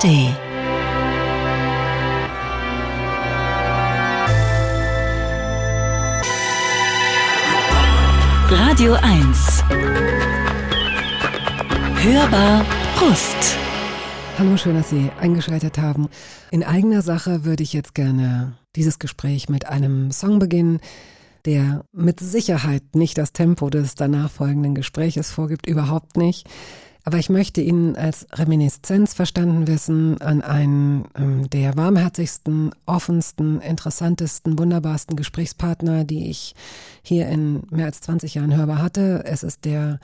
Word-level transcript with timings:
ARD. 0.00 0.34
Radio 8.50 8.94
1. 8.94 9.64
Hörbar 12.02 12.64
Brust. 12.96 13.56
Hallo, 14.38 14.56
schön, 14.56 14.74
dass 14.74 14.88
Sie 14.88 15.10
eingeschaltet 15.20 15.78
haben. 15.78 16.08
In 16.50 16.64
eigener 16.64 17.02
Sache 17.02 17.44
würde 17.44 17.62
ich 17.62 17.72
jetzt 17.74 17.94
gerne 17.94 18.54
dieses 18.76 18.98
Gespräch 18.98 19.48
mit 19.50 19.66
einem 19.66 20.12
Song 20.12 20.38
beginnen, 20.38 20.80
der 21.44 21.84
mit 21.92 22.20
Sicherheit 22.20 22.94
nicht 22.94 23.18
das 23.18 23.32
Tempo 23.32 23.68
des 23.68 23.96
danach 23.96 24.30
folgenden 24.30 24.74
Gespräches 24.74 25.30
vorgibt, 25.30 25.66
überhaupt 25.66 26.16
nicht. 26.16 26.48
Aber 27.10 27.18
ich 27.18 27.28
möchte 27.28 27.60
ihn 27.60 27.96
als 27.96 28.28
Reminiszenz 28.32 29.14
verstanden 29.14 29.66
wissen 29.66 30.22
an 30.22 30.42
einen 30.42 31.06
ähm, 31.16 31.50
der 31.50 31.76
warmherzigsten, 31.76 32.70
offensten, 32.86 33.60
interessantesten, 33.60 34.56
wunderbarsten 34.56 35.16
Gesprächspartner, 35.16 36.04
die 36.04 36.30
ich 36.30 36.54
hier 37.02 37.26
in 37.26 37.64
mehr 37.72 37.86
als 37.86 38.00
20 38.02 38.34
Jahren 38.34 38.56
hörbar 38.56 38.80
hatte. 38.80 39.24
Es 39.26 39.42
ist 39.42 39.64
der 39.64 39.98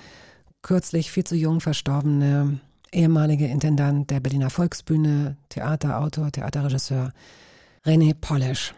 kürzlich 0.62 1.12
viel 1.12 1.22
zu 1.22 1.36
jung 1.36 1.60
verstorbene 1.60 2.58
ehemalige 2.90 3.46
Intendant 3.46 4.10
der 4.10 4.18
Berliner 4.18 4.50
Volksbühne, 4.50 5.36
Theaterautor, 5.50 6.32
Theaterregisseur 6.32 7.12
René 7.84 8.14
Polish. 8.20 8.74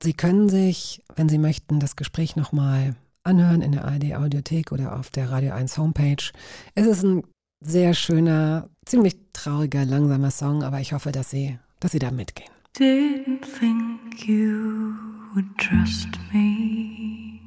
Sie 0.00 0.12
können 0.12 0.48
sich, 0.48 1.02
wenn 1.16 1.28
Sie 1.28 1.38
möchten, 1.38 1.80
das 1.80 1.96
Gespräch 1.96 2.36
nochmal 2.36 2.94
anhören 3.24 3.60
in 3.60 3.72
der 3.72 3.84
ARD 3.86 4.14
Audiothek 4.14 4.70
oder 4.70 4.96
auf 4.96 5.10
der 5.10 5.32
Radio 5.32 5.52
1 5.52 5.78
Homepage. 5.78 6.30
Es 6.76 6.86
ist 6.86 7.02
ein 7.02 7.24
sehr 7.64 7.94
schöner, 7.94 8.68
ziemlich 8.84 9.16
trauriger, 9.32 9.84
langsamer 9.84 10.30
Song, 10.30 10.62
aber 10.62 10.80
ich 10.80 10.92
hoffe, 10.92 11.12
dass 11.12 11.30
Sie, 11.30 11.58
dass 11.80 11.92
Sie 11.92 11.98
da 11.98 12.10
mitgehen. 12.10 12.50
Didn't 12.74 13.44
think 13.58 14.26
you 14.26 14.94
would 15.34 15.46
trust 15.58 16.08
me. 16.32 17.38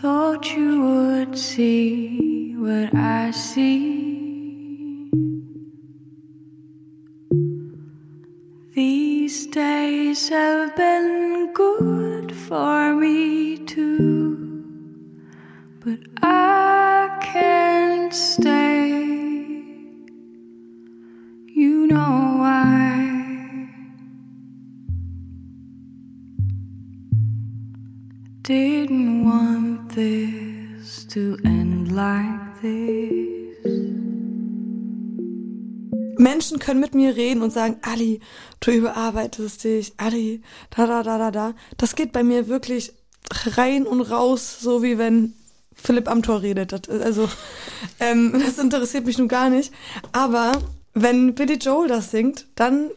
Thought 0.00 0.46
you 0.56 0.82
would 0.82 1.36
see 1.36 2.56
what 2.58 2.92
I 2.94 3.30
see. 3.32 5.10
These 8.74 9.46
days 9.50 10.28
have 10.30 10.74
been 10.74 11.52
good 11.52 12.32
for 12.32 12.94
me 12.94 13.58
too. 13.66 14.49
But 15.90 15.98
I 16.22 17.18
can't 17.20 18.14
stay. 18.14 18.90
You 21.60 21.86
know 21.88 22.36
why. 22.38 23.68
Didn't 28.42 29.24
want 29.24 29.90
this 29.94 31.04
to 31.06 31.36
end 31.44 31.92
like 31.92 32.60
this. 32.62 32.80
Menschen 36.18 36.58
können 36.58 36.80
mit 36.80 36.94
mir 36.94 37.16
reden 37.16 37.42
und 37.42 37.50
sagen, 37.50 37.78
Ali, 37.82 38.20
du 38.60 38.70
überarbeitest 38.72 39.64
dich, 39.64 39.94
Ali, 39.96 40.42
da, 40.76 40.86
da, 40.86 41.02
da, 41.02 41.18
da, 41.18 41.30
da. 41.30 41.54
Das 41.78 41.96
geht 41.96 42.12
bei 42.12 42.22
mir 42.22 42.46
wirklich 42.46 42.92
rein 43.56 43.86
und 43.86 44.02
raus, 44.02 44.60
so 44.60 44.82
wie 44.82 44.98
wenn 44.98 45.34
Philipp 45.82 46.08
Amthor 46.08 46.42
redet. 46.42 46.72
Das, 46.72 47.00
also, 47.00 47.28
ähm, 47.98 48.42
das 48.46 48.58
interessiert 48.58 49.06
mich 49.06 49.18
nun 49.18 49.28
gar 49.28 49.50
nicht. 49.50 49.72
Aber 50.12 50.52
wenn 50.94 51.34
Billy 51.34 51.54
Joel 51.54 51.88
das 51.88 52.10
singt, 52.10 52.46
dann 52.56 52.90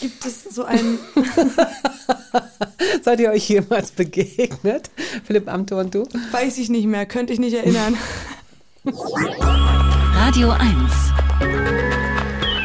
gibt 0.00 0.24
es 0.24 0.44
so 0.44 0.64
einen. 0.64 0.98
Seid 3.02 3.20
ihr 3.20 3.30
euch 3.30 3.48
jemals 3.48 3.90
begegnet? 3.90 4.90
Philipp 5.24 5.48
Amthor 5.48 5.80
und 5.80 5.94
du? 5.94 6.04
Weiß 6.30 6.58
ich 6.58 6.68
nicht 6.68 6.86
mehr, 6.86 7.06
könnte 7.06 7.32
ich 7.32 7.40
nicht 7.40 7.54
erinnern. 7.54 7.96
Radio 10.14 10.50
1. 10.50 10.62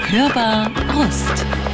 Hörbar 0.07 0.69
Brust. 0.69 1.64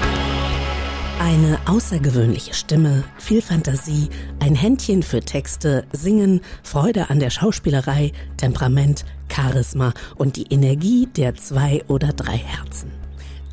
Eine 1.23 1.59
außergewöhnliche 1.67 2.55
Stimme, 2.55 3.03
viel 3.19 3.43
Fantasie, 3.43 4.09
ein 4.39 4.55
Händchen 4.55 5.03
für 5.03 5.19
Texte, 5.19 5.85
Singen, 5.91 6.41
Freude 6.63 7.11
an 7.11 7.19
der 7.19 7.29
Schauspielerei, 7.29 8.11
Temperament, 8.37 9.05
Charisma 9.31 9.93
und 10.15 10.35
die 10.35 10.47
Energie 10.49 11.05
der 11.15 11.35
zwei 11.35 11.83
oder 11.87 12.11
drei 12.11 12.37
Herzen. 12.37 12.91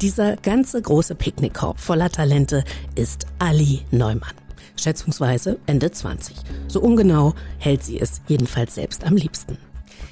Dieser 0.01 0.37
ganze 0.37 0.81
große 0.81 1.15
Picknickkorb 1.15 1.79
voller 1.79 2.09
Talente 2.09 2.65
ist 2.95 3.27
Ali 3.39 3.83
Neumann. 3.91 4.35
Schätzungsweise 4.81 5.59
Ende 5.67 5.91
20. 5.91 6.37
So 6.69 6.81
ungenau 6.81 7.35
hält 7.59 7.85
sie 7.85 8.00
es 8.00 8.23
jedenfalls 8.29 8.77
selbst 8.77 9.05
am 9.05 9.15
liebsten. 9.15 9.59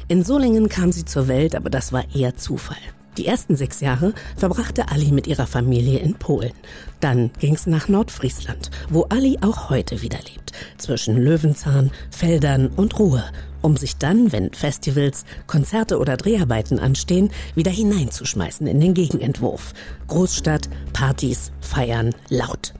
In 0.09 0.25
Solingen 0.25 0.69
kam 0.69 0.93
sie 0.93 1.07
zur 1.07 1.27
Welt, 1.27 1.55
aber 1.55 1.71
das 1.71 1.91
war 1.91 2.05
eher 2.15 2.37
Zufall. 2.37 2.77
Die 3.17 3.27
ersten 3.27 3.57
sechs 3.57 3.81
Jahre 3.81 4.13
verbrachte 4.37 4.89
Ali 4.91 5.11
mit 5.11 5.27
ihrer 5.27 5.47
Familie 5.47 5.99
in 6.01 6.15
Polen. 6.15 6.53
Dann 7.01 7.31
ging's 7.41 7.67
nach 7.67 7.89
Nordfriesland, 7.89 8.71
wo 8.91 9.05
Ali 9.05 9.39
auch 9.41 9.71
heute 9.71 10.03
wieder 10.03 10.19
lebt, 10.19 10.53
zwischen 10.77 11.17
Löwenzahn, 11.17 11.91
Feldern 12.11 12.69
und 12.69 12.99
Ruhe, 12.99 13.25
um 13.63 13.77
sich 13.77 13.97
dann, 13.97 14.33
wenn 14.33 14.53
Festivals, 14.53 15.25
Konzerte 15.47 15.99
oder 15.99 16.17
Dreharbeiten 16.17 16.79
anstehen, 16.79 17.31
wieder 17.55 17.71
hineinzuschmeißen 17.71 18.67
in 18.67 18.81
den 18.81 18.93
Gegenentwurf. 18.93 19.73
Großstadt, 20.09 20.69
Partys, 20.93 21.53
Feiern, 21.61 22.15
laut. 22.29 22.75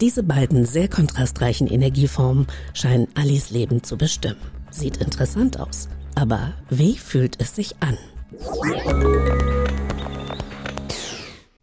Diese 0.00 0.22
beiden 0.22 0.64
sehr 0.66 0.88
kontrastreichen 0.88 1.66
Energieformen 1.66 2.46
scheinen 2.72 3.06
Alis 3.14 3.50
Leben 3.50 3.84
zu 3.84 3.96
bestimmen. 3.96 4.40
Sieht 4.70 4.96
interessant 4.96 5.60
aus. 5.60 5.88
Aber 6.14 6.54
wie 6.70 6.96
fühlt 6.96 7.40
es 7.40 7.54
sich 7.54 7.76
an? 7.80 7.96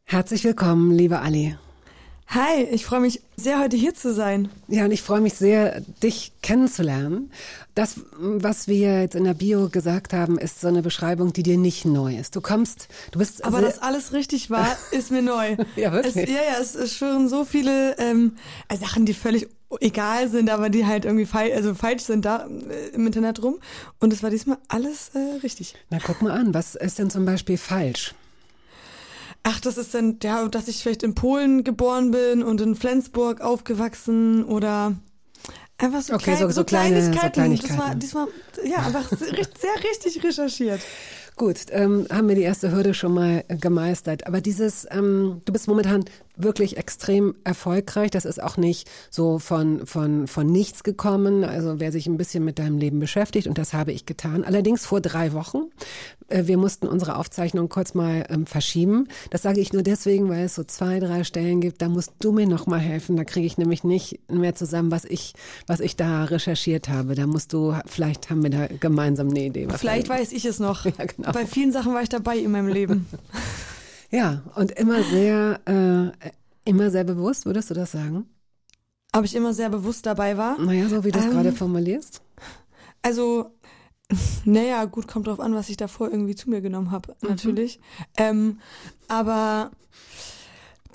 Herzlich 0.04 0.44
willkommen, 0.44 0.92
liebe 0.92 1.20
Ali. 1.20 1.56
Hi, 2.28 2.64
ich 2.64 2.86
freue 2.86 3.00
mich 3.00 3.22
sehr, 3.38 3.60
heute 3.60 3.78
hier 3.78 3.96
zu 3.96 4.14
sein. 4.14 4.50
Ja, 4.68 4.84
und 4.84 4.92
ich 4.92 5.02
freue 5.02 5.22
mich 5.22 5.36
sehr, 5.36 5.80
dich 6.04 6.34
kennenzulernen. 6.42 7.32
Das, 7.74 8.02
was 8.18 8.68
wir 8.68 9.02
jetzt 9.02 9.16
in 9.16 9.24
der 9.24 9.34
Bio 9.34 9.70
gesagt 9.70 10.12
haben, 10.12 10.38
ist 10.38 10.60
so 10.60 10.68
eine 10.68 10.82
Beschreibung, 10.82 11.32
die 11.32 11.44
dir 11.44 11.58
nicht 11.58 11.86
neu 11.86 12.18
ist. 12.18 12.36
Du 12.36 12.42
kommst, 12.42 12.90
du 13.12 13.20
bist. 13.20 13.46
Aber 13.46 13.62
dass 13.62 13.80
alles 13.82 14.12
richtig 14.12 14.50
war, 14.50 14.78
ist 14.92 15.10
mir 15.10 15.22
neu. 15.22 15.56
ja, 15.78 15.94
wirklich. 15.94 16.18
Es, 16.18 16.30
ja, 16.30 16.36
ja, 16.36 16.60
es, 16.60 16.76
es 16.76 16.98
schwören 16.98 17.30
so 17.30 17.46
viele 17.46 17.98
ähm, 17.98 18.36
Sachen, 18.78 19.06
die 19.06 19.14
völlig 19.14 19.48
egal 19.82 20.30
sind, 20.30 20.50
aber 20.50 20.70
die 20.70 20.86
halt 20.86 21.06
irgendwie 21.06 21.26
falsch, 21.26 21.54
also 21.54 21.74
falsch 21.74 22.04
sind 22.04 22.26
da 22.26 22.48
äh, 22.48 22.90
im 22.94 23.06
Internet 23.06 23.42
rum. 23.44 23.60
Und 24.00 24.14
es 24.14 24.24
war 24.24 24.30
diesmal 24.30 24.58
alles 24.68 25.12
äh, 25.14 25.40
richtig. 25.44 25.76
Na, 25.90 26.00
guck 26.04 26.22
mal 26.22 26.32
an, 26.32 26.54
was 26.54 26.76
ist 26.76 27.00
denn 27.00 27.10
zum 27.10 27.26
Beispiel 27.26 27.58
falsch? 27.58 28.16
Ach, 29.44 29.60
das 29.60 29.78
ist 29.78 29.94
dann, 29.94 30.18
ja, 30.24 30.48
dass 30.48 30.68
ich 30.68 30.82
vielleicht 30.82 31.04
in 31.04 31.16
Polen 31.16 31.64
geboren 31.64 32.12
bin 32.12 32.44
und 32.44 32.60
in 32.60 32.76
Flensburg 32.76 33.42
aufgewachsen 33.42 34.44
oder 34.44 34.96
einfach 35.78 36.02
so, 36.02 36.14
okay, 36.14 36.24
klein, 36.24 36.38
so, 36.38 36.48
so, 36.48 36.52
so 36.52 36.64
kleine, 36.64 36.96
Kleinigkeiten. 36.96 37.28
So 37.28 37.32
Kleinigkeiten. 37.32 37.78
Das 37.78 37.88
war, 37.88 37.96
diesmal, 37.96 38.28
ja, 38.66 38.78
einfach 38.78 39.10
sehr 39.10 39.90
richtig 39.90 40.24
recherchiert. 40.24 40.82
Gut, 41.38 41.58
ähm, 41.70 42.08
haben 42.12 42.28
wir 42.28 42.36
die 42.36 42.42
erste 42.42 42.72
Hürde 42.72 42.96
schon 42.96 43.14
mal 43.14 43.44
gemeistert. 43.48 44.26
Aber 44.26 44.42
dieses, 44.42 44.88
ähm, 44.90 45.42
du 45.46 45.54
bist 45.54 45.68
momentan 45.68 46.04
wirklich 46.38 46.78
extrem 46.78 47.36
erfolgreich. 47.44 48.12
Das 48.12 48.26
ist 48.26 48.42
auch 48.42 48.58
nicht 48.58 48.90
so 49.10 49.40
von, 49.40 49.86
von, 49.86 50.28
von 50.28 50.48
nichts 50.48 50.84
gekommen. 50.84 51.44
Also 51.44 51.80
wer 51.80 51.92
sich 51.92 52.08
ein 52.08 52.18
bisschen 52.18 52.44
mit 52.46 52.60
deinem 52.60 52.78
Leben 52.78 53.00
beschäftigt, 53.00 53.48
und 53.48 53.58
das 53.58 53.74
habe 53.74 53.92
ich 53.92 54.06
getan. 54.06 54.44
Allerdings 54.44 54.86
vor 54.86 55.02
drei 55.02 55.34
Wochen. 55.34 55.64
Äh, 56.28 56.46
wir 56.46 56.58
mussten 56.58 56.88
unsere 56.88 57.18
Aufzeichnung 57.18 57.70
kurz 57.70 57.94
mal 57.94 58.26
ähm, 58.30 58.46
verschieben. 58.46 59.08
Das 59.30 59.42
sage 59.42 59.60
ich 59.60 59.74
nur 59.74 59.84
deswegen, 59.84 60.30
weil 60.30 60.46
es 60.46 60.56
so 60.56 60.64
zwei, 60.64 61.00
drei 61.00 61.24
Stellen 61.24 61.62
gibt. 61.62 61.82
Da 61.82 61.90
musst 61.90 62.14
du 62.20 62.32
mir 62.32 62.48
noch 62.48 62.68
mal 62.68 62.80
helfen. 62.80 63.16
Da 63.18 63.24
kriege 63.24 63.48
ich 63.48 63.58
nämlich 63.58 63.84
nicht 63.84 64.20
mehr 64.32 64.56
zusammen, 64.56 64.92
was 64.92 65.06
ich, 65.06 65.34
was 65.66 65.80
ich 65.80 65.96
da 65.96 66.26
recherchiert 66.26 66.90
habe. 66.90 67.16
Da 67.16 67.28
musst 67.28 67.54
du, 67.54 67.76
vielleicht 67.86 68.30
haben 68.30 68.44
wir 68.44 68.50
da 68.50 68.68
gemeinsam 68.68 69.30
eine 69.30 69.46
Idee. 69.46 69.68
vielleicht 69.78 70.10
weiß 70.10 70.32
ich 70.32 70.46
es 70.46 70.60
noch. 70.60 70.86
Ja, 70.98 71.06
genau. 71.06 71.32
Bei 71.32 71.46
vielen 71.46 71.72
Sachen 71.72 71.94
war 71.94 72.02
ich 72.02 72.10
dabei 72.10 72.38
in 72.38 72.50
meinem 72.50 72.70
Leben. 72.70 73.08
ja, 74.12 74.44
und 74.56 74.72
immer 74.72 75.04
sehr, 75.04 75.60
äh, 75.66 76.30
immer 76.66 76.90
sehr 76.92 77.04
bewusst, 77.04 77.46
würdest 77.46 77.70
du 77.70 77.74
das 77.74 77.92
sagen? 77.92 78.26
Ob 79.14 79.26
ich 79.26 79.36
immer 79.36 79.54
sehr 79.54 79.70
bewusst 79.70 80.06
dabei 80.06 80.38
war? 80.38 80.60
Naja, 80.60 80.88
so 80.90 81.04
wie 81.04 81.12
du 81.12 81.20
es 81.20 81.26
Ähm, 81.26 81.32
gerade 81.32 81.52
formulierst. 81.52 82.22
Also, 83.02 83.52
naja, 84.46 84.86
gut, 84.86 85.08
kommt 85.08 85.28
drauf 85.28 85.40
an, 85.40 85.56
was 85.56 85.70
ich 85.70 85.78
davor 85.78 86.10
irgendwie 86.12 86.36
zu 86.36 86.50
mir 86.50 86.62
genommen 86.62 86.92
habe, 86.92 87.16
Mhm. 87.22 87.30
natürlich. 87.30 87.80
Ähm, 88.18 88.60
aber 89.08 89.72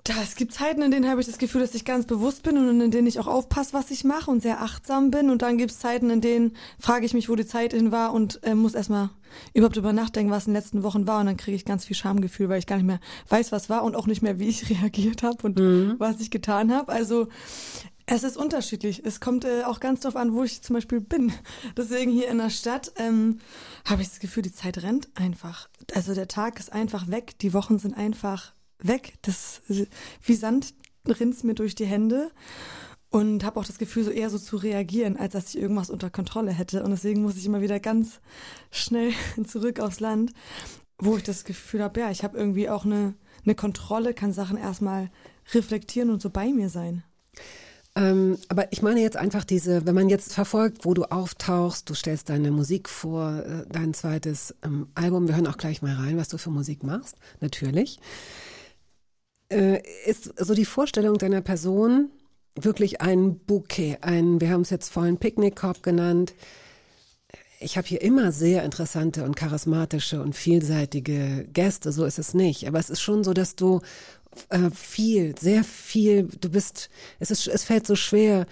es 0.09 0.35
gibt 0.35 0.53
Zeiten, 0.53 0.83
in 0.83 0.91
denen 0.91 1.09
habe 1.09 1.21
ich 1.21 1.27
das 1.29 1.39
Gefühl, 1.39 1.61
dass 1.61 1.75
ich 1.75 1.85
ganz 1.85 2.07
bewusst 2.07 2.43
bin 2.43 2.59
und 2.59 2.81
in 2.81 2.91
denen 2.91 3.07
ich 3.07 3.21
auch 3.21 3.29
aufpasse, 3.29 3.73
was 3.73 3.91
ich 3.93 4.03
mache 4.03 4.31
und 4.31 4.43
sehr 4.43 4.61
achtsam 4.61 5.13
bin. 5.13 5.31
Und 5.31 5.43
dann 5.43 5.59
gibt 5.59 5.71
es 5.71 5.79
Zeiten, 5.79 6.11
in 6.11 6.21
denen 6.21 6.57
frage 6.79 7.07
ich 7.07 7.15
mich, 7.15 7.29
wo 7.29 7.37
die 7.37 7.47
Zeit 7.47 7.73
hin 7.73 7.93
war 7.93 8.13
und 8.13 8.43
äh, 8.43 8.55
muss 8.55 8.75
erstmal 8.75 9.11
überhaupt 9.55 9.77
über 9.77 9.93
nachdenken, 9.93 10.33
was 10.33 10.47
in 10.47 10.53
den 10.53 10.61
letzten 10.61 10.83
Wochen 10.83 11.07
war. 11.07 11.21
Und 11.21 11.27
dann 11.27 11.37
kriege 11.37 11.55
ich 11.55 11.65
ganz 11.65 11.85
viel 11.85 11.95
Schamgefühl, 11.95 12.49
weil 12.49 12.59
ich 12.59 12.67
gar 12.67 12.77
nicht 12.77 12.87
mehr 12.87 13.01
weiß, 13.29 13.53
was 13.53 13.71
war 13.71 13.85
und 13.85 13.95
auch 13.95 14.09
nicht 14.09 14.23
mehr, 14.23 14.41
wie 14.41 14.49
ich 14.49 14.69
reagiert 14.83 15.23
habe 15.23 15.39
und 15.45 15.59
mhm. 15.59 15.95
was 15.99 16.21
ich 16.21 16.33
getan 16.33 16.75
habe. 16.75 16.91
Also 16.91 17.29
es 18.07 18.25
ist 18.25 18.37
unterschiedlich. 18.37 19.03
Es 19.05 19.21
kommt 19.21 19.45
äh, 19.45 19.63
auch 19.63 19.79
ganz 19.79 20.01
darauf 20.01 20.17
an, 20.17 20.35
wo 20.35 20.43
ich 20.43 20.63
zum 20.63 20.75
Beispiel 20.75 21.01
bin. 21.01 21.33
Deswegen 21.77 22.11
hier 22.11 22.29
in 22.29 22.39
der 22.39 22.51
Stadt 22.51 22.93
ähm, 22.97 23.39
habe 23.85 24.03
ich 24.03 24.09
das 24.09 24.19
Gefühl, 24.19 24.43
die 24.43 24.53
Zeit 24.53 24.83
rennt 24.83 25.09
einfach. 25.15 25.69
Also 25.95 26.13
der 26.13 26.27
Tag 26.27 26.59
ist 26.59 26.73
einfach 26.73 27.09
weg, 27.09 27.39
die 27.39 27.55
Wochen 27.55 27.79
sind 27.79 27.97
einfach 27.97 28.53
weg. 28.87 29.15
Das 29.23 29.63
wie 30.23 30.35
Sand 30.35 30.75
rinnt 31.07 31.43
mir 31.45 31.55
durch 31.55 31.75
die 31.75 31.87
Hände 31.87 32.31
und 33.13 33.45
habe 33.45 33.61
auch 33.61 33.65
das 33.65 33.79
Gefühl, 33.79 34.05
so 34.05 34.11
eher 34.11 34.31
so 34.31 34.39
zu 34.39 34.57
reagieren, 34.57 35.17
als 35.17 35.35
dass 35.35 35.51
ich 35.51 35.61
irgendwas 35.61 35.91
unter 35.91 36.11
Kontrolle 36.11 36.51
hätte. 36.51 36.83
Und 36.83 36.91
deswegen 36.91 37.23
muss 37.23 37.37
ich 37.37 37.47
immer 37.47 37.61
wieder 37.61 37.79
ganz 37.79 38.21
schnell 38.71 39.13
zurück 39.47 39.81
aufs 39.81 40.01
Land, 40.01 40.33
wo 40.99 41.17
ich 41.17 41.23
das 41.23 41.45
Gefühl 41.45 41.83
habe, 41.83 42.01
ja, 42.01 42.11
ich 42.11 42.25
habe 42.25 42.39
irgendwie 42.39 42.69
auch 42.69 42.85
eine, 42.85 43.15
eine 43.45 43.55
Kontrolle, 43.55 44.15
kann 44.15 44.33
Sachen 44.33 44.57
erstmal 44.57 45.11
reflektieren 45.53 46.11
und 46.11 46.23
so 46.23 46.31
bei 46.31 46.49
mir 46.49 46.71
sein. 46.71 47.03
Ähm, 47.95 48.39
aber 48.49 48.73
ich 48.73 48.81
meine 48.81 49.03
jetzt 49.03 49.19
einfach 49.19 49.45
diese, 49.45 49.85
wenn 49.85 49.95
man 49.95 50.09
jetzt 50.09 50.33
verfolgt, 50.33 50.87
wo 50.87 50.95
du 50.95 51.05
auftauchst, 51.05 51.91
du 51.91 51.95
stellst 51.95 52.31
deine 52.31 52.51
Musik 52.51 52.89
vor, 52.89 53.45
äh, 53.45 53.67
dein 53.69 53.93
zweites 53.93 54.55
ähm, 54.65 54.87
Album, 54.95 55.29
wir 55.29 55.37
hören 55.37 55.47
auch 55.47 55.59
gleich 55.59 55.83
mal 55.83 55.95
rein, 55.95 56.17
was 56.17 56.29
du 56.29 56.39
für 56.39 56.49
Musik 56.49 56.83
machst, 56.85 57.17
natürlich 57.41 57.99
ist 60.07 60.33
so 60.39 60.55
die 60.55 60.65
Vorstellung 60.65 61.19
deiner 61.19 61.41
Person 61.41 62.11
wirklich 62.55 63.01
ein 63.01 63.39
Bouquet, 63.39 63.99
ein, 64.03 64.41
wir 64.41 64.51
haben 64.51 64.63
es 64.63 64.71
jetzt 64.71 64.91
vorhin 64.91 65.19
Picknickkorb 65.19 65.83
genannt. 65.83 66.35
Ich 67.61 67.77
habe 67.77 67.87
hier 67.87 68.03
immer 68.03 68.33
sehr 68.33 68.65
interessante 68.65 69.25
und 69.25 69.37
charismatische 69.37 70.21
und 70.21 70.35
vielseitige 70.35 71.47
Gäste, 71.53 71.93
so 71.93 72.05
ist 72.05 72.19
es 72.19 72.35
nicht. 72.35 72.67
Aber 72.67 72.79
es 72.79 72.91
ist 72.91 73.01
schon 73.01 73.25
so, 73.25 73.33
dass 73.33 73.55
du 73.55 73.81
äh, 74.49 74.71
viel, 74.71 75.39
sehr 75.39 75.65
viel, 75.65 76.29
du 76.41 76.51
bist, 76.51 76.91
es 77.21 77.31
ist, 77.31 77.47
es 77.47 77.65
fällt 77.65 77.87
so 77.87 77.95
schwer, 77.95 78.47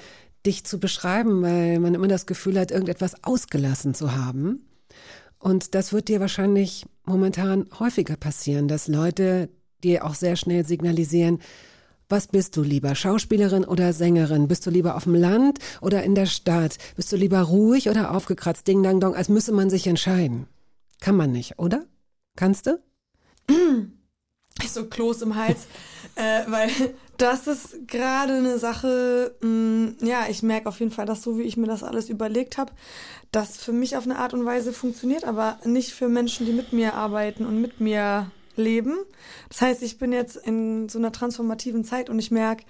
dich 0.47 0.65
zu 0.65 0.79
beschreiben, 0.79 1.43
weil 1.43 1.81
man 1.81 1.95
immer 1.95 2.09
das 2.09 2.27
Gefühl 2.27 2.59
hat, 2.59 2.71
irgendetwas 2.71 3.25
ausgelassen 3.25 3.95
zu 3.95 4.15
haben. 4.15 4.65
Und 5.39 5.75
das 5.75 5.93
wird 5.93 6.09
dir 6.09 6.21
wahrscheinlich 6.21 6.87
momentan 7.05 7.67
häufiger 7.79 8.17
passieren, 8.17 8.69
dass 8.69 8.89
Leute 8.89 9.49
dir 9.81 10.05
auch 10.05 10.15
sehr 10.15 10.37
schnell 10.37 10.67
signalisieren, 10.67 11.41
was 12.11 12.27
bist 12.27 12.57
du 12.57 12.63
lieber, 12.63 12.97
Schauspielerin 12.97 13.65
oder 13.65 13.93
Sängerin? 13.93 14.49
Bist 14.49 14.67
du 14.67 14.71
lieber 14.71 14.97
auf 14.97 15.05
dem 15.05 15.15
Land 15.15 15.61
oder 15.81 16.03
in 16.03 16.17
der 16.17 16.27
Stadt? 16.27 16.77
Bist 16.97 17.13
du 17.13 17.17
lieber 17.17 17.41
ruhig 17.41 17.89
oder 17.89 18.13
aufgekratzt, 18.13 18.67
ding 18.67 18.83
dang 18.83 18.99
dong, 18.99 19.15
als 19.15 19.29
müsse 19.29 19.53
man 19.53 19.71
sich 19.71 19.87
entscheiden? 19.87 20.49
Kann 21.01 21.17
man 21.17 21.31
nicht, 21.31 21.61
oder? 21.61 21.85
Kannst 22.37 22.67
du? 22.67 22.81
Ich 24.63 24.73
so 24.73 24.87
Kloß 24.87 25.23
im 25.23 25.37
Hals, 25.37 25.67
äh, 26.17 26.43
weil 26.49 26.69
das 27.17 27.47
ist 27.47 27.87
gerade 27.87 28.35
eine 28.35 28.59
Sache, 28.59 29.37
mh, 29.41 29.49
mm, 29.49 29.97
ja, 30.03 30.27
ich 30.29 30.43
merke 30.43 30.69
auf 30.69 30.81
jeden 30.81 30.93
Fall, 30.93 31.07
dass 31.07 31.23
so 31.23 31.39
wie 31.39 31.43
ich 31.43 31.57
mir 31.57 31.67
das 31.69 31.83
alles 31.83 32.09
überlegt 32.11 32.59
habe, 32.59 32.73
das 33.31 33.57
für 33.57 33.73
mich 33.73 33.97
auf 33.97 34.05
eine 34.05 34.19
Art 34.19 34.35
und 34.35 34.45
Weise 34.45 34.73
funktioniert, 34.73 35.25
aber 35.25 35.59
nicht 35.65 35.93
für 35.93 36.09
Menschen, 36.09 36.45
die 36.45 36.53
mit 36.53 36.73
mir 36.73 36.95
arbeiten 36.95 37.47
und 37.47 37.61
mit 37.61 37.81
mir 37.81 38.31
leben. 38.57 38.97
Das 39.49 39.61
heißt, 39.63 39.83
ich 39.83 39.99
bin 39.99 40.13
jetzt 40.13 40.37
in 40.37 40.89
so 40.89 40.99
einer 40.99 41.13
transformativen 41.13 41.85
Zeit 41.85 42.11
und 42.11 42.19
ich 42.19 42.31
merke, 42.31 42.65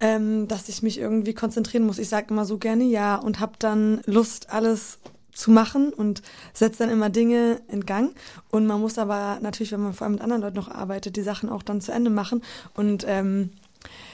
ähm, 0.00 0.48
dass 0.48 0.68
ich 0.68 0.82
mich 0.82 0.98
irgendwie 0.98 1.34
konzentrieren 1.34 1.86
muss. 1.86 1.98
Ich 1.98 2.08
sage 2.08 2.26
immer 2.30 2.44
so 2.44 2.58
gerne 2.58 2.84
ja 2.84 3.16
und 3.16 3.40
habe 3.40 3.54
dann 3.58 4.02
Lust, 4.06 4.50
alles 4.50 4.98
zu 5.32 5.50
machen 5.50 5.92
und 5.92 6.22
setze 6.54 6.78
dann 6.78 6.90
immer 6.90 7.10
Dinge 7.10 7.60
in 7.68 7.84
Gang. 7.84 8.14
Und 8.50 8.66
man 8.66 8.80
muss 8.80 8.98
aber 8.98 9.38
natürlich, 9.40 9.72
wenn 9.72 9.82
man 9.82 9.92
vor 9.92 10.06
allem 10.06 10.14
mit 10.14 10.22
anderen 10.22 10.42
Leuten 10.42 10.56
noch 10.56 10.68
arbeitet, 10.68 11.16
die 11.16 11.22
Sachen 11.22 11.48
auch 11.50 11.62
dann 11.62 11.80
zu 11.80 11.92
Ende 11.92 12.10
machen. 12.10 12.42
Und 12.74 13.04
ähm, 13.06 13.50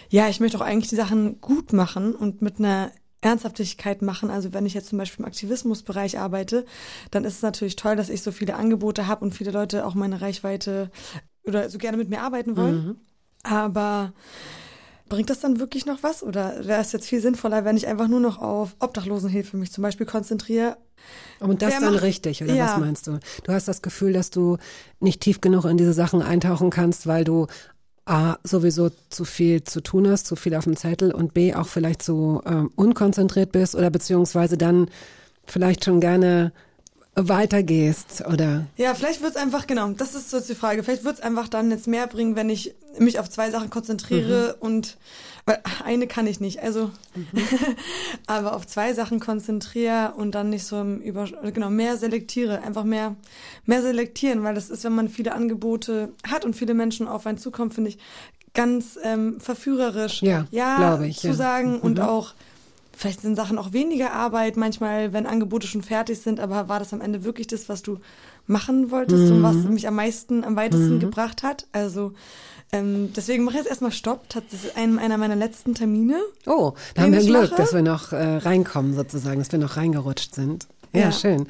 ja, 0.09 0.29
ich 0.29 0.41
möchte 0.41 0.59
auch 0.59 0.63
eigentlich 0.63 0.91
die 0.91 0.97
Sachen 0.97 1.41
gut 1.41 1.73
machen 1.73 2.15
und 2.15 2.43
mit 2.43 2.59
einer 2.59 2.91
Ernsthaftigkeit 3.23 4.03
machen. 4.03 4.31
Also 4.31 4.53
wenn 4.53 4.67
ich 4.67 4.75
jetzt 4.75 4.89
zum 4.89 4.99
Beispiel 4.99 5.21
im 5.21 5.29
Aktivismusbereich 5.29 6.19
arbeite, 6.19 6.67
dann 7.11 7.25
ist 7.25 7.37
es 7.37 7.43
natürlich 7.43 7.77
toll, 7.77 7.97
dass 7.97 8.11
ich 8.11 8.23
so 8.23 8.33
viele 8.33 8.57
Angebote 8.57 9.07
habe 9.07 9.25
und 9.25 9.33
viele 9.33 9.53
Leute 9.53 9.87
auch 9.87 9.95
meine 9.95 10.21
Reichweite 10.21 10.91
oder 11.45 11.71
so 11.71 11.79
gerne 11.79 11.97
mit 11.97 12.11
mir 12.11 12.21
arbeiten 12.21 12.57
wollen. 12.57 12.87
Mhm. 12.87 12.97
Aber 13.45 14.13
bringt 15.09 15.31
das 15.31 15.41
dann 15.41 15.61
wirklich 15.61 15.87
noch 15.87 16.03
was? 16.03 16.23
Oder 16.23 16.67
wäre 16.67 16.81
es 16.81 16.93
jetzt 16.93 17.09
viel 17.09 17.21
sinnvoller, 17.21 17.65
wenn 17.65 17.77
ich 17.77 17.87
einfach 17.87 18.09
nur 18.09 18.21
noch 18.21 18.39
auf 18.39 18.77
Obdachlosenhilfe 18.79 19.57
mich 19.57 19.73
zum 19.73 19.83
Beispiel 19.83 20.07
konzentriere? 20.07 20.77
Und 21.41 21.63
das 21.63 21.75
Wer 21.75 21.81
dann 21.81 21.95
macht, 21.95 22.05
richtig, 22.05 22.43
oder 22.43 22.55
ja. 22.55 22.67
was 22.67 22.79
meinst 22.79 23.07
du? 23.07 23.19
Du 23.45 23.53
hast 23.53 23.69
das 23.69 23.83
Gefühl, 23.83 24.13
dass 24.13 24.31
du 24.31 24.59
nicht 25.01 25.21
tief 25.21 25.41
genug 25.41 25.65
in 25.65 25.77
diese 25.77 25.93
Sachen 25.93 26.23
eintauchen 26.23 26.71
kannst, 26.71 27.07
weil 27.07 27.25
du 27.25 27.47
A, 28.05 28.37
sowieso 28.43 28.91
zu 29.11 29.25
viel 29.25 29.63
zu 29.63 29.81
tun 29.81 30.09
hast, 30.09 30.27
zu 30.27 30.35
viel 30.35 30.55
auf 30.57 30.65
dem 30.65 30.77
Zettel 30.77 31.13
und 31.13 31.35
B, 31.35 31.55
auch 31.55 31.69
vielleicht 31.69 32.03
so 32.03 32.43
ähm, 32.47 32.71
unkonzentriert 32.75 33.53
bist 33.53 33.77
oder 33.77 33.91
beziehungsweise 33.91 34.59
dann 34.59 34.89
vielleicht 35.47 35.85
schon 35.85 36.01
gerne 36.01 36.53
weitergehst 37.15 38.25
oder? 38.27 38.67
Ja, 38.77 38.95
vielleicht 38.95 39.23
wird's 39.23 39.37
einfach, 39.37 39.67
genau, 39.67 39.91
das 39.91 40.15
ist 40.15 40.31
so 40.31 40.41
die 40.41 40.55
Frage. 40.55 40.83
Vielleicht 40.83 41.05
wird's 41.05 41.21
einfach 41.21 41.49
dann 41.49 41.71
jetzt 41.71 41.87
mehr 41.87 42.07
bringen, 42.07 42.37
wenn 42.37 42.49
ich 42.49 42.75
mich 42.99 43.19
auf 43.19 43.29
zwei 43.29 43.51
Sachen 43.51 43.71
konzentriere 43.71 44.57
mhm. 44.57 44.67
und 44.67 44.97
weil 45.45 45.61
eine 45.85 46.07
kann 46.07 46.29
ich 46.29 46.41
nicht, 46.41 46.63
also 46.63 46.91
mhm. 47.15 47.27
aber 48.27 48.55
auf 48.55 48.67
zwei 48.67 48.95
Sachen 48.95 49.19
konzentriere 49.21 50.15
und 50.17 50.35
dann 50.35 50.51
nicht 50.51 50.65
so 50.65 50.81
im 50.81 51.01
Über 51.01 51.29
genau 51.53 51.69
mehr 51.69 51.97
selektiere, 51.97 52.63
einfach 52.63 52.85
mehr 52.85 53.17
mehr 53.67 53.83
selektieren, 53.83 54.43
weil 54.45 54.55
das 54.55 54.71
ist, 54.71 54.85
wenn 54.85 54.95
man 54.95 55.09
viele 55.09 55.33
Angebote 55.33 56.13
hat 56.27 56.45
und 56.45 56.55
viele 56.55 56.75
Menschen 56.75 57.09
auf 57.09 57.27
einen 57.27 57.39
zukommen, 57.39 57.73
finde 57.73 57.91
ich 57.91 57.99
ganz 58.55 58.99
ähm, 59.03 59.41
verführerisch, 59.41 60.23
ja, 60.23 60.47
ja 60.51 61.01
ich, 61.03 61.19
zu 61.19 61.29
ja. 61.29 61.35
sagen 61.35 61.73
mhm. 61.75 61.81
und 61.81 62.01
auch 62.01 62.35
vielleicht 63.03 63.21
sind 63.21 63.37
Sachen 63.37 63.59
auch 63.59 63.73
weniger 63.73 64.13
Arbeit, 64.13 64.57
manchmal, 64.57 65.13
wenn 65.13 65.27
Angebote 65.27 65.67
schon 65.67 65.83
fertig 65.83 66.21
sind, 66.21 66.39
aber 66.41 66.69
war 66.69 66.79
das 66.79 66.93
am 66.93 67.01
Ende 67.01 67.25
wirklich 67.25 67.49
das, 67.49 67.69
was 67.69 67.83
du 67.83 67.99
machen 68.47 68.91
wolltest 68.91 69.25
mhm. 69.25 69.37
und 69.37 69.43
was 69.43 69.57
mhm. 69.57 69.75
mich 69.75 69.89
am 69.89 69.97
meisten, 69.97 70.45
am 70.45 70.57
weitesten 70.57 70.95
mhm. 70.95 71.01
gebracht 71.01 71.43
hat? 71.43 71.67
Also 71.73 72.13
ähm, 72.71 73.13
deswegen 73.15 73.45
mache 73.45 73.57
ich 73.57 73.63
jetzt 73.63 73.69
erstmal 73.69 73.93
Stopp. 73.93 74.29
Das 74.29 74.45
ist 74.53 74.77
ein, 74.77 74.99
einer 74.99 75.19
meiner 75.19 75.37
letzten 75.37 75.75
Termine. 75.75 76.21
Oh, 76.47 76.73
da 76.95 77.03
haben 77.03 77.13
wir 77.13 77.21
Glück, 77.21 77.51
mache. 77.51 77.57
dass 77.57 77.75
wir 77.75 77.83
noch 77.83 78.13
äh, 78.13 78.37
reinkommen 78.37 78.95
sozusagen, 78.95 79.41
dass 79.41 79.53
wir 79.53 79.59
noch 79.59 79.77
reingerutscht 79.77 80.35
sind. 80.35 80.69
Ja, 80.95 81.01
ja. 81.01 81.13
schön. 81.13 81.47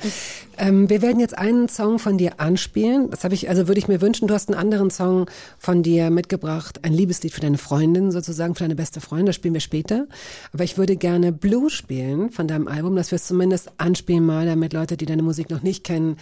Ähm, 0.57 0.89
wir 0.89 1.03
werden 1.03 1.19
jetzt 1.19 1.37
einen 1.37 1.69
Song 1.69 1.99
von 1.99 2.17
dir 2.17 2.39
anspielen. 2.39 3.11
Das 3.11 3.25
habe 3.25 3.35
ich, 3.35 3.49
also 3.49 3.67
würde 3.67 3.81
ich 3.81 3.89
mir 3.89 4.01
wünschen, 4.01 4.29
du 4.29 4.35
hast 4.35 4.49
einen 4.49 4.59
anderen 4.59 4.91
Song 4.91 5.29
von 5.59 5.83
dir 5.83 6.11
mitgebracht, 6.11 6.85
ein 6.85 6.93
Liebeslied 6.93 7.33
für 7.33 7.41
deine 7.41 7.59
Freundin 7.59 8.13
sozusagen, 8.13 8.55
für 8.55 8.63
deine 8.63 8.77
beste 8.77 9.01
Freundin. 9.01 9.27
Das 9.27 9.35
spielen 9.35 9.55
wir 9.55 9.61
später. 9.61 10.07
Aber 10.53 10.63
ich 10.63 10.79
würde 10.79 10.97
gerne 10.97 11.33
Blue 11.33 11.71
spielen 11.71 12.31
von 12.31 12.47
deinem 12.47 12.69
Album, 12.69 12.95
dass 12.95 13.11
wir 13.11 13.17
es 13.17 13.27
zumindest 13.27 13.73
anspielen 13.79 14.25
mal, 14.25 14.47
damit 14.47 14.73
Leute, 14.73 14.97
die 14.97 15.07
deine 15.07 15.23
Musik 15.23 15.51
noch 15.51 15.63
nicht 15.63 15.83
kennen, 15.83 16.17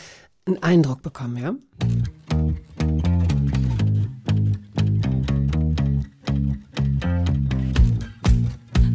einen 0.47 0.63
Eindruck 0.63 1.03
bekommen, 1.03 1.37
ja? 1.37 1.55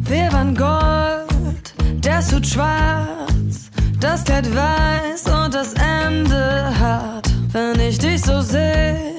Wir 0.08 0.32
waren 0.32 0.56
Gold, 0.56 1.74
der 2.04 2.22
Suit 2.22 2.46
schwarz 2.46 3.35
das 4.00 4.24
Kleid 4.24 4.54
weiß 4.54 5.24
und 5.26 5.54
das 5.54 5.72
Ende 5.74 6.78
hart. 6.78 7.28
Wenn 7.52 7.80
ich 7.80 7.98
dich 7.98 8.22
so 8.22 8.40
sehe, 8.40 9.14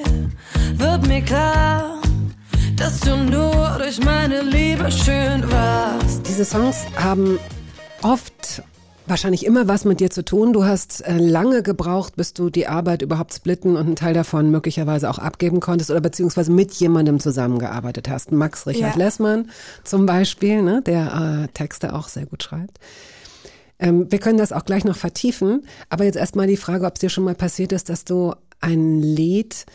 wird 0.74 1.06
mir 1.06 1.22
klar, 1.22 2.00
dass 2.76 3.00
du 3.00 3.16
nur 3.16 3.76
durch 3.78 4.02
meine 4.04 4.42
Liebe 4.42 4.90
schön 4.90 5.50
warst. 5.50 6.26
Diese 6.28 6.44
Songs 6.44 6.86
haben 6.96 7.38
oft 8.02 8.62
wahrscheinlich 9.06 9.46
immer 9.46 9.66
was 9.66 9.84
mit 9.84 10.00
dir 10.00 10.10
zu 10.10 10.24
tun. 10.24 10.52
Du 10.52 10.64
hast 10.64 11.00
äh, 11.00 11.16
lange 11.16 11.62
gebraucht, 11.62 12.14
bis 12.16 12.34
du 12.34 12.50
die 12.50 12.66
Arbeit 12.66 13.02
überhaupt 13.02 13.34
splitten 13.34 13.76
und 13.76 13.86
einen 13.86 13.96
Teil 13.96 14.14
davon 14.14 14.50
möglicherweise 14.50 15.10
auch 15.10 15.18
abgeben 15.18 15.60
konntest 15.60 15.90
oder 15.90 16.00
beziehungsweise 16.00 16.52
mit 16.52 16.72
jemandem 16.74 17.18
zusammengearbeitet 17.18 18.08
hast. 18.08 18.32
Max 18.32 18.66
Richard 18.66 18.96
ja. 18.96 19.04
Lessmann 19.04 19.50
zum 19.82 20.06
Beispiel, 20.06 20.62
ne, 20.62 20.82
der 20.84 21.44
äh, 21.44 21.48
Texte 21.54 21.94
auch 21.94 22.08
sehr 22.08 22.26
gut 22.26 22.42
schreibt. 22.42 22.78
Ähm, 23.78 24.10
wir 24.10 24.18
können 24.18 24.38
das 24.38 24.52
auch 24.52 24.64
gleich 24.64 24.84
noch 24.84 24.96
vertiefen, 24.96 25.64
aber 25.88 26.04
jetzt 26.04 26.16
erstmal 26.16 26.46
die 26.46 26.56
Frage, 26.56 26.86
ob 26.86 26.94
es 26.94 27.00
dir 27.00 27.10
schon 27.10 27.24
mal 27.24 27.34
passiert 27.34 27.72
ist, 27.72 27.88
dass 27.88 28.04
du 28.04 28.34
ein 28.60 29.00
Lied, 29.00 29.66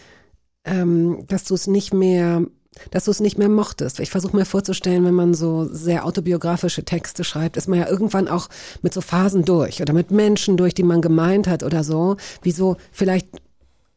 ähm, 0.65 1.25
dass 1.27 1.45
du 1.45 1.53
es 1.53 1.67
nicht 1.67 1.93
mehr 1.93 2.43
dass 2.91 3.05
du 3.05 3.11
es 3.11 3.19
nicht 3.19 3.37
mehr 3.37 3.49
mochtest. 3.49 3.99
Ich 3.99 4.09
versuche 4.09 4.35
mir 4.35 4.45
vorzustellen, 4.45 5.05
wenn 5.05 5.13
man 5.13 5.33
so 5.33 5.67
sehr 5.71 6.05
autobiografische 6.05 6.83
Texte 6.83 7.23
schreibt, 7.23 7.57
ist 7.57 7.67
man 7.67 7.79
ja 7.79 7.87
irgendwann 7.87 8.27
auch 8.27 8.49
mit 8.81 8.93
so 8.93 9.01
Phasen 9.01 9.45
durch 9.45 9.81
oder 9.81 9.93
mit 9.93 10.11
Menschen 10.11 10.57
durch, 10.57 10.73
die 10.73 10.83
man 10.83 11.01
gemeint 11.01 11.47
hat 11.47 11.63
oder 11.63 11.83
so, 11.83 12.17
wie 12.41 12.51
so 12.51 12.77
vielleicht 12.91 13.27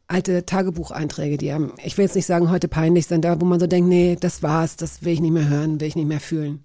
alte 0.07 0.45
Tagebucheinträge, 0.45 1.37
die 1.37 1.51
einem, 1.51 1.73
ich 1.83 1.97
will 1.97 2.05
jetzt 2.05 2.15
nicht 2.15 2.25
sagen, 2.25 2.49
heute 2.49 2.67
peinlich 2.67 3.07
sind, 3.07 3.25
da 3.25 3.41
wo 3.41 3.45
man 3.45 3.59
so 3.59 3.67
denkt, 3.67 3.89
nee, 3.89 4.17
das 4.19 4.41
war's, 4.41 4.77
das 4.77 5.03
will 5.03 5.13
ich 5.13 5.21
nicht 5.21 5.33
mehr 5.33 5.49
hören, 5.49 5.81
will 5.81 5.87
ich 5.87 5.95
nicht 5.95 6.07
mehr 6.07 6.19
fühlen? 6.19 6.63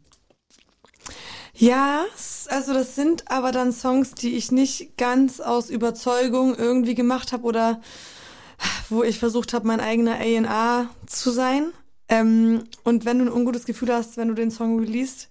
Ja, 1.62 2.06
also 2.48 2.74
das 2.74 2.96
sind 2.96 3.30
aber 3.30 3.52
dann 3.52 3.72
Songs, 3.72 4.14
die 4.16 4.34
ich 4.34 4.50
nicht 4.50 4.96
ganz 4.98 5.38
aus 5.38 5.70
Überzeugung 5.70 6.56
irgendwie 6.56 6.96
gemacht 6.96 7.30
habe 7.30 7.44
oder 7.44 7.80
wo 8.88 9.04
ich 9.04 9.20
versucht 9.20 9.54
habe, 9.54 9.68
mein 9.68 9.78
eigener 9.78 10.16
A&R 10.16 10.90
zu 11.06 11.30
sein. 11.30 11.72
Ähm, 12.08 12.64
und 12.82 13.04
wenn 13.04 13.20
du 13.20 13.26
ein 13.26 13.32
ungutes 13.32 13.64
Gefühl 13.64 13.94
hast, 13.94 14.16
wenn 14.16 14.26
du 14.26 14.34
den 14.34 14.50
Song 14.50 14.80
releast, 14.80 15.30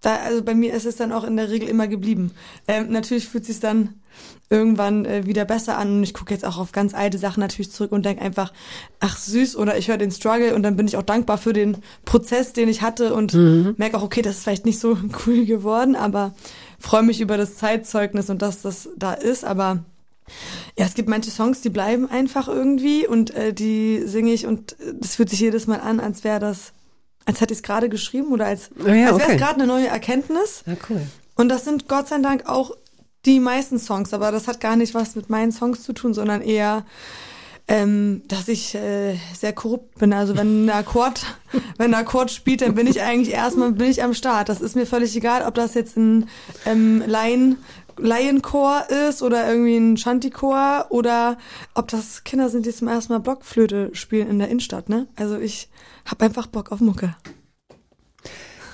da, 0.00 0.16
also 0.16 0.42
bei 0.42 0.54
mir 0.54 0.72
ist 0.74 0.86
es 0.86 0.96
dann 0.96 1.12
auch 1.12 1.24
in 1.24 1.36
der 1.36 1.50
Regel 1.50 1.68
immer 1.68 1.88
geblieben. 1.88 2.32
Ähm, 2.66 2.90
natürlich 2.90 3.28
fühlt 3.28 3.44
sich 3.44 3.60
dann 3.60 4.00
irgendwann 4.48 5.04
äh, 5.04 5.26
wieder 5.26 5.44
besser 5.44 5.78
an 5.78 5.98
und 5.98 6.02
ich 6.02 6.12
gucke 6.12 6.34
jetzt 6.34 6.44
auch 6.44 6.58
auf 6.58 6.72
ganz 6.72 6.92
alte 6.92 7.18
Sachen 7.18 7.40
natürlich 7.40 7.70
zurück 7.70 7.92
und 7.92 8.04
denke 8.04 8.22
einfach, 8.22 8.52
ach 8.98 9.16
süß 9.16 9.56
oder 9.56 9.78
ich 9.78 9.88
höre 9.88 9.96
den 9.96 10.10
Struggle 10.10 10.54
und 10.54 10.64
dann 10.64 10.76
bin 10.76 10.88
ich 10.88 10.96
auch 10.96 11.02
dankbar 11.02 11.38
für 11.38 11.52
den 11.52 11.78
Prozess, 12.04 12.52
den 12.52 12.68
ich 12.68 12.82
hatte 12.82 13.14
und 13.14 13.32
mhm. 13.32 13.74
merke 13.76 13.96
auch, 13.96 14.02
okay, 14.02 14.22
das 14.22 14.38
ist 14.38 14.42
vielleicht 14.42 14.66
nicht 14.66 14.80
so 14.80 14.98
cool 15.26 15.44
geworden, 15.44 15.94
aber 15.94 16.34
freue 16.78 17.04
mich 17.04 17.20
über 17.20 17.36
das 17.36 17.56
Zeitzeugnis 17.56 18.28
und 18.28 18.42
dass 18.42 18.62
das 18.62 18.88
da 18.96 19.12
ist, 19.12 19.44
aber 19.44 19.84
ja, 20.76 20.86
es 20.86 20.94
gibt 20.94 21.08
manche 21.08 21.30
Songs, 21.30 21.60
die 21.60 21.70
bleiben 21.70 22.08
einfach 22.08 22.48
irgendwie 22.48 23.06
und 23.06 23.34
äh, 23.34 23.52
die 23.52 24.02
singe 24.06 24.32
ich 24.32 24.46
und 24.46 24.76
das 25.00 25.16
fühlt 25.16 25.30
sich 25.30 25.40
jedes 25.40 25.66
Mal 25.66 25.80
an, 25.80 26.00
als 26.00 26.24
wäre 26.24 26.40
das, 26.40 26.72
als 27.30 27.40
hätte 27.40 27.52
ich 27.52 27.58
es 27.58 27.62
gerade 27.62 27.88
geschrieben 27.88 28.32
oder 28.32 28.46
als, 28.46 28.70
oh 28.78 28.88
ja, 28.88 29.08
als 29.08 29.18
wäre 29.18 29.20
es 29.20 29.24
okay. 29.28 29.36
gerade 29.36 29.54
eine 29.54 29.66
neue 29.66 29.86
Erkenntnis. 29.86 30.64
Ja, 30.66 30.74
cool. 30.88 31.02
Und 31.36 31.48
das 31.48 31.64
sind 31.64 31.88
Gott 31.88 32.08
sei 32.08 32.18
Dank 32.18 32.46
auch 32.46 32.72
die 33.24 33.38
meisten 33.38 33.78
Songs, 33.78 34.12
aber 34.12 34.32
das 34.32 34.48
hat 34.48 34.60
gar 34.60 34.74
nicht 34.74 34.94
was 34.94 35.14
mit 35.14 35.30
meinen 35.30 35.52
Songs 35.52 35.84
zu 35.84 35.92
tun, 35.92 36.12
sondern 36.12 36.42
eher, 36.42 36.84
ähm, 37.68 38.22
dass 38.26 38.48
ich 38.48 38.74
äh, 38.74 39.16
sehr 39.38 39.52
korrupt 39.52 39.98
bin. 39.98 40.12
Also 40.12 40.36
wenn 40.36 40.64
ein 40.64 40.70
Akkord, 40.70 41.24
wenn 41.78 41.94
ein 41.94 42.00
Akkord 42.00 42.32
spielt, 42.32 42.62
dann 42.62 42.74
bin 42.74 42.88
ich 42.88 43.00
eigentlich 43.00 43.32
erstmal 43.32 43.70
bin 43.70 43.88
ich 43.88 44.02
am 44.02 44.12
Start. 44.12 44.48
Das 44.48 44.60
ist 44.60 44.74
mir 44.74 44.86
völlig 44.86 45.14
egal, 45.14 45.46
ob 45.46 45.54
das 45.54 45.74
jetzt 45.74 45.96
ein 45.96 46.28
ähm, 46.66 47.04
Laien 47.06 47.58
Laienchor 48.00 48.84
ist 49.08 49.22
oder 49.22 49.48
irgendwie 49.48 49.76
ein 49.76 49.96
Shantychor 49.96 50.86
oder 50.90 51.38
ob 51.74 51.88
das 51.88 52.24
Kinder 52.24 52.48
sind, 52.48 52.66
die 52.66 52.74
zum 52.74 52.88
ersten 52.88 53.12
Mal 53.12 53.20
Blockflöte 53.20 53.90
spielen 53.94 54.28
in 54.28 54.38
der 54.38 54.48
Innenstadt. 54.48 54.88
Ne? 54.88 55.08
Also 55.16 55.38
ich 55.38 55.68
habe 56.04 56.24
einfach 56.24 56.46
Bock 56.46 56.72
auf 56.72 56.80
Mucke. 56.80 57.16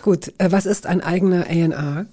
Gut, 0.02 0.32
äh, 0.38 0.52
was 0.52 0.66
ist 0.66 0.86
ein 0.86 1.00
eigener 1.00 1.46
A&R? 1.46 2.06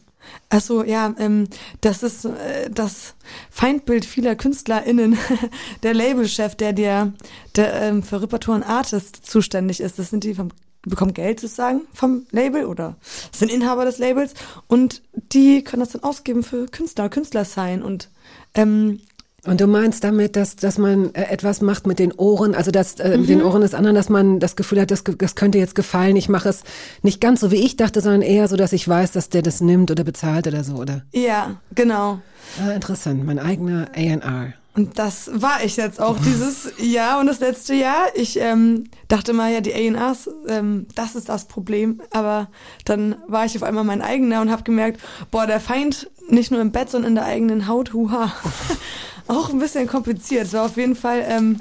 Achso, 0.49 0.83
ja, 0.83 1.13
ähm, 1.17 1.47
das 1.81 2.03
ist 2.03 2.25
äh, 2.25 2.69
das 2.69 3.15
Feindbild 3.49 4.05
vieler 4.05 4.35
KünstlerInnen. 4.35 5.17
der 5.83 5.93
Labelchef, 5.93 6.55
der 6.55 6.73
dir 6.73 7.13
der, 7.55 7.81
ähm, 7.81 8.03
für 8.03 8.21
Repertoire 8.21 8.57
und 8.57 8.63
Artist 8.63 9.25
zuständig 9.25 9.79
ist, 9.79 9.99
das 9.99 10.09
sind 10.09 10.23
die 10.23 10.33
vom 10.33 10.49
bekommen 10.83 11.13
Geld 11.13 11.39
sozusagen 11.39 11.81
vom 11.93 12.25
Label 12.31 12.65
oder 12.65 12.95
sind 13.31 13.51
Inhaber 13.51 13.85
des 13.85 13.97
Labels 13.97 14.33
und 14.67 15.01
die 15.13 15.63
können 15.63 15.81
das 15.81 15.93
dann 15.93 16.03
ausgeben 16.03 16.43
für 16.43 16.65
Künstler, 16.67 17.09
Künstler 17.09 17.45
sein 17.45 17.81
und 17.81 18.09
ähm, 18.53 18.99
und 19.45 19.59
du 19.59 19.67
meinst 19.67 20.05
damit, 20.05 20.37
dass, 20.37 20.55
dass 20.55 20.77
man 20.77 21.13
äh, 21.15 21.23
etwas 21.23 21.59
macht 21.59 21.85
mit 21.85 21.99
den 21.99 22.13
Ohren, 22.13 22.55
also 22.55 22.71
dass 22.71 22.97
äh, 23.01 23.17
mit 23.17 23.27
den 23.27 23.43
Ohren 23.43 23.59
des 23.59 23.73
anderen, 23.73 23.95
dass 23.95 24.07
man 24.07 24.39
das 24.39 24.55
Gefühl 24.55 24.79
hat, 24.79 24.89
das, 24.89 25.03
das 25.03 25.35
könnte 25.35 25.57
jetzt 25.57 25.75
gefallen. 25.75 26.15
Ich 26.15 26.29
mache 26.29 26.47
es 26.47 26.63
nicht 27.01 27.19
ganz 27.19 27.41
so, 27.41 27.51
wie 27.51 27.57
ich 27.57 27.75
dachte, 27.75 27.99
sondern 27.99 28.21
eher 28.21 28.47
so, 28.47 28.55
dass 28.55 28.71
ich 28.71 28.87
weiß, 28.87 29.11
dass 29.11 29.27
der 29.27 29.41
das 29.41 29.59
nimmt 29.59 29.91
oder 29.91 30.05
bezahlt 30.05 30.47
oder 30.47 30.63
so, 30.63 30.75
oder? 30.75 31.01
Ja, 31.11 31.57
genau. 31.75 32.21
Ah, 32.61 32.71
interessant, 32.71 33.25
mein 33.25 33.37
eigener 33.37 33.89
A&R. 33.93 34.53
Und 34.75 34.97
das 34.97 35.29
war 35.33 35.63
ich 35.63 35.77
jetzt 35.77 36.01
auch 36.01 36.17
dieses 36.17 36.73
Jahr 36.79 37.19
und 37.19 37.27
das 37.27 37.39
letzte 37.39 37.75
Jahr. 37.75 38.05
Ich 38.15 38.39
ähm, 38.39 38.85
dachte 39.07 39.31
mal, 39.33 39.53
ja, 39.53 39.61
die 39.61 39.73
A&Rs, 39.73 40.29
ähm, 40.47 40.87
das 40.95 41.15
ist 41.15 41.29
das 41.29 41.45
Problem. 41.45 42.01
Aber 42.09 42.49
dann 42.85 43.15
war 43.27 43.45
ich 43.45 43.55
auf 43.55 43.61
einmal 43.61 43.83
mein 43.83 44.01
eigener 44.01 44.41
und 44.41 44.49
habe 44.49 44.63
gemerkt, 44.63 44.99
boah, 45.29 45.45
der 45.45 45.59
Feind 45.59 46.09
nicht 46.27 46.49
nur 46.49 46.59
im 46.59 46.71
Bett, 46.71 46.89
sondern 46.89 47.11
in 47.11 47.15
der 47.15 47.25
eigenen 47.25 47.67
Haut, 47.67 47.93
huha. 47.93 48.33
auch 49.27 49.49
ein 49.49 49.59
bisschen 49.59 49.87
kompliziert. 49.87 50.47
Es 50.47 50.53
war 50.53 50.65
auf 50.65 50.77
jeden 50.77 50.95
Fall, 50.95 51.23
ähm, 51.27 51.59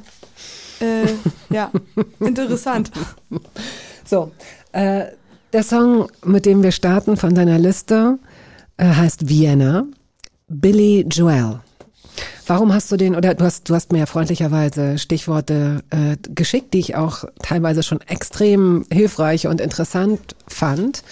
äh, 0.81 1.13
ja, 1.55 1.71
interessant. 2.21 2.91
So, 4.05 4.33
äh, 4.73 5.05
der 5.53 5.63
Song, 5.63 6.09
mit 6.25 6.47
dem 6.47 6.63
wir 6.63 6.73
starten 6.73 7.19
von 7.19 7.35
deiner 7.35 7.59
Liste, 7.59 8.19
äh, 8.79 8.87
heißt 8.87 9.29
Vienna, 9.29 9.85
Billy 10.49 11.07
Joel. 11.11 11.61
Warum 12.47 12.73
hast 12.73 12.91
du 12.91 12.97
den, 12.97 13.15
oder 13.15 13.35
du 13.35 13.45
hast, 13.45 13.69
du 13.69 13.75
hast 13.75 13.93
mir 13.93 14.01
ja 14.01 14.07
freundlicherweise 14.07 14.99
Stichworte 14.99 15.83
äh, 15.91 16.17
geschickt, 16.35 16.75
die 16.75 16.81
ich 16.81 16.97
auch 16.97 17.25
teilweise 17.41 17.83
schon 17.83 18.01
extrem 18.03 18.85
hilfreich 18.93 19.47
und 19.47 19.61
interessant 19.61 20.35
fand. 20.49 21.03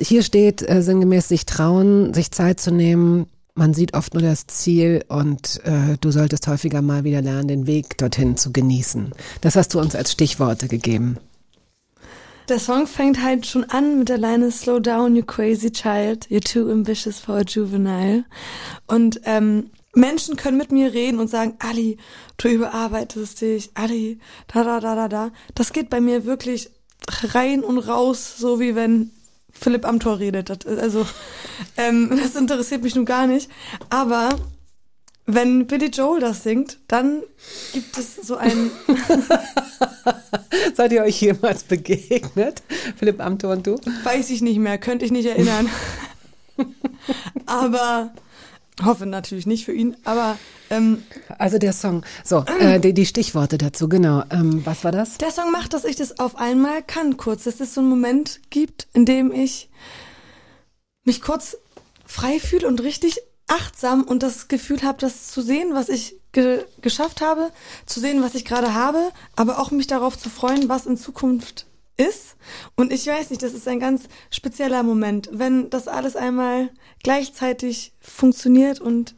Hier 0.00 0.22
steht 0.22 0.68
äh, 0.68 0.82
sinngemäß, 0.82 1.28
sich 1.28 1.46
trauen, 1.46 2.12
sich 2.12 2.32
Zeit 2.32 2.60
zu 2.60 2.72
nehmen. 2.72 3.26
Man 3.54 3.72
sieht 3.72 3.94
oft 3.94 4.14
nur 4.14 4.22
das 4.22 4.48
Ziel 4.48 5.04
und 5.08 5.60
äh, 5.64 5.96
du 6.00 6.10
solltest 6.10 6.48
häufiger 6.48 6.82
mal 6.82 7.04
wieder 7.04 7.22
lernen, 7.22 7.46
den 7.46 7.66
Weg 7.68 7.96
dorthin 7.98 8.36
zu 8.36 8.52
genießen. 8.52 9.12
Das 9.42 9.54
hast 9.54 9.74
du 9.74 9.80
uns 9.80 9.94
als 9.94 10.10
Stichworte 10.10 10.66
gegeben. 10.66 11.18
Der 12.48 12.58
Song 12.58 12.86
fängt 12.86 13.22
halt 13.22 13.46
schon 13.46 13.64
an 13.64 13.98
mit 13.98 14.10
der 14.10 14.18
Line 14.18 14.50
Slow 14.50 14.78
down, 14.78 15.16
you 15.16 15.22
crazy 15.22 15.70
child, 15.70 16.26
you're 16.28 16.44
too 16.44 16.70
ambitious 16.70 17.18
for 17.18 17.36
a 17.36 17.42
juvenile. 17.42 18.24
Und 18.86 19.20
ähm, 19.24 19.70
Menschen 19.94 20.36
können 20.36 20.58
mit 20.58 20.72
mir 20.72 20.92
reden 20.92 21.18
und 21.18 21.28
sagen, 21.28 21.54
Ali, 21.58 21.98
du 22.36 22.48
überarbeitest 22.48 23.40
dich, 23.40 23.70
Ali, 23.74 24.18
da, 24.52 24.64
da, 24.64 24.80
da, 24.80 24.94
da, 24.94 25.08
da. 25.08 25.30
Das 25.54 25.72
geht 25.72 25.90
bei 25.90 26.00
mir 26.00 26.24
wirklich 26.24 26.70
rein 27.34 27.62
und 27.62 27.78
raus, 27.78 28.34
so 28.36 28.60
wie 28.60 28.74
wenn 28.74 29.10
Philipp 29.52 29.86
Amthor 29.86 30.18
redet. 30.18 30.50
Das, 30.50 30.66
also, 30.66 31.06
ähm, 31.76 32.10
das 32.22 32.34
interessiert 32.34 32.82
mich 32.82 32.94
nun 32.94 33.04
gar 33.04 33.26
nicht. 33.26 33.48
Aber 33.90 34.30
wenn 35.26 35.66
Billy 35.66 35.86
Joel 35.86 36.20
das 36.20 36.42
singt, 36.42 36.78
dann 36.88 37.22
gibt 37.72 37.96
es 37.96 38.16
so 38.16 38.36
ein. 38.36 38.70
Seid 40.74 40.92
ihr 40.92 41.02
euch 41.02 41.20
jemals 41.20 41.64
begegnet, 41.64 42.62
Philipp 42.96 43.20
Amthor 43.20 43.52
und 43.52 43.66
du? 43.66 43.76
Weiß 44.02 44.30
ich 44.30 44.42
nicht 44.42 44.58
mehr, 44.58 44.76
könnte 44.78 45.04
ich 45.04 45.12
nicht 45.12 45.26
erinnern. 45.26 45.70
Aber 47.46 48.12
Hoffe 48.82 49.06
natürlich 49.06 49.46
nicht 49.46 49.64
für 49.64 49.72
ihn, 49.72 49.96
aber 50.04 50.36
ähm, 50.68 51.04
also 51.38 51.58
der 51.58 51.72
Song. 51.72 52.04
So, 52.24 52.44
äh, 52.58 52.80
die, 52.80 52.92
die 52.92 53.06
Stichworte 53.06 53.56
dazu, 53.56 53.88
genau. 53.88 54.24
Ähm, 54.30 54.66
was 54.66 54.82
war 54.82 54.90
das? 54.90 55.18
Der 55.18 55.30
Song 55.30 55.52
macht, 55.52 55.74
dass 55.74 55.84
ich 55.84 55.94
das 55.94 56.18
auf 56.18 56.36
einmal 56.36 56.82
kann, 56.82 57.16
kurz, 57.16 57.44
dass 57.44 57.60
es 57.60 57.74
so 57.74 57.80
einen 57.80 57.90
Moment 57.90 58.40
gibt, 58.50 58.88
in 58.92 59.04
dem 59.04 59.30
ich 59.30 59.70
mich 61.04 61.22
kurz 61.22 61.56
frei 62.04 62.40
fühle 62.40 62.66
und 62.66 62.82
richtig 62.82 63.20
achtsam 63.46 64.02
und 64.02 64.22
das 64.24 64.48
Gefühl 64.48 64.82
habe, 64.82 64.98
das 64.98 65.28
zu 65.28 65.40
sehen, 65.40 65.74
was 65.74 65.88
ich 65.88 66.16
ge 66.32 66.64
geschafft 66.80 67.20
habe, 67.20 67.50
zu 67.86 68.00
sehen, 68.00 68.22
was 68.22 68.34
ich 68.34 68.44
gerade 68.44 68.74
habe, 68.74 69.12
aber 69.36 69.60
auch 69.60 69.70
mich 69.70 69.86
darauf 69.86 70.18
zu 70.18 70.30
freuen, 70.30 70.68
was 70.68 70.86
in 70.86 70.96
Zukunft 70.96 71.66
ist. 71.96 72.36
Und 72.76 72.92
ich 72.92 73.06
weiß 73.06 73.30
nicht, 73.30 73.42
das 73.42 73.52
ist 73.52 73.68
ein 73.68 73.80
ganz 73.80 74.04
spezieller 74.30 74.82
Moment, 74.82 75.30
wenn 75.32 75.70
das 75.70 75.88
alles 75.88 76.16
einmal 76.16 76.70
gleichzeitig 77.02 77.92
funktioniert 78.00 78.80
und 78.80 79.14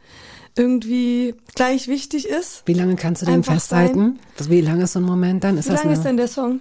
irgendwie 0.56 1.34
gleich 1.54 1.86
wichtig 1.88 2.26
ist. 2.26 2.62
Wie 2.64 2.72
lange 2.72 2.96
kannst 2.96 3.22
du 3.22 3.26
den 3.26 3.44
festhalten? 3.44 4.18
Sein. 4.36 4.50
Wie 4.50 4.60
lange 4.60 4.84
ist 4.84 4.94
so 4.94 5.00
ein 5.00 5.04
Moment 5.04 5.44
dann? 5.44 5.58
Ist 5.58 5.68
Wie 5.68 5.74
lange 5.74 5.92
ist 5.92 6.02
denn 6.02 6.16
der 6.16 6.28
Song? 6.28 6.60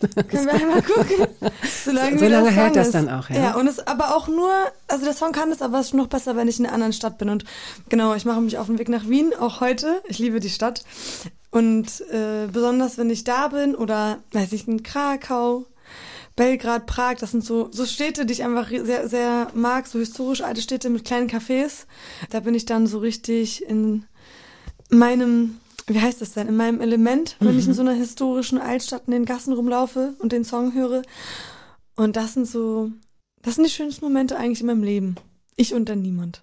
Können 0.28 0.46
wir 0.46 0.54
einmal 0.54 0.82
gucken. 0.82 1.26
So 1.84 1.90
lange, 1.92 2.18
so 2.18 2.26
lange 2.26 2.50
hält 2.50 2.76
das 2.76 2.90
dann 2.90 3.08
auch, 3.08 3.30
ja. 3.30 3.36
Ja, 3.36 3.54
und 3.54 3.66
es 3.66 3.86
aber 3.86 4.16
auch 4.16 4.28
nur, 4.28 4.50
also 4.88 5.04
der 5.04 5.14
Song 5.14 5.32
kann 5.32 5.50
es, 5.50 5.62
aber 5.62 5.80
es 5.80 5.86
ist 5.88 5.94
noch 5.94 6.08
besser, 6.08 6.36
wenn 6.36 6.48
ich 6.48 6.58
in 6.58 6.66
einer 6.66 6.74
anderen 6.74 6.92
Stadt 6.92 7.18
bin. 7.18 7.28
Und 7.30 7.44
genau, 7.88 8.14
ich 8.14 8.24
mache 8.24 8.40
mich 8.40 8.58
auf 8.58 8.66
den 8.66 8.78
Weg 8.78 8.88
nach 8.88 9.08
Wien, 9.08 9.32
auch 9.38 9.60
heute. 9.60 10.02
Ich 10.08 10.18
liebe 10.18 10.40
die 10.40 10.50
Stadt. 10.50 10.84
Und 11.54 12.00
äh, 12.10 12.48
besonders, 12.52 12.98
wenn 12.98 13.10
ich 13.10 13.22
da 13.22 13.46
bin 13.46 13.76
oder, 13.76 14.18
weiß 14.32 14.52
ich, 14.54 14.66
in 14.66 14.82
Krakau, 14.82 15.66
Belgrad, 16.34 16.86
Prag, 16.86 17.18
das 17.20 17.30
sind 17.30 17.44
so, 17.44 17.68
so 17.70 17.86
Städte, 17.86 18.26
die 18.26 18.32
ich 18.32 18.42
einfach 18.42 18.68
sehr, 18.70 19.08
sehr 19.08 19.46
mag, 19.54 19.86
so 19.86 20.00
historisch 20.00 20.40
alte 20.40 20.60
Städte 20.60 20.90
mit 20.90 21.04
kleinen 21.04 21.30
Cafés. 21.30 21.86
Da 22.30 22.40
bin 22.40 22.56
ich 22.56 22.64
dann 22.64 22.88
so 22.88 22.98
richtig 22.98 23.64
in 23.64 24.04
meinem, 24.90 25.60
wie 25.86 26.00
heißt 26.00 26.20
das 26.20 26.32
denn, 26.32 26.48
in 26.48 26.56
meinem 26.56 26.80
Element, 26.80 27.36
wenn 27.38 27.52
mhm. 27.52 27.58
ich 27.60 27.66
in 27.66 27.70
mhm. 27.70 27.76
so 27.76 27.82
einer 27.82 27.92
historischen 27.92 28.58
Altstadt 28.58 29.04
in 29.06 29.12
den 29.12 29.24
Gassen 29.24 29.52
rumlaufe 29.52 30.14
und 30.18 30.32
den 30.32 30.44
Song 30.44 30.74
höre. 30.74 31.02
Und 31.94 32.16
das 32.16 32.34
sind 32.34 32.48
so, 32.48 32.90
das 33.42 33.54
sind 33.54 33.64
die 33.64 33.70
schönsten 33.70 34.04
Momente 34.04 34.36
eigentlich 34.36 34.62
in 34.62 34.66
meinem 34.66 34.82
Leben. 34.82 35.14
Ich 35.54 35.72
und 35.72 35.88
dann 35.88 36.02
niemand. 36.02 36.42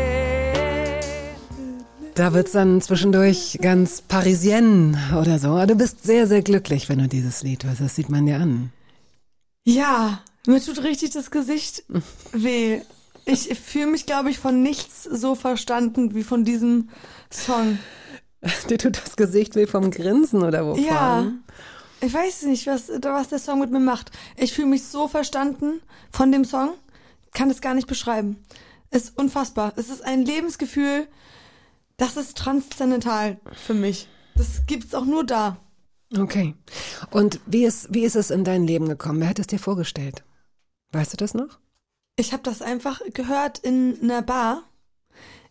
Da 2.15 2.33
wird's 2.33 2.51
dann 2.51 2.81
zwischendurch 2.81 3.57
ganz 3.61 4.01
parisien 4.01 4.97
oder 5.17 5.39
so. 5.39 5.65
Du 5.65 5.75
bist 5.75 6.03
sehr, 6.03 6.27
sehr 6.27 6.41
glücklich, 6.41 6.89
wenn 6.89 6.99
du 6.99 7.07
dieses 7.07 7.41
Lied 7.41 7.63
hörst. 7.63 7.79
Das 7.81 7.95
sieht 7.95 8.09
man 8.09 8.25
dir 8.25 8.37
an. 8.37 8.71
Ja, 9.63 10.21
mir 10.45 10.61
tut 10.61 10.83
richtig 10.83 11.11
das 11.11 11.31
Gesicht 11.31 11.83
weh. 12.33 12.81
Ich 13.25 13.57
fühle 13.59 13.87
mich, 13.87 14.05
glaube 14.05 14.29
ich, 14.29 14.39
von 14.39 14.61
nichts 14.61 15.03
so 15.03 15.35
verstanden 15.35 16.13
wie 16.15 16.23
von 16.23 16.43
diesem 16.43 16.89
Song. 17.29 17.79
Dir 18.69 18.77
tut 18.77 18.97
das 18.97 19.15
Gesicht 19.15 19.55
weh 19.55 19.67
vom 19.67 19.91
Grinsen 19.91 20.41
oder 20.43 20.65
wovon? 20.65 20.83
Ja. 20.83 21.31
Ich 22.01 22.13
weiß 22.13 22.43
nicht, 22.43 22.65
was, 22.65 22.89
was 22.89 23.29
der 23.29 23.37
Song 23.37 23.59
mit 23.59 23.69
mir 23.71 23.79
macht. 23.79 24.11
Ich 24.35 24.53
fühle 24.53 24.67
mich 24.67 24.83
so 24.85 25.07
verstanden 25.07 25.81
von 26.11 26.31
dem 26.31 26.43
Song, 26.43 26.71
kann 27.31 27.51
es 27.51 27.61
gar 27.61 27.75
nicht 27.75 27.87
beschreiben. 27.87 28.37
Ist 28.89 29.17
unfassbar. 29.17 29.73
Es 29.75 29.89
ist 29.89 30.03
ein 30.03 30.25
Lebensgefühl, 30.25 31.07
das 32.01 32.17
ist 32.17 32.35
transzendental 32.35 33.39
für 33.53 33.75
mich. 33.75 34.07
Das 34.33 34.65
gibt's 34.65 34.95
auch 34.95 35.05
nur 35.05 35.23
da. 35.23 35.57
Okay. 36.17 36.55
Und 37.11 37.39
wie 37.45 37.63
ist, 37.63 37.93
wie 37.93 38.03
ist 38.03 38.15
es 38.15 38.31
in 38.31 38.43
dein 38.43 38.65
Leben 38.65 38.89
gekommen? 38.89 39.19
Wer 39.19 39.29
hat 39.29 39.37
es 39.37 39.45
dir 39.45 39.59
vorgestellt? 39.59 40.23
Weißt 40.93 41.13
du 41.13 41.17
das 41.17 41.35
noch? 41.35 41.59
Ich 42.15 42.33
habe 42.33 42.41
das 42.41 42.63
einfach 42.63 43.01
gehört 43.13 43.59
in 43.59 43.99
einer 44.01 44.23
Bar, 44.23 44.63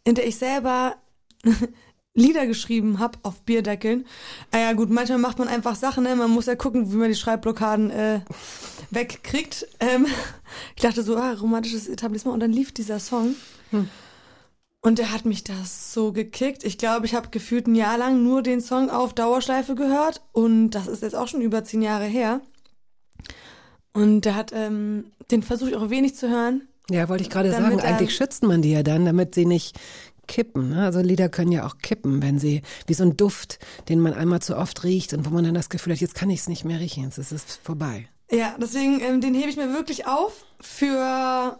in 0.02 0.16
der 0.16 0.26
ich 0.26 0.38
selber 0.38 0.96
Lieder 2.14 2.48
geschrieben 2.48 2.98
habe 2.98 3.20
auf 3.22 3.42
Bierdeckeln. 3.42 4.04
Ah 4.50 4.58
ja 4.58 4.72
gut, 4.72 4.90
manchmal 4.90 5.18
macht 5.18 5.38
man 5.38 5.46
einfach 5.46 5.76
Sachen, 5.76 6.02
ne? 6.02 6.16
man 6.16 6.32
muss 6.32 6.46
ja 6.46 6.56
gucken, 6.56 6.92
wie 6.92 6.96
man 6.96 7.10
die 7.10 7.14
Schreibblockaden 7.14 7.90
äh, 7.90 8.20
wegkriegt. 8.90 9.68
Ähm, 9.78 10.08
ich 10.74 10.82
dachte 10.82 11.04
so, 11.04 11.16
ah, 11.16 11.32
romantisches 11.32 11.86
Etablissement 11.86 12.34
und 12.34 12.40
dann 12.40 12.52
lief 12.52 12.72
dieser 12.72 12.98
Song. 12.98 13.36
Hm. 13.70 13.88
Und 14.82 14.98
der 14.98 15.12
hat 15.12 15.26
mich 15.26 15.44
das 15.44 15.92
so 15.92 16.12
gekickt. 16.12 16.64
Ich 16.64 16.78
glaube, 16.78 17.04
ich 17.04 17.14
habe 17.14 17.28
gefühlt 17.28 17.66
ein 17.66 17.74
Jahr 17.74 17.98
lang 17.98 18.22
nur 18.22 18.42
den 18.42 18.62
Song 18.62 18.88
auf 18.88 19.12
Dauerschleife 19.12 19.74
gehört 19.74 20.22
und 20.32 20.70
das 20.70 20.86
ist 20.86 21.02
jetzt 21.02 21.14
auch 21.14 21.28
schon 21.28 21.42
über 21.42 21.64
zehn 21.64 21.82
Jahre 21.82 22.06
her. 22.06 22.40
Und 23.92 24.22
der 24.22 24.36
hat, 24.36 24.52
ähm, 24.54 25.12
den 25.30 25.42
versuche 25.42 25.70
ich 25.70 25.76
auch 25.76 25.90
wenig 25.90 26.14
zu 26.14 26.30
hören. 26.30 26.68
Ja, 26.88 27.08
wollte 27.08 27.22
ich 27.22 27.30
gerade 27.30 27.50
sagen, 27.50 27.80
eigentlich 27.80 28.14
schützt 28.16 28.42
man 28.42 28.62
die 28.62 28.72
ja 28.72 28.82
dann, 28.82 29.04
damit 29.04 29.34
sie 29.34 29.44
nicht 29.44 29.78
kippen. 30.26 30.70
Ne? 30.70 30.84
Also 30.84 31.00
Lieder 31.00 31.28
können 31.28 31.52
ja 31.52 31.66
auch 31.66 31.78
kippen, 31.78 32.22
wenn 32.22 32.38
sie, 32.38 32.62
wie 32.86 32.94
so 32.94 33.04
ein 33.04 33.16
Duft, 33.16 33.58
den 33.88 34.00
man 34.00 34.14
einmal 34.14 34.40
zu 34.40 34.56
oft 34.56 34.82
riecht 34.84 35.12
und 35.12 35.26
wo 35.26 35.30
man 35.30 35.44
dann 35.44 35.54
das 35.54 35.68
Gefühl 35.68 35.92
hat, 35.92 36.00
jetzt 36.00 36.14
kann 36.14 36.30
ich 36.30 36.40
es 36.40 36.48
nicht 36.48 36.64
mehr 36.64 36.80
riechen, 36.80 37.04
jetzt 37.04 37.18
ist 37.18 37.32
es 37.32 37.44
vorbei. 37.62 38.08
Ja, 38.30 38.56
deswegen, 38.60 39.00
ähm, 39.00 39.20
den 39.20 39.34
hebe 39.34 39.50
ich 39.50 39.56
mir 39.56 39.72
wirklich 39.72 40.06
auf 40.06 40.44
für 40.60 41.58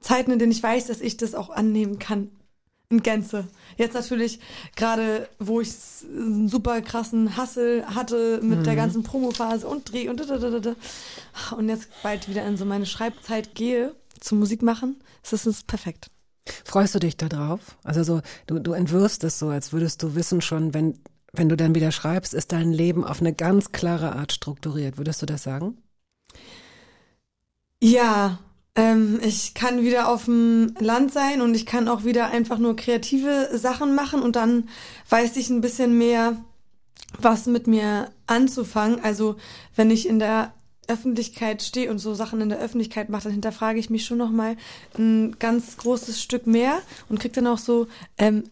Zeiten, 0.00 0.30
in 0.32 0.38
denen 0.38 0.52
ich 0.52 0.62
weiß, 0.62 0.86
dass 0.86 1.00
ich 1.00 1.18
das 1.18 1.34
auch 1.34 1.50
annehmen 1.50 1.98
kann. 1.98 2.30
In 2.90 3.02
Gänze. 3.04 3.46
Jetzt 3.76 3.94
natürlich, 3.94 4.40
gerade 4.74 5.28
wo 5.38 5.60
ich 5.60 5.70
einen 6.04 6.48
super 6.48 6.82
krassen 6.82 7.36
Hassel 7.36 7.86
hatte 7.86 8.40
mit 8.42 8.58
mhm. 8.58 8.64
der 8.64 8.74
ganzen 8.74 9.04
Promophase 9.04 9.66
und 9.66 9.92
Dreh 9.92 10.08
und 10.08 10.18
da, 10.18 10.24
da, 10.24 10.38
da, 10.38 10.58
da. 10.58 10.74
und 11.56 11.68
jetzt 11.68 11.88
bald 12.02 12.28
wieder 12.28 12.44
in 12.44 12.56
so 12.56 12.64
meine 12.64 12.86
Schreibzeit 12.86 13.54
gehe 13.54 13.94
zum 14.18 14.40
Musik 14.40 14.62
machen, 14.62 14.96
ist 15.22 15.46
das 15.46 15.62
perfekt. 15.62 16.10
Freust 16.64 16.94
du 16.94 16.98
dich 16.98 17.16
da 17.16 17.28
drauf? 17.28 17.78
Also 17.84 18.02
so, 18.02 18.22
du, 18.48 18.58
du 18.58 18.72
entwirfst 18.72 19.22
es 19.24 19.38
so, 19.38 19.48
als 19.48 19.72
würdest 19.72 20.02
du 20.02 20.14
wissen 20.14 20.40
schon, 20.40 20.74
wenn, 20.74 20.98
wenn 21.32 21.48
du 21.48 21.56
dann 21.56 21.76
wieder 21.76 21.92
schreibst, 21.92 22.34
ist 22.34 22.52
dein 22.52 22.72
Leben 22.72 23.04
auf 23.04 23.20
eine 23.20 23.32
ganz 23.32 23.72
klare 23.72 24.16
Art 24.16 24.32
strukturiert. 24.32 24.98
Würdest 24.98 25.22
du 25.22 25.26
das 25.26 25.44
sagen? 25.44 25.78
Ja, 27.80 28.40
ähm, 28.80 29.20
ich 29.22 29.54
kann 29.54 29.82
wieder 29.82 30.08
auf 30.08 30.24
dem 30.24 30.74
Land 30.78 31.12
sein 31.12 31.42
und 31.42 31.54
ich 31.54 31.66
kann 31.66 31.88
auch 31.88 32.04
wieder 32.04 32.28
einfach 32.28 32.58
nur 32.58 32.76
kreative 32.76 33.50
Sachen 33.52 33.94
machen 33.94 34.22
und 34.22 34.36
dann 34.36 34.68
weiß 35.08 35.36
ich 35.36 35.50
ein 35.50 35.60
bisschen 35.60 35.98
mehr, 35.98 36.36
was 37.18 37.46
mit 37.46 37.66
mir 37.66 38.10
anzufangen. 38.26 39.00
Also 39.02 39.36
wenn 39.76 39.90
ich 39.90 40.08
in 40.08 40.18
der 40.18 40.54
Öffentlichkeit 40.88 41.62
stehe 41.62 41.90
und 41.90 41.98
so 41.98 42.14
Sachen 42.14 42.40
in 42.40 42.48
der 42.48 42.58
Öffentlichkeit 42.58 43.10
mache, 43.10 43.24
dann 43.24 43.32
hinterfrage 43.32 43.78
ich 43.78 43.90
mich 43.90 44.06
schon 44.06 44.18
noch 44.18 44.30
mal 44.30 44.56
ein 44.98 45.36
ganz 45.38 45.76
großes 45.76 46.20
Stück 46.22 46.46
mehr 46.46 46.80
und 47.08 47.20
kriege 47.20 47.34
dann 47.34 47.46
auch 47.46 47.58
so 47.58 47.86
ähm, 48.16 48.44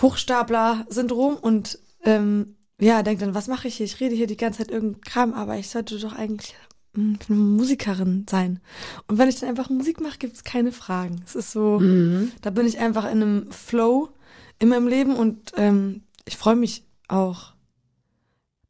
Hochstapler-Syndrom 0.00 1.36
und 1.36 1.78
ähm, 2.04 2.56
ja, 2.80 3.02
denke 3.02 3.24
dann, 3.24 3.34
was 3.34 3.48
mache 3.48 3.68
ich 3.68 3.76
hier? 3.76 3.84
Ich 3.84 4.00
rede 4.00 4.14
hier 4.14 4.26
die 4.26 4.38
ganze 4.38 4.58
Zeit 4.58 4.70
irgendein 4.70 5.02
Kram, 5.02 5.34
aber 5.34 5.56
ich 5.56 5.68
sollte 5.68 5.98
doch 5.98 6.14
eigentlich 6.14 6.54
eine 6.94 7.18
Musikerin 7.28 8.26
sein. 8.28 8.60
Und 9.06 9.18
wenn 9.18 9.28
ich 9.28 9.38
dann 9.40 9.48
einfach 9.48 9.70
Musik 9.70 10.00
mache, 10.00 10.18
gibt 10.18 10.34
es 10.34 10.44
keine 10.44 10.72
Fragen. 10.72 11.22
Es 11.24 11.34
ist 11.34 11.52
so, 11.52 11.78
mhm. 11.78 12.32
da 12.42 12.50
bin 12.50 12.66
ich 12.66 12.78
einfach 12.78 13.04
in 13.04 13.22
einem 13.22 13.52
Flow 13.52 14.10
in 14.58 14.68
meinem 14.68 14.88
Leben 14.88 15.14
und 15.16 15.52
ähm, 15.56 16.02
ich 16.24 16.36
freue 16.36 16.56
mich 16.56 16.84
auch 17.08 17.54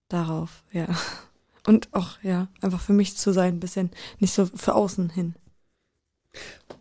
darauf, 0.09 0.65
ja. 0.73 0.87
Und 1.67 1.91
auch, 1.93 2.17
ja, 2.23 2.49
einfach 2.63 2.81
für 2.81 2.95
mich 2.95 3.19
zu 3.19 3.33
sein, 3.33 3.57
ein 3.57 3.61
bisschen 3.61 3.91
nicht 4.19 4.33
so 4.33 4.47
für 4.47 4.75
außen 4.75 5.11
hin. 5.11 5.35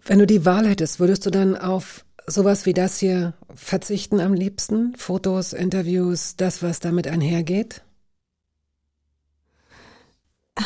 Wenn 0.06 0.20
du 0.20 0.26
die 0.26 0.46
Wahl 0.46 0.66
hättest, 0.68 1.02
würdest 1.02 1.26
du 1.26 1.32
dann 1.32 1.58
auf 1.58 2.06
sowas 2.28 2.66
wie 2.66 2.74
das 2.74 2.98
hier 2.98 3.34
verzichten 3.54 4.22
am 4.22 4.34
liebsten? 4.34 4.96
Fotos, 4.96 5.52
Interviews, 5.52 6.38
das, 6.38 6.64
was 6.64 6.80
damit 6.80 7.08
einhergeht? 7.08 7.84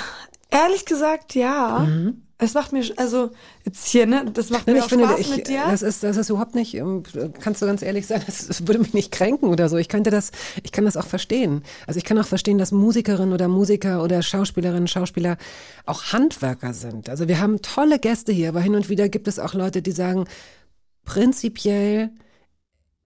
Ehrlich 0.53 0.85
gesagt, 0.85 1.33
ja. 1.33 1.79
Mhm. 1.79 2.21
Es 2.37 2.53
macht 2.53 2.73
mir, 2.73 2.83
also 2.97 3.31
jetzt 3.63 3.87
hier, 3.87 4.05
ne, 4.05 4.25
das 4.33 4.49
macht 4.49 4.67
Nein, 4.67 4.75
mir 4.75 4.83
auch 4.83 4.89
finde, 4.89 5.05
Spaß 5.05 5.19
ich, 5.19 5.29
mit 5.29 5.47
dir. 5.47 5.63
Das 5.65 5.81
ist, 5.81 6.03
das 6.03 6.17
ist 6.17 6.29
überhaupt 6.29 6.55
nicht, 6.55 6.75
ähm, 6.75 7.03
kannst 7.39 7.61
du 7.61 7.65
ganz 7.65 7.81
ehrlich 7.81 8.05
sagen, 8.05 8.23
das 8.25 8.67
würde 8.67 8.79
mich 8.79 8.93
nicht 8.93 9.11
kränken 9.11 9.49
oder 9.49 9.69
so. 9.69 9.77
Ich 9.77 9.87
könnte 9.87 10.09
das, 10.09 10.31
ich 10.61 10.71
kann 10.71 10.85
das 10.85 10.97
auch 10.97 11.05
verstehen. 11.05 11.63
Also 11.87 11.97
ich 11.97 12.03
kann 12.03 12.19
auch 12.19 12.27
verstehen, 12.27 12.57
dass 12.57 12.71
Musikerinnen 12.71 13.33
oder 13.33 13.47
Musiker 13.47 14.03
oder 14.03 14.21
Schauspielerinnen, 14.21 14.87
Schauspieler 14.87 15.37
auch 15.85 16.11
Handwerker 16.11 16.73
sind. 16.73 17.09
Also 17.09 17.27
wir 17.27 17.39
haben 17.39 17.61
tolle 17.61 17.97
Gäste 17.97 18.31
hier, 18.31 18.49
aber 18.49 18.61
hin 18.61 18.75
und 18.75 18.89
wieder 18.89 19.09
gibt 19.09 19.27
es 19.27 19.39
auch 19.39 19.53
Leute, 19.53 19.81
die 19.81 19.91
sagen, 19.91 20.25
prinzipiell, 21.05 22.11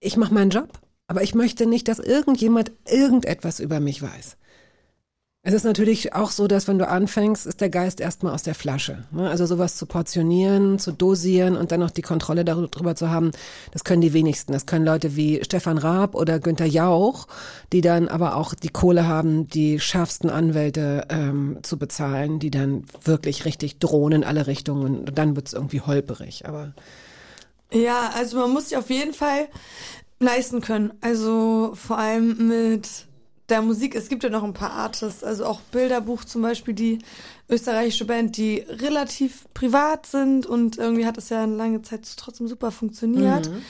ich 0.00 0.16
mache 0.16 0.34
meinen 0.34 0.50
Job, 0.50 0.80
aber 1.06 1.22
ich 1.22 1.34
möchte 1.34 1.66
nicht, 1.66 1.88
dass 1.88 1.98
irgendjemand 1.98 2.72
irgendetwas 2.86 3.60
über 3.60 3.78
mich 3.78 4.02
weiß. 4.02 4.36
Es 5.48 5.54
ist 5.54 5.64
natürlich 5.64 6.12
auch 6.12 6.30
so, 6.30 6.46
dass 6.46 6.68
wenn 6.68 6.78
du 6.78 6.86
anfängst, 6.86 7.46
ist 7.46 7.62
der 7.62 7.70
Geist 7.70 8.02
erstmal 8.02 8.34
aus 8.34 8.42
der 8.42 8.54
Flasche. 8.54 9.04
Ne? 9.12 9.30
Also 9.30 9.46
sowas 9.46 9.76
zu 9.76 9.86
portionieren, 9.86 10.78
zu 10.78 10.92
dosieren 10.92 11.56
und 11.56 11.72
dann 11.72 11.80
noch 11.80 11.90
die 11.90 12.02
Kontrolle 12.02 12.44
darüber 12.44 12.94
zu 12.94 13.08
haben, 13.08 13.30
das 13.72 13.82
können 13.82 14.02
die 14.02 14.12
wenigsten. 14.12 14.52
Das 14.52 14.66
können 14.66 14.84
Leute 14.84 15.16
wie 15.16 15.42
Stefan 15.42 15.78
Raab 15.78 16.14
oder 16.14 16.38
Günther 16.38 16.66
Jauch, 16.66 17.28
die 17.72 17.80
dann 17.80 18.08
aber 18.08 18.36
auch 18.36 18.52
die 18.52 18.68
Kohle 18.68 19.08
haben, 19.08 19.48
die 19.48 19.80
schärfsten 19.80 20.28
Anwälte 20.28 21.06
ähm, 21.08 21.60
zu 21.62 21.78
bezahlen, 21.78 22.40
die 22.40 22.50
dann 22.50 22.84
wirklich 23.02 23.46
richtig 23.46 23.78
drohen 23.78 24.12
in 24.12 24.24
alle 24.24 24.48
Richtungen. 24.48 24.98
Und 24.98 25.16
dann 25.16 25.34
wird 25.34 25.46
es 25.46 25.54
irgendwie 25.54 25.80
holperig. 25.80 26.44
Aber 26.46 26.74
ja, 27.72 28.10
also 28.14 28.36
man 28.36 28.52
muss 28.52 28.68
sich 28.68 28.76
auf 28.76 28.90
jeden 28.90 29.14
Fall 29.14 29.48
leisten 30.20 30.60
können. 30.60 30.92
Also 31.00 31.72
vor 31.74 31.96
allem 31.96 32.48
mit 32.48 33.07
der 33.48 33.62
Musik, 33.62 33.94
es 33.94 34.08
gibt 34.08 34.24
ja 34.24 34.30
noch 34.30 34.44
ein 34.44 34.52
paar 34.52 34.72
Artists, 34.72 35.24
also 35.24 35.46
auch 35.46 35.60
Bilderbuch 35.60 36.24
zum 36.24 36.42
Beispiel, 36.42 36.74
die 36.74 36.98
österreichische 37.48 38.04
Band, 38.04 38.36
die 38.36 38.58
relativ 38.68 39.46
privat 39.54 40.06
sind 40.06 40.46
und 40.46 40.76
irgendwie 40.76 41.06
hat 41.06 41.16
es 41.16 41.30
ja 41.30 41.42
eine 41.42 41.56
lange 41.56 41.82
Zeit 41.82 42.06
trotzdem 42.16 42.46
super 42.46 42.70
funktioniert. 42.70 43.50
Mhm. 43.50 43.62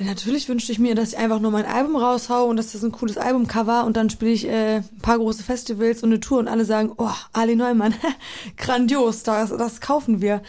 Natürlich 0.00 0.48
wünschte 0.48 0.70
ich 0.70 0.78
mir, 0.78 0.94
dass 0.94 1.12
ich 1.12 1.18
einfach 1.18 1.40
nur 1.40 1.50
mein 1.50 1.66
Album 1.66 1.96
raushau 1.96 2.44
und 2.44 2.56
dass 2.56 2.70
das 2.70 2.84
ein 2.84 2.92
cooles 2.92 3.18
Albumcover 3.18 3.84
und 3.84 3.96
dann 3.96 4.10
spiele 4.10 4.30
ich 4.30 4.46
äh, 4.46 4.76
ein 4.76 4.98
paar 5.02 5.18
große 5.18 5.42
Festivals 5.42 6.04
und 6.04 6.10
eine 6.10 6.20
Tour 6.20 6.38
und 6.38 6.46
alle 6.46 6.64
sagen, 6.64 6.92
oh, 6.96 7.10
Ali 7.32 7.56
Neumann, 7.56 7.94
grandios, 8.56 9.24
das, 9.24 9.50
das 9.50 9.80
kaufen 9.80 10.20
wir. 10.20 10.40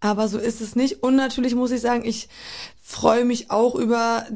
Aber 0.00 0.28
so 0.28 0.38
ist 0.38 0.60
es 0.60 0.76
nicht. 0.76 1.02
Und 1.02 1.16
natürlich 1.16 1.54
muss 1.54 1.70
ich 1.70 1.80
sagen, 1.80 2.04
ich 2.04 2.28
freue 2.82 3.24
mich 3.24 3.50
auch 3.50 3.76
über 3.76 4.26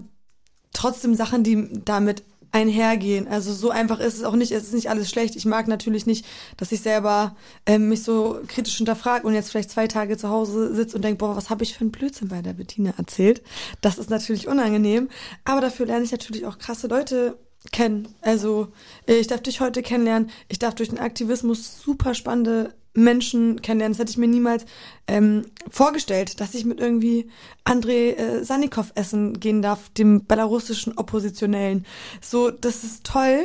trotzdem 0.72 1.14
Sachen, 1.14 1.44
die 1.44 1.68
damit 1.84 2.22
einhergehen. 2.52 3.26
Also 3.26 3.52
so 3.52 3.70
einfach 3.70 3.98
ist 3.98 4.18
es 4.18 4.24
auch 4.24 4.34
nicht. 4.34 4.52
Es 4.52 4.64
ist 4.64 4.74
nicht 4.74 4.90
alles 4.90 5.10
schlecht. 5.10 5.34
Ich 5.36 5.46
mag 5.46 5.68
natürlich 5.68 6.06
nicht, 6.06 6.26
dass 6.58 6.70
ich 6.70 6.82
selber 6.82 7.34
ähm, 7.66 7.88
mich 7.88 8.04
so 8.04 8.40
kritisch 8.46 8.76
hinterfrage 8.76 9.26
und 9.26 9.34
jetzt 9.34 9.50
vielleicht 9.50 9.70
zwei 9.70 9.88
Tage 9.88 10.16
zu 10.18 10.28
Hause 10.28 10.74
sitze 10.74 10.96
und 10.96 11.02
denke, 11.02 11.18
boah, 11.18 11.34
was 11.34 11.50
habe 11.50 11.64
ich 11.64 11.74
für 11.74 11.80
einen 11.80 11.90
Blödsinn 11.90 12.28
bei 12.28 12.42
der 12.42 12.52
Bettina 12.52 12.92
erzählt. 12.96 13.42
Das 13.80 13.98
ist 13.98 14.10
natürlich 14.10 14.48
unangenehm. 14.48 15.08
Aber 15.44 15.60
dafür 15.60 15.86
lerne 15.86 16.04
ich 16.04 16.12
natürlich 16.12 16.46
auch 16.46 16.58
krasse 16.58 16.86
Leute 16.86 17.38
kennen. 17.70 18.08
Also 18.20 18.68
äh, 19.06 19.14
ich 19.14 19.28
darf 19.28 19.42
dich 19.42 19.60
heute 19.60 19.82
kennenlernen. 19.82 20.30
Ich 20.48 20.58
darf 20.58 20.74
durch 20.74 20.90
den 20.90 20.98
Aktivismus 20.98 21.80
super 21.82 22.14
spannende 22.14 22.74
Menschen 22.94 23.62
kennenlernen. 23.62 23.94
Das 23.94 24.00
hätte 24.00 24.10
ich 24.10 24.18
mir 24.18 24.28
niemals 24.28 24.64
ähm, 25.06 25.46
vorgestellt, 25.70 26.40
dass 26.40 26.54
ich 26.54 26.64
mit 26.64 26.80
irgendwie 26.80 27.30
Andrei 27.64 28.12
äh, 28.12 28.44
Sannikov 28.44 28.92
essen 28.94 29.40
gehen 29.40 29.62
darf, 29.62 29.90
dem 29.90 30.26
belarussischen 30.26 30.96
Oppositionellen. 30.98 31.86
So, 32.20 32.50
das 32.50 32.84
ist 32.84 33.04
toll, 33.04 33.44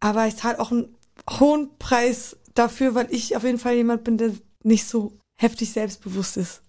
aber 0.00 0.26
ich 0.26 0.36
zahle 0.36 0.58
auch 0.58 0.72
einen 0.72 0.94
hohen 1.28 1.70
Preis 1.78 2.36
dafür, 2.54 2.94
weil 2.94 3.08
ich 3.10 3.36
auf 3.36 3.44
jeden 3.44 3.58
Fall 3.58 3.74
jemand 3.74 4.04
bin, 4.04 4.18
der 4.18 4.32
nicht 4.62 4.86
so 4.86 5.12
heftig 5.40 5.72
selbstbewusst 5.72 6.36
ist. 6.36 6.62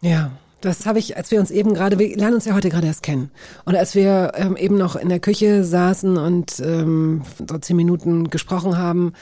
Ja, 0.00 0.32
das 0.60 0.86
habe 0.86 0.98
ich, 0.98 1.16
als 1.16 1.30
wir 1.30 1.40
uns 1.40 1.50
eben 1.50 1.74
gerade, 1.74 1.98
wir 1.98 2.16
lernen 2.16 2.34
uns 2.34 2.44
ja 2.44 2.54
heute 2.54 2.70
gerade 2.70 2.86
erst 2.86 3.02
kennen. 3.02 3.30
Und 3.64 3.76
als 3.76 3.94
wir 3.94 4.32
ähm, 4.36 4.56
eben 4.56 4.76
noch 4.76 4.96
in 4.96 5.08
der 5.08 5.20
Küche 5.20 5.64
saßen 5.64 6.16
und 6.16 6.60
ähm, 6.60 7.22
so 7.48 7.58
zehn 7.58 7.76
Minuten 7.76 8.30
gesprochen 8.30 8.78
haben, 8.78 9.12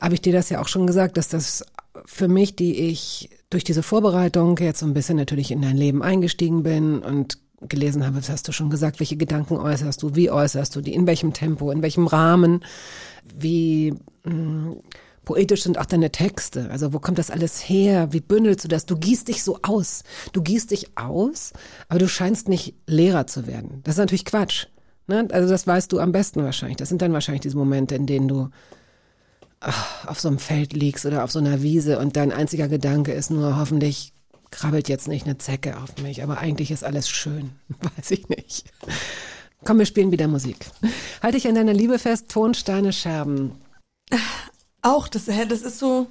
habe 0.00 0.14
ich 0.14 0.22
dir 0.22 0.32
das 0.32 0.50
ja 0.50 0.60
auch 0.60 0.68
schon 0.68 0.86
gesagt, 0.86 1.16
dass 1.16 1.28
das 1.28 1.64
für 2.04 2.28
mich, 2.28 2.56
die 2.56 2.74
ich 2.88 3.30
durch 3.50 3.64
diese 3.64 3.82
Vorbereitung 3.82 4.56
jetzt 4.58 4.80
so 4.80 4.86
ein 4.86 4.94
bisschen 4.94 5.16
natürlich 5.16 5.50
in 5.50 5.62
dein 5.62 5.76
Leben 5.76 6.02
eingestiegen 6.02 6.62
bin 6.62 7.00
und 7.00 7.38
gelesen 7.62 8.04
habe, 8.04 8.16
das 8.16 8.28
hast 8.28 8.46
du 8.48 8.52
schon 8.52 8.70
gesagt, 8.70 9.00
welche 9.00 9.16
Gedanken 9.16 9.56
äußerst 9.56 10.02
du, 10.02 10.14
wie 10.14 10.30
äußerst 10.30 10.76
du 10.76 10.80
die, 10.80 10.94
in 10.94 11.06
welchem 11.06 11.32
Tempo, 11.32 11.70
in 11.70 11.82
welchem 11.82 12.06
Rahmen, 12.06 12.64
wie 13.34 13.94
mh, 14.24 14.34
mm, 14.34 14.76
poetisch 15.26 15.64
sind 15.64 15.78
auch 15.78 15.86
deine 15.86 16.10
Texte. 16.10 16.70
Also 16.70 16.92
wo 16.92 17.00
kommt 17.00 17.18
das 17.18 17.30
alles 17.30 17.58
her? 17.68 18.12
Wie 18.12 18.20
bündelst 18.20 18.64
du 18.64 18.68
das? 18.68 18.86
Du 18.86 18.96
gießt 18.96 19.28
dich 19.28 19.42
so 19.42 19.58
aus. 19.62 20.04
Du 20.32 20.40
gießt 20.40 20.70
dich 20.70 20.96
aus, 20.96 21.52
aber 21.88 21.98
du 21.98 22.08
scheinst 22.08 22.48
nicht 22.48 22.74
Lehrer 22.86 23.26
zu 23.26 23.46
werden. 23.46 23.80
Das 23.82 23.96
ist 23.96 23.98
natürlich 23.98 24.24
Quatsch. 24.24 24.68
Ne? 25.08 25.26
Also 25.32 25.48
das 25.48 25.66
weißt 25.66 25.90
du 25.92 25.98
am 25.98 26.12
besten 26.12 26.44
wahrscheinlich. 26.44 26.76
Das 26.76 26.88
sind 26.88 27.02
dann 27.02 27.12
wahrscheinlich 27.12 27.42
diese 27.42 27.56
Momente, 27.56 27.96
in 27.96 28.06
denen 28.06 28.28
du 28.28 28.50
auf 30.06 30.20
so 30.20 30.28
einem 30.28 30.38
Feld 30.38 30.72
liegst 30.72 31.06
oder 31.06 31.24
auf 31.24 31.32
so 31.32 31.38
einer 31.38 31.62
Wiese 31.62 31.98
und 31.98 32.16
dein 32.16 32.32
einziger 32.32 32.68
Gedanke 32.68 33.12
ist 33.12 33.30
nur, 33.30 33.56
hoffentlich 33.56 34.12
krabbelt 34.50 34.88
jetzt 34.88 35.08
nicht 35.08 35.26
eine 35.26 35.38
Zecke 35.38 35.78
auf 35.78 35.98
mich, 35.98 36.22
aber 36.22 36.38
eigentlich 36.38 36.70
ist 36.70 36.84
alles 36.84 37.08
schön. 37.08 37.50
Weiß 37.96 38.10
ich 38.10 38.28
nicht. 38.28 38.64
Komm, 39.64 39.78
wir 39.78 39.86
spielen 39.86 40.12
wieder 40.12 40.28
Musik. 40.28 40.66
Halte 41.22 41.38
ich 41.38 41.48
an 41.48 41.56
deiner 41.56 41.72
Liebe 41.72 41.98
fest, 41.98 42.30
Tonsteine, 42.30 42.92
Scherben. 42.92 43.52
Auch, 44.82 45.08
das, 45.08 45.24
das 45.24 45.62
ist 45.62 45.78
so, 45.80 46.06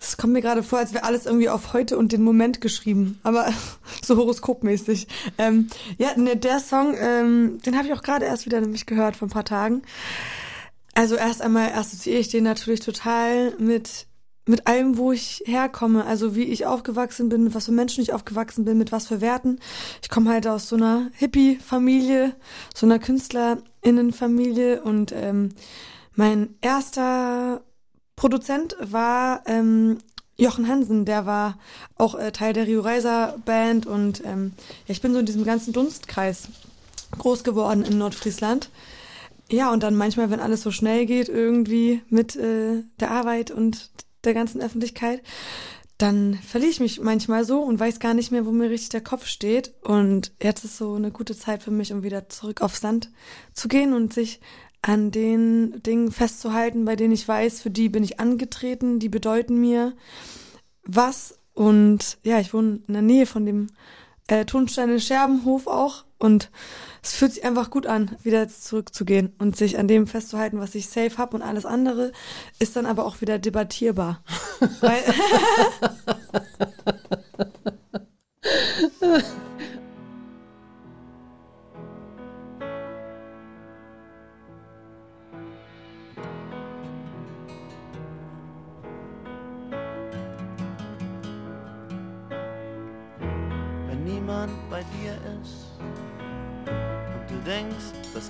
das 0.00 0.16
kommt 0.16 0.32
mir 0.32 0.42
gerade 0.42 0.62
vor, 0.62 0.78
als 0.78 0.92
wäre 0.92 1.04
alles 1.04 1.26
irgendwie 1.26 1.48
auf 1.48 1.72
heute 1.72 1.98
und 1.98 2.12
den 2.12 2.22
Moment 2.22 2.60
geschrieben, 2.60 3.18
aber 3.22 3.52
so 4.04 4.16
horoskopmäßig. 4.16 5.06
Ähm, 5.38 5.68
ja, 5.98 6.16
ne, 6.16 6.36
der 6.36 6.60
Song, 6.60 6.96
ähm, 6.98 7.60
den 7.64 7.76
habe 7.76 7.86
ich 7.88 7.94
auch 7.94 8.02
gerade 8.02 8.26
erst 8.26 8.46
wieder 8.46 8.60
nämlich 8.60 8.86
gehört 8.86 9.16
vor 9.16 9.28
ein 9.28 9.32
paar 9.32 9.44
Tagen. 9.44 9.82
Also 10.98 11.14
erst 11.14 11.42
einmal 11.42 11.74
assoziiere 11.74 12.18
ich 12.18 12.28
den 12.28 12.42
natürlich 12.42 12.80
total 12.80 13.52
mit 13.60 14.08
mit 14.46 14.66
allem, 14.66 14.96
wo 14.96 15.12
ich 15.12 15.44
herkomme, 15.46 16.04
also 16.04 16.34
wie 16.34 16.42
ich 16.42 16.66
aufgewachsen 16.66 17.28
bin, 17.28 17.44
mit 17.44 17.54
was 17.54 17.66
für 17.66 17.72
Menschen 17.72 18.02
ich 18.02 18.12
aufgewachsen 18.12 18.64
bin, 18.64 18.78
mit 18.78 18.90
was 18.90 19.06
für 19.06 19.20
Werten. 19.20 19.60
Ich 20.02 20.08
komme 20.08 20.30
halt 20.30 20.48
aus 20.48 20.68
so 20.68 20.74
einer 20.74 21.08
Hippie-Familie, 21.14 22.34
so 22.74 22.84
einer 22.84 22.98
KünstlerInnen-Familie 22.98 24.82
und 24.82 25.12
ähm, 25.12 25.50
mein 26.16 26.56
erster 26.62 27.62
Produzent 28.16 28.76
war 28.80 29.42
ähm, 29.46 29.98
Jochen 30.36 30.66
Hansen, 30.66 31.04
der 31.04 31.26
war 31.26 31.60
auch 31.94 32.16
äh, 32.16 32.32
Teil 32.32 32.54
der 32.54 32.66
Rio 32.66 32.80
Reiser 32.80 33.38
Band 33.44 33.86
und 33.86 34.24
ähm, 34.24 34.52
ja, 34.88 34.92
ich 34.92 35.00
bin 35.00 35.12
so 35.12 35.20
in 35.20 35.26
diesem 35.26 35.44
ganzen 35.44 35.72
Dunstkreis 35.72 36.48
groß 37.16 37.44
geworden 37.44 37.84
in 37.84 37.98
Nordfriesland. 37.98 38.68
Ja, 39.50 39.72
und 39.72 39.82
dann 39.82 39.94
manchmal, 39.94 40.30
wenn 40.30 40.40
alles 40.40 40.62
so 40.62 40.70
schnell 40.70 41.06
geht, 41.06 41.28
irgendwie 41.28 42.02
mit 42.08 42.36
äh, 42.36 42.82
der 43.00 43.10
Arbeit 43.10 43.50
und 43.50 43.90
der 44.24 44.34
ganzen 44.34 44.60
Öffentlichkeit, 44.60 45.22
dann 45.96 46.34
verliere 46.34 46.70
ich 46.70 46.80
mich 46.80 47.00
manchmal 47.00 47.44
so 47.44 47.60
und 47.60 47.80
weiß 47.80 47.98
gar 47.98 48.14
nicht 48.14 48.30
mehr, 48.30 48.46
wo 48.46 48.52
mir 48.52 48.70
richtig 48.70 48.90
der 48.90 49.00
Kopf 49.00 49.26
steht. 49.26 49.74
Und 49.82 50.32
jetzt 50.40 50.64
ist 50.64 50.76
so 50.76 50.94
eine 50.94 51.10
gute 51.10 51.36
Zeit 51.36 51.62
für 51.62 51.72
mich, 51.72 51.92
um 51.92 52.04
wieder 52.04 52.28
zurück 52.28 52.60
aufs 52.62 52.80
Sand 52.80 53.10
zu 53.52 53.68
gehen 53.68 53.94
und 53.94 54.12
sich 54.12 54.40
an 54.80 55.10
den 55.10 55.82
Dingen 55.82 56.12
festzuhalten, 56.12 56.84
bei 56.84 56.94
denen 56.94 57.12
ich 57.12 57.26
weiß, 57.26 57.60
für 57.62 57.70
die 57.70 57.88
bin 57.88 58.04
ich 58.04 58.20
angetreten, 58.20 59.00
die 59.00 59.08
bedeuten 59.08 59.60
mir 59.60 59.94
was. 60.84 61.38
Und 61.52 62.18
ja, 62.22 62.38
ich 62.38 62.54
wohne 62.54 62.80
in 62.86 62.92
der 62.92 63.02
Nähe 63.02 63.26
von 63.26 63.44
dem 63.44 63.66
äh, 64.28 64.44
Tonsteine 64.44 65.00
Scherbenhof 65.00 65.66
auch. 65.66 66.04
Und 66.18 66.50
es 67.02 67.14
fühlt 67.14 67.32
sich 67.32 67.44
einfach 67.44 67.70
gut 67.70 67.86
an, 67.86 68.16
wieder 68.22 68.48
zurückzugehen 68.48 69.32
und 69.38 69.56
sich 69.56 69.78
an 69.78 69.86
dem 69.86 70.06
festzuhalten, 70.06 70.58
was 70.58 70.74
ich 70.74 70.88
safe 70.88 71.16
habe 71.16 71.36
und 71.36 71.42
alles 71.42 71.64
andere 71.64 72.12
ist 72.58 72.74
dann 72.76 72.86
aber 72.86 73.06
auch 73.06 73.20
wieder 73.20 73.38
debattierbar. 73.38 74.22
Weil 74.80 75.04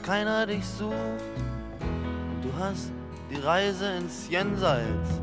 keiner 0.09 0.47
dich 0.47 0.65
sucht. 0.65 0.95
Du 2.41 2.51
hast 2.59 2.91
die 3.31 3.41
Reise 3.41 3.97
ins 3.99 4.29
Jenseits 4.31 5.21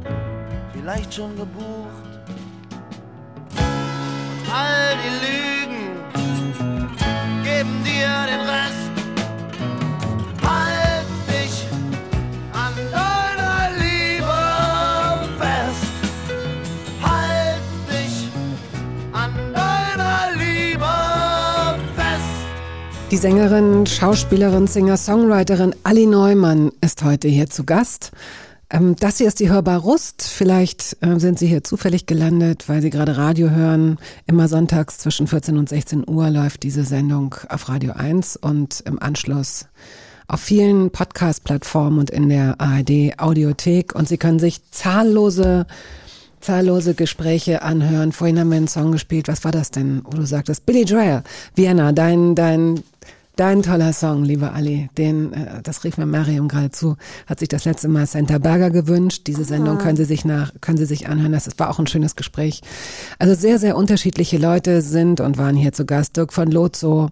vielleicht 0.73 1.13
schon 1.13 1.35
gebucht. 1.35 2.03
Und 3.57 4.53
all 4.53 4.95
die 5.03 5.15
Lügen 5.25 5.97
geben 7.43 7.83
dir 7.83 8.09
den 8.27 8.41
Rest. 8.41 8.94
Die 23.15 23.21
Sängerin, 23.21 23.85
Schauspielerin, 23.85 24.67
Singer, 24.67 24.97
Songwriterin 24.97 25.73
Ali 25.83 26.05
Neumann 26.05 26.73
ist 26.81 27.01
heute 27.01 27.29
hier 27.29 27.49
zu 27.49 27.63
Gast. 27.63 28.11
Ähm, 28.69 28.97
das 28.99 29.19
hier 29.19 29.27
ist 29.27 29.39
die 29.39 29.49
Hörbar 29.49 29.79
Rust. 29.79 30.23
Vielleicht 30.23 30.97
äh, 30.99 31.17
sind 31.17 31.39
Sie 31.39 31.47
hier 31.47 31.63
zufällig 31.63 32.07
gelandet, 32.07 32.67
weil 32.67 32.81
Sie 32.81 32.89
gerade 32.89 33.15
Radio 33.15 33.51
hören. 33.51 33.99
Immer 34.27 34.49
sonntags 34.49 34.97
zwischen 34.97 35.27
14 35.27 35.57
und 35.57 35.69
16 35.69 36.03
Uhr 36.05 36.29
läuft 36.29 36.63
diese 36.63 36.83
Sendung 36.83 37.35
auf 37.47 37.69
Radio 37.69 37.93
1 37.93 38.35
und 38.35 38.83
im 38.85 39.01
Anschluss 39.01 39.67
auf 40.27 40.41
vielen 40.41 40.91
Podcast-Plattformen 40.91 41.99
und 41.99 42.09
in 42.09 42.27
der 42.27 42.59
ARD 42.59 43.17
Audiothek. 43.17 43.95
Und 43.95 44.09
Sie 44.09 44.17
können 44.17 44.39
sich 44.39 44.69
zahllose 44.71 45.67
zahllose 46.45 46.93
Gespräche 46.93 47.63
anhören. 47.63 48.11
Vorhin 48.11 48.39
haben 48.39 48.49
wir 48.49 48.57
einen 48.57 48.67
Song 48.67 48.91
gespielt. 48.91 49.27
Was 49.27 49.43
war 49.43 49.51
das 49.51 49.71
denn, 49.71 50.01
wo 50.05 50.11
du 50.11 50.25
sagtest? 50.25 50.65
Billy 50.65 50.83
Joel, 50.83 51.23
Vienna, 51.55 51.91
dein, 51.91 52.35
dein 52.35 52.83
Dein 53.35 53.63
toller 53.63 53.91
Song, 53.91 54.23
lieber 54.23 54.53
Ali, 54.53 54.89
den, 54.97 55.33
äh, 55.33 55.61
das 55.61 55.83
rief 55.83 55.97
mir 55.97 56.05
Mariam 56.05 56.47
gerade 56.47 56.71
zu, 56.71 56.95
hat 57.27 57.39
sich 57.39 57.49
das 57.49 57.65
letzte 57.65 57.89
Mal 57.89 58.05
Santa 58.05 58.37
Berger 58.37 58.69
gewünscht. 58.69 59.23
Diese 59.27 59.43
Sendung 59.43 59.77
können 59.77 59.97
Sie 59.97 60.05
sich 60.05 60.23
nach, 60.23 60.53
können 60.61 60.77
Sie 60.77 60.85
sich 60.85 61.09
anhören. 61.09 61.33
Das 61.33 61.49
war 61.57 61.69
auch 61.69 61.77
ein 61.77 61.87
schönes 61.87 62.15
Gespräch. 62.15 62.61
Also 63.19 63.35
sehr, 63.35 63.59
sehr 63.59 63.75
unterschiedliche 63.75 64.37
Leute 64.37 64.81
sind 64.81 65.19
und 65.19 65.37
waren 65.37 65.57
hier 65.57 65.73
zu 65.73 65.85
Gast. 65.85 66.15
Dirk 66.15 66.31
von 66.31 66.49
Lozo, 66.49 67.09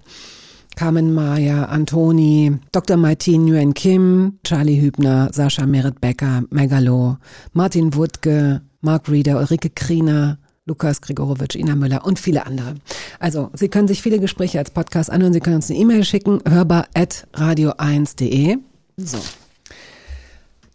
Carmen 0.77 1.13
Maya, 1.13 1.65
Antoni, 1.65 2.57
Dr. 2.71 2.95
Martin 2.95 3.43
Nguyen 3.43 3.73
Kim, 3.73 4.39
Charlie 4.45 4.79
Hübner, 4.79 5.27
Sascha 5.33 5.65
Merit 5.65 5.99
Becker, 5.99 6.43
Megalo, 6.51 7.17
Martin 7.51 7.95
Wuttke, 7.95 8.61
Mark 8.83 9.09
Reeder, 9.09 9.39
Ulrike 9.39 9.69
Kriener, 9.69 10.37
Lukas 10.65 11.01
Grigorowitsch, 11.01 11.55
Ina 11.55 11.75
Müller 11.75 12.05
und 12.05 12.19
viele 12.19 12.45
andere. 12.45 12.75
Also, 13.19 13.49
Sie 13.53 13.69
können 13.69 13.87
sich 13.87 14.01
viele 14.01 14.19
Gespräche 14.19 14.59
als 14.59 14.71
Podcast 14.71 15.09
anhören. 15.09 15.33
Sie 15.33 15.39
können 15.39 15.55
uns 15.57 15.69
eine 15.69 15.79
E-Mail 15.79 16.03
schicken, 16.03 16.41
hörbar 16.47 16.87
at 16.93 17.27
radio1.de. 17.33 18.57
So. 18.97 19.17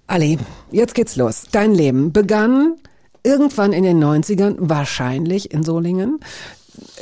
Ali, 0.06 0.38
jetzt 0.72 0.94
geht's 0.94 1.16
los. 1.16 1.44
Dein 1.52 1.74
Leben 1.74 2.12
begann 2.12 2.76
irgendwann 3.22 3.74
in 3.74 3.84
den 3.84 4.02
90ern, 4.02 4.56
wahrscheinlich 4.58 5.50
in 5.52 5.62
Solingen. 5.62 6.20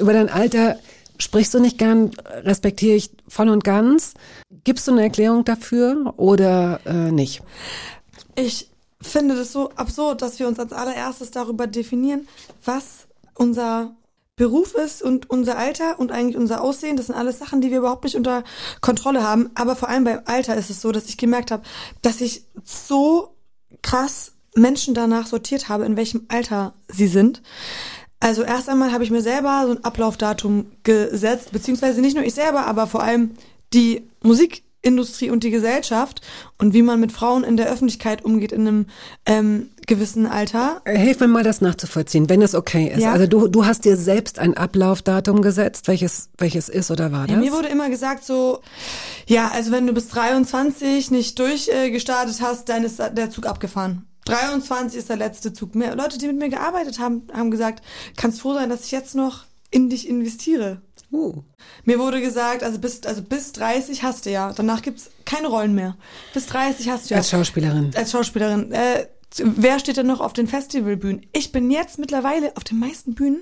Über 0.01 0.13
dein 0.13 0.29
Alter 0.29 0.77
sprichst 1.19 1.55
du 1.55 1.61
nicht 1.61 1.79
gern, 1.79 2.11
respektiere 2.43 2.97
ich 2.97 3.11
voll 3.29 3.49
und 3.49 3.63
ganz. 3.63 4.15
Gibst 4.65 4.89
du 4.89 4.93
eine 4.93 5.03
Erklärung 5.03 5.45
dafür 5.45 6.15
oder 6.17 6.81
äh, 6.85 7.13
nicht? 7.13 7.43
Ich 8.35 8.71
finde 9.01 9.37
das 9.37 9.53
so 9.53 9.71
absurd, 9.71 10.23
dass 10.23 10.39
wir 10.39 10.49
uns 10.49 10.59
als 10.59 10.73
allererstes 10.73 11.31
darüber 11.31 11.67
definieren, 11.67 12.29
was 12.65 13.07
unser 13.35 13.95
Beruf 14.37 14.75
ist 14.75 15.03
und 15.03 15.31
unser 15.31 15.57
Alter 15.57 15.99
und 15.99 16.13
eigentlich 16.13 16.37
unser 16.37 16.61
Aussehen, 16.61 16.97
das 16.97 17.07
sind 17.07 17.15
alles 17.15 17.39
Sachen, 17.39 17.63
die 17.63 17.71
wir 17.71 17.79
überhaupt 17.79 18.05
nicht 18.05 18.17
unter 18.17 18.45
Kontrolle 18.83 19.23
haben. 19.23 19.51
Aber 19.55 19.77
vor 19.77 19.89
allem 19.89 20.05
beim 20.05 20.21
Alter 20.27 20.57
ist 20.57 20.69
es 20.69 20.83
so, 20.83 20.93
dass 20.93 21.09
ich 21.09 21.17
gemerkt 21.17 21.51
habe, 21.51 21.63
dass 22.03 22.21
ich 22.21 22.45
so 22.63 23.35
krass 23.83 24.33
Menschen 24.55 24.95
danach 24.95 25.27
sortiert 25.27 25.69
habe, 25.71 25.87
in 25.87 25.97
welchem 25.97 26.27
Alter 26.29 26.75
sie 26.89 27.07
sind. 27.07 27.43
Also 28.21 28.43
erst 28.43 28.69
einmal 28.69 28.93
habe 28.93 29.05
ich 29.05 29.11
mir 29.11 29.23
selber 29.23 29.65
so 29.67 29.73
ein 29.73 29.85
Ablaufdatum 29.85 30.67
gesetzt, 30.83 31.53
beziehungsweise 31.53 32.01
nicht 32.01 32.17
nur 32.17 32.25
ich 32.25 32.35
selber, 32.35 32.67
aber 32.67 32.87
vor 32.87 33.03
allem 33.03 33.37
die 33.73 34.09
Musikindustrie 34.87 35.31
und 35.31 35.45
die 35.45 35.51
Gesellschaft 35.51 36.21
und 36.59 36.73
wie 36.73 36.83
man 36.83 37.01
mit 37.01 37.13
Frauen 37.13 37.45
in 37.45 37.57
der 37.57 37.71
Öffentlichkeit 37.71 38.25
umgeht 38.25 38.53
in 38.53 38.61
einem 38.67 38.87
ähm, 39.25 39.71
gewissen 39.87 40.27
Alter. 40.27 40.81
Hilf 40.87 41.21
mir 41.21 41.29
mal, 41.29 41.43
das 41.43 41.61
nachzuvollziehen, 41.61 42.29
wenn 42.29 42.43
es 42.43 42.55
okay 42.55 42.93
ist. 42.95 43.03
Ja. 43.03 43.13
Also 43.13 43.27
du, 43.27 43.49
du 43.49 43.67
hast 43.67 43.85
dir 43.85 43.97
selbst 43.97 44.39
ein 44.39 44.57
Ablaufdatum 44.57 45.43
gesetzt, 45.43 45.89
welches, 45.89 46.29
welches 46.39 46.69
ist 46.69 46.91
oder 46.91 47.13
war 47.13 47.27
das? 47.27 47.33
Ja, 47.33 47.37
mir 47.37 47.53
wurde 47.53 47.69
immer 47.69 47.91
gesagt 47.91 48.25
so, 48.25 48.61
ja, 49.27 49.51
also 49.53 49.73
wenn 49.73 49.87
du 49.87 49.93
bis 49.93 50.09
23 50.09 51.11
nicht 51.11 51.39
durchgestartet 51.39 52.41
hast, 52.41 52.69
dann 52.69 52.85
ist 52.85 52.99
der 52.99 53.31
Zug 53.31 53.47
abgefahren. 53.47 54.07
23 54.27 54.99
ist 54.99 55.09
der 55.09 55.17
letzte 55.17 55.53
Zug. 55.53 55.77
Mehr 55.77 55.95
Leute, 55.95 56.19
die 56.19 56.27
mit 56.27 56.39
mir 56.39 56.49
gearbeitet 56.49 56.99
haben, 56.99 57.29
haben 57.33 57.53
gesagt, 57.53 57.85
kannst 58.17 58.41
froh 58.41 58.55
sein, 58.55 58.71
dass 58.71 58.85
ich 58.85 58.91
jetzt 58.91 59.15
noch 59.15 59.45
in 59.71 59.89
dich 59.89 60.09
investiere. 60.09 60.83
Uh. 61.17 61.43
Mir 61.85 61.99
wurde 61.99 62.21
gesagt, 62.21 62.63
also 62.63 62.79
bis, 62.79 63.03
also 63.05 63.23
bis 63.23 63.53
30 63.53 64.03
hast 64.03 64.27
du 64.27 64.31
ja. 64.31 64.53
Danach 64.53 64.83
gibt's 64.83 65.11
keine 65.25 65.49
Rollen 65.49 65.75
mehr. 65.75 65.97
Bis 66.35 66.47
30 66.47 66.89
hast 66.91 67.07
du 67.07 67.15
ja. 67.15 67.19
Als 67.19 67.31
Schauspielerin. 67.31 67.91
Als 67.95 68.11
Schauspielerin. 68.13 68.73
Äh, 68.73 69.07
wer 69.39 69.79
steht 69.79 69.97
denn 69.97 70.07
noch 70.07 70.21
auf 70.21 70.33
den 70.33 70.47
Festivalbühnen? 70.49 71.27
Ich 71.33 71.53
bin 71.53 71.71
jetzt 71.71 71.99
mittlerweile 71.99 72.57
auf 72.57 72.65
den 72.65 72.79
meisten 72.79 73.15
Bühnen, 73.15 73.41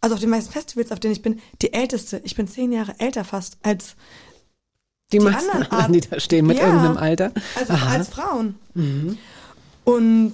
also 0.00 0.14
auf 0.14 0.20
den 0.20 0.30
meisten 0.30 0.52
Festivals, 0.52 0.92
auf 0.92 1.00
denen 1.00 1.12
ich 1.14 1.22
bin, 1.22 1.40
die 1.62 1.72
älteste. 1.72 2.20
Ich 2.24 2.34
bin 2.36 2.46
zehn 2.48 2.72
Jahre 2.72 2.94
älter 2.98 3.24
fast 3.24 3.56
als, 3.62 3.96
Die, 5.12 5.18
die 5.18 5.24
meisten 5.24 5.50
anderen 5.50 5.70
anderen, 5.72 5.92
die 5.94 6.00
da 6.00 6.20
stehen 6.20 6.46
mit 6.46 6.58
Ja. 6.58 6.66
irgendeinem 6.66 6.96
Alter. 6.96 7.32
als, 7.58 7.70
Aha. 7.70 7.92
als 7.92 8.08
Frauen. 8.08 8.56
Und 9.84 10.32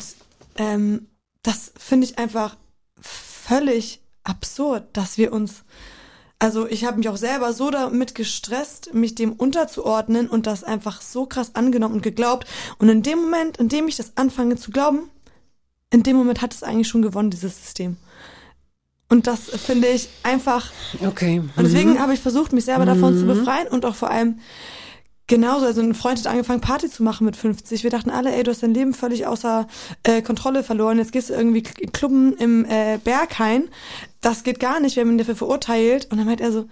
ähm, 0.57 1.07
das 1.43 1.73
finde 1.77 2.07
ich 2.07 2.19
einfach 2.19 2.57
völlig 3.01 4.01
absurd, 4.25 4.85
dass 4.93 5.19
wir 5.19 5.33
uns 5.33 5.65
also 6.43 6.67
ich 6.67 6.85
habe 6.85 6.99
mich 6.99 7.09
auch 7.09 7.17
selber 7.17 7.53
so 7.53 7.71
damit 7.71 8.17
gestresst, 8.17 8.93
mich 8.93 9.15
dem 9.15 9.33
unterzuordnen 9.33 10.29
und 10.29 10.49
das 10.49 10.65
einfach 10.65 11.01
so 11.01 11.25
krass 11.25 11.55
angenommen 11.55 11.95
und 11.95 12.03
geglaubt. 12.03 12.49
Und 12.79 12.89
in 12.89 13.05
dem 13.05 13.21
Moment, 13.21 13.59
in 13.59 13.69
dem 13.69 13.87
ich 13.87 13.97
das 13.97 14.17
anfange 14.17 14.57
zu 14.57 14.73
glauben, 14.73 15.09
in 15.91 16.03
dem 16.03 16.17
Moment 16.17 16.43
hat 16.43 16.53
es 16.53 16.65
eigentlich 16.65 16.89
schon 16.89 17.01
gewonnen, 17.01 17.31
dieses 17.31 17.63
System. 17.63 17.97
Und 19.09 19.29
das 19.29 19.51
finde 19.51 19.87
ich 19.87 20.09
einfach 20.25 20.73
Okay. 21.07 21.39
und 21.55 21.63
deswegen 21.63 22.01
habe 22.01 22.13
ich 22.13 22.19
versucht, 22.19 22.53
mich 22.53 22.65
selber 22.65 22.87
davon 22.87 23.17
zu 23.17 23.25
befreien 23.25 23.69
und 23.69 23.85
auch 23.85 23.95
vor 23.95 24.11
allem 24.11 24.41
genauso. 25.29 25.67
Also 25.67 25.81
ein 25.81 25.95
Freund 25.95 26.19
hat 26.19 26.27
angefangen, 26.27 26.61
Party 26.61 26.91
zu 26.91 27.05
machen 27.05 27.25
mit 27.25 27.37
50. 27.37 27.85
Wir 27.85 27.91
dachten 27.91 28.11
alle, 28.11 28.35
ey, 28.35 28.43
du 28.43 28.51
hast 28.51 28.65
dein 28.65 28.75
Leben 28.75 28.95
völlig 28.95 29.27
außer 29.27 29.69
äh, 30.03 30.23
Kontrolle 30.23 30.65
verloren. 30.65 30.99
Jetzt 30.99 31.13
gehst 31.13 31.31
du 31.31 31.35
irgendwie 31.35 31.63
klubben 31.63 32.37
im 32.37 32.65
äh, 32.65 32.99
Berghain. 33.05 33.69
Das 34.23 34.45
geht 34.45 34.61
gar 34.61 34.81
nicht. 34.81 34.97
Wir 34.97 35.03
haben 35.03 35.11
ihn 35.11 35.19
dafür 35.19 35.37
verurteilt. 35.37 36.07
Und 36.11 36.17
dann 36.17 36.27
meint 36.27 36.41
er 36.41 36.53
so, 36.53 36.67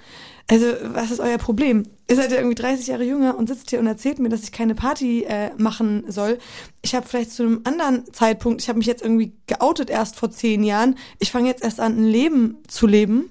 also 0.49 0.67
was 0.85 1.11
ist 1.11 1.21
euer 1.21 1.37
Problem? 1.37 1.83
Ihr 2.09 2.17
seid 2.17 2.31
ja 2.31 2.39
irgendwie 2.39 2.55
30 2.55 2.87
Jahre 2.87 3.05
jünger 3.05 3.37
und 3.37 3.49
sitzt 3.49 3.71
hier 3.71 3.81
und 3.81 3.87
erzählt 3.89 4.21
mir, 4.21 4.29
dass 4.29 4.45
ich 4.45 4.53
keine 4.53 4.77
Party 4.77 5.25
äh, 5.25 5.51
machen 5.59 6.05
soll. 6.09 6.39
Ich 6.81 6.95
habe 6.95 7.07
vielleicht 7.07 7.33
zu 7.33 7.43
einem 7.43 7.61
anderen 7.65 8.11
Zeitpunkt, 8.13 8.63
ich 8.63 8.69
habe 8.69 8.79
mich 8.79 8.87
jetzt 8.87 9.03
irgendwie 9.03 9.33
geoutet 9.47 9.91
erst 9.91 10.17
vor 10.17 10.31
zehn 10.31 10.63
Jahren. 10.63 10.97
Ich 11.19 11.33
fange 11.33 11.49
jetzt 11.49 11.65
erst 11.65 11.81
an, 11.81 11.99
ein 11.99 12.05
Leben 12.05 12.59
zu 12.69 12.87
leben. 12.87 13.29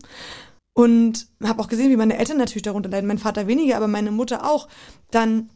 Und 0.74 1.28
habe 1.44 1.62
auch 1.62 1.68
gesehen, 1.68 1.90
wie 1.90 1.98
meine 1.98 2.18
Eltern 2.18 2.38
natürlich 2.38 2.64
darunter 2.64 2.90
leiden. 2.90 3.08
Mein 3.08 3.18
Vater 3.18 3.48
weniger, 3.48 3.78
aber 3.78 3.88
meine 3.88 4.12
Mutter 4.12 4.50
auch. 4.50 4.68
Dann 5.12 5.50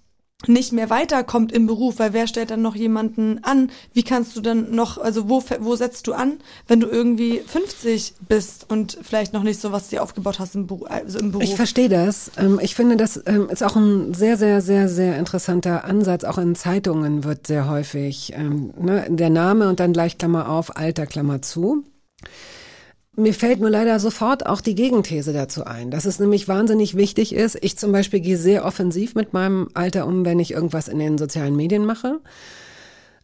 nicht 0.47 0.73
mehr 0.73 0.89
weiterkommt 0.89 1.51
im 1.51 1.67
Beruf, 1.67 1.99
weil 1.99 2.13
wer 2.13 2.27
stellt 2.27 2.51
dann 2.51 2.61
noch 2.61 2.75
jemanden 2.75 3.43
an? 3.43 3.71
Wie 3.93 4.03
kannst 4.03 4.35
du 4.35 4.41
dann 4.41 4.75
noch, 4.75 4.97
also 4.97 5.29
wo, 5.29 5.43
wo 5.59 5.75
setzt 5.75 6.07
du 6.07 6.13
an, 6.13 6.39
wenn 6.67 6.79
du 6.79 6.87
irgendwie 6.87 7.39
50 7.45 8.15
bist 8.27 8.65
und 8.69 8.97
vielleicht 9.01 9.33
noch 9.33 9.43
nicht 9.43 9.59
so 9.59 9.71
was 9.71 9.89
dir 9.89 10.03
aufgebaut 10.03 10.39
hast 10.39 10.55
im, 10.55 10.67
Beru 10.67 10.85
also 10.85 11.19
im 11.19 11.31
Beruf? 11.31 11.43
Ich 11.43 11.55
verstehe 11.55 11.89
das. 11.89 12.31
Ähm, 12.37 12.59
Ich 12.61 12.75
finde, 12.75 12.97
das 12.97 13.21
ähm, 13.25 13.49
ist 13.49 13.63
auch 13.63 13.75
ein 13.75 14.13
sehr, 14.13 14.37
sehr, 14.37 14.61
sehr, 14.61 14.89
sehr 14.89 15.17
interessanter 15.17 15.85
Ansatz. 15.85 16.23
Auch 16.23 16.37
in 16.37 16.55
Zeitungen 16.55 17.23
wird 17.23 17.47
sehr 17.47 17.69
häufig 17.69 18.33
ähm, 18.35 18.73
ne, 18.79 19.05
der 19.09 19.29
Name 19.29 19.69
und 19.69 19.79
dann 19.79 19.93
gleich 19.93 20.17
Klammer 20.17 20.49
auf, 20.49 20.75
Alter, 20.77 21.05
Klammer 21.05 21.41
zu. 21.41 21.83
Mir 23.15 23.33
fällt 23.33 23.59
nur 23.59 23.69
leider 23.69 23.99
sofort 23.99 24.45
auch 24.45 24.59
die 24.59 24.73
Gegenthese 24.73 25.33
dazu 25.33 25.65
ein, 25.65 25.91
dass 25.91 26.05
es 26.05 26.19
nämlich 26.19 26.47
wahnsinnig 26.47 26.95
wichtig 26.95 27.33
ist. 27.33 27.57
Ich 27.61 27.77
zum 27.77 27.91
Beispiel 27.91 28.21
gehe 28.21 28.37
sehr 28.37 28.65
offensiv 28.65 29.13
mit 29.13 29.33
meinem 29.33 29.69
Alter 29.75 30.07
um, 30.07 30.25
wenn 30.25 30.39
ich 30.39 30.51
irgendwas 30.51 30.87
in 30.87 30.97
den 30.97 31.17
sozialen 31.17 31.55
Medien 31.55 31.85
mache 31.85 32.19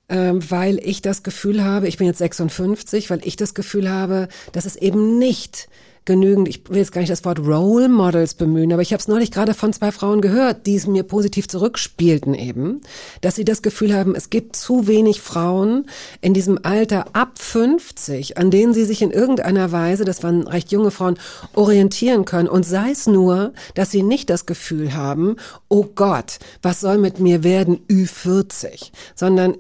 ähm, 0.10 0.40
weil 0.50 0.80
ich 0.84 1.02
das 1.02 1.24
Gefühl 1.24 1.64
habe, 1.64 1.88
ich 1.88 1.98
bin 1.98 2.08
jetzt 2.08 2.18
56, 2.18 3.10
weil 3.10 3.22
ich 3.24 3.36
das 3.36 3.54
Gefühl 3.54 3.90
habe, 3.90 4.28
dass 4.52 4.66
es 4.66 4.76
eben 4.76 5.20
nicht 5.20 5.70
genügend, 6.06 6.48
ich 6.48 6.68
will 6.70 6.78
jetzt 6.78 6.92
gar 6.92 7.02
nicht 7.02 7.12
das 7.12 7.26
Wort 7.26 7.40
Role 7.40 7.90
Models 7.90 8.34
bemühen, 8.34 8.74
aber 8.74 8.82
ich 8.82 8.94
habe 8.94 9.02
es 9.02 9.08
neulich 9.08 9.32
gerade 9.32 9.54
von 9.54 9.74
zwei 9.74 9.92
Frauen 9.92 10.22
gehört, 10.22 10.66
die 10.66 10.76
es 10.76 10.88
mir 10.88 11.04
positiv 11.04 11.48
zurückspielten 11.48 12.34
eben, 12.34 12.82
dass 13.22 13.36
sie 13.36 13.46
das 13.46 13.62
Gefühl 13.62 13.94
haben, 13.94 14.16
es 14.16 14.30
gibt 14.30 14.56
zu 14.56 14.88
wenig 14.88 15.22
Frauen 15.22 15.86
in 16.22 16.34
diesem 16.34 16.60
Alter 16.64 17.08
ab 17.14 17.40
50, 17.40 18.38
an 18.38 18.52
denen 18.52 18.74
sie 18.74 18.86
sich 18.86 19.02
in 19.02 19.12
irgendeiner 19.12 19.72
Weise, 19.72 20.06
das 20.06 20.24
waren 20.24 20.48
recht 20.48 20.72
junge 20.72 20.92
Frauen, 20.92 21.18
orientieren 21.54 22.26
können. 22.26 22.48
Und 22.48 22.66
sei 22.66 22.92
es 22.92 23.08
nur, 23.08 23.54
dass 23.76 23.92
sie 23.92 24.04
nicht 24.04 24.30
das 24.30 24.46
Gefühl 24.46 24.94
haben, 24.94 25.36
oh 25.68 25.86
Gott, 25.96 26.40
was 26.62 26.80
soll 26.80 26.98
mit 26.98 27.20
mir 27.20 27.44
werden, 27.44 27.80
Ü40, 27.88 28.92
sondern 29.16 29.56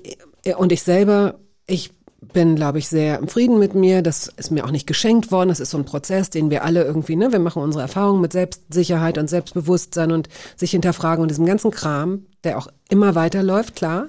und 0.57 0.71
ich 0.71 0.83
selber, 0.83 1.39
ich 1.67 1.91
bin, 2.33 2.55
glaube 2.55 2.79
ich, 2.79 2.87
sehr 2.87 3.19
im 3.19 3.27
Frieden 3.27 3.59
mit 3.59 3.75
mir. 3.75 4.01
Das 4.01 4.27
ist 4.37 4.51
mir 4.51 4.65
auch 4.65 4.71
nicht 4.71 4.87
geschenkt 4.87 5.31
worden. 5.31 5.49
Das 5.49 5.59
ist 5.59 5.71
so 5.71 5.77
ein 5.77 5.85
Prozess, 5.85 6.29
den 6.29 6.49
wir 6.49 6.63
alle 6.63 6.83
irgendwie, 6.83 7.15
ne, 7.15 7.31
wir 7.31 7.39
machen 7.39 7.61
unsere 7.61 7.81
Erfahrungen 7.81 8.21
mit 8.21 8.33
Selbstsicherheit 8.33 9.17
und 9.17 9.29
Selbstbewusstsein 9.29 10.11
und 10.11 10.29
sich 10.55 10.71
hinterfragen 10.71 11.21
und 11.21 11.29
diesem 11.29 11.45
ganzen 11.45 11.71
Kram, 11.71 12.25
der 12.43 12.57
auch 12.57 12.67
immer 12.89 13.15
weiterläuft, 13.15 13.75
klar. 13.75 14.07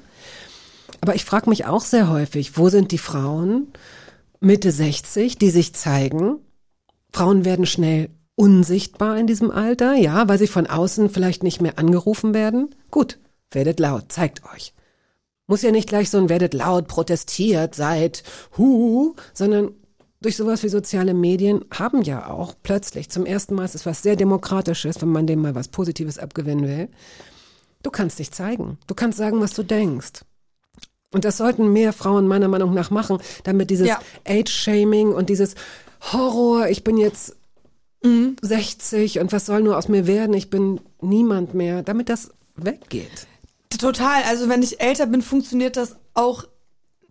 Aber 1.01 1.15
ich 1.15 1.25
frage 1.25 1.49
mich 1.49 1.67
auch 1.67 1.83
sehr 1.83 2.11
häufig, 2.11 2.57
wo 2.57 2.69
sind 2.69 2.93
die 2.93 2.99
Frauen 2.99 3.69
Mitte 4.41 4.73
60, 4.73 5.39
die 5.39 5.51
sich 5.51 5.75
zeigen? 5.75 6.39
Frauen 7.13 7.45
werden 7.45 7.67
schnell 7.67 8.11
unsichtbar 8.37 9.19
in 9.19 9.27
diesem 9.27 9.51
Alter, 9.51 9.95
ja, 9.95 10.29
weil 10.29 10.39
sie 10.39 10.47
von 10.47 10.67
außen 10.67 11.11
vielleicht 11.11 11.43
nicht 11.43 11.61
mehr 11.61 11.79
angerufen 11.79 12.33
werden. 12.33 12.75
Gut, 12.91 13.19
werdet 13.51 13.81
laut, 13.81 14.13
zeigt 14.13 14.43
euch. 14.55 14.73
Muss 15.51 15.63
ja 15.63 15.73
nicht 15.73 15.89
gleich 15.89 16.11
so 16.11 16.19
ein 16.19 16.29
werdet 16.29 16.55
laut, 16.55 16.87
protestiert, 16.87 17.75
seid, 17.75 18.23
hu, 18.57 19.17
sondern 19.35 19.73
durch 20.21 20.37
sowas 20.37 20.63
wie 20.63 20.69
soziale 20.69 21.13
Medien 21.13 21.65
haben 21.73 22.03
ja 22.03 22.31
auch 22.31 22.55
plötzlich 22.63 23.09
zum 23.11 23.27
ersten 23.27 23.57
Mal, 23.57 23.65
es 23.65 23.75
ist 23.75 23.85
was 23.85 24.01
sehr 24.01 24.15
Demokratisches, 24.15 25.03
wenn 25.03 25.09
man 25.09 25.27
dem 25.27 25.43
mal 25.43 25.57
was 25.57 25.67
Positives 25.67 26.19
abgewinnen 26.19 26.69
will. 26.69 26.89
Du 27.83 27.91
kannst 27.91 28.21
dich 28.21 28.31
zeigen. 28.31 28.79
Du 28.87 28.95
kannst 28.95 29.19
sagen, 29.19 29.41
was 29.41 29.53
du 29.53 29.65
denkst. 29.65 30.21
Und 31.13 31.25
das 31.25 31.39
sollten 31.39 31.73
mehr 31.73 31.93
Frauen 31.93 32.29
meiner 32.29 32.47
Meinung 32.47 32.73
nach 32.73 32.91
machen, 32.91 33.19
damit 33.43 33.71
dieses 33.71 33.89
Ja. 33.89 33.99
Age-Shaming 34.29 35.09
und 35.09 35.31
dieses 35.31 35.57
Horror, 36.13 36.69
ich 36.69 36.85
bin 36.85 36.97
jetzt 36.97 37.35
60 38.05 39.19
und 39.19 39.33
was 39.33 39.47
soll 39.47 39.63
nur 39.63 39.77
aus 39.77 39.89
mir 39.89 40.07
werden, 40.07 40.33
ich 40.35 40.49
bin 40.49 40.81
niemand 41.01 41.55
mehr, 41.55 41.83
damit 41.83 42.09
das 42.09 42.31
weggeht. 42.55 43.27
Total. 43.79 44.23
Also 44.25 44.49
wenn 44.49 44.63
ich 44.63 44.81
älter 44.81 45.07
bin, 45.07 45.23
funktioniert 45.23 45.77
das 45.77 45.97
auch 46.15 46.45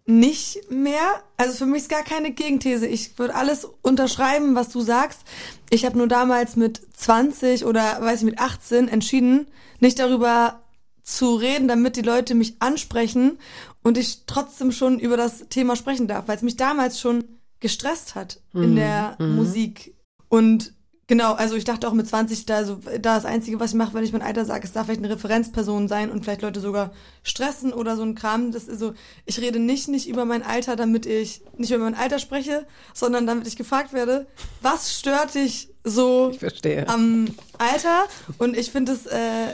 nicht 0.06 0.72
mehr. 0.72 1.24
Also 1.38 1.54
für 1.54 1.66
mich 1.66 1.84
ist 1.84 1.90
gar 1.90 2.04
keine 2.04 2.32
Gegenthese. 2.32 2.88
Ich 2.88 3.18
würde 3.20 3.36
alles 3.36 3.68
unterschreiben, 3.82 4.56
was 4.56 4.70
du 4.70 4.82
sagst. 4.82 5.22
Ich 5.70 5.86
habe 5.86 5.98
nur 5.98 6.08
damals 6.08 6.56
mit 6.56 6.82
20 6.96 7.66
oder 7.66 8.02
weiß 8.02 8.20
ich 8.20 8.26
mit 8.26 8.40
18 8.40 8.88
entschieden, 8.88 9.48
nicht 9.80 10.00
darüber 10.00 10.64
zu 11.04 11.36
reden, 11.36 11.68
damit 11.68 11.96
die 11.96 12.02
Leute 12.02 12.36
mich 12.36 12.56
ansprechen 12.60 13.40
und 13.84 13.98
ich 13.98 14.26
trotzdem 14.26 14.72
schon 14.72 15.00
über 15.00 15.18
das 15.18 15.48
Thema 15.50 15.76
sprechen 15.76 16.08
darf, 16.08 16.28
weil 16.28 16.38
es 16.38 16.44
mich 16.44 16.58
damals 16.58 17.00
schon 17.00 17.24
gestresst 17.60 18.16
hat 18.16 18.42
in 18.54 18.76
der 18.76 19.16
Musik. 19.20 19.96
Und 20.28 20.74
genau, 21.10 21.34
also 21.34 21.56
ich 21.56 21.66
dachte 21.66 21.90
auch 21.90 21.94
mit 21.94 22.08
20, 22.08 22.46
da, 22.46 22.64
so, 22.64 22.76
da 22.76 23.16
das 23.16 23.26
Einzige, 23.26 23.60
was 23.60 23.72
ich 23.72 23.76
mache, 23.76 23.94
wenn 23.94 24.06
ich 24.06 24.14
mein 24.14 24.22
Alter 24.22 24.46
sage, 24.46 24.66
es 24.66 24.72
darf 24.72 24.86
vielleicht 24.86 25.04
eine 25.04 25.14
Referenzperson 25.14 25.90
sein 25.90 26.10
und 26.10 26.24
vielleicht 26.24 26.44
Leute 26.44 26.62
sogar 26.62 26.92
stressen 27.24 27.74
oder 27.74 27.98
so 27.98 28.04
ein 28.04 28.16
Kram. 28.16 28.54
Das 28.54 28.70
ist 28.70 28.80
so, 28.80 28.94
ich 29.26 29.42
rede 29.42 29.60
nicht, 29.60 29.90
nicht 29.90 30.08
über 30.08 30.24
mein 30.24 30.44
Alter, 30.44 30.78
damit 30.78 31.06
ich 31.06 31.42
nicht 31.58 31.72
über 31.72 31.84
mein 31.84 31.96
Alter 31.96 32.20
spreche, 32.20 32.66
sondern 32.94 33.28
damit 33.28 33.48
ich 33.48 33.58
gefragt 33.58 33.92
werde, 33.92 34.28
was 34.62 34.98
stört 34.98 35.36
dich 35.36 35.74
so 35.84 36.30
Ich 36.32 36.40
verstehe. 36.40 36.88
am 36.88 37.28
Alter? 37.58 38.06
Und 38.38 38.56
ich 38.56 38.72
finde 38.72 38.94
es, 38.94 39.06
äh, 39.08 39.48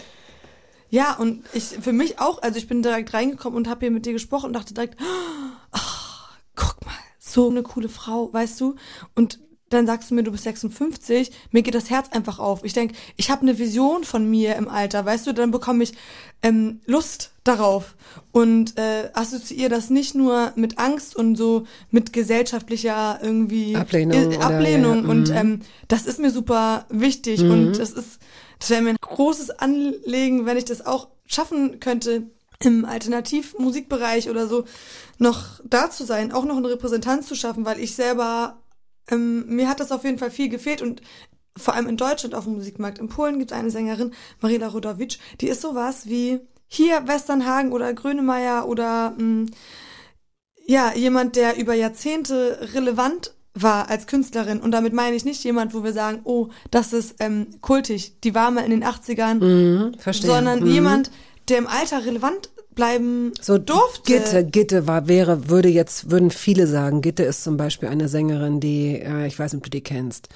ja, 0.90 1.16
und 1.16 1.46
ich 1.54 1.64
für 1.64 1.94
mich 1.94 2.20
auch, 2.20 2.42
also 2.44 2.58
ich 2.60 2.68
bin 2.68 2.84
direkt 2.84 3.14
reingekommen 3.14 3.58
und 3.58 3.68
habe 3.68 3.80
hier 3.80 3.92
mit 3.92 4.06
dir 4.06 4.14
gesprochen 4.14 4.48
und 4.48 4.54
dachte 4.54 4.74
direkt, 4.74 5.00
oh, 5.74 5.80
guck 6.56 6.86
mal, 6.86 6.94
so 7.18 7.50
eine 7.50 7.64
coole 7.64 7.90
Frau, 7.90 8.32
weißt 8.32 8.62
du? 8.62 8.76
Und 9.16 9.40
dann 9.76 9.86
sagst 9.86 10.10
du 10.10 10.16
mir, 10.16 10.24
du 10.24 10.32
bist 10.32 10.44
56, 10.44 11.32
mir 11.52 11.62
geht 11.62 11.76
das 11.76 11.90
Herz 11.90 12.10
einfach 12.12 12.40
auf. 12.40 12.64
Ich 12.64 12.74
denk, 12.74 12.94
ich 13.16 13.30
habe 13.30 13.42
eine 13.42 13.60
Vision 13.60 14.04
von 14.04 14.30
mir 14.30 14.56
im 14.56 14.68
Alter, 14.68 15.06
weißt 15.06 15.28
du, 15.28 15.34
dann 15.34 15.52
bekomme 15.52 15.84
ich 15.84 15.94
ähm, 16.42 16.82
Lust 16.86 17.32
darauf 17.44 17.96
und 18.32 18.78
äh, 18.78 19.10
assoziiere 19.14 19.70
das 19.70 19.90
nicht 19.90 20.16
nur 20.16 20.54
mit 20.56 20.80
Angst 20.80 21.16
und 21.16 21.36
so 21.36 21.66
mit 21.92 22.14
gesellschaftlicher 22.14 23.20
irgendwie 23.22 23.76
Ablehnung 23.76 24.18
äh, 24.18 24.36
oder- 24.38 24.42
Ablehnung 24.42 25.04
ja, 25.04 25.10
und 25.10 25.30
mhm. 25.30 25.36
ähm, 25.36 25.60
das 25.88 26.06
ist 26.06 26.20
mir 26.20 26.32
super 26.32 26.86
wichtig 26.90 27.42
und 27.42 27.74
das 27.74 27.92
ist, 27.92 28.20
das 28.60 28.70
wäre 28.70 28.82
mir 28.82 28.90
ein 28.92 28.98
großes 29.00 29.52
Anliegen, 29.52 30.46
wenn 30.46 30.58
ich 30.58 30.66
das 30.66 30.86
auch 30.86 31.10
schaffen 31.28 31.80
könnte, 31.80 32.24
im 32.60 32.86
Alternativmusikbereich 32.86 34.30
oder 34.30 34.48
so 34.48 34.66
noch 35.18 35.60
da 35.64 35.90
zu 35.90 36.06
sein, 36.06 36.32
auch 36.32 36.46
noch 36.46 36.58
eine 36.58 36.70
Repräsentanz 36.70 37.28
zu 37.28 37.36
schaffen, 37.36 37.66
weil 37.66 37.80
ich 37.80 37.96
selber, 37.96 38.62
ähm, 39.12 39.46
mir 39.48 39.68
hat 39.70 39.80
das 39.80 39.92
auf 39.92 40.04
jeden 40.04 40.18
Fall 40.18 40.32
viel 40.32 40.50
gefehlt 40.50 40.82
und 40.82 41.02
vor 41.58 41.74
allem 41.74 41.88
in 41.88 41.98
Deutschland 41.98 42.36
auf 42.36 42.44
dem 42.44 42.54
Musikmarkt. 42.56 43.00
In 43.00 43.08
Polen 43.08 43.40
gibt 43.40 43.52
es 43.52 43.58
eine 43.58 43.72
Sängerin, 43.72 44.14
Marila 44.42 44.68
Rodowicz, 44.68 45.18
die 45.40 45.48
ist 45.48 45.62
sowas 45.62 46.08
wie 46.08 46.40
hier 46.68 47.08
Westernhagen 47.08 47.72
oder 47.72 47.94
Grönemeyer 47.94 48.68
oder 48.68 49.14
mh, 49.18 49.52
ja, 50.66 50.94
jemand, 50.94 51.36
der 51.36 51.58
über 51.58 51.74
Jahrzehnte 51.76 52.70
relevant 52.74 53.34
war 53.54 53.90
als 53.90 54.08
Künstlerin. 54.08 54.60
Und 54.60 54.72
damit 54.72 54.94
meine 54.94 55.16
ich 55.16 55.24
nicht 55.24 55.44
jemand, 55.44 55.74
wo 55.74 55.84
wir 55.84 55.94
sagen, 55.94 56.22
oh, 56.24 56.50
das 56.72 56.92
ist 56.92 57.16
ähm, 57.20 57.48
kultig, 57.62 58.20
die 58.22 58.36
war 58.36 58.52
mal 58.52 58.66
in 58.66 58.72
den 58.72 58.84
80ern, 58.84 59.36
Mhm, 59.44 59.96
sondern 60.12 60.60
Mhm. 60.62 60.66
jemand, 60.68 61.12
der 61.48 61.60
im 61.60 61.68
Alter 61.68 62.04
relevant 62.06 62.50
bleiben 62.76 63.32
So 63.42 63.58
durfte. 63.58 64.14
Gitte, 64.14 64.46
Gitte 64.46 64.88
war, 64.88 65.08
wäre, 65.08 65.50
würde 65.50 65.70
jetzt, 65.70 66.12
würden 66.12 66.32
viele 66.32 66.68
sagen. 66.68 67.02
Gitte 67.02 67.24
ist 67.24 67.44
zum 67.44 67.58
Beispiel 67.58 67.90
eine 67.90 68.08
Sängerin, 68.08 68.60
die, 68.60 69.00
äh, 69.00 69.26
ich 69.28 69.40
weiß 69.40 69.54
nicht, 69.54 69.60
ob 69.60 69.64
du 69.64 69.70
die 69.70 69.82
kennst. 69.82 70.30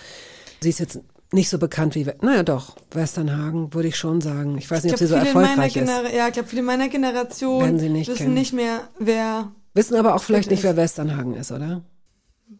Sie 0.62 0.70
ist 0.70 0.80
jetzt 0.80 1.00
nicht 1.32 1.50
so 1.50 1.60
bekannt 1.60 1.96
wie, 1.96 2.08
naja 2.22 2.44
doch, 2.44 2.76
Westernhagen 2.92 3.74
würde 3.74 3.90
ich 3.90 3.96
schon 3.98 4.20
sagen. 4.22 4.58
Ich 4.58 4.70
weiß 4.70 4.84
nicht, 4.84 4.94
Ich 4.94 4.94
ob 4.94 5.00
sie 5.00 5.08
so 5.08 5.16
erfolgreich 5.16 5.76
ist. 5.76 5.86
Genera 5.86 6.10
ja, 6.12 6.28
ich 6.28 6.34
glaube, 6.34 6.50
viele 6.50 6.64
meiner 6.64 6.90
Generation 6.90 7.76
nicht 7.76 8.08
wissen 8.08 8.18
kennen. 8.18 8.34
nicht 8.34 8.54
mehr, 8.54 8.88
wer 8.98 9.52
Wissen 9.74 9.96
aber 9.96 10.16
auch 10.16 10.24
vielleicht 10.24 10.50
nicht, 10.50 10.64
wer 10.64 10.76
Westernhagen 10.76 11.36
ist, 11.36 11.52
oder? 11.52 11.84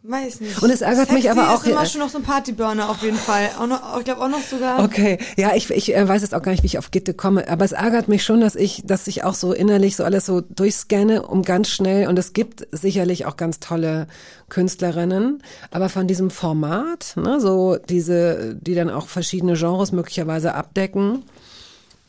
Weiß 0.02 0.40
nicht. 0.40 0.62
Und 0.62 0.70
es 0.70 0.80
ärgert 0.82 1.08
Sexy 1.08 1.14
mich 1.14 1.30
aber 1.30 1.50
auch- 1.50 1.64
ist 1.64 1.70
immer 1.70 1.84
schon 1.86 2.00
noch 2.00 2.08
so 2.08 2.18
ein 2.18 2.24
Partyburner 2.24 2.88
auf 2.90 3.02
jeden 3.02 3.16
Fall. 3.16 3.50
Auch 3.58 3.66
noch, 3.66 3.98
ich 3.98 4.04
glaube 4.04 4.22
auch 4.22 4.28
noch 4.28 4.40
sogar. 4.42 4.82
Okay, 4.84 5.18
ja, 5.36 5.54
ich, 5.54 5.68
ich 5.70 5.94
äh, 5.94 6.08
weiß 6.08 6.22
jetzt 6.22 6.34
auch 6.34 6.42
gar 6.42 6.52
nicht, 6.52 6.62
wie 6.62 6.68
ich 6.68 6.78
auf 6.78 6.90
Gitte 6.90 7.12
komme, 7.14 7.48
aber 7.48 7.64
es 7.64 7.72
ärgert 7.72 8.08
mich 8.08 8.22
schon, 8.24 8.40
dass 8.40 8.54
ich, 8.54 8.82
dass 8.84 9.06
ich 9.08 9.24
auch 9.24 9.34
so 9.34 9.52
innerlich 9.52 9.96
so 9.96 10.04
alles 10.04 10.26
so 10.26 10.40
durchscanne, 10.42 11.26
um 11.26 11.42
ganz 11.42 11.68
schnell, 11.68 12.08
und 12.08 12.18
es 12.18 12.32
gibt 12.32 12.66
sicherlich 12.72 13.26
auch 13.26 13.36
ganz 13.36 13.58
tolle 13.60 14.06
Künstlerinnen, 14.48 15.42
aber 15.70 15.88
von 15.88 16.06
diesem 16.06 16.30
Format, 16.30 17.14
ne, 17.16 17.40
so 17.40 17.76
diese, 17.88 18.54
die 18.60 18.74
dann 18.74 18.90
auch 18.90 19.08
verschiedene 19.08 19.54
Genres 19.54 19.92
möglicherweise 19.92 20.54
abdecken, 20.54 21.24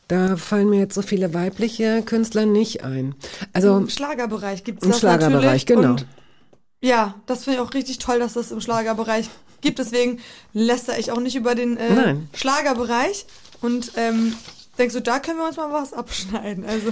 da 0.08 0.36
fallen 0.36 0.70
mir 0.70 0.80
jetzt 0.80 0.94
so 0.96 1.02
viele 1.02 1.34
weibliche 1.34 2.02
Künstler 2.02 2.46
nicht 2.46 2.84
ein. 2.84 3.16
Also 3.54 3.78
Im 3.78 3.90
Schlagerbereich 3.90 4.64
gibt 4.66 4.80
es 4.82 4.86
im 4.86 4.92
das 4.92 5.00
Schlagerbereich, 5.00 5.44
natürlich. 5.44 5.66
genau. 5.66 5.90
Und 5.92 6.06
ja, 6.82 7.16
das 7.26 7.44
finde 7.44 7.60
ich 7.62 7.66
auch 7.68 7.74
richtig 7.74 8.00
toll, 8.00 8.20
dass 8.20 8.34
das 8.34 8.52
im 8.52 8.62
Schlagerbereich 8.62 9.30
gibt. 9.62 9.80
Deswegen 9.80 10.20
lästere 10.54 11.00
ich 11.00 11.12
auch 11.12 11.20
nicht 11.20 11.36
über 11.36 11.56
den 11.56 11.78
äh. 11.78 12.16
Schlagerbereich. 12.34 13.26
Und 13.62 13.92
ähm, 13.96 14.34
denkst 14.78 14.94
du, 14.96 15.02
da 15.02 15.20
können 15.20 15.38
wir 15.38 15.48
uns 15.48 15.58
mal 15.58 15.72
was 15.72 15.94
abschneiden. 15.94 16.66
Also, 16.66 16.92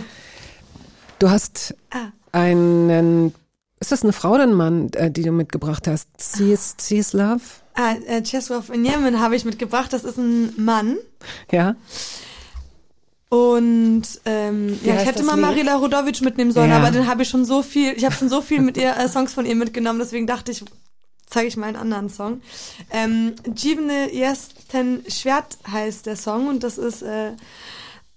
Du 1.17 1.29
hast 1.29 1.75
Ah. 1.91 2.09
einen, 2.31 3.33
ist 3.79 3.91
das 3.91 4.03
eine 4.03 4.13
Frau 4.13 4.33
oder 4.35 4.43
ein 4.43 4.53
Mann, 4.53 4.89
äh, 4.93 5.09
die 5.11 5.23
du 5.23 5.31
mitgebracht 5.31 5.87
hast? 5.87 6.07
Sees 6.17 7.13
Love? 7.13 7.41
ah, 7.73 7.95
äh, 8.07 8.21
Czesław 8.21 8.75
Niemen 8.77 9.19
habe 9.19 9.35
ich 9.35 9.43
mitgebracht. 9.45 9.91
Das 9.91 10.03
ist 10.03 10.17
ein 10.17 10.53
Mann. 10.63 10.97
Ja. 11.51 11.75
Und 13.29 14.03
ähm, 14.25 14.79
ja, 14.83 14.95
ich 14.95 15.05
hätte 15.05 15.21
mal 15.23 15.35
Lied? 15.35 15.41
Marila 15.41 15.75
Rodowicz 15.75 16.21
mitnehmen 16.21 16.51
sollen, 16.51 16.71
Ja. 16.71 16.77
aber 16.77 16.89
den 16.89 17.05
habe 17.07 17.21
ich 17.21 17.29
schon 17.29 17.45
so 17.45 17.61
viel, 17.61 17.93
ich 17.95 18.03
habe 18.03 18.15
schon 18.15 18.27
so 18.29 18.41
viel 18.41 18.59
mit 18.61 18.75
ihr 18.75 18.95
äh, 18.97 19.07
Songs 19.07 19.33
von 19.33 19.45
ihr 19.45 19.55
mitgenommen, 19.55 19.99
deswegen 19.99 20.25
dachte 20.25 20.51
ich, 20.51 20.63
zeige 21.27 21.47
ich 21.47 21.55
mal 21.55 21.67
einen 21.67 21.75
anderen 21.75 22.09
Song. 22.09 22.41
Ähm, 22.89 23.33
Dziwny 23.43 24.09
Jestem 24.11 25.03
Schwert 25.07 25.59
heißt 25.71 26.07
der 26.07 26.15
Song 26.15 26.47
und 26.47 26.63
das 26.63 26.79
ist 26.79 27.03
äh, 27.03 27.33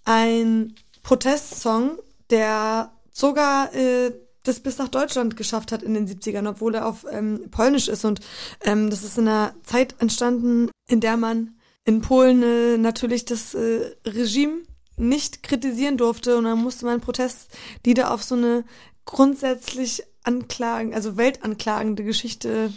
ein 0.07 0.75
Protestsong, 1.03 1.99
der 2.31 2.91
sogar 3.13 3.75
äh, 3.75 4.13
das 4.45 4.61
bis 4.61 4.79
nach 4.79 4.89
Deutschland 4.89 5.37
geschafft 5.37 5.73
hat 5.73 5.83
in 5.83 5.93
den 5.95 6.09
70ern, 6.09 6.49
obwohl 6.49 6.75
er 6.75 6.87
auf 6.87 7.05
ähm, 7.11 7.49
Polnisch 7.51 7.89
ist. 7.89 8.05
Und 8.05 8.21
ähm, 8.63 8.89
das 8.91 9.05
ist 9.05 9.19
in 9.19 9.29
einer 9.29 9.55
Zeit 9.63 9.95
entstanden, 10.01 10.71
in 10.89 11.01
der 11.01 11.17
man 11.17 11.55
in 11.85 12.01
Polen 12.01 12.43
äh, 12.43 12.79
natürlich 12.79 13.25
das 13.25 13.55
äh, 13.55 13.93
Regime 14.07 14.63
nicht 14.97 15.43
kritisieren 15.43 15.97
durfte 15.97 16.37
und 16.37 16.45
dann 16.45 16.59
musste 16.59 16.85
man 16.85 17.01
Protestlieder 17.01 18.13
auf 18.13 18.23
so 18.23 18.35
eine 18.35 18.65
grundsätzlich 19.05 20.05
anklagen, 20.25 20.95
also 20.95 21.17
weltanklagende 21.17 22.05
Geschichte 22.05 22.73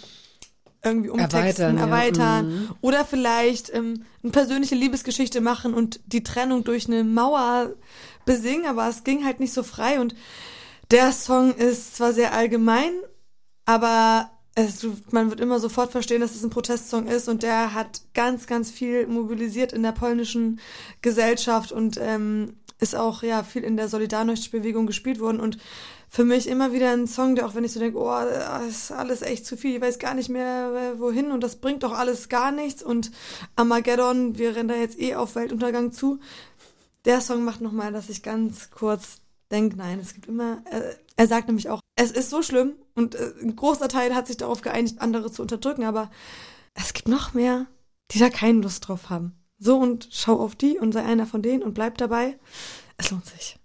irgendwie 0.83 1.09
umtexten, 1.09 1.77
Erweitern, 1.77 1.77
ja. 1.77 1.83
erweitern 1.83 2.47
Mhm. 2.47 2.69
oder 2.81 3.05
vielleicht 3.05 3.73
ähm, 3.73 4.05
eine 4.23 4.31
persönliche 4.31 4.75
Liebesgeschichte 4.75 5.41
machen 5.41 5.73
und 5.73 5.99
die 6.05 6.23
Trennung 6.23 6.63
durch 6.63 6.87
eine 6.87 7.03
Mauer 7.03 7.73
besingen, 8.25 8.67
aber 8.67 8.87
es 8.87 9.03
ging 9.03 9.25
halt 9.25 9.39
nicht 9.39 9.53
so 9.53 9.63
frei 9.63 9.99
und 9.99 10.15
der 10.91 11.11
Song 11.11 11.55
ist 11.55 11.95
zwar 11.95 12.13
sehr 12.13 12.33
allgemein, 12.33 12.93
aber 13.65 14.29
es, 14.55 14.87
man 15.11 15.29
wird 15.29 15.41
immer 15.41 15.59
sofort 15.59 15.91
verstehen, 15.91 16.21
dass 16.21 16.33
es 16.33 16.43
ein 16.43 16.49
Protestsong 16.49 17.07
ist 17.07 17.27
und 17.27 17.43
der 17.43 17.73
hat 17.73 18.01
ganz, 18.13 18.47
ganz 18.47 18.71
viel 18.71 19.05
mobilisiert 19.05 19.73
in 19.73 19.83
der 19.83 19.91
polnischen 19.91 20.59
Gesellschaft 21.01 21.73
und 21.73 21.99
ähm, 22.01 22.55
ist 22.79 22.95
auch 22.95 23.21
ja 23.21 23.43
viel 23.43 23.63
in 23.63 23.77
der 23.77 23.89
Solidarność-Bewegung 23.89 24.87
gespielt 24.87 25.19
worden 25.19 25.41
und 25.41 25.57
für 26.07 26.23
mich 26.23 26.47
immer 26.47 26.71
wieder 26.71 26.91
ein 26.91 27.07
Song, 27.07 27.35
der 27.35 27.45
auch 27.45 27.55
wenn 27.55 27.65
ich 27.65 27.73
so 27.73 27.79
denke, 27.81 27.97
oh, 27.97 28.17
ist 28.67 28.91
alles 28.91 29.21
echt 29.21 29.45
zu 29.45 29.57
viel, 29.57 29.75
ich 29.75 29.81
weiß 29.81 29.99
gar 29.99 30.13
nicht 30.13 30.29
mehr 30.29 30.93
äh, 30.95 30.99
wohin 30.99 31.31
und 31.31 31.41
das 31.41 31.57
bringt 31.57 31.83
doch 31.83 31.91
alles 31.91 32.29
gar 32.29 32.51
nichts 32.51 32.81
und 32.81 33.11
Armageddon, 33.57 34.37
wir 34.37 34.55
rennen 34.55 34.69
da 34.69 34.75
jetzt 34.75 34.99
eh 34.99 35.15
auf 35.15 35.35
Weltuntergang 35.35 35.91
zu. 35.91 36.19
Der 37.03 37.19
Song 37.19 37.43
macht 37.43 37.59
nochmal, 37.59 37.91
dass 37.91 38.09
ich 38.09 38.23
ganz 38.23 38.71
kurz 38.71 39.19
denke, 39.51 39.75
nein, 39.77 39.99
es 39.99 40.13
gibt 40.13 40.27
immer, 40.27 40.63
äh, 40.71 40.95
er 41.15 41.27
sagt 41.27 41.47
nämlich 41.47 41.69
auch, 41.69 41.79
es 41.95 42.11
ist 42.11 42.29
so 42.29 42.41
schlimm 42.41 42.73
und 42.93 43.15
äh, 43.15 43.33
ein 43.41 43.55
großer 43.55 43.87
Teil 43.87 44.15
hat 44.15 44.27
sich 44.27 44.37
darauf 44.37 44.61
geeinigt, 44.61 44.99
andere 44.99 45.31
zu 45.31 45.41
unterdrücken, 45.41 45.83
aber 45.83 46.09
es 46.73 46.93
gibt 46.93 47.07
noch 47.07 47.33
mehr, 47.33 47.67
die 48.11 48.19
da 48.19 48.29
keine 48.29 48.61
Lust 48.61 48.87
drauf 48.87 49.09
haben. 49.09 49.33
So 49.57 49.77
und 49.77 50.09
schau 50.11 50.39
auf 50.39 50.55
die 50.55 50.77
und 50.77 50.91
sei 50.91 51.03
einer 51.03 51.25
von 51.25 51.41
denen 51.41 51.63
und 51.63 51.73
bleib 51.73 51.97
dabei. 51.97 52.37
Es 52.97 53.11
lohnt 53.11 53.25
sich. 53.25 53.57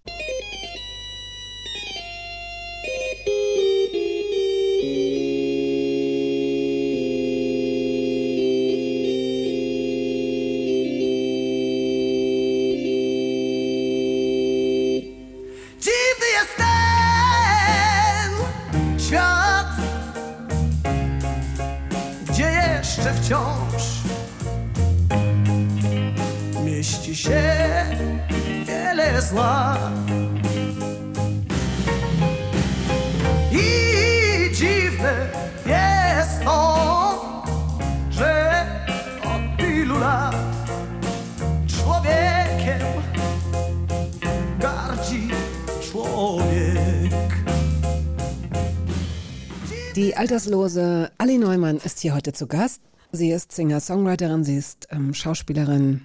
Jeszcze 23.10 23.22
wciąż 23.22 23.82
mieści 26.64 27.16
się 27.16 27.42
wiele 28.66 29.22
zła. 29.22 29.76
I 33.52 34.54
dziwne 34.54 35.28
jest 35.66 36.44
to, 36.44 37.44
że 38.10 38.64
od 39.24 39.58
tylu 39.58 39.98
lat 39.98 40.34
człowiekiem 41.66 42.86
gardzi 44.60 45.28
człowiek. 45.90 47.10
Die 49.94 50.18
alterslose 50.18 51.08
Ali 51.18 51.38
Neumann 51.38 51.76
ist 51.84 52.00
hier 52.00 52.12
heute 52.12 52.32
zu 52.32 52.46
Gast. 52.46 52.89
Sie 53.12 53.30
ist 53.30 53.52
Singer-Songwriterin, 53.52 54.44
sie 54.44 54.56
ist 54.56 54.86
ähm, 54.90 55.14
Schauspielerin 55.14 56.02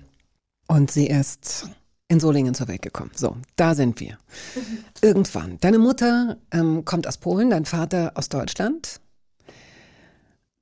und 0.67 0.89
sie 0.89 1.07
ist 1.07 1.69
in 2.07 2.19
Solingen 2.19 2.53
zur 2.53 2.67
Welt 2.67 2.81
gekommen. 2.81 3.11
So, 3.15 3.37
da 3.55 3.75
sind 3.75 3.99
wir. 3.99 4.17
Irgendwann. 5.01 5.57
Deine 5.59 5.77
Mutter 5.77 6.37
ähm, 6.51 6.85
kommt 6.85 7.07
aus 7.07 7.17
Polen, 7.17 7.49
dein 7.49 7.65
Vater 7.65 8.11
aus 8.15 8.29
Deutschland. 8.29 8.99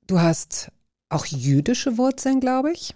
Du 0.06 0.20
hast 0.20 0.70
auch 1.08 1.26
jüdische 1.26 1.96
Wurzeln, 1.96 2.40
glaube 2.40 2.72
ich. 2.72 2.94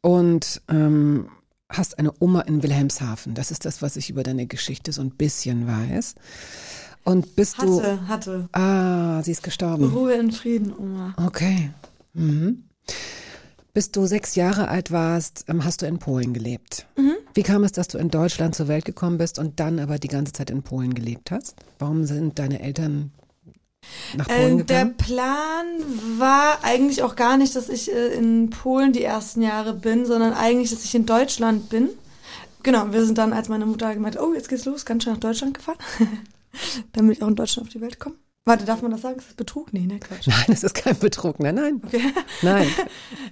Und 0.00 0.62
ähm, 0.68 1.28
hast 1.70 1.98
eine 1.98 2.12
Oma 2.18 2.42
in 2.42 2.62
Wilhelmshaven. 2.62 3.34
Das 3.34 3.50
ist 3.50 3.64
das, 3.64 3.82
was 3.82 3.96
ich 3.96 4.10
über 4.10 4.22
deine 4.22 4.46
Geschichte 4.46 4.92
so 4.92 5.02
ein 5.02 5.10
bisschen 5.10 5.66
weiß. 5.66 6.14
Und 7.04 7.36
bist 7.36 7.60
du. 7.60 7.80
Hatte, 7.80 8.08
hatte. 8.08 8.48
Ah, 8.52 9.22
sie 9.22 9.32
ist 9.32 9.42
gestorben. 9.42 9.90
Ruhe 9.92 10.14
in 10.14 10.32
Frieden, 10.32 10.72
Oma. 10.76 11.14
Okay. 11.16 11.70
Mhm. 12.18 12.64
Bis 13.74 13.92
du 13.92 14.06
sechs 14.06 14.34
Jahre 14.34 14.68
alt 14.68 14.90
warst, 14.90 15.44
ähm, 15.48 15.64
hast 15.64 15.82
du 15.82 15.86
in 15.86 15.98
Polen 15.98 16.34
gelebt. 16.34 16.86
Mhm. 16.96 17.14
Wie 17.34 17.42
kam 17.42 17.62
es, 17.62 17.72
dass 17.72 17.88
du 17.88 17.98
in 17.98 18.08
Deutschland 18.08 18.54
zur 18.54 18.66
Welt 18.66 18.84
gekommen 18.84 19.18
bist 19.18 19.38
und 19.38 19.60
dann 19.60 19.78
aber 19.78 19.98
die 19.98 20.08
ganze 20.08 20.32
Zeit 20.32 20.50
in 20.50 20.62
Polen 20.62 20.94
gelebt 20.94 21.30
hast? 21.30 21.54
Warum 21.78 22.04
sind 22.04 22.38
deine 22.38 22.60
Eltern 22.60 23.12
nach 24.16 24.26
Polen 24.26 24.66
der 24.66 24.84
gegangen? 24.86 24.96
Plan 24.96 25.66
war 26.18 26.64
eigentlich 26.64 27.02
auch 27.02 27.14
gar 27.14 27.36
nicht, 27.36 27.54
dass 27.54 27.68
ich 27.68 27.92
äh, 27.92 28.14
in 28.14 28.50
Polen 28.50 28.92
die 28.92 29.04
ersten 29.04 29.42
Jahre 29.42 29.74
bin, 29.74 30.06
sondern 30.06 30.32
eigentlich, 30.32 30.70
dass 30.70 30.84
ich 30.84 30.94
in 30.94 31.06
Deutschland 31.06 31.68
bin. 31.68 31.90
Genau, 32.64 32.92
wir 32.92 33.04
sind 33.04 33.18
dann, 33.18 33.32
als 33.32 33.48
meine 33.48 33.66
Mutter 33.66 33.94
gemeint, 33.94 34.16
hat, 34.16 34.22
oh, 34.22 34.34
jetzt 34.34 34.48
geht's 34.48 34.64
los, 34.64 34.84
ganz 34.84 35.04
schnell 35.04 35.14
nach 35.14 35.20
Deutschland 35.20 35.54
gefahren, 35.54 35.78
damit 36.92 37.16
ich 37.16 37.22
auch 37.22 37.28
in 37.28 37.36
Deutschland 37.36 37.68
auf 37.68 37.72
die 37.72 37.80
Welt 37.80 38.00
komme. 38.00 38.16
Warte, 38.48 38.64
darf 38.64 38.80
man 38.80 38.90
das 38.90 39.02
sagen? 39.02 39.18
Ist 39.18 39.28
das 39.28 39.34
Betrug? 39.34 39.74
Nee, 39.74 39.86
ne, 39.86 40.00
Quatsch. 40.00 40.26
Nein, 40.26 40.46
es 40.48 40.64
ist 40.64 40.74
kein 40.74 40.98
Betrug. 40.98 41.38
Nein, 41.38 41.56
nein. 41.56 41.82
Nein. 42.42 42.66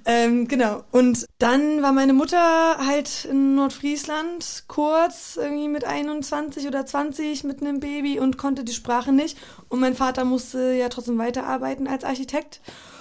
Ähm, 0.05 0.47
genau. 0.47 0.85
Und 0.93 1.25
dann 1.39 1.81
war 1.81 1.93
meine 1.93 2.13
Mutter 2.13 2.77
halt 2.87 3.25
in 3.25 3.55
Nordfriesland 3.55 4.65
kurz, 4.69 5.39
irgendwie 5.41 5.69
mit 5.69 5.85
21 5.85 6.67
oder 6.67 6.85
20 6.85 7.45
mit 7.45 7.63
einem 7.63 7.81
Baby 7.81 8.21
und 8.21 8.37
konnte 8.37 8.63
die 8.63 8.75
Sprache 8.75 9.11
nicht. 9.11 9.39
Und 9.71 9.81
mein 9.81 9.95
Vater 9.95 10.27
musste 10.27 10.75
ja 10.75 10.91
trotzdem 10.91 11.17
weiterarbeiten 11.17 11.89
als 11.89 12.05
Architekt. 12.05 12.61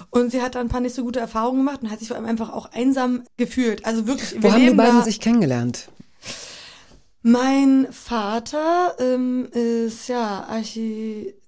Und 0.09 0.31
sie 0.31 0.41
hat 0.41 0.55
da 0.55 0.61
ein 0.61 0.69
paar 0.69 0.79
nicht 0.79 0.95
so 0.95 1.03
gute 1.03 1.19
Erfahrungen 1.19 1.65
gemacht 1.65 1.81
und 1.83 1.91
hat 1.91 1.99
sich 1.99 2.07
vor 2.07 2.15
allem 2.15 2.27
einfach 2.27 2.53
auch 2.53 2.71
einsam 2.71 3.23
gefühlt. 3.35 3.85
Also 3.85 4.07
wirklich, 4.07 4.41
Wo 4.41 4.53
haben 4.53 4.65
die 4.65 4.73
beiden 4.73 5.03
sich 5.03 5.19
kennengelernt? 5.19 5.89
Mein 7.23 7.87
Vater 7.91 8.95
ähm, 8.99 9.49
ist 9.51 10.07
ja 10.07 10.45
Architekt 10.47 11.44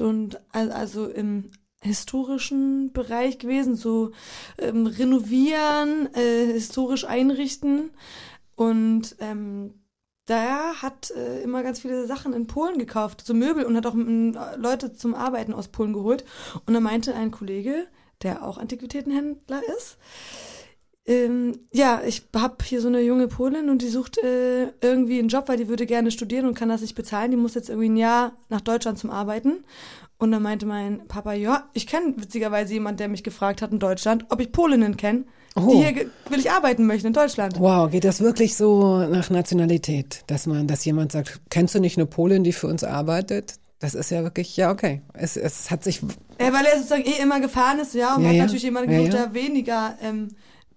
und 0.00 0.40
al- 0.52 0.72
also 0.72 1.06
im 1.06 1.50
historischen 1.82 2.92
Bereich 2.92 3.38
gewesen, 3.38 3.74
so 3.74 4.12
ähm, 4.58 4.86
renovieren, 4.86 6.08
äh, 6.14 6.52
historisch 6.52 7.04
einrichten 7.04 7.90
und 8.54 9.16
ähm, 9.18 9.74
der 10.28 10.80
hat 10.80 11.10
äh, 11.10 11.42
immer 11.42 11.64
ganz 11.64 11.80
viele 11.80 12.06
Sachen 12.06 12.32
in 12.32 12.46
Polen 12.46 12.78
gekauft, 12.78 13.22
so 13.26 13.34
Möbel 13.34 13.64
und 13.64 13.76
hat 13.76 13.86
auch 13.86 13.94
ähm, 13.94 14.36
Leute 14.56 14.92
zum 14.92 15.14
Arbeiten 15.14 15.52
aus 15.52 15.68
Polen 15.68 15.92
geholt. 15.92 16.24
Und 16.64 16.74
da 16.74 16.80
meinte 16.80 17.14
ein 17.14 17.32
Kollege, 17.32 17.88
der 18.22 18.44
auch 18.46 18.58
Antiquitätenhändler 18.58 19.62
ist, 19.76 19.98
ähm, 21.06 21.58
ja, 21.72 22.00
ich 22.06 22.22
hab 22.36 22.62
hier 22.62 22.80
so 22.80 22.88
eine 22.88 23.00
junge 23.00 23.26
Polin 23.28 23.68
und 23.70 23.82
die 23.82 23.88
sucht 23.88 24.18
äh, 24.18 24.68
irgendwie 24.80 25.18
einen 25.18 25.28
Job, 25.28 25.48
weil 25.48 25.56
die 25.56 25.68
würde 25.68 25.84
gerne 25.86 26.10
studieren 26.10 26.46
und 26.46 26.54
kann 26.54 26.68
das 26.68 26.80
nicht 26.80 26.94
bezahlen. 26.94 27.30
Die 27.32 27.36
muss 27.36 27.54
jetzt 27.54 27.68
irgendwie 27.68 27.88
ein 27.88 27.96
Jahr 27.96 28.32
nach 28.48 28.60
Deutschland 28.60 28.98
zum 28.98 29.10
Arbeiten. 29.10 29.64
Und 30.18 30.30
dann 30.30 30.42
meinte 30.42 30.66
mein 30.66 31.08
Papa, 31.08 31.32
ja, 31.32 31.68
ich 31.72 31.88
kenne 31.88 32.14
witzigerweise 32.16 32.74
jemand, 32.74 33.00
der 33.00 33.08
mich 33.08 33.24
gefragt 33.24 33.60
hat 33.62 33.72
in 33.72 33.80
Deutschland, 33.80 34.26
ob 34.30 34.40
ich 34.40 34.52
Polinnen 34.52 34.96
kenne, 34.96 35.24
Oh. 35.54 35.68
die 35.70 35.84
hier 35.84 36.06
will 36.30 36.38
ich 36.38 36.50
arbeiten 36.50 36.86
möchten 36.86 37.08
in 37.08 37.12
Deutschland. 37.12 37.60
Wow, 37.60 37.90
geht 37.90 38.04
das 38.04 38.22
wirklich 38.22 38.56
so 38.56 39.04
nach 39.06 39.28
Nationalität, 39.28 40.22
dass 40.28 40.46
man, 40.46 40.66
dass 40.66 40.82
jemand 40.86 41.12
sagt, 41.12 41.42
kennst 41.50 41.74
du 41.74 41.78
nicht 41.80 41.98
eine 41.98 42.06
Polin, 42.06 42.42
die 42.42 42.52
für 42.54 42.68
uns 42.68 42.84
arbeitet? 42.84 43.56
Das 43.78 43.94
ist 43.94 44.10
ja 44.10 44.22
wirklich, 44.22 44.56
ja, 44.56 44.70
okay. 44.70 45.02
Es, 45.12 45.36
es 45.36 45.70
hat 45.70 45.84
sich, 45.84 46.00
Ja, 46.40 46.52
weil 46.54 46.64
er 46.64 46.76
sozusagen 46.78 47.02
eh 47.04 47.20
immer 47.20 47.40
gefahren 47.40 47.80
ist, 47.80 47.92
ja, 47.94 48.14
und 48.14 48.22
Ja, 48.22 48.28
hat 48.28 48.36
ja. 48.36 48.42
natürlich 48.44 48.62
jemanden 48.62 48.90
gesucht, 48.92 49.12
ja. 49.12 49.24
der 49.26 49.34
weniger 49.34 49.98
ähm, 50.00 50.28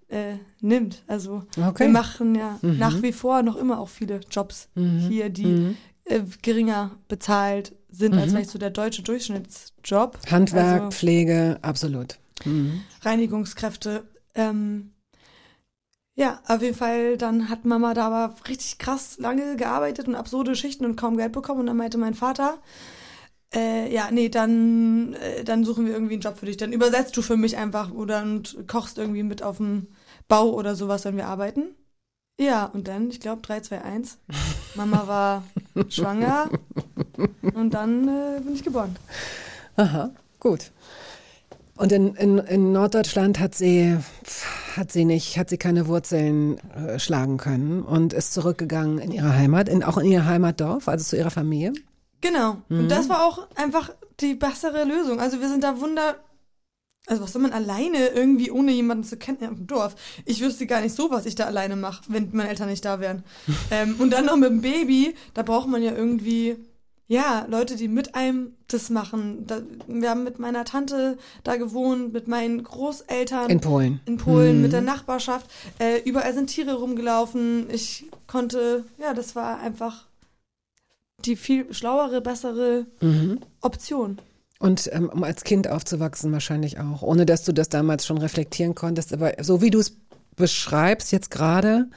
äh, 0.08 0.34
nimmt. 0.60 1.02
Also 1.06 1.44
Okay. 1.56 1.84
wir 1.84 1.88
machen 1.88 2.34
ja 2.34 2.58
Mhm. 2.62 2.78
nach 2.78 3.02
wie 3.02 3.12
vor 3.12 3.42
noch 3.42 3.56
immer 3.56 3.78
auch 3.80 3.88
viele 3.88 4.20
Jobs 4.30 4.68
hier, 5.08 5.30
die 5.30 5.76
äh, 6.04 6.20
geringer 6.42 6.92
bezahlt 7.08 7.74
sind 7.90 8.14
als 8.14 8.32
vielleicht 8.32 8.50
so 8.50 8.58
der 8.58 8.70
deutsche 8.70 9.02
Durchschnittsjob. 9.02 10.18
Handwerk, 10.30 10.82
Also 10.82 10.90
Pflege, 10.90 11.58
absolut. 11.62 12.18
Mhm. 12.44 12.80
Reinigungskräfte. 13.02 14.04
Ähm, 14.34 14.92
ja, 16.14 16.40
auf 16.46 16.62
jeden 16.62 16.76
Fall, 16.76 17.16
dann 17.18 17.48
hat 17.50 17.64
Mama 17.64 17.92
da 17.92 18.06
aber 18.06 18.34
richtig 18.48 18.78
krass 18.78 19.18
lange 19.18 19.56
gearbeitet 19.56 20.08
und 20.08 20.14
absurde 20.14 20.54
Schichten 20.56 20.84
und 20.84 20.96
kaum 20.96 21.16
Geld 21.16 21.32
bekommen. 21.32 21.60
Und 21.60 21.66
dann 21.66 21.76
meinte 21.76 21.98
mein 21.98 22.14
Vater, 22.14 22.58
äh, 23.56 23.92
ja, 23.92 24.10
nee, 24.10 24.28
dann, 24.28 25.14
äh, 25.14 25.42
dann 25.42 25.64
suchen 25.64 25.86
wir 25.86 25.94
irgendwie 25.94 26.14
einen 26.14 26.22
Job 26.22 26.38
für 26.38 26.46
dich. 26.46 26.58
Dann 26.58 26.72
übersetzt 26.72 27.16
du 27.16 27.22
für 27.22 27.36
mich 27.36 27.56
einfach 27.56 27.90
oder 27.92 28.22
und 28.22 28.56
kochst 28.68 28.98
irgendwie 28.98 29.22
mit 29.22 29.42
auf 29.42 29.56
dem 29.56 29.88
Bau 30.28 30.50
oder 30.50 30.74
sowas, 30.74 31.04
wenn 31.04 31.16
wir 31.16 31.26
arbeiten. 31.26 31.74
Ja, 32.38 32.66
und 32.66 32.86
dann, 32.86 33.08
ich 33.08 33.20
glaube, 33.20 33.40
3, 33.40 33.60
2, 33.60 33.82
1. 33.82 34.18
Mama 34.74 35.06
war 35.06 35.44
schwanger 35.88 36.50
und 37.54 37.72
dann 37.72 38.08
äh, 38.08 38.40
bin 38.40 38.54
ich 38.54 38.62
geboren. 38.62 38.94
Aha, 39.76 40.10
gut. 40.38 40.70
Und 41.76 41.92
in, 41.92 42.14
in, 42.14 42.38
in 42.38 42.72
Norddeutschland 42.72 43.38
hat 43.38 43.54
sie, 43.54 43.96
hat 44.76 44.92
sie 44.92 45.06
nicht, 45.06 45.38
hat 45.38 45.48
sie 45.48 45.58
keine 45.58 45.86
Wurzeln 45.86 46.58
äh, 46.74 46.98
schlagen 46.98 47.38
können 47.38 47.82
und 47.82 48.12
ist 48.12 48.34
zurückgegangen 48.34 48.98
in 48.98 49.12
ihre 49.12 49.34
Heimat, 49.34 49.68
in, 49.68 49.82
auch 49.82 49.96
in 49.96 50.10
ihr 50.10 50.26
Heimatdorf, 50.26 50.88
also 50.88 51.04
zu 51.04 51.16
ihrer 51.16 51.30
Familie. 51.30 51.72
Genau. 52.20 52.62
Und 52.68 52.88
das 52.88 53.08
war 53.08 53.24
auch 53.24 53.46
einfach 53.56 53.90
die 54.20 54.34
bessere 54.34 54.84
Lösung. 54.84 55.20
Also 55.20 55.40
wir 55.40 55.48
sind 55.48 55.64
da 55.64 55.80
wunder. 55.80 56.16
Also 57.08 57.22
was 57.22 57.32
soll 57.32 57.42
man 57.42 57.52
alleine 57.52 58.08
irgendwie 58.08 58.50
ohne 58.50 58.72
jemanden 58.72 59.04
zu 59.04 59.16
kennen 59.16 59.38
im 59.42 59.66
Dorf? 59.68 59.94
Ich 60.24 60.40
wüsste 60.40 60.66
gar 60.66 60.80
nicht 60.80 60.94
so, 60.94 61.10
was 61.10 61.24
ich 61.24 61.36
da 61.36 61.44
alleine 61.44 61.76
mache, 61.76 62.02
wenn 62.08 62.30
meine 62.32 62.48
Eltern 62.48 62.68
nicht 62.68 62.84
da 62.84 62.98
wären. 62.98 63.22
ähm, 63.70 63.96
und 63.98 64.10
dann 64.10 64.26
noch 64.26 64.36
mit 64.36 64.50
dem 64.50 64.60
Baby, 64.60 65.14
da 65.34 65.42
braucht 65.42 65.68
man 65.68 65.82
ja 65.82 65.94
irgendwie, 65.94 66.56
ja, 67.06 67.46
Leute, 67.48 67.76
die 67.76 67.86
mit 67.86 68.16
einem 68.16 68.56
das 68.66 68.90
machen. 68.90 69.46
Da, 69.46 69.60
wir 69.86 70.10
haben 70.10 70.24
mit 70.24 70.40
meiner 70.40 70.64
Tante 70.64 71.16
da 71.44 71.54
gewohnt, 71.54 72.12
mit 72.12 72.26
meinen 72.26 72.64
Großeltern 72.64 73.50
In 73.50 73.60
Polen. 73.60 74.00
in 74.06 74.16
Polen 74.16 74.60
mit 74.60 74.72
der 74.72 74.80
Nachbarschaft. 74.80 75.48
Äh, 75.78 76.00
überall 76.00 76.34
sind 76.34 76.48
Tiere 76.48 76.74
rumgelaufen. 76.74 77.68
Ich 77.70 78.06
konnte, 78.26 78.84
ja, 78.98 79.14
das 79.14 79.36
war 79.36 79.60
einfach 79.60 80.06
die 81.26 81.36
viel 81.36 81.72
schlauere, 81.72 82.20
bessere 82.20 82.86
Mhm. 83.00 83.40
Option. 83.60 84.20
Und 84.58 84.88
ähm, 84.92 85.10
um 85.12 85.22
als 85.22 85.44
Kind 85.44 85.68
aufzuwachsen 85.68 86.32
wahrscheinlich 86.32 86.78
auch, 86.78 87.02
ohne 87.02 87.26
dass 87.26 87.44
du 87.44 87.52
das 87.52 87.68
damals 87.68 88.06
schon 88.06 88.18
reflektieren 88.18 88.74
konntest. 88.74 89.12
Aber 89.12 89.32
so 89.42 89.60
wie 89.60 89.70
du 89.70 89.80
es 89.80 89.96
beschreibst 90.36 91.12
jetzt 91.12 91.30
gerade, 91.30 91.88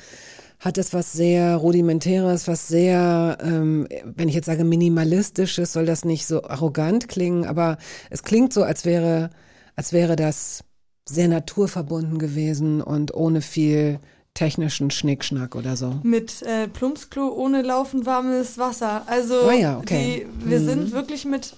hat 0.59 0.77
es 0.77 0.93
was 0.93 1.13
sehr 1.13 1.55
rudimentäres, 1.55 2.47
was 2.47 2.67
sehr, 2.67 3.37
ähm, 3.41 3.87
wenn 4.03 4.27
ich 4.27 4.35
jetzt 4.35 4.47
sage 4.47 4.65
minimalistisches, 4.65 5.71
soll 5.71 5.85
das 5.85 6.03
nicht 6.03 6.25
so 6.25 6.43
arrogant 6.43 7.07
klingen, 7.07 7.45
aber 7.45 7.77
es 8.09 8.23
klingt 8.23 8.51
so, 8.51 8.63
als 8.63 8.83
wäre, 8.83 9.29
als 9.77 9.93
wäre 9.93 10.17
das 10.17 10.65
sehr 11.07 11.29
naturverbunden 11.29 12.19
gewesen 12.19 12.81
und 12.81 13.13
ohne 13.13 13.41
viel 13.41 13.99
technischen 14.33 14.91
Schnickschnack 14.91 15.55
oder 15.55 15.75
so. 15.75 15.99
Mit 16.03 16.41
äh, 16.43 16.67
Plumpsklo 16.67 17.27
ohne 17.29 17.61
laufend 17.61 18.05
warmes 18.05 18.57
Wasser. 18.57 19.03
Also 19.07 19.47
Ah 19.47 19.53
ja, 19.53 19.77
okay. 19.77 20.27
die, 20.41 20.49
wir 20.49 20.59
sind 20.59 20.91
wirklich 20.91 21.25
mit 21.25 21.55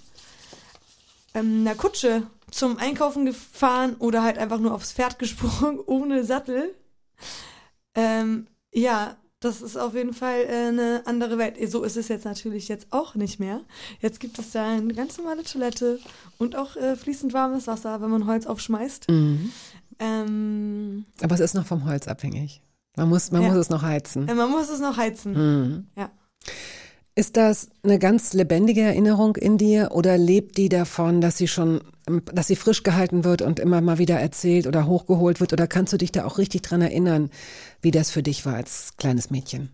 ähm, 1.33 1.61
einer 1.61 1.75
Kutsche 1.75 2.23
zum 2.49 2.77
Einkaufen 2.77 3.25
gefahren 3.25 3.95
oder 3.99 4.23
halt 4.23 4.37
einfach 4.37 4.59
nur 4.59 4.73
aufs 4.73 4.91
Pferd 4.93 5.19
gesprungen, 5.19 5.79
ohne 5.85 6.23
Sattel. 6.23 6.73
Ähm, 7.95 8.47
ja, 8.73 9.17
das 9.41 9.61
ist 9.61 9.75
auf 9.75 9.95
jeden 9.95 10.13
Fall 10.13 10.45
äh, 10.47 10.67
eine 10.67 11.01
andere 11.05 11.37
Welt. 11.37 11.57
So 11.71 11.83
ist 11.83 11.97
es 11.97 12.07
jetzt 12.09 12.25
natürlich 12.25 12.67
jetzt 12.67 12.87
auch 12.91 13.15
nicht 13.15 13.39
mehr. 13.39 13.61
Jetzt 13.99 14.19
gibt 14.19 14.37
es 14.37 14.51
da 14.51 14.69
eine 14.69 14.93
ganz 14.93 15.17
normale 15.17 15.43
Toilette 15.43 15.99
und 16.37 16.55
auch 16.55 16.75
äh, 16.75 16.95
fließend 16.95 17.33
warmes 17.33 17.67
Wasser, 17.67 18.01
wenn 18.01 18.11
man 18.11 18.27
Holz 18.27 18.45
aufschmeißt. 18.45 19.09
Mhm. 19.09 19.51
Ähm, 20.01 21.05
Aber 21.21 21.35
es 21.35 21.39
ist 21.41 21.53
noch 21.53 21.65
vom 21.65 21.85
Holz 21.85 22.07
abhängig. 22.07 22.61
Man 22.97 23.07
muss, 23.07 23.31
man 23.31 23.41
Ja. 23.43 23.47
muss 23.49 23.57
es 23.57 23.69
noch 23.69 23.83
heizen. 23.83 24.25
man 24.25 24.49
muss 24.51 24.69
es 24.69 24.79
noch 24.81 24.97
heizen. 24.97 25.33
Mhm. 25.33 25.87
Ja. 25.95 26.09
Ist 27.13 27.37
das 27.37 27.69
eine 27.83 27.99
ganz 27.99 28.33
lebendige 28.33 28.81
Erinnerung 28.81 29.35
in 29.35 29.57
dir 29.57 29.89
oder 29.91 30.17
lebt 30.17 30.57
die 30.57 30.69
davon, 30.69 31.21
dass 31.21 31.37
sie 31.37 31.47
schon, 31.47 31.81
dass 32.33 32.47
sie 32.47 32.55
frisch 32.55 32.83
gehalten 32.83 33.23
wird 33.23 33.41
und 33.41 33.59
immer 33.59 33.81
mal 33.81 33.97
wieder 33.97 34.17
erzählt 34.19 34.65
oder 34.65 34.87
hochgeholt 34.87 35.39
wird? 35.39 35.53
Oder 35.53 35.67
kannst 35.67 35.91
du 35.93 35.97
dich 35.97 36.11
da 36.11 36.25
auch 36.25 36.37
richtig 36.37 36.61
dran 36.63 36.81
erinnern, 36.81 37.29
wie 37.81 37.91
das 37.91 38.11
für 38.11 38.23
dich 38.23 38.45
war 38.45 38.55
als 38.55 38.95
kleines 38.97 39.29
Mädchen? 39.29 39.71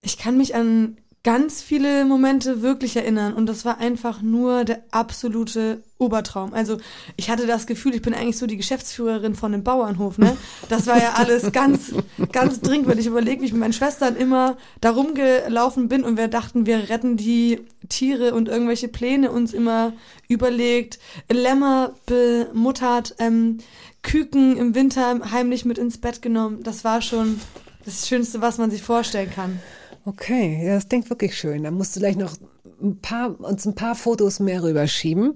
Ich 0.00 0.16
kann 0.16 0.38
mich 0.38 0.54
an 0.54 0.96
ganz 1.28 1.60
viele 1.60 2.06
Momente 2.06 2.62
wirklich 2.62 2.96
erinnern 2.96 3.34
und 3.34 3.44
das 3.44 3.66
war 3.66 3.76
einfach 3.76 4.22
nur 4.22 4.64
der 4.64 4.82
absolute 4.92 5.82
Obertraum. 5.98 6.54
Also 6.54 6.78
ich 7.16 7.28
hatte 7.28 7.46
das 7.46 7.66
Gefühl, 7.66 7.94
ich 7.94 8.00
bin 8.00 8.14
eigentlich 8.14 8.38
so 8.38 8.46
die 8.46 8.56
Geschäftsführerin 8.56 9.34
von 9.34 9.52
einem 9.52 9.62
Bauernhof, 9.62 10.16
ne? 10.16 10.38
Das 10.70 10.86
war 10.86 10.96
ja 10.96 11.16
alles 11.16 11.52
ganz, 11.52 11.92
ganz 12.32 12.62
dringend, 12.62 12.88
weil 12.88 12.98
ich 12.98 13.04
überlege, 13.04 13.42
wie 13.42 13.44
ich 13.44 13.52
mit 13.52 13.60
meinen 13.60 13.74
Schwestern 13.74 14.16
immer 14.16 14.56
da 14.80 14.88
rumgelaufen 14.88 15.90
bin 15.90 16.02
und 16.02 16.16
wir 16.16 16.28
dachten, 16.28 16.64
wir 16.64 16.88
retten 16.88 17.18
die 17.18 17.60
Tiere 17.90 18.32
und 18.32 18.48
irgendwelche 18.48 18.88
Pläne 18.88 19.30
uns 19.30 19.52
immer 19.52 19.92
überlegt, 20.28 20.98
Lämmer 21.30 21.92
bemuttert, 22.06 23.16
ähm, 23.18 23.58
Küken 24.00 24.56
im 24.56 24.74
Winter 24.74 25.20
heimlich 25.30 25.66
mit 25.66 25.76
ins 25.76 25.98
Bett 25.98 26.22
genommen. 26.22 26.62
Das 26.62 26.84
war 26.84 27.02
schon 27.02 27.38
das 27.84 28.08
Schönste, 28.08 28.40
was 28.40 28.56
man 28.56 28.70
sich 28.70 28.82
vorstellen 28.82 29.30
kann. 29.30 29.60
Okay, 30.08 30.64
ja, 30.64 30.76
das 30.76 30.88
klingt 30.88 31.10
wirklich 31.10 31.36
schön. 31.36 31.64
Da 31.64 31.70
musst 31.70 31.94
du 31.94 32.00
gleich 32.00 32.16
noch 32.16 32.32
ein 32.80 32.98
paar, 32.98 33.38
uns 33.40 33.66
ein 33.66 33.74
paar 33.74 33.94
Fotos 33.94 34.40
mehr 34.40 34.62
rüberschieben. 34.62 35.34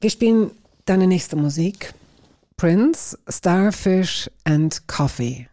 Wir 0.00 0.10
spielen 0.10 0.52
deine 0.84 1.08
nächste 1.08 1.34
Musik. 1.34 1.92
Prince, 2.56 3.18
Starfish 3.28 4.30
and 4.44 4.86
Coffee. 4.86 5.48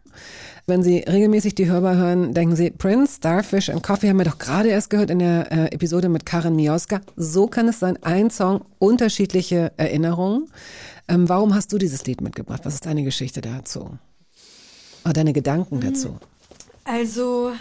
Wenn 0.68 0.84
Sie 0.84 0.98
regelmäßig 0.98 1.56
die 1.56 1.68
Hörbar 1.68 1.96
hören, 1.96 2.32
denken 2.32 2.54
Sie, 2.54 2.70
Prince, 2.70 3.16
Starfish 3.16 3.70
and 3.70 3.82
Coffee 3.82 4.08
haben 4.08 4.18
wir 4.18 4.24
doch 4.24 4.38
gerade 4.38 4.68
erst 4.68 4.90
gehört 4.90 5.10
in 5.10 5.18
der 5.18 5.50
äh, 5.50 5.74
Episode 5.74 6.08
mit 6.08 6.24
Karen 6.24 6.54
Mioska. 6.54 7.00
So 7.16 7.48
kann 7.48 7.66
es 7.66 7.80
sein, 7.80 7.98
ein 8.04 8.30
Song, 8.30 8.64
unterschiedliche 8.78 9.72
Erinnerungen. 9.76 10.46
Ähm, 11.08 11.28
warum 11.28 11.56
hast 11.56 11.72
du 11.72 11.78
dieses 11.78 12.06
Lied 12.06 12.20
mitgebracht? 12.20 12.60
Was 12.62 12.74
ist 12.74 12.86
deine 12.86 13.02
Geschichte 13.02 13.40
dazu? 13.40 13.98
Oder 15.02 15.14
deine 15.14 15.32
Gedanken 15.32 15.80
dazu? 15.80 16.20
Also, 16.84 17.52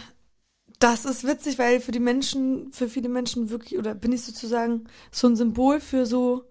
das 0.83 1.05
ist 1.05 1.25
witzig, 1.25 1.57
weil 1.59 1.79
für 1.79 1.91
die 1.91 1.99
Menschen, 1.99 2.71
für 2.73 2.89
viele 2.89 3.09
Menschen 3.09 3.49
wirklich, 3.49 3.77
oder 3.79 3.95
bin 3.95 4.11
ich 4.11 4.23
sozusagen 4.23 4.85
so 5.11 5.27
ein 5.27 5.35
Symbol 5.35 5.79
für 5.79 6.05
so 6.05 6.43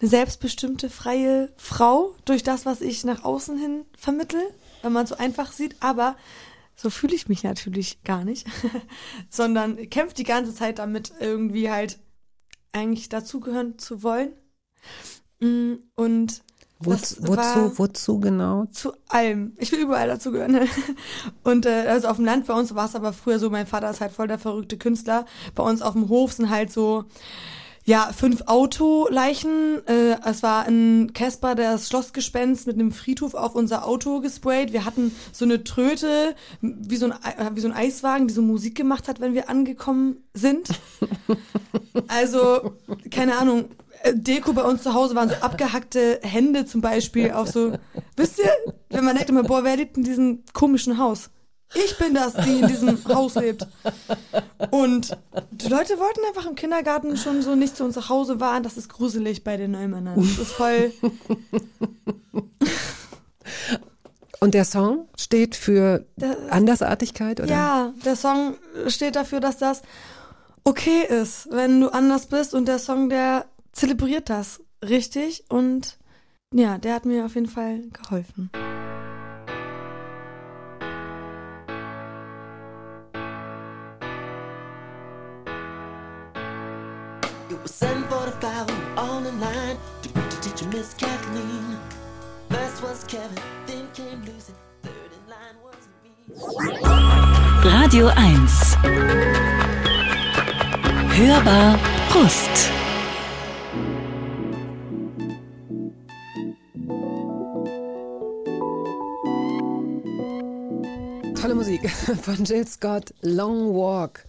eine 0.00 0.08
selbstbestimmte, 0.08 0.90
freie 0.90 1.52
Frau 1.56 2.14
durch 2.24 2.42
das, 2.42 2.66
was 2.66 2.80
ich 2.80 3.04
nach 3.04 3.24
außen 3.24 3.56
hin 3.58 3.84
vermittel 3.96 4.42
wenn 4.82 4.92
man 4.92 5.06
so 5.06 5.16
einfach 5.16 5.52
sieht, 5.52 5.76
aber 5.80 6.16
so 6.74 6.90
fühle 6.90 7.14
ich 7.14 7.28
mich 7.28 7.44
natürlich 7.44 8.02
gar 8.02 8.24
nicht, 8.24 8.46
sondern 9.30 9.88
kämpfe 9.88 10.14
die 10.14 10.24
ganze 10.24 10.54
Zeit 10.54 10.78
damit, 10.78 11.12
irgendwie 11.20 11.70
halt 11.70 11.98
eigentlich 12.72 13.08
dazugehören 13.08 13.78
zu 13.78 14.02
wollen. 14.02 14.32
Mm, 15.40 15.74
und 15.94 16.42
Wozu, 16.84 17.16
wozu, 17.20 17.78
wozu 17.78 18.20
genau? 18.20 18.66
Zu 18.72 18.92
allem. 19.08 19.52
Ich 19.58 19.72
will 19.72 19.80
überall 19.80 20.08
dazugehören. 20.08 20.68
Und 21.44 21.66
äh, 21.66 21.86
also 21.88 22.08
auf 22.08 22.16
dem 22.16 22.24
Land 22.24 22.46
bei 22.46 22.54
uns 22.54 22.74
war 22.74 22.86
es 22.86 22.94
aber 22.94 23.12
früher 23.12 23.38
so, 23.38 23.50
mein 23.50 23.66
Vater 23.66 23.90
ist 23.90 24.00
halt 24.00 24.12
voll 24.12 24.28
der 24.28 24.38
verrückte 24.38 24.76
Künstler. 24.76 25.26
Bei 25.54 25.62
uns 25.62 25.82
auf 25.82 25.94
dem 25.94 26.08
Hof 26.08 26.32
sind 26.32 26.50
halt 26.50 26.72
so 26.72 27.04
ja, 27.84 28.10
fünf 28.16 28.42
Autoleichen. 28.46 29.86
Äh, 29.86 30.16
es 30.24 30.42
war 30.42 30.66
ein 30.66 31.12
Casper, 31.14 31.54
das 31.54 31.88
Schlossgespenst 31.88 32.66
mit 32.66 32.76
einem 32.76 32.92
Friedhof 32.92 33.34
auf 33.34 33.54
unser 33.54 33.86
Auto 33.86 34.20
gesprayt. 34.20 34.72
Wir 34.72 34.84
hatten 34.84 35.14
so 35.32 35.44
eine 35.44 35.64
Tröte, 35.64 36.36
wie 36.60 36.96
so 36.96 37.06
ein, 37.06 37.12
äh, 37.12 37.50
wie 37.54 37.60
so 37.60 37.68
ein 37.68 37.74
Eiswagen, 37.74 38.28
die 38.28 38.34
so 38.34 38.42
Musik 38.42 38.76
gemacht 38.76 39.08
hat, 39.08 39.20
wenn 39.20 39.34
wir 39.34 39.48
angekommen 39.48 40.18
sind. 40.34 40.68
Also, 42.08 42.72
keine 43.10 43.36
Ahnung, 43.36 43.66
Deko 44.12 44.52
bei 44.52 44.62
uns 44.62 44.82
zu 44.82 44.94
Hause 44.94 45.14
waren 45.14 45.28
so 45.28 45.34
abgehackte 45.36 46.20
Hände 46.22 46.66
zum 46.66 46.80
Beispiel 46.80 47.32
auf 47.32 47.48
so, 47.48 47.72
wisst 48.16 48.38
ihr, 48.38 48.50
wenn 48.90 49.04
man 49.04 49.14
denkt 49.14 49.30
immer, 49.30 49.42
boah, 49.44 49.64
wer 49.64 49.76
lebt 49.76 49.96
in 49.96 50.04
diesem 50.04 50.42
komischen 50.52 50.98
Haus? 50.98 51.30
Ich 51.74 51.96
bin 51.96 52.14
das, 52.14 52.34
die 52.34 52.60
in 52.60 52.68
diesem 52.68 53.02
Haus 53.08 53.34
lebt. 53.34 53.66
Und 54.70 55.16
die 55.50 55.68
Leute 55.68 55.98
wollten 55.98 56.20
einfach 56.28 56.46
im 56.46 56.54
Kindergarten 56.54 57.16
schon 57.16 57.40
so 57.40 57.54
nicht 57.54 57.76
zu 57.76 57.84
uns 57.84 57.96
nach 57.96 58.10
Hause 58.10 58.40
waren. 58.40 58.62
Das 58.62 58.76
ist 58.76 58.90
gruselig 58.90 59.42
bei 59.42 59.56
den 59.56 59.70
Neumännern. 59.70 60.16
Das 60.16 60.38
ist 60.38 60.52
voll. 60.52 60.92
Und 64.40 64.54
der 64.54 64.64
Song 64.64 65.08
steht 65.16 65.56
für 65.56 66.04
der, 66.16 66.36
Andersartigkeit, 66.50 67.40
oder? 67.40 67.48
Ja, 67.48 67.94
der 68.04 68.16
Song 68.16 68.56
steht 68.88 69.16
dafür, 69.16 69.40
dass 69.40 69.56
das 69.56 69.82
okay 70.64 71.06
ist, 71.08 71.48
wenn 71.50 71.80
du 71.80 71.88
anders 71.88 72.26
bist. 72.26 72.52
Und 72.52 72.66
der 72.66 72.78
Song, 72.78 73.08
der 73.08 73.46
zelebriert 73.72 74.30
das 74.30 74.62
richtig. 74.82 75.44
Und 75.48 75.98
ja, 76.52 76.78
der 76.78 76.94
hat 76.94 77.04
mir 77.04 77.24
auf 77.24 77.34
jeden 77.34 77.48
Fall 77.48 77.82
geholfen. 77.92 78.50
Miss 90.72 90.96
Kathleen. 90.96 91.76
First 92.48 92.82
was 92.82 93.06
Kevin, 93.06 93.38
then 93.66 93.86
came 93.94 94.20
Lucy. 94.24 94.52
Third 94.82 95.12
in 95.12 95.24
line 95.28 95.56
was 95.62 95.86
me. 96.02 96.10
Radio 97.70 98.08
1. 98.16 98.76
Hörbar 101.14 101.78
Brust. 102.10 102.81
Tolle 111.42 111.56
Musik 111.56 111.90
von 112.22 112.44
Jill 112.44 112.64
Scott, 112.68 113.12
Long 113.20 113.74
Walk 113.74 114.26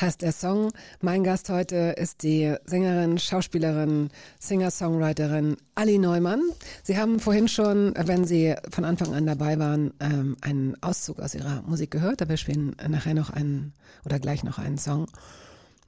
heißt 0.00 0.22
der 0.22 0.30
Song. 0.30 0.70
Mein 1.00 1.24
Gast 1.24 1.48
heute 1.48 1.96
ist 1.98 2.22
die 2.22 2.54
Sängerin, 2.64 3.18
Schauspielerin, 3.18 4.10
Singer-Songwriterin 4.38 5.56
Ali 5.74 5.98
Neumann. 5.98 6.42
Sie 6.84 6.96
haben 6.96 7.18
vorhin 7.18 7.48
schon, 7.48 7.92
wenn 7.96 8.24
Sie 8.24 8.54
von 8.70 8.84
Anfang 8.84 9.12
an 9.14 9.26
dabei 9.26 9.58
waren, 9.58 9.94
ähm, 9.98 10.36
einen 10.42 10.80
Auszug 10.80 11.18
aus 11.18 11.34
Ihrer 11.34 11.62
Musik 11.62 11.90
gehört. 11.90 12.22
Aber 12.22 12.30
wir 12.30 12.36
spielen 12.36 12.76
nachher 12.88 13.14
noch 13.14 13.30
einen 13.30 13.72
oder 14.04 14.20
gleich 14.20 14.44
noch 14.44 14.58
einen 14.58 14.78
Song, 14.78 15.08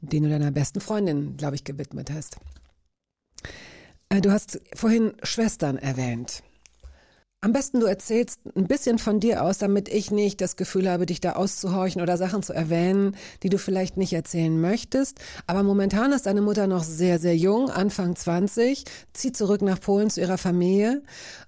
den 0.00 0.24
du 0.24 0.28
deiner 0.28 0.50
besten 0.50 0.80
Freundin, 0.80 1.36
glaube 1.36 1.54
ich, 1.54 1.62
gewidmet 1.62 2.10
hast. 2.10 2.38
Äh, 4.08 4.20
du 4.20 4.32
hast 4.32 4.60
vorhin 4.74 5.12
Schwestern 5.22 5.78
erwähnt. 5.78 6.42
Am 7.42 7.52
besten 7.52 7.80
du 7.80 7.86
erzählst 7.86 8.40
ein 8.56 8.66
bisschen 8.66 8.98
von 8.98 9.20
dir 9.20 9.42
aus, 9.42 9.58
damit 9.58 9.88
ich 9.88 10.10
nicht 10.10 10.40
das 10.40 10.56
Gefühl 10.56 10.90
habe, 10.90 11.06
dich 11.06 11.20
da 11.20 11.32
auszuhorchen 11.32 12.00
oder 12.00 12.16
Sachen 12.16 12.42
zu 12.42 12.54
erwähnen, 12.54 13.14
die 13.42 13.50
du 13.50 13.58
vielleicht 13.58 13.98
nicht 13.98 14.14
erzählen 14.14 14.58
möchtest. 14.58 15.20
Aber 15.46 15.62
momentan 15.62 16.12
ist 16.12 16.26
deine 16.26 16.40
Mutter 16.40 16.66
noch 16.66 16.82
sehr, 16.82 17.18
sehr 17.18 17.36
jung, 17.36 17.70
Anfang 17.70 18.16
20, 18.16 18.84
zieht 19.12 19.36
zurück 19.36 19.60
nach 19.60 19.80
Polen 19.80 20.08
zu 20.08 20.20
ihrer 20.20 20.38
Familie. 20.38 21.02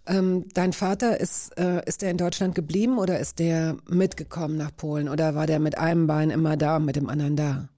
Ähm, 0.07 0.45
dein 0.53 0.75
Vater 0.75 1.19
ist, 1.19 1.59
äh, 1.59 1.83
ist 1.87 2.03
der 2.03 2.11
in 2.11 2.19
Deutschland 2.19 2.55
geblieben 2.55 2.99
oder 2.99 3.19
ist 3.19 3.39
der 3.39 3.77
mitgekommen 3.89 4.59
nach 4.59 4.77
Polen 4.77 5.09
oder 5.09 5.35
war 5.35 5.47
der 5.47 5.59
mit 5.59 5.79
einem 5.79 6.07
Bein 6.07 6.31
immer 6.31 6.57
da 6.59 6.77
und 6.77 6.85
mit 6.85 6.97
dem 6.97 7.09
anderen 7.09 7.35
da? 7.35 7.71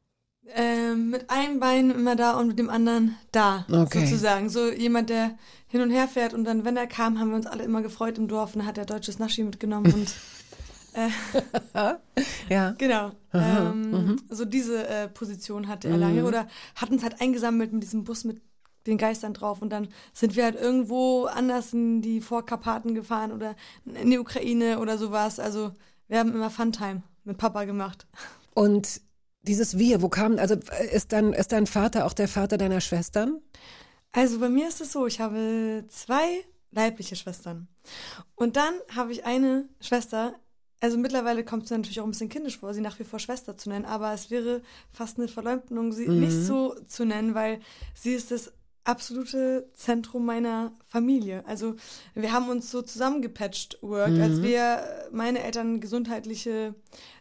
Ähm, 0.55 1.11
mit 1.11 1.31
einem 1.31 1.61
Bein 1.61 1.91
immer 1.91 2.17
da 2.17 2.39
und 2.39 2.49
mit 2.49 2.59
dem 2.59 2.71
anderen 2.71 3.17
da, 3.33 3.67
okay. 3.71 4.05
sozusagen. 4.05 4.49
So 4.49 4.71
jemand, 4.71 5.11
der 5.11 5.39
hin 5.69 5.81
und 5.81 5.91
her 5.91 6.09
fährt 6.09 6.35
und 6.35 6.45
dann, 6.45 6.65
wenn 6.65 6.77
er 6.77 6.87
kam, 6.87 7.19
haben 7.21 7.31
wir 7.31 7.37
uns 7.37 7.47
alle 7.47 7.63
immer 7.63 7.83
gefreut 7.83 8.19
im 8.19 8.27
Dorf 8.27 8.55
und 8.55 8.61
dann 8.61 8.67
hat 8.67 8.79
er 8.79 8.85
deutsches 8.85 9.19
Naschi 9.19 9.45
mitgenommen 9.45 9.93
und 9.93 10.15
äh, 10.93 11.09
ja. 12.49 12.73
Genau. 12.73 13.13
Ähm, 13.33 13.91
mhm. 13.91 14.17
So 14.29 14.45
diese 14.45 14.87
äh, 14.89 15.09
Position 15.09 15.69
hatte 15.69 15.89
er 15.89 15.97
lange. 15.97 16.23
Mhm. 16.23 16.27
Oder 16.27 16.49
hatten 16.75 16.97
es 16.97 17.03
halt 17.03 17.21
eingesammelt 17.21 17.73
mit 17.73 17.83
diesem 17.83 18.05
Bus 18.05 18.25
mit 18.25 18.41
den 18.87 18.99
Geistern 18.99 19.35
drauf 19.35 19.61
und 19.61 19.71
dann 19.71 19.89
sind 20.15 20.37
wir 20.37 20.45
halt 20.45 20.57
irgendwo 20.57 21.27
anders 21.27 21.75
in 21.75 22.01
die 22.01 22.21
Vorkarpaten 22.21 22.95
gefahren 22.95 23.31
oder 23.31 23.55
in 23.85 24.11
die 24.11 24.19
Ukraine 24.19 24.79
oder 24.79 24.97
sowas. 24.97 25.39
Also 25.39 25.73
wir 26.09 26.19
haben 26.19 26.33
immer 26.33 26.51
Funtime 26.51 27.03
mit 27.25 27.37
Papa 27.39 27.65
gemacht. 27.65 28.07
Und 28.55 29.03
dieses 29.43 29.79
Wir, 29.79 30.03
wo 30.03 30.09
kam, 30.09 30.39
also 30.39 30.57
ist 30.93 31.13
dann, 31.13 31.33
ist 31.33 31.53
dein 31.53 31.67
Vater 31.67 32.07
auch 32.07 32.13
der 32.13 32.29
Vater 32.29 32.59
deiner 32.59 32.81
Schwestern? 32.81 33.41
Also 34.13 34.41
bei 34.41 34.49
mir 34.49 34.69
ist 34.69 34.81
es 34.81 34.93
so, 34.93 35.07
ich 35.07 35.21
habe 35.21 35.85
zwei 35.89 36.45
leibliche 36.73 37.17
Schwestern. 37.17 37.69
Und 38.35 38.57
dann 38.57 38.75
habe 38.95 39.13
ich 39.13 39.25
eine 39.25 39.69
Schwester, 39.81 40.35
also 40.81 40.99
mittlerweile 40.99 41.45
kommt 41.45 41.65
es 41.65 41.71
natürlich 41.71 42.01
auch 42.01 42.05
ein 42.05 42.11
bisschen 42.11 42.29
kindisch 42.29 42.59
vor, 42.59 42.75
sie 42.75 42.81
nach 42.81 42.99
wie 42.99 43.05
vor 43.05 43.19
Schwester 43.19 43.57
zu 43.57 43.69
nennen, 43.69 43.85
aber 43.85 44.13
es 44.13 44.31
wäre 44.31 44.63
fast 44.93 45.19
eine 45.19 45.29
Verleumdung, 45.29 45.93
sie 45.93 46.09
mhm. 46.09 46.21
nicht 46.21 46.33
so 46.33 46.75
zu 46.87 47.05
nennen, 47.05 47.35
weil 47.35 47.61
sie 47.95 48.15
ist 48.15 48.31
das 48.31 48.53
absolute 48.85 49.69
Zentrum 49.75 50.25
meiner 50.25 50.73
Familie. 50.87 51.45
Also 51.47 51.77
wir 52.15 52.33
haben 52.33 52.49
uns 52.49 52.71
so 52.71 52.83
zusammengepatcht 52.83 53.79
work, 53.83 54.11
mhm. 54.11 54.23
als 54.23 54.43
wir 54.43 54.83
meine 55.13 55.43
Eltern 55.43 55.81
gesundheitliche 55.81 56.75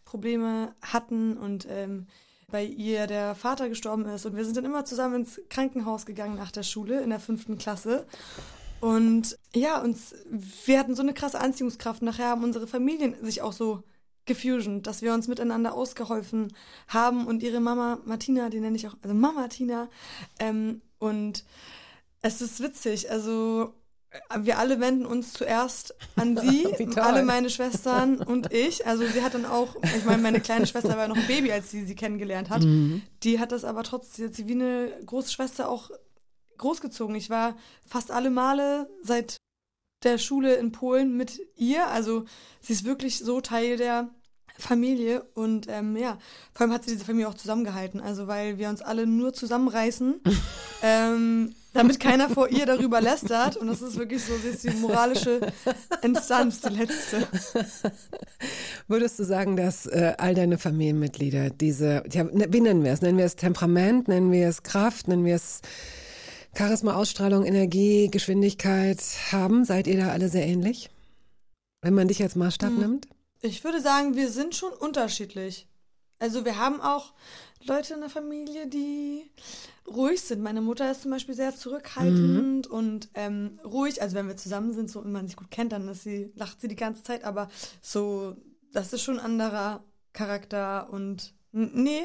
Probleme 0.10 0.74
hatten 0.82 1.38
und 1.38 1.68
ähm, 1.70 2.07
bei 2.49 2.66
ihr 2.66 3.05
der 3.05 3.36
Vater 3.36 3.70
gestorben 3.70 4.05
ist. 4.05 4.26
Und 4.26 4.36
wir 4.36 4.43
sind 4.43 4.57
dann 4.57 4.66
immer 4.66 4.84
zusammen 4.84 5.22
ins 5.22 5.39
Krankenhaus 5.49 6.07
gegangen 6.07 6.36
nach 6.36 6.51
der 6.51 6.64
Schule 6.64 7.01
in 7.01 7.12
der 7.12 7.20
fünften 7.20 7.60
Klasse. 7.60 8.07
Und 8.82 9.38
ja, 9.53 9.80
uns, 9.80 10.16
wir 10.66 10.80
hatten 10.80 10.95
so 10.95 11.03
eine 11.03 11.14
krasse 11.14 11.39
Anziehungskraft. 11.39 12.01
Nachher 12.01 12.30
haben 12.30 12.43
unsere 12.43 12.66
Familien 12.66 13.16
sich 13.24 13.43
auch 13.43 13.53
so 13.53 13.84
gefusion, 14.26 14.82
dass 14.82 15.03
wir 15.03 15.14
uns 15.14 15.28
miteinander 15.28 15.74
ausgeholfen 15.76 16.53
haben. 16.88 17.28
Und 17.28 17.43
ihre 17.43 17.60
Mama 17.60 17.99
Martina, 18.05 18.49
die 18.49 18.62
nenne 18.62 18.78
ich 18.78 18.88
auch, 18.88 18.95
also 19.03 19.14
Mama 19.14 19.47
Tina. 19.47 19.89
Ähm, 20.39 20.82
und 20.97 21.43
es 22.24 22.41
ist 22.41 22.62
witzig. 22.62 23.12
Also 23.12 23.76
wir 24.41 24.57
alle 24.57 24.80
wenden 24.80 25.05
uns 25.05 25.34
zuerst 25.34 25.95
an 26.16 26.38
sie, 26.38 26.68
alle 26.95 27.24
meine 27.24 27.49
Schwestern 27.49 28.18
und 28.18 28.51
ich. 28.53 28.86
Also 28.88 29.05
sie 29.05 29.22
hat 29.22 29.34
dann 29.34 29.45
auch, 29.45 29.76
ich 29.84 30.05
meine, 30.05 30.22
meine 30.22 30.39
kleine 30.39 30.66
Schwester 30.68 30.97
war 30.97 31.07
noch 31.07 31.18
ein 31.18 31.28
Baby, 31.28 31.51
als 31.51 31.72
sie 31.72 31.86
sie 31.86 31.95
kennengelernt 31.95 32.49
hat. 32.49 32.64
Mhm. 32.64 33.01
Die 33.24 33.39
hat 33.39 33.51
das 33.51 33.66
aber 33.66 33.84
trotzdem, 33.84 34.34
sie 34.34 34.47
wie 34.47 34.53
eine 34.53 34.91
große 35.05 35.32
Schwester 35.32 35.70
auch 35.70 35.91
großgezogen. 36.57 37.16
Ich 37.16 37.30
war 37.30 37.55
fast 37.86 38.12
alle 38.12 38.30
Male 38.30 38.89
seit 39.03 39.38
der 40.03 40.18
Schule 40.18 40.55
in 40.55 40.72
Polen 40.72 41.16
mit 41.16 41.39
ihr. 41.55 41.88
Also 41.88 42.26
sie 42.62 42.74
ist 42.74 42.86
wirklich 42.86 43.20
so 43.20 43.41
Teil 43.41 43.78
der 43.78 44.10
Familie 44.60 45.24
und 45.34 45.68
ähm, 45.70 45.95
ja, 45.97 46.18
vor 46.53 46.66
allem 46.66 46.74
hat 46.74 46.84
sie 46.86 46.91
diese 46.91 47.05
Familie 47.05 47.28
auch 47.30 47.34
zusammengehalten, 47.34 47.99
also 48.01 48.28
weil 48.28 48.57
wir 48.57 48.70
uns 48.70 48.82
alle 48.82 49.07
nur 49.07 49.34
zusammenreißen, 49.34 50.22
ähm, 50.84 51.55
damit 51.74 51.99
keiner 51.99 52.30
vor 52.30 52.49
ihr 52.49 52.66
darüber 52.66 52.99
lästert 53.01 53.55
und 53.57 53.68
das 53.68 53.82
ist 53.82 53.97
wirklich 53.97 54.24
so, 54.24 54.34
sie 54.38 54.49
ist 54.49 54.64
die 54.64 54.72
moralische 54.72 55.39
Instanz, 56.01 56.62
die 56.62 56.70
letzte. 56.74 57.28
Würdest 58.88 59.20
du 59.20 59.24
sagen, 59.24 59.55
dass 59.55 59.86
äh, 59.86 60.14
all 60.18 60.34
deine 60.34 60.57
Familienmitglieder 60.57 61.49
diese, 61.51 62.03
ja, 62.12 62.24
ne, 62.24 62.47
wie 62.49 62.62
nennen 62.62 62.84
wir 62.84 62.91
es? 62.91 63.01
Nennen 63.01 63.18
wir 63.18 63.26
es 63.26 63.36
Temperament, 63.36 64.07
nennen 64.07 64.32
wir 64.32 64.47
es 64.47 64.64
Kraft, 64.64 65.07
nennen 65.07 65.26
wir 65.26 65.36
es 65.36 65.62
Charisma, 66.57 66.95
Ausstrahlung, 66.95 67.45
Energie, 67.45 68.10
Geschwindigkeit 68.10 68.99
haben? 69.32 69.64
Seid 69.66 69.88
ihr 69.88 69.97
da 69.97 70.10
alle 70.10 70.30
sehr 70.30 70.45
ähnlich? 70.47 70.89
Wenn 71.82 71.93
man 71.93 72.07
dich 72.07 72.22
als 72.24 72.36
Maßstab 72.36 72.72
Mhm. 72.72 72.80
nimmt? 72.80 73.07
Ich 73.42 73.64
würde 73.64 73.82
sagen, 73.82 74.16
wir 74.16 74.30
sind 74.30 74.56
schon 74.56 74.74
unterschiedlich. 74.74 75.68
Also 76.20 76.44
wir 76.44 76.58
haben 76.58 76.82
auch 76.82 77.14
Leute 77.62 77.94
in 77.94 78.02
der 78.02 78.10
Familie, 78.10 78.68
die 78.68 79.32
ruhig 79.88 80.22
sind. 80.22 80.42
Meine 80.42 80.62
Mutter 80.62 80.92
ist 80.92 81.02
zum 81.04 81.12
Beispiel 81.12 81.36
sehr 81.36 81.56
zurückhaltend 81.56 82.68
und 82.68 83.10
ähm, 83.14 83.60
ruhig. 83.64 84.02
Also 84.02 84.16
wenn 84.16 84.28
wir 84.28 84.38
zusammen 84.38 84.74
sind, 84.74 84.90
so 84.90 85.04
wenn 85.04 85.12
man 85.12 85.28
sich 85.28 85.38
gut 85.38 85.52
kennt, 85.52 85.72
dann 85.72 85.94
sie, 85.94 86.32
lacht 86.36 86.60
sie 86.60 86.68
die 86.68 86.76
ganze 86.76 87.04
Zeit. 87.04 87.24
Aber 87.24 87.50
so, 87.82 88.36
das 88.74 88.92
ist 88.94 89.02
schon 89.02 89.20
ein 89.20 89.26
anderer 89.26 89.84
Charakter 90.14 90.92
und 90.92 91.34
nee. 91.52 92.02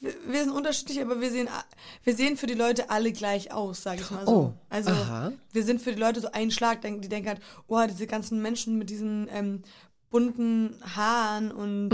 Wir 0.00 0.12
wir 0.26 0.42
sind 0.42 0.52
unterschiedlich, 0.52 1.00
aber 1.00 1.20
wir 1.20 1.30
sehen, 1.30 1.48
wir 2.02 2.14
sehen 2.14 2.36
für 2.36 2.46
die 2.46 2.54
Leute 2.54 2.90
alle 2.90 3.12
gleich 3.12 3.52
aus, 3.52 3.84
sage 3.84 4.02
ich 4.02 4.10
mal 4.10 4.26
so. 4.26 4.32
Oh, 4.32 4.52
also 4.68 4.90
aha. 4.90 5.32
wir 5.52 5.64
sind 5.64 5.80
für 5.80 5.92
die 5.92 6.00
Leute 6.00 6.20
so 6.20 6.30
ein 6.32 6.50
Schlag, 6.50 6.82
die 6.82 7.08
denken 7.08 7.28
halt, 7.28 7.40
oh, 7.68 7.80
diese 7.88 8.06
ganzen 8.06 8.42
Menschen 8.42 8.76
mit 8.76 8.90
diesen 8.90 9.28
ähm, 9.32 9.62
bunten 10.14 10.76
Haaren 10.94 11.50
und 11.50 11.90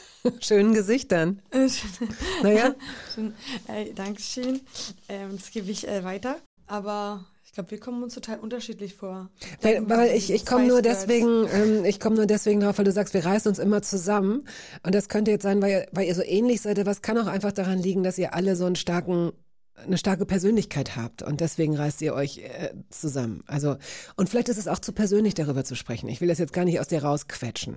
Schönen 0.40 0.74
Gesichtern. 0.74 1.40
Naja, 2.42 2.74
Schön, 3.14 3.32
äh, 3.68 3.94
Dankeschön. 3.94 4.60
Ähm, 5.08 5.36
das 5.36 5.52
gebe 5.52 5.70
ich 5.70 5.86
äh, 5.86 6.02
weiter. 6.02 6.38
Aber 6.66 7.26
ich 7.44 7.52
glaube, 7.52 7.70
wir 7.70 7.78
kommen 7.78 8.02
uns 8.02 8.14
total 8.14 8.40
unterschiedlich 8.40 8.96
vor. 8.96 9.30
weil, 9.62 9.88
weil 9.88 10.16
ich, 10.16 10.32
ich 10.32 10.44
komme 10.44 10.66
nur 10.66 10.82
deswegen, 10.82 11.46
ähm, 11.52 11.84
ich 11.84 12.00
komme 12.00 12.16
nur 12.16 12.26
deswegen 12.26 12.58
drauf, 12.58 12.76
weil 12.78 12.84
du 12.84 12.92
sagst, 12.92 13.14
wir 13.14 13.24
reißen 13.24 13.48
uns 13.48 13.60
immer 13.60 13.82
zusammen. 13.82 14.48
Und 14.82 14.92
das 14.92 15.08
könnte 15.08 15.30
jetzt 15.30 15.44
sein, 15.44 15.62
weil 15.62 15.70
ihr, 15.70 15.86
weil 15.92 16.08
ihr 16.08 16.14
so 16.16 16.24
ähnlich 16.24 16.62
seid, 16.62 16.76
aber 16.80 16.90
es 16.90 17.02
kann 17.02 17.18
auch 17.18 17.28
einfach 17.28 17.52
daran 17.52 17.78
liegen, 17.78 18.02
dass 18.02 18.18
ihr 18.18 18.34
alle 18.34 18.56
so 18.56 18.66
einen 18.66 18.76
starken 18.76 19.30
eine 19.84 19.98
starke 19.98 20.26
Persönlichkeit 20.26 20.96
habt 20.96 21.22
und 21.22 21.40
deswegen 21.40 21.76
reißt 21.76 22.02
ihr 22.02 22.14
euch 22.14 22.38
äh, 22.38 22.72
zusammen. 22.90 23.42
Also 23.46 23.76
und 24.16 24.28
vielleicht 24.28 24.48
ist 24.48 24.58
es 24.58 24.68
auch 24.68 24.78
zu 24.78 24.92
persönlich 24.92 25.34
darüber 25.34 25.64
zu 25.64 25.74
sprechen. 25.74 26.08
Ich 26.08 26.20
will 26.20 26.28
das 26.28 26.38
jetzt 26.38 26.52
gar 26.52 26.64
nicht 26.64 26.80
aus 26.80 26.88
dir 26.88 27.02
rausquetschen. 27.02 27.76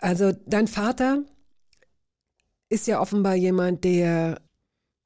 Also 0.00 0.32
dein 0.46 0.68
Vater 0.68 1.22
ist 2.68 2.86
ja 2.86 3.00
offenbar 3.00 3.34
jemand, 3.34 3.84
der 3.84 4.40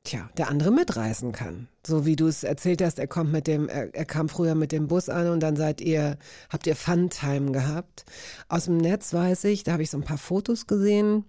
tja, 0.07 0.31
der 0.37 0.49
andere 0.49 0.71
mitreißen 0.71 1.33
kann. 1.33 1.69
So 1.87 2.07
wie 2.07 2.17
du 2.17 2.27
es 2.27 2.45
erzählt 2.45 2.83
hast, 2.83 2.99
er 2.99 3.07
kommt 3.07 3.33
mit 3.33 3.47
dem, 3.47 3.69
er, 3.69 3.95
er 3.95 4.05
kam 4.05 4.29
früher 4.29 4.55
mit 4.55 4.73
dem 4.73 4.87
Bus 4.87 5.09
an 5.09 5.29
und 5.29 5.41
dann 5.41 5.57
seid 5.57 5.81
ihr, 5.81 6.19
habt 6.49 6.67
ihr 6.67 6.77
Fun-Time 6.77 7.53
gehabt. 7.53 8.05
Aus 8.49 8.65
dem 8.65 8.79
Netz 8.79 9.13
weiß 9.13 9.45
ich, 9.45 9.65
da 9.65 9.73
habe 9.73 9.83
ich 9.83 9.91
so 9.91 9.99
ein 9.99 10.05
paar 10.05 10.19
Fotos 10.19 10.67
gesehen. 10.67 11.25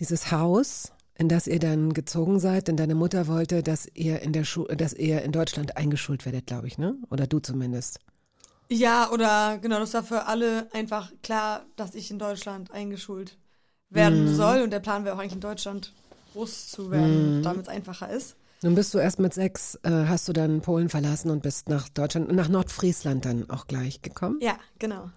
Dieses 0.00 0.30
Haus, 0.30 0.92
in 1.18 1.28
das 1.28 1.46
ihr 1.46 1.58
dann 1.58 1.92
gezogen 1.92 2.40
seid, 2.40 2.68
denn 2.68 2.76
deine 2.76 2.94
Mutter 2.94 3.26
wollte, 3.26 3.62
dass 3.62 3.86
ihr 3.94 4.22
in 4.22 4.32
der 4.32 4.44
Schule, 4.44 4.76
dass 4.76 4.94
ihr 4.94 5.22
in 5.22 5.32
Deutschland 5.32 5.76
eingeschult 5.76 6.24
werdet, 6.24 6.46
glaube 6.46 6.68
ich, 6.68 6.78
ne? 6.78 6.94
Oder 7.10 7.26
du 7.26 7.40
zumindest. 7.40 7.98
Ja, 8.70 9.10
oder 9.10 9.58
genau, 9.58 9.80
das 9.80 9.94
war 9.94 10.02
für 10.04 10.26
alle 10.26 10.68
einfach 10.72 11.12
klar, 11.22 11.66
dass 11.76 11.94
ich 11.94 12.10
in 12.10 12.18
Deutschland 12.18 12.70
eingeschult 12.70 13.36
werden 13.90 14.24
Mhm. 14.24 14.34
soll. 14.34 14.62
Und 14.62 14.70
der 14.70 14.80
Plan 14.80 15.04
wäre 15.04 15.14
auch 15.16 15.20
eigentlich 15.20 15.32
in 15.34 15.40
Deutschland 15.40 15.92
groß 16.34 16.68
zu 16.68 16.90
werden, 16.90 17.42
damit 17.42 17.62
es 17.62 17.68
einfacher 17.68 18.10
ist. 18.10 18.36
Nun 18.62 18.74
bist 18.74 18.92
du 18.92 18.98
erst 18.98 19.18
mit 19.20 19.32
sechs, 19.34 19.76
äh, 19.84 19.90
hast 20.06 20.28
du 20.28 20.32
dann 20.32 20.60
Polen 20.60 20.88
verlassen 20.88 21.30
und 21.30 21.42
bist 21.42 21.68
nach 21.68 21.88
Deutschland, 21.88 22.30
nach 22.32 22.48
Nordfriesland 22.48 23.24
dann 23.24 23.48
auch 23.50 23.66
gleich 23.66 24.02
gekommen. 24.02 24.38
Ja, 24.42 24.58
genau. 24.78 25.10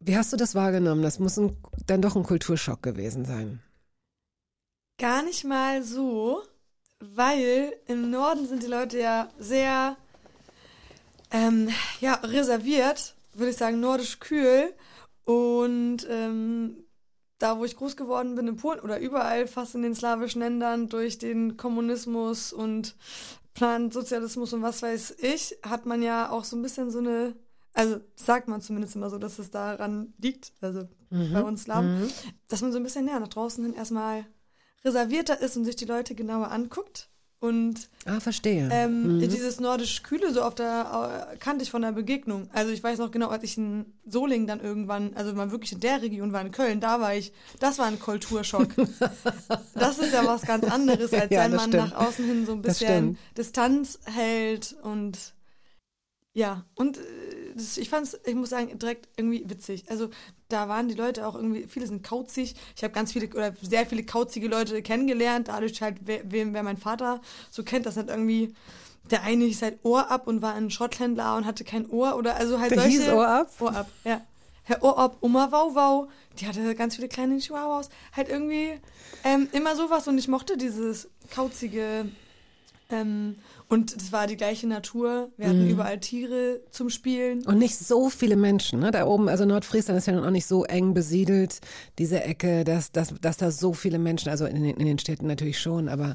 Wie 0.00 0.16
hast 0.16 0.32
du 0.32 0.36
das 0.36 0.54
wahrgenommen? 0.54 1.02
Das 1.02 1.18
muss 1.18 1.38
ein, 1.38 1.56
dann 1.86 2.02
doch 2.02 2.14
ein 2.14 2.22
Kulturschock 2.22 2.82
gewesen 2.82 3.24
sein. 3.24 3.60
Gar 4.98 5.22
nicht 5.22 5.44
mal 5.44 5.82
so, 5.82 6.42
weil 7.00 7.74
im 7.86 8.10
Norden 8.10 8.46
sind 8.46 8.62
die 8.62 8.68
Leute 8.68 8.98
ja 8.98 9.28
sehr 9.38 9.96
ähm, 11.30 11.68
ja, 12.00 12.14
reserviert, 12.14 13.14
würde 13.34 13.50
ich 13.50 13.56
sagen, 13.56 13.80
nordisch 13.80 14.20
kühl. 14.20 14.72
Und 15.24 16.06
ähm, 16.08 16.76
da, 17.38 17.58
wo 17.58 17.64
ich 17.64 17.76
groß 17.76 17.96
geworden 17.96 18.34
bin, 18.36 18.48
in 18.48 18.56
Polen 18.56 18.80
oder 18.80 18.98
überall 18.98 19.46
fast 19.46 19.74
in 19.74 19.82
den 19.82 19.94
slawischen 19.94 20.40
Ländern 20.40 20.88
durch 20.88 21.18
den 21.18 21.56
Kommunismus 21.56 22.52
und 22.52 22.96
Plansozialismus 23.54 24.52
und 24.52 24.62
was 24.62 24.82
weiß 24.82 25.16
ich, 25.18 25.58
hat 25.62 25.86
man 25.86 26.02
ja 26.02 26.30
auch 26.30 26.44
so 26.44 26.56
ein 26.56 26.62
bisschen 26.62 26.90
so 26.90 26.98
eine, 26.98 27.34
also 27.72 28.00
sagt 28.14 28.48
man 28.48 28.60
zumindest 28.60 28.96
immer 28.96 29.10
so, 29.10 29.18
dass 29.18 29.38
es 29.38 29.50
daran 29.50 30.14
liegt, 30.18 30.52
also 30.60 30.88
bei 31.34 31.42
uns 31.42 31.62
Slawen, 31.64 32.10
dass 32.48 32.62
man 32.62 32.72
so 32.72 32.78
ein 32.78 32.82
bisschen 32.82 33.06
näher 33.06 33.20
nach 33.20 33.28
draußen 33.28 33.64
hin 33.64 33.74
erstmal 33.74 34.26
reservierter 34.84 35.40
ist 35.40 35.56
und 35.56 35.64
sich 35.64 35.76
die 35.76 35.84
Leute 35.84 36.14
genauer 36.14 36.50
anguckt. 36.50 37.08
Und 37.38 37.90
Ah, 38.06 38.18
verstehe. 38.18 38.66
ähm, 38.72 39.20
dieses 39.20 39.60
nordisch 39.60 40.02
Kühle 40.02 40.32
so 40.32 40.40
auf 40.42 40.54
der 40.54 41.28
äh, 41.32 41.36
kannte 41.36 41.62
ich 41.64 41.70
von 41.70 41.82
der 41.82 41.92
Begegnung. 41.92 42.48
Also 42.54 42.72
ich 42.72 42.82
weiß 42.82 42.98
noch 42.98 43.10
genau, 43.10 43.28
als 43.28 43.44
ich 43.44 43.58
in 43.58 43.92
Solingen 44.06 44.46
dann 44.46 44.60
irgendwann, 44.60 45.12
also 45.14 45.34
mal 45.34 45.50
wirklich 45.50 45.72
in 45.72 45.80
der 45.80 46.00
Region 46.00 46.32
war 46.32 46.40
in 46.40 46.50
Köln, 46.50 46.80
da 46.80 46.98
war 46.98 47.14
ich, 47.14 47.32
das 47.60 47.78
war 47.78 47.86
ein 47.86 48.00
Kulturschock. 48.00 48.68
das 49.74 49.98
ist 49.98 50.14
ja 50.14 50.24
was 50.26 50.42
ganz 50.42 50.64
anderes, 50.64 51.12
als 51.12 51.30
Ja, 51.30 51.44
wenn 51.44 51.50
man 51.56 51.68
stimmt. 51.70 51.90
nach 51.90 52.06
außen 52.06 52.24
hin 52.24 52.46
so 52.46 52.52
ein 52.52 52.62
bisschen. 52.62 53.18
Distanz 53.36 53.98
hält 54.04 54.74
und 54.82 55.34
ja, 56.32 56.64
und 56.74 56.96
äh, 56.96 57.00
das, 57.54 57.76
ich 57.76 57.88
fand's, 57.90 58.18
ich 58.24 58.34
muss 58.34 58.50
sagen, 58.50 58.78
direkt 58.78 59.08
irgendwie 59.16 59.44
witzig. 59.48 59.84
Also 59.90 60.08
da 60.48 60.68
waren 60.68 60.88
die 60.88 60.94
Leute 60.94 61.26
auch 61.26 61.34
irgendwie, 61.34 61.66
viele 61.66 61.86
sind 61.86 62.04
kauzig. 62.04 62.54
Ich 62.76 62.82
habe 62.84 62.92
ganz 62.94 63.12
viele 63.12 63.28
oder 63.28 63.54
sehr 63.62 63.86
viele 63.86 64.04
kauzige 64.04 64.48
Leute 64.48 64.82
kennengelernt, 64.82 65.48
dadurch 65.48 65.80
halt, 65.82 65.96
wer, 66.04 66.20
wer, 66.24 66.62
mein 66.62 66.76
Vater 66.76 67.20
so 67.50 67.62
kennt, 67.62 67.86
das 67.86 67.96
hat 67.96 68.08
irgendwie, 68.08 68.54
der 69.10 69.22
eine 69.22 69.44
hieß 69.44 69.62
halt 69.62 69.78
Ohr 69.82 70.10
ab 70.10 70.26
und 70.26 70.42
war 70.42 70.54
ein 70.54 70.70
Schrotthändler 70.70 71.36
und 71.36 71.46
hatte 71.46 71.64
kein 71.64 71.88
Ohr 71.90 72.16
oder 72.16 72.36
also 72.36 72.60
halt 72.60 72.72
Der 72.72 72.82
solche. 72.82 72.98
hieß 72.98 73.08
Ohr 73.08 73.26
ab? 73.26 73.50
Ohr 73.60 73.74
ab, 73.74 73.90
ja. 74.04 74.20
Herr 74.64 74.82
Ohr 74.82 74.98
ab, 74.98 75.16
Oma 75.20 75.52
Wau 75.52 75.74
Wau, 75.74 76.08
die 76.40 76.46
hatte 76.46 76.74
ganz 76.74 76.96
viele 76.96 77.08
kleine 77.08 77.38
Chihuahuas. 77.38 77.88
Halt 78.16 78.28
irgendwie 78.28 78.80
ähm, 79.22 79.48
immer 79.52 79.76
sowas 79.76 80.08
und 80.08 80.18
ich 80.18 80.26
mochte 80.26 80.56
dieses 80.56 81.08
kauzige 81.32 82.10
ähm, 82.90 83.36
und 83.68 83.96
es 83.96 84.12
war 84.12 84.26
die 84.26 84.36
gleiche 84.36 84.66
Natur. 84.68 85.30
Wir 85.36 85.46
Mhm. 85.46 85.50
hatten 85.50 85.66
überall 85.68 85.98
Tiere 86.00 86.60
zum 86.70 86.88
Spielen. 86.90 87.44
Und 87.46 87.58
nicht 87.58 87.76
so 87.76 88.08
viele 88.10 88.36
Menschen, 88.36 88.78
ne? 88.80 88.90
Da 88.92 89.06
oben, 89.06 89.28
also 89.28 89.44
Nordfriesland 89.44 89.98
ist 89.98 90.06
ja 90.06 90.20
auch 90.22 90.30
nicht 90.30 90.46
so 90.46 90.64
eng 90.64 90.94
besiedelt, 90.94 91.60
diese 91.98 92.22
Ecke, 92.22 92.64
dass, 92.64 92.92
dass, 92.92 93.14
dass 93.20 93.36
da 93.36 93.50
so 93.50 93.72
viele 93.72 93.98
Menschen, 93.98 94.28
also 94.28 94.44
in 94.46 94.62
den, 94.62 94.76
in 94.76 94.86
den 94.86 94.98
Städten 94.98 95.26
natürlich 95.26 95.58
schon, 95.60 95.88
aber 95.88 96.14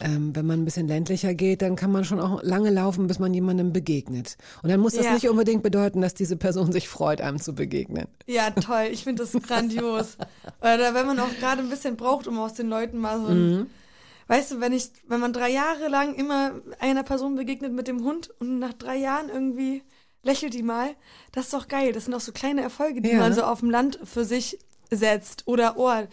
ähm, 0.00 0.34
wenn 0.36 0.46
man 0.46 0.60
ein 0.62 0.64
bisschen 0.64 0.86
ländlicher 0.88 1.34
geht, 1.34 1.62
dann 1.62 1.74
kann 1.76 1.90
man 1.90 2.04
schon 2.04 2.20
auch 2.20 2.42
lange 2.42 2.70
laufen, 2.70 3.06
bis 3.08 3.18
man 3.18 3.34
jemandem 3.34 3.72
begegnet. 3.72 4.36
Und 4.62 4.70
dann 4.70 4.80
muss 4.80 4.94
das 4.94 5.06
Ja. 5.06 5.14
nicht 5.14 5.28
unbedingt 5.28 5.62
bedeuten, 5.62 6.00
dass 6.02 6.14
diese 6.14 6.36
Person 6.36 6.70
sich 6.72 6.88
freut, 6.88 7.20
einem 7.20 7.40
zu 7.40 7.54
begegnen. 7.54 8.06
Ja, 8.26 8.50
toll. 8.50 8.88
Ich 8.92 9.04
finde 9.04 9.24
das 9.24 9.32
grandios. 9.42 10.16
Oder 10.60 10.94
wenn 10.94 11.06
man 11.06 11.18
auch 11.18 11.34
gerade 11.40 11.62
ein 11.62 11.68
bisschen 11.68 11.96
braucht, 11.96 12.26
um 12.26 12.38
aus 12.38 12.54
den 12.54 12.68
Leuten 12.68 12.98
mal 12.98 13.20
so 13.20 13.26
ein, 13.26 13.42
Mhm. 13.58 13.66
Weißt 14.28 14.52
du, 14.52 14.60
wenn 14.60 14.72
ich, 14.72 14.90
wenn 15.06 15.20
man 15.20 15.32
drei 15.32 15.50
Jahre 15.50 15.88
lang 15.88 16.14
immer 16.14 16.52
einer 16.78 17.02
Person 17.02 17.34
begegnet 17.34 17.72
mit 17.72 17.88
dem 17.88 18.04
Hund 18.04 18.30
und 18.40 18.58
nach 18.58 18.72
drei 18.72 18.96
Jahren 18.96 19.28
irgendwie 19.28 19.82
lächelt 20.22 20.54
die 20.54 20.62
mal, 20.62 20.94
das 21.32 21.46
ist 21.46 21.54
doch 21.54 21.68
geil. 21.68 21.92
Das 21.92 22.04
sind 22.04 22.14
auch 22.14 22.20
so 22.20 22.32
kleine 22.32 22.62
Erfolge, 22.62 23.00
die 23.02 23.10
Ja. 23.10 23.18
man 23.18 23.32
so 23.34 23.42
auf 23.42 23.60
dem 23.60 23.70
Land 23.70 23.98
für 24.04 24.24
sich 24.24 24.58
setzt. 24.90 25.46
Oder, 25.48 25.74
oh, 25.76 26.06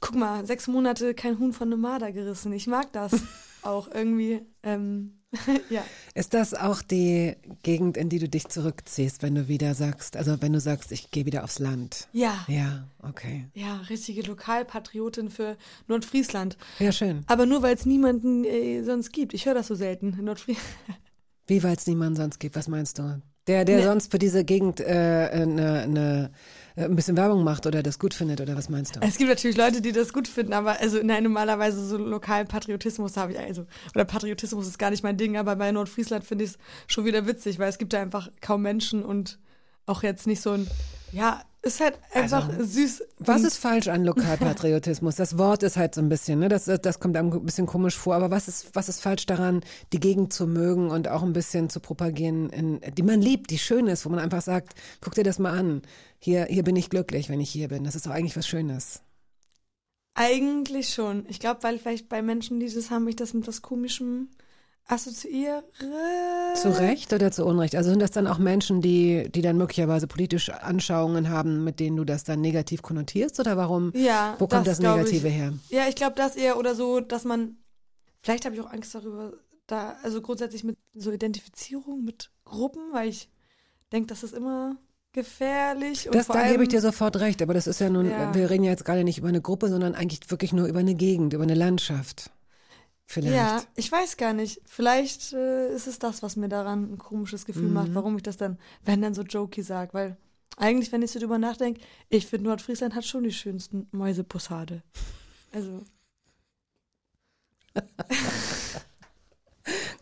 guck 0.00 0.14
mal, 0.16 0.46
sechs 0.46 0.66
Monate 0.66 1.14
kein 1.14 1.38
Huhn 1.38 1.52
von 1.52 1.70
einem 1.72 1.80
Marder 1.82 2.10
gerissen. 2.12 2.52
Ich 2.52 2.66
mag 2.66 2.90
das 2.92 3.12
auch 3.62 3.88
irgendwie. 3.92 4.42
Ähm, 4.62 5.19
ja. 5.70 5.84
Ist 6.14 6.34
das 6.34 6.54
auch 6.54 6.82
die 6.82 7.36
Gegend, 7.62 7.96
in 7.96 8.08
die 8.08 8.18
du 8.18 8.28
dich 8.28 8.48
zurückziehst, 8.48 9.22
wenn 9.22 9.34
du 9.34 9.48
wieder 9.48 9.74
sagst, 9.74 10.16
also 10.16 10.40
wenn 10.42 10.52
du 10.52 10.60
sagst, 10.60 10.90
ich 10.92 11.10
gehe 11.10 11.24
wieder 11.26 11.44
aufs 11.44 11.58
Land? 11.58 12.08
Ja. 12.12 12.44
Ja, 12.48 12.88
okay. 13.02 13.46
Ja, 13.54 13.76
richtige 13.88 14.22
Lokalpatriotin 14.22 15.30
für 15.30 15.56
Nordfriesland. 15.86 16.56
Ja, 16.78 16.90
schön. 16.92 17.22
Aber 17.26 17.46
nur, 17.46 17.62
weil 17.62 17.74
es 17.76 17.86
niemanden 17.86 18.44
äh, 18.44 18.82
sonst 18.82 19.12
gibt. 19.12 19.34
Ich 19.34 19.46
höre 19.46 19.54
das 19.54 19.68
so 19.68 19.74
selten 19.74 20.16
in 20.18 20.24
Nordfriesland. 20.24 20.66
Wie, 21.46 21.62
weil 21.62 21.76
es 21.76 21.86
niemanden 21.86 22.16
sonst 22.16 22.38
gibt, 22.38 22.56
was 22.56 22.68
meinst 22.68 22.98
du? 22.98 23.20
Der, 23.46 23.64
der 23.64 23.78
Ne. 23.78 23.84
sonst 23.84 24.10
für 24.12 24.18
diese 24.18 24.44
Gegend 24.44 24.80
äh, 24.80 25.44
ne, 25.46 25.86
ne, 25.88 26.30
äh, 26.32 26.36
ein 26.76 26.96
bisschen 26.96 27.16
Werbung 27.16 27.44
macht 27.44 27.66
oder 27.66 27.82
das 27.82 27.98
gut 27.98 28.14
findet, 28.14 28.40
oder 28.40 28.56
was 28.56 28.68
meinst 28.68 28.96
du? 28.96 29.00
Es 29.02 29.16
gibt 29.18 29.28
natürlich 29.28 29.56
Leute, 29.56 29.80
die 29.80 29.92
das 29.92 30.12
gut 30.12 30.28
finden, 30.28 30.52
aber 30.52 30.80
also 30.80 31.00
nein, 31.02 31.22
normalerweise 31.22 31.84
so 31.86 31.96
lokalen 31.96 32.46
Patriotismus 32.46 33.16
habe 33.16 33.32
ich 33.32 33.38
also 33.38 33.66
oder 33.94 34.04
Patriotismus 34.04 34.66
ist 34.66 34.78
gar 34.78 34.90
nicht 34.90 35.02
mein 35.02 35.16
Ding, 35.16 35.36
aber 35.36 35.56
bei 35.56 35.72
Nordfriesland 35.72 36.24
finde 36.24 36.44
ich 36.44 36.50
es 36.50 36.58
schon 36.86 37.04
wieder 37.04 37.26
witzig, 37.26 37.58
weil 37.58 37.68
es 37.68 37.78
gibt 37.78 37.92
da 37.92 38.00
einfach 38.00 38.30
kaum 38.40 38.62
Menschen 38.62 39.04
und 39.04 39.38
auch 39.90 40.02
jetzt 40.02 40.26
nicht 40.26 40.40
so 40.40 40.52
ein, 40.52 40.70
ja, 41.12 41.42
ist 41.62 41.80
halt 41.80 41.98
einfach 42.14 42.48
Also, 42.48 42.64
süß. 42.64 43.02
Was 43.18 43.42
ist 43.42 43.58
falsch 43.58 43.88
an 43.88 44.04
Lokalpatriotismus? 44.04 45.16
Das 45.16 45.36
Wort 45.36 45.62
ist 45.62 45.76
halt 45.76 45.94
so 45.94 46.00
ein 46.00 46.08
bisschen, 46.08 46.38
ne? 46.38 46.48
das, 46.48 46.64
das 46.64 47.00
kommt 47.00 47.16
einem 47.18 47.30
ein 47.30 47.44
bisschen 47.44 47.66
komisch 47.66 47.98
vor, 47.98 48.14
aber 48.14 48.30
was 48.30 48.48
ist, 48.48 48.74
was 48.74 48.88
ist 48.88 49.02
falsch 49.02 49.26
daran, 49.26 49.60
die 49.92 50.00
Gegend 50.00 50.32
zu 50.32 50.46
mögen 50.46 50.90
und 50.90 51.08
auch 51.08 51.22
ein 51.22 51.34
bisschen 51.34 51.68
zu 51.68 51.80
propagieren, 51.80 52.48
in, 52.48 52.80
die 52.96 53.02
man 53.02 53.20
liebt, 53.20 53.50
die 53.50 53.58
schön 53.58 53.88
ist, 53.88 54.06
wo 54.06 54.08
man 54.08 54.20
einfach 54.20 54.40
sagt, 54.40 54.74
guck 55.02 55.14
dir 55.14 55.24
das 55.24 55.38
mal 55.38 55.58
an, 55.58 55.82
hier, 56.18 56.46
hier 56.46 56.62
bin 56.62 56.76
ich 56.76 56.88
glücklich, 56.88 57.28
wenn 57.28 57.40
ich 57.40 57.50
hier 57.50 57.68
bin. 57.68 57.84
Das 57.84 57.94
ist 57.94 58.06
doch 58.06 58.12
eigentlich 58.12 58.36
was 58.36 58.48
Schönes. 58.48 59.02
Eigentlich 60.14 60.88
schon. 60.88 61.26
Ich 61.28 61.40
glaube, 61.40 61.62
weil 61.62 61.78
vielleicht 61.78 62.08
bei 62.08 62.22
Menschen, 62.22 62.58
die 62.58 62.72
das 62.72 62.90
haben, 62.90 63.06
ich 63.06 63.16
das 63.16 63.34
mit 63.34 63.46
was 63.46 63.60
Komischem 63.60 64.28
assoziiere. 64.86 65.62
Zu 66.54 66.70
Recht 66.78 67.12
oder 67.12 67.30
zu 67.30 67.44
Unrecht? 67.44 67.76
Also 67.76 67.90
sind 67.90 68.00
das 68.00 68.10
dann 68.10 68.26
auch 68.26 68.38
Menschen, 68.38 68.80
die, 68.80 69.30
die 69.30 69.42
dann 69.42 69.56
möglicherweise 69.56 70.06
politische 70.06 70.62
Anschauungen 70.62 71.28
haben, 71.30 71.62
mit 71.64 71.80
denen 71.80 71.96
du 71.96 72.04
das 72.04 72.24
dann 72.24 72.40
negativ 72.40 72.82
konnotierst 72.82 73.38
oder 73.40 73.56
warum? 73.56 73.92
Ja, 73.94 74.34
Wo 74.38 74.46
kommt 74.46 74.66
das, 74.66 74.78
glaub 74.80 74.96
Negative 74.98 75.28
ich. 75.28 75.34
her? 75.34 75.52
Ja, 75.68 75.88
ich 75.88 75.94
glaube 75.94 76.14
das 76.16 76.36
eher 76.36 76.58
oder 76.58 76.74
so, 76.74 77.00
dass 77.00 77.24
man, 77.24 77.56
vielleicht 78.22 78.44
habe 78.44 78.54
ich 78.54 78.60
auch 78.60 78.70
Angst 78.72 78.94
darüber, 78.94 79.32
da, 79.66 79.96
also 80.02 80.20
grundsätzlich 80.20 80.64
mit 80.64 80.76
so 80.94 81.12
Identifizierung 81.12 82.04
mit 82.04 82.30
Gruppen, 82.44 82.82
weil 82.92 83.08
ich 83.08 83.30
denke, 83.92 84.08
das 84.08 84.24
ist 84.24 84.34
immer 84.34 84.76
gefährlich. 85.12 86.06
Und 86.06 86.14
Das, 86.14 86.26
da 86.28 86.48
gebe 86.50 86.62
ich 86.64 86.68
dir 86.68 86.80
sofort 86.80 87.16
recht, 87.20 87.42
aber 87.42 87.54
das 87.54 87.66
ist 87.66 87.80
ja 87.80 87.88
nun, 87.90 88.10
Ja. 88.10 88.34
wir 88.34 88.50
reden 88.50 88.64
ja 88.64 88.70
jetzt 88.70 88.84
gerade 88.84 89.04
nicht 89.04 89.18
über 89.18 89.28
eine 89.28 89.40
Gruppe, 89.40 89.68
sondern 89.68 89.94
eigentlich 89.94 90.28
wirklich 90.30 90.52
nur 90.52 90.66
über 90.66 90.80
eine 90.80 90.94
Gegend, 90.94 91.32
über 91.32 91.42
eine 91.44 91.54
Landschaft. 91.54 92.30
Vielleicht. 93.12 93.34
Ja, 93.34 93.60
ich 93.74 93.90
weiß 93.90 94.16
gar 94.18 94.32
nicht. 94.32 94.60
Vielleicht 94.66 95.32
äh, 95.32 95.74
ist 95.74 95.88
es 95.88 95.98
das, 95.98 96.22
was 96.22 96.36
mir 96.36 96.48
daran 96.48 96.92
ein 96.92 96.98
komisches 96.98 97.44
Gefühl 97.44 97.64
Mhm. 97.66 97.72
macht, 97.72 97.92
warum 97.94 98.16
ich 98.16 98.22
das 98.22 98.36
dann, 98.36 98.56
wenn 98.84 99.02
dann 99.02 99.14
so 99.14 99.22
jokey 99.22 99.62
sag, 99.62 99.92
weil 99.94 100.16
eigentlich, 100.56 100.92
wenn 100.92 101.02
ich 101.02 101.10
so 101.10 101.18
drüber 101.18 101.36
nachdenke, 101.36 101.80
ich 102.08 102.28
finde 102.28 102.46
Nordfriesland 102.48 102.94
hat 102.94 103.04
schon 103.04 103.24
die 103.24 103.32
schönsten 103.32 103.88
Mäusepossade. 103.90 104.84
Also, 105.52 105.82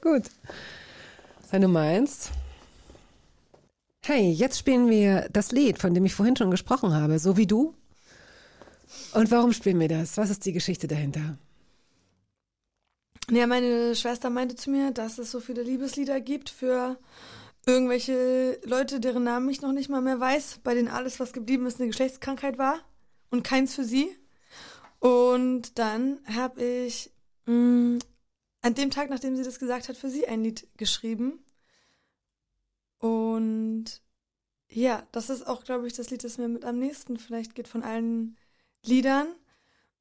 Gut. 0.02 0.24
Wenn 1.50 1.62
du 1.62 1.68
meinst. 1.68 2.30
Hey, 4.04 4.30
jetzt 4.30 4.58
spielen 4.58 4.90
wir 4.90 5.30
das 5.32 5.50
Lied, 5.50 5.78
von 5.78 5.94
dem 5.94 6.04
ich 6.04 6.14
vorhin 6.14 6.36
schon 6.36 6.50
gesprochen 6.50 6.92
habe, 6.92 7.18
so 7.18 7.38
wie 7.38 7.46
du. 7.46 7.74
Und 9.14 9.30
warum 9.30 9.52
spielen 9.54 9.80
wir 9.80 9.88
das? 9.88 10.18
Was 10.18 10.28
ist 10.28 10.44
die 10.44 10.52
Geschichte 10.52 10.86
dahinter? 10.88 11.38
Ja, 13.30 13.46
meine 13.46 13.94
Schwester 13.94 14.30
meinte 14.30 14.56
zu 14.56 14.70
mir, 14.70 14.90
dass 14.90 15.18
es 15.18 15.30
so 15.30 15.40
viele 15.40 15.62
Liebeslieder 15.62 16.20
gibt 16.20 16.48
für 16.48 16.98
irgendwelche 17.66 18.58
Leute, 18.64 19.00
deren 19.00 19.24
Namen 19.24 19.50
ich 19.50 19.60
noch 19.60 19.72
nicht 19.72 19.90
mal 19.90 20.00
mehr 20.00 20.18
weiß, 20.18 20.60
bei 20.64 20.74
denen 20.74 20.88
alles, 20.88 21.20
was 21.20 21.34
geblieben 21.34 21.66
ist, 21.66 21.78
eine 21.78 21.88
Geschlechtskrankheit 21.88 22.56
war 22.56 22.80
und 23.30 23.44
keins 23.44 23.74
für 23.74 23.84
sie. 23.84 24.16
Und 24.98 25.78
dann 25.78 26.20
habe 26.24 26.64
ich 26.64 27.10
mh, 27.44 27.98
an 28.62 28.74
dem 28.74 28.90
Tag, 28.90 29.10
nachdem 29.10 29.36
sie 29.36 29.44
das 29.44 29.58
gesagt 29.58 29.90
hat, 29.90 29.96
für 29.98 30.08
sie 30.08 30.26
ein 30.26 30.42
Lied 30.42 30.66
geschrieben. 30.78 31.44
Und 32.98 34.02
ja, 34.70 35.06
das 35.12 35.28
ist 35.28 35.46
auch, 35.46 35.64
glaube 35.64 35.86
ich, 35.86 35.92
das 35.92 36.10
Lied, 36.10 36.24
das 36.24 36.38
mir 36.38 36.48
mit 36.48 36.64
am 36.64 36.78
nächsten 36.78 37.18
vielleicht 37.18 37.54
geht 37.54 37.68
von 37.68 37.82
allen 37.82 38.38
Liedern. 38.84 39.28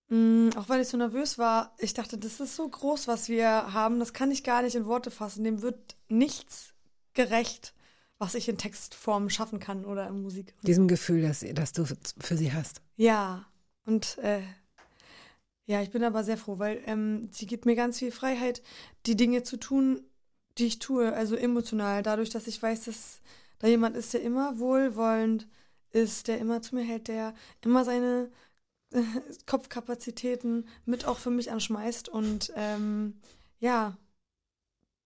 Mm, 0.09 0.49
auch 0.55 0.69
weil 0.69 0.81
ich 0.81 0.87
so 0.87 0.97
nervös 0.97 1.37
war, 1.37 1.75
ich 1.79 1.93
dachte, 1.93 2.17
das 2.17 2.39
ist 2.39 2.55
so 2.55 2.67
groß, 2.67 3.07
was 3.07 3.27
wir 3.27 3.73
haben, 3.73 3.99
das 3.99 4.13
kann 4.13 4.31
ich 4.31 4.43
gar 4.43 4.61
nicht 4.61 4.75
in 4.75 4.85
Worte 4.85 5.11
fassen. 5.11 5.43
Dem 5.43 5.61
wird 5.61 5.97
nichts 6.07 6.73
gerecht, 7.13 7.73
was 8.17 8.35
ich 8.35 8.47
in 8.47 8.57
Textform 8.57 9.29
schaffen 9.29 9.59
kann 9.59 9.85
oder 9.85 10.07
in 10.07 10.21
Musik. 10.21 10.53
Diesem 10.63 10.87
Gefühl, 10.87 11.21
das, 11.21 11.45
das 11.53 11.73
du 11.73 11.85
für 12.19 12.37
sie 12.37 12.53
hast. 12.53 12.81
Ja, 12.95 13.45
und 13.85 14.17
äh, 14.19 14.41
ja, 15.65 15.81
ich 15.81 15.91
bin 15.91 16.03
aber 16.03 16.23
sehr 16.23 16.37
froh, 16.37 16.59
weil 16.59 16.81
ähm, 16.85 17.29
sie 17.31 17.45
gibt 17.45 17.65
mir 17.65 17.75
ganz 17.75 17.99
viel 17.99 18.11
Freiheit, 18.11 18.61
die 19.05 19.17
Dinge 19.17 19.43
zu 19.43 19.57
tun, 19.57 20.01
die 20.57 20.65
ich 20.65 20.79
tue, 20.79 21.13
also 21.13 21.35
emotional, 21.35 22.01
dadurch, 22.01 22.29
dass 22.29 22.47
ich 22.47 22.61
weiß, 22.61 22.85
dass 22.85 23.19
da 23.59 23.67
jemand 23.67 23.97
ist, 23.97 24.13
der 24.13 24.21
immer 24.21 24.59
wohlwollend 24.59 25.47
ist, 25.91 26.27
der 26.27 26.39
immer 26.39 26.61
zu 26.61 26.75
mir 26.75 26.83
hält, 26.83 27.09
der 27.09 27.33
immer 27.63 27.83
seine 27.83 28.31
Kopfkapazitäten 29.45 30.67
mit 30.85 31.05
auch 31.05 31.19
für 31.19 31.29
mich 31.29 31.51
anschmeißt 31.51 32.09
und 32.09 32.51
ähm, 32.55 33.19
ja, 33.59 33.97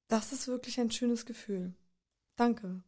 das 0.08 0.34
ist 0.34 0.48
wirklich 0.48 0.80
ein 0.80 0.92
schönes 0.92 1.26
Gefühl. 1.26 1.74
Danke. 2.36 2.84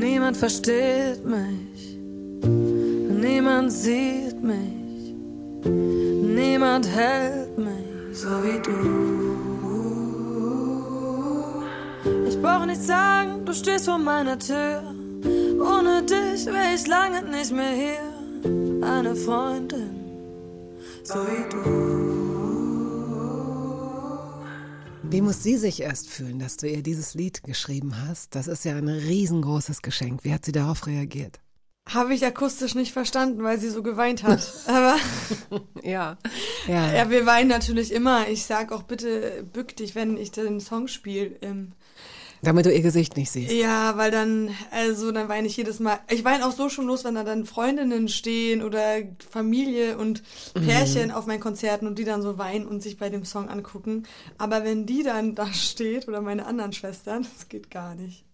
Niemand 0.00 0.36
versteht 0.36 1.24
mich, 1.24 1.96
niemand 2.42 3.72
sieht 3.72 4.42
mich, 4.42 4.73
niemand 5.64 6.88
hält 6.88 7.58
mich 7.58 7.94
so 8.14 8.28
wie 8.42 8.60
du. 8.62 9.24
Ich 12.28 12.40
brauche 12.40 12.66
nicht 12.66 12.82
sagen, 12.82 13.44
du 13.44 13.52
stehst 13.52 13.86
vor 13.86 13.98
meiner 13.98 14.38
Tür. 14.38 14.82
Ohne 15.60 16.02
dich 16.02 16.46
wäre 16.46 16.74
ich 16.74 16.86
lange 16.86 17.22
nicht 17.22 17.52
mehr 17.52 17.72
hier. 17.72 18.14
Eine 18.82 19.16
Freundin, 19.16 19.90
so 21.02 21.14
wie 21.14 21.48
du. 21.50 21.94
Wie 25.02 25.20
muss 25.20 25.42
sie 25.42 25.56
sich 25.56 25.80
erst 25.80 26.08
fühlen, 26.08 26.38
dass 26.38 26.56
du 26.56 26.68
ihr 26.68 26.82
dieses 26.82 27.14
Lied 27.14 27.42
geschrieben 27.44 27.94
hast? 28.06 28.34
Das 28.34 28.48
ist 28.48 28.64
ja 28.64 28.74
ein 28.74 28.88
riesengroßes 28.88 29.80
Geschenk. 29.80 30.24
Wie 30.24 30.32
hat 30.32 30.44
sie 30.44 30.52
darauf 30.52 30.86
reagiert? 30.86 31.40
Habe 31.86 32.14
ich 32.14 32.24
akustisch 32.24 32.74
nicht 32.74 32.92
verstanden, 32.92 33.42
weil 33.42 33.58
sie 33.58 33.68
so 33.68 33.82
geweint 33.82 34.22
hat. 34.22 34.52
Aber 34.66 34.96
Ja. 35.82 36.16
Ja. 36.66 36.92
ja, 36.92 37.10
wir 37.10 37.26
weinen 37.26 37.48
natürlich 37.48 37.92
immer. 37.92 38.26
Ich 38.28 38.46
sag 38.46 38.72
auch 38.72 38.84
bitte 38.84 39.46
bück 39.52 39.76
dich, 39.76 39.94
wenn 39.94 40.16
ich 40.16 40.30
den 40.30 40.60
Song 40.60 40.88
spiele. 40.88 41.36
Ähm, 41.42 41.72
Damit 42.40 42.64
du 42.64 42.72
ihr 42.72 42.80
Gesicht 42.80 43.18
nicht 43.18 43.30
siehst. 43.30 43.52
Ja, 43.52 43.98
weil 43.98 44.10
dann, 44.10 44.50
also 44.70 45.12
dann 45.12 45.28
weine 45.28 45.46
ich 45.46 45.58
jedes 45.58 45.78
Mal. 45.78 45.98
Ich 46.10 46.24
weine 46.24 46.46
auch 46.46 46.52
so 46.52 46.70
schon 46.70 46.86
los, 46.86 47.04
wenn 47.04 47.16
da 47.16 47.22
dann 47.22 47.44
Freundinnen 47.44 48.08
stehen 48.08 48.62
oder 48.62 49.02
Familie 49.30 49.98
und 49.98 50.22
Pärchen 50.54 51.10
auf 51.10 51.26
meinen 51.26 51.40
Konzerten 51.40 51.86
und 51.86 51.98
die 51.98 52.04
dann 52.04 52.22
so 52.22 52.38
weinen 52.38 52.66
und 52.66 52.82
sich 52.82 52.96
bei 52.96 53.10
dem 53.10 53.26
Song 53.26 53.50
angucken. 53.50 54.04
Aber 54.38 54.64
wenn 54.64 54.86
die 54.86 55.02
dann 55.02 55.34
da 55.34 55.52
steht 55.52 56.08
oder 56.08 56.22
meine 56.22 56.46
anderen 56.46 56.72
Schwestern, 56.72 57.26
das 57.34 57.50
geht 57.50 57.70
gar 57.70 57.94
nicht. 57.94 58.24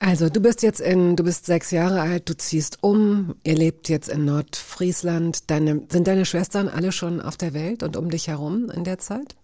Also, 0.00 0.28
du 0.28 0.40
bist 0.40 0.62
jetzt 0.62 0.80
in, 0.80 1.16
du 1.16 1.24
bist 1.24 1.46
sechs 1.46 1.72
Jahre 1.72 2.00
alt, 2.00 2.28
du 2.28 2.36
ziehst 2.36 2.78
um, 2.82 3.34
ihr 3.42 3.56
lebt 3.56 3.88
jetzt 3.88 4.08
in 4.08 4.24
Nordfriesland. 4.24 5.50
Deine, 5.50 5.86
sind 5.90 6.06
deine 6.06 6.24
Schwestern 6.24 6.68
alle 6.68 6.92
schon 6.92 7.20
auf 7.20 7.36
der 7.36 7.52
Welt 7.52 7.82
und 7.82 7.96
um 7.96 8.08
dich 8.08 8.28
herum 8.28 8.70
in 8.70 8.84
der 8.84 8.98
Zeit? 8.98 9.36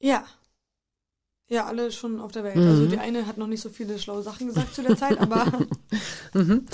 Ja. 0.00 0.24
Ja, 1.48 1.66
alle 1.66 1.90
schon 1.92 2.20
auf 2.20 2.32
der 2.32 2.44
Welt. 2.44 2.56
Mhm. 2.56 2.68
Also 2.68 2.86
die 2.86 2.98
eine 2.98 3.26
hat 3.26 3.36
noch 3.36 3.48
nicht 3.48 3.60
so 3.60 3.68
viele 3.68 3.98
schlaue 3.98 4.22
Sachen 4.22 4.46
gesagt 4.46 4.74
zu 4.74 4.82
der 4.82 4.96
Zeit, 4.96 5.18
aber 5.18 5.46
Mhm. 6.32 6.64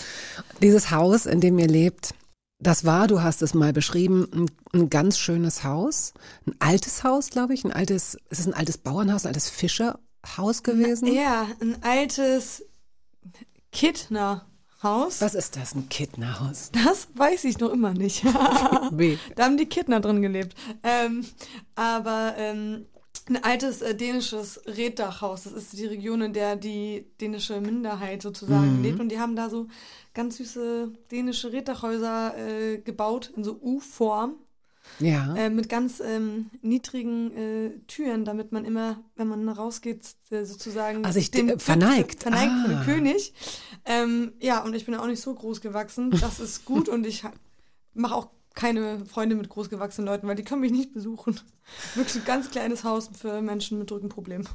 Dieses 0.63 0.91
Haus, 0.91 1.27
in 1.27 1.41
dem 1.41 1.59
ihr 1.59 1.69
lebt, 1.69 2.15
das 2.59 2.85
war, 2.85 3.07
du 3.07 3.23
hast 3.23 3.43
es 3.43 3.53
mal 3.53 3.73
beschrieben, 3.73 4.29
ein, 4.33 4.51
ein 4.73 4.91
ganz 4.91 5.19
schönes 5.19 5.65
Haus. 5.65 6.15
Ein 6.47 6.55
altes 6.59 7.05
Haus, 7.05 7.31
glaube 7.31 7.55
ich. 7.55 7.65
Ein 7.65 7.73
altes, 7.73 8.17
ist 8.31 8.41
es 8.41 8.47
ein 8.47 8.55
altes 8.55 8.79
Bauernhaus, 8.79 9.25
ein 9.25 9.29
altes 9.29 9.51
Fischerhaus 9.51 10.63
gewesen? 10.63 11.13
ja, 11.13 11.49
ein 11.61 11.83
altes 11.83 12.65
Kittnerhaus. 13.77 15.21
Was 15.21 15.35
ist 15.35 15.57
das, 15.57 15.75
ein 15.75 15.89
Kittnerhaus? 15.89 16.71
Das 16.73 17.09
weiß 17.15 17.45
ich 17.45 17.59
noch 17.59 17.71
immer 17.71 17.93
nicht. 17.93 18.25
Da 19.37 19.45
haben 19.45 19.57
die 19.59 19.67
Kittner 19.67 20.01
drin 20.01 20.23
gelebt. 20.23 20.57
Ähm, 20.83 21.25
aber 21.75 22.35
ähm, 22.39 22.87
ein 23.29 23.43
altes 23.45 23.83
äh, 23.83 23.95
dänisches 23.95 24.61
Reddachhaus. 24.67 25.43
Das 25.45 25.53
ist 25.53 25.73
die 25.77 25.87
Region, 25.87 26.23
in 26.23 26.33
der 26.33 26.57
die 26.57 27.07
dänische 27.21 27.61
Minderheit 27.61 28.23
sozusagen 28.23 28.83
lebt. 28.83 29.01
Und 29.01 29.11
die 29.11 29.19
haben 29.19 29.37
da 29.37 29.51
so 29.51 29.67
ganz 30.15 30.37
süße 30.39 30.93
dänische 31.11 31.53
Reddachhäuser 31.53 32.35
äh, 32.39 32.79
gebaut 32.79 33.33
in 33.37 33.45
so 33.45 33.59
U-Form. 33.61 34.37
Ja. 35.01 35.35
Äh, 35.35 35.51
mit 35.51 35.69
ganz 35.69 35.99
ähm, 35.99 36.49
niedrigen 36.63 37.33
äh, 37.37 37.71
Türen, 37.89 38.25
damit 38.25 38.53
man 38.53 38.65
immer, 38.65 38.99
wenn 39.17 39.27
man 39.27 39.49
rausgeht, 39.49 40.01
äh, 40.31 40.45
sozusagen 40.45 41.05
Also 41.05 41.19
ich- 41.19 41.33
dem 41.33 41.49
äh, 41.49 41.59
verneigt. 41.59 42.23
verneigt 42.23 42.53
vor 42.61 42.69
dem 42.69 42.79
Ah. 42.79 42.85
König. 42.85 43.35
Ähm, 43.87 44.33
ja, 44.41 44.63
und 44.63 44.75
ich 44.75 44.85
bin 44.85 44.95
auch 44.97 45.07
nicht 45.07 45.23
so 45.23 45.33
groß 45.33 45.61
gewachsen. 45.61 46.11
Das 46.11 46.41
ist 46.41 46.65
gut 46.65 46.89
und 46.89 47.07
ich 47.07 47.23
mache 47.95 48.15
auch 48.15 48.29
keine 48.55 49.05
Freunde 49.07 49.37
mit 49.37 49.49
großgewachsenen 49.49 50.07
Leuten, 50.07 50.27
weil 50.27 50.35
die 50.35 50.43
können 50.43 50.63
mich 50.63 50.73
nicht 50.73 50.93
besuchen. 50.93 51.41
Wirklich 51.95 52.17
ein 52.17 52.25
ganz 52.25 52.51
kleines 52.51 52.85
Haus 52.85 53.11
für 53.17 53.41
Menschen 53.43 53.79
mit 53.79 53.93
Rückenproblemen. 53.93 54.49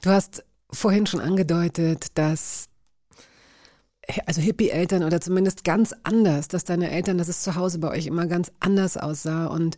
Du 0.00 0.10
hast 0.10 0.44
vorhin 0.70 1.06
schon 1.06 1.20
angedeutet, 1.20 2.06
dass 2.14 2.68
also 4.26 4.40
Hippie-Eltern 4.40 5.04
oder 5.04 5.20
zumindest 5.20 5.62
ganz 5.62 5.94
anders, 6.02 6.48
dass 6.48 6.64
deine 6.64 6.90
Eltern, 6.90 7.18
dass 7.18 7.28
es 7.28 7.42
zu 7.42 7.54
Hause 7.54 7.78
bei 7.78 7.90
euch 7.90 8.06
immer 8.06 8.26
ganz 8.26 8.50
anders 8.58 8.96
aussah 8.96 9.46
und 9.46 9.76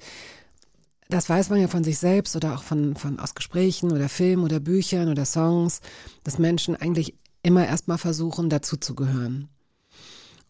das 1.11 1.29
weiß 1.29 1.51
man 1.51 1.61
ja 1.61 1.69
von 1.69 1.85
sich 1.85 1.99
selbst 1.99 2.35
oder 2.35 2.55
auch 2.55 2.63
von, 2.63 2.97
von 2.97 3.19
aus 3.21 3.35
Gesprächen 3.35 3.93
oder 3.93 4.09
Filmen 4.09 4.43
oder 4.43 4.61
Büchern 4.61 5.11
oder 5.11 5.27
Songs, 5.27 5.81
dass 6.25 6.39
Menschen 6.39 6.77
eigentlich 6.77 7.15
immer 7.45 7.67
erstmal 7.67 7.99
versuchen, 7.99 8.49
dazuzugehören. 8.49 9.49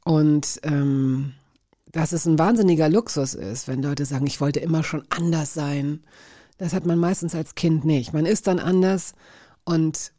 Und 0.05 0.61
ähm, 0.63 1.35
dass 1.93 2.13
es 2.13 2.27
ein 2.27 2.39
wahnsinniger 2.39 2.89
Luxus 2.89 3.35
ist, 3.35 3.69
wenn 3.69 3.83
Leute 3.83 4.05
sagen, 4.05 4.27
ich 4.27 4.41
wollte 4.41 4.61
immer 4.61 4.83
schon 4.83 5.05
anders 5.11 5.55
sein. 5.55 6.01
Das 6.59 6.73
hat 6.73 6.87
man 6.87 6.99
meistens 6.99 7.35
als 7.35 7.55
Kind 7.55 7.85
nicht. 7.85 8.13
Man 8.13 8.27
ist 8.27 8.47
dann 8.47 8.59
anders 8.59 9.15
und 9.65 10.13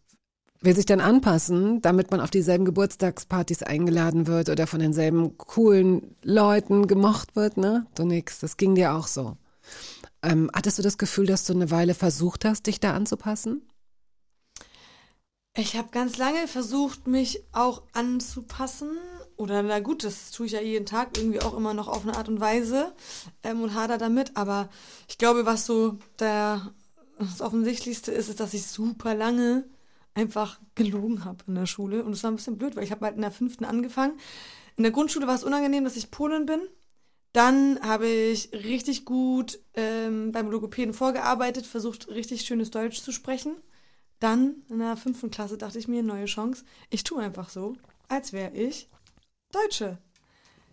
will 0.62 0.76
sich 0.76 0.86
dann 0.86 1.02
anpassen, 1.02 1.82
damit 1.82 2.12
man 2.12 2.22
auf 2.22 2.32
dieselben 2.32 2.66
Geburtstagspartys 2.66 3.62
eingeladen 3.64 4.26
wird 4.26 4.50
oder 4.50 4.68
von 4.68 4.80
denselben 4.80 5.38
coolen 5.38 6.16
Leuten 6.24 6.88
gemocht 6.88 7.36
wird, 7.36 7.58
ne? 7.58 7.86
Du 7.96 8.06
nix, 8.06 8.40
das 8.40 8.58
ging 8.58 8.76
dir 8.76 8.94
auch 8.94 9.08
so. 9.08 9.38
Ähm, 10.24 10.50
hattest 10.54 10.80
du 10.80 10.82
das 10.82 10.98
Gefühl, 10.98 11.28
dass 11.28 11.46
du 11.46 11.54
eine 11.54 11.72
Weile 11.72 11.94
versucht 11.94 12.46
hast, 12.46 12.68
dich 12.68 12.80
da 12.80 12.94
anzupassen? 12.94 13.62
Ich 15.58 15.78
habe 15.78 15.88
ganz 15.90 16.18
lange 16.18 16.50
versucht, 16.50 17.08
mich 17.08 17.42
auch 17.54 17.84
anzupassen. 17.94 18.90
Oder 19.38 19.64
na 19.64 19.80
gut, 19.80 20.04
das 20.04 20.32
tue 20.32 20.48
ich 20.48 20.52
ja 20.52 20.60
jeden 20.60 20.86
Tag 20.86 21.18
irgendwie 21.18 21.42
auch 21.42 21.56
immer 21.56 21.74
noch 21.74 21.88
auf 21.88 22.04
eine 22.04 22.18
Art 22.18 22.28
und 22.28 22.42
Weise 22.42 22.94
ähm, 23.42 23.62
und 23.62 23.74
hader 23.74 23.98
damit. 23.98 24.36
Aber 24.36 24.70
ich 25.08 25.18
glaube, 25.18 25.46
was 25.46 25.66
so 25.66 25.98
der, 26.20 26.74
das 27.20 27.40
Offensichtlichste 27.40 28.12
ist, 28.12 28.28
ist, 28.28 28.42
dass 28.42 28.54
ich 28.54 28.68
super 28.68 29.16
lange 29.16 29.64
einfach 30.14 30.60
gelogen 30.76 31.24
habe 31.24 31.46
in 31.48 31.56
der 31.56 31.68
Schule. 31.68 32.04
Und 32.04 32.12
es 32.12 32.24
war 32.24 32.32
ein 32.32 32.36
bisschen 32.36 32.58
blöd, 32.58 32.76
weil 32.76 32.84
ich 32.84 32.92
habe 32.92 33.06
halt 33.06 33.16
in 33.16 33.22
der 33.22 33.32
fünften 33.32 33.64
angefangen. 33.64 34.20
In 34.76 34.84
der 34.84 34.92
Grundschule 34.92 35.26
war 35.26 35.36
es 35.36 35.46
unangenehm, 35.46 35.86
dass 35.86 35.96
ich 35.96 36.12
Polin 36.12 36.46
bin. 36.46 36.60
Dann 37.32 37.80
habe 37.82 38.08
ich 38.08 38.52
richtig 38.52 39.06
gut 39.06 39.60
ähm, 39.74 40.34
beim 40.34 40.50
Logopäden 40.50 40.94
vorgearbeitet, 40.94 41.66
versucht 41.66 42.10
richtig 42.10 42.42
schönes 42.42 42.72
Deutsch 42.72 43.02
zu 43.02 43.14
sprechen. 43.14 43.56
Dann 44.20 44.56
in 44.70 44.80
der 44.80 44.98
fünften 44.98 45.30
Klasse 45.32 45.58
dachte 45.58 45.78
ich 45.80 45.88
mir, 45.88 46.04
neue 46.04 46.26
Chance. 46.26 46.64
Ich 46.90 47.04
tue 47.04 47.22
einfach 47.22 47.50
so, 47.50 47.76
als 48.08 48.34
wäre 48.34 48.52
ich 48.54 48.90
Deutsche. 49.52 49.98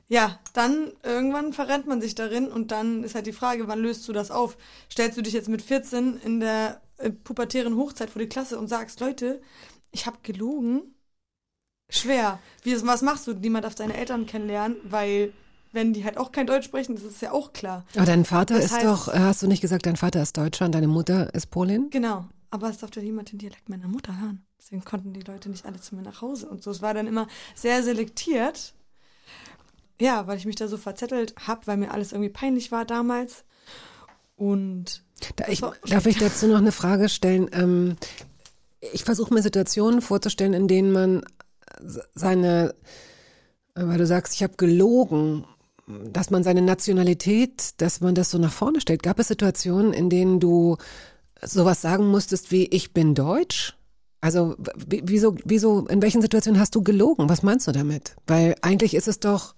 Ja, 0.09 0.39
dann 0.53 0.93
irgendwann 1.03 1.53
verrennt 1.53 1.87
man 1.87 2.01
sich 2.01 2.15
darin 2.15 2.49
und 2.49 2.71
dann 2.71 3.03
ist 3.03 3.15
halt 3.15 3.27
die 3.27 3.33
Frage, 3.33 3.67
wann 3.69 3.79
löst 3.81 4.07
du 4.09 4.13
das 4.13 4.31
auf? 4.31 4.57
Stellst 4.91 5.17
du 5.17 5.23
dich 5.23 5.33
jetzt 5.33 5.49
mit 5.49 5.63
14 5.63 6.19
in 6.19 6.41
der 6.41 6.83
äh, 6.99 7.11
pubertären 7.11 7.77
Hochzeit 7.77 8.11
vor 8.11 8.21
die 8.21 8.29
Klasse 8.29 8.59
und 8.59 8.69
sagst, 8.69 9.01
Leute, 9.01 9.41
ich 9.91 10.07
habe 10.07 10.19
gelogen? 10.23 10.95
Schwer. 11.91 12.39
Wie, 12.63 12.75
was 12.87 13.03
machst 13.03 13.27
du? 13.27 13.33
Niemand 13.35 13.65
darf 13.65 13.75
deine 13.75 13.95
Eltern 13.97 14.27
kennenlernen, 14.27 14.77
weil 14.85 15.33
wenn 15.73 15.93
die 15.95 16.05
halt 16.05 16.19
auch 16.19 16.33
kein 16.33 16.47
Deutsch 16.47 16.67
sprechen, 16.67 16.95
das 16.95 17.05
ist 17.05 17.23
ja 17.23 17.33
auch 17.33 17.53
klar. 17.53 17.85
Aber 17.97 18.05
dein 18.05 18.25
Vater 18.27 18.57
Das 18.57 18.67
ist 18.67 18.75
heißt- 18.75 18.85
doch, 18.85 19.09
äh, 19.09 19.19
hast 19.19 19.43
du 19.43 19.47
nicht 19.47 19.61
gesagt, 19.63 19.87
dein 19.87 19.97
Vater 19.97 20.23
ist 20.23 20.37
Deutscher 20.37 20.67
und 20.67 20.73
deine 20.73 20.89
Mutter 20.89 21.35
ist 21.35 21.51
Polin? 21.51 21.89
Genau. 21.91 22.27
Aber 22.53 22.69
es 22.69 22.77
durfte 22.77 23.01
niemand 23.01 23.33
den 23.33 23.39
Dialekt 23.39 23.71
meiner 23.71 23.89
Mutter 23.89 24.21
hören. 24.21 24.45
Deswegen 24.59 24.85
konnten 24.85 25.15
die 25.15 25.23
Leute 25.23 25.49
nicht 25.49 25.65
alle 25.65 25.81
zu 25.81 25.97
mir 25.97 26.03
nach 26.03 26.21
Hause 26.21 26.51
und 26.51 26.63
so. 26.63 26.71
Es 26.71 26.83
war 26.83 26.93
dann 26.93 27.07
immer 27.07 27.27
sehr 27.55 27.83
selektiert. 27.83 28.75
Ja, 29.99 30.27
weil 30.27 30.37
ich 30.37 30.45
mich 30.45 30.57
da 30.57 30.69
so 30.69 30.77
verzettelt 30.77 31.35
habe, 31.39 31.67
weil 31.67 31.79
mir 31.79 31.93
alles 31.93 32.13
irgendwie 32.13 32.29
peinlich 32.29 32.71
war 32.71 32.85
damals. 32.85 33.45
Und 34.37 35.03
Da, 35.37 35.49
ich, 35.49 35.61
darf 35.61 36.05
ich 36.05 36.19
dazu 36.19 36.47
noch 36.47 36.59
eine 36.59 36.73
Frage 36.73 37.09
stellen? 37.09 37.49
Ähm, 37.53 37.97
ich 38.81 39.05
versuche 39.05 39.33
mir 39.33 39.43
Situationen 39.43 40.03
vorzustellen, 40.03 40.53
in 40.53 40.69
denen 40.69 40.93
man 40.93 41.25
seine, 42.15 42.75
äh, 43.75 43.87
weil 43.87 43.97
du 43.97 44.07
sagst, 44.07 44.35
ich 44.35 44.43
habe 44.43 44.57
gelogen, 44.59 45.47
dass 45.87 46.29
man 46.29 46.45
seine 46.45 46.61
Nationalität, 46.61 47.81
dass 47.81 48.03
man 48.03 48.15
das 48.15 48.31
so 48.31 48.37
nach 48.37 48.53
vorne 48.53 48.83
stellt. 48.83 49.03
Gab 49.03 49.19
es 49.19 49.29
Situationen, 49.29 49.95
in 49.95 50.11
denen 50.11 50.39
du 50.39 50.77
sowas 51.45 51.81
sagen 51.81 52.07
musstest 52.09 52.51
wie 52.51 52.67
ich 52.67 52.93
bin 52.93 53.15
deutsch? 53.15 53.77
Also 54.21 54.57
wieso, 54.87 55.37
wieso, 55.45 55.87
in 55.89 56.01
welchen 56.01 56.23
Situationen 56.23 56.61
hast 56.61 56.75
du 56.75 56.83
gelogen? 56.83 57.29
Was 57.29 57.43
meinst 57.43 57.67
du 57.67 57.73
damit? 57.73 58.15
Weil 58.27 58.55
eigentlich 58.63 58.95
ist 58.95 59.09
es 59.09 59.19
doch, 59.21 59.55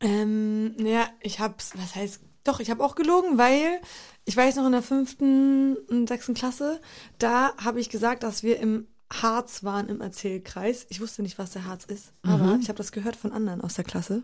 Ähm, 0.00 0.74
ja, 0.78 1.08
ich 1.20 1.40
hab's, 1.40 1.72
was 1.76 1.94
heißt, 1.96 2.20
doch, 2.44 2.60
ich 2.60 2.70
habe 2.70 2.84
auch 2.84 2.94
gelogen, 2.94 3.36
weil 3.36 3.80
ich 4.24 4.36
weiß 4.36 4.56
noch 4.56 4.66
in 4.66 4.72
der 4.72 4.82
fünften 4.82 5.76
und 5.88 6.08
sechsten 6.08 6.34
Klasse, 6.34 6.80
da 7.18 7.52
habe 7.56 7.80
ich 7.80 7.90
gesagt, 7.90 8.22
dass 8.22 8.42
wir 8.42 8.58
im 8.60 8.86
Harz 9.12 9.64
waren 9.64 9.88
im 9.88 10.00
Erzählkreis. 10.00 10.86
Ich 10.90 11.00
wusste 11.00 11.22
nicht, 11.22 11.38
was 11.38 11.50
der 11.50 11.64
Harz 11.64 11.84
ist, 11.84 12.12
aber 12.22 12.58
ich 12.60 12.68
habe 12.68 12.76
das 12.76 12.92
gehört 12.92 13.16
von 13.16 13.32
anderen 13.32 13.60
aus 13.60 13.74
der 13.74 13.84
Klasse. 13.84 14.22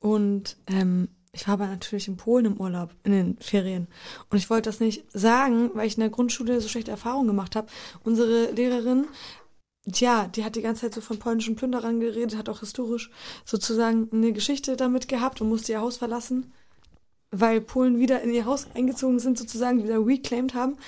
Und 0.00 0.56
ähm, 0.66 1.08
ich 1.32 1.46
war 1.46 1.54
aber 1.54 1.68
natürlich 1.68 2.08
in 2.08 2.16
Polen 2.16 2.46
im 2.46 2.60
Urlaub, 2.60 2.94
in 3.04 3.12
den 3.12 3.36
Ferien. 3.38 3.86
Und 4.30 4.38
ich 4.38 4.50
wollte 4.50 4.68
das 4.68 4.80
nicht 4.80 5.04
sagen, 5.12 5.70
weil 5.74 5.86
ich 5.86 5.94
in 5.94 6.00
der 6.00 6.10
Grundschule 6.10 6.60
so 6.60 6.68
schlechte 6.68 6.90
Erfahrungen 6.90 7.28
gemacht 7.28 7.54
habe. 7.54 7.68
Unsere 8.02 8.50
Lehrerin, 8.50 9.06
tja, 9.90 10.26
die 10.26 10.44
hat 10.44 10.56
die 10.56 10.62
ganze 10.62 10.82
Zeit 10.82 10.94
so 10.94 11.00
von 11.00 11.20
polnischen 11.20 11.54
Plünderern 11.54 12.00
geredet, 12.00 12.36
hat 12.36 12.48
auch 12.48 12.60
historisch 12.60 13.10
sozusagen 13.44 14.08
eine 14.12 14.32
Geschichte 14.32 14.76
damit 14.76 15.06
gehabt 15.06 15.40
und 15.40 15.48
musste 15.48 15.72
ihr 15.72 15.80
Haus 15.80 15.98
verlassen, 15.98 16.52
weil 17.30 17.60
Polen 17.60 18.00
wieder 18.00 18.22
in 18.22 18.34
ihr 18.34 18.44
Haus 18.44 18.66
eingezogen 18.74 19.20
sind, 19.20 19.38
sozusagen 19.38 19.84
wieder 19.84 20.04
reclaimed 20.04 20.54
haben. 20.54 20.78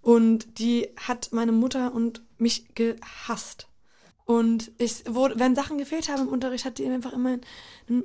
Und 0.00 0.58
die 0.58 0.88
hat 0.96 1.28
meine 1.32 1.52
Mutter 1.52 1.94
und 1.94 2.22
mich 2.38 2.74
gehasst. 2.74 3.68
Und 4.24 4.72
ich 4.78 5.04
wurde, 5.08 5.38
wenn 5.38 5.54
Sachen 5.54 5.76
gefehlt 5.76 6.08
haben 6.08 6.22
im 6.22 6.28
Unterricht, 6.28 6.64
hat 6.64 6.78
die 6.78 6.86
einfach 6.86 7.12
immer 7.12 7.34
in 7.34 7.40
einem 7.88 8.04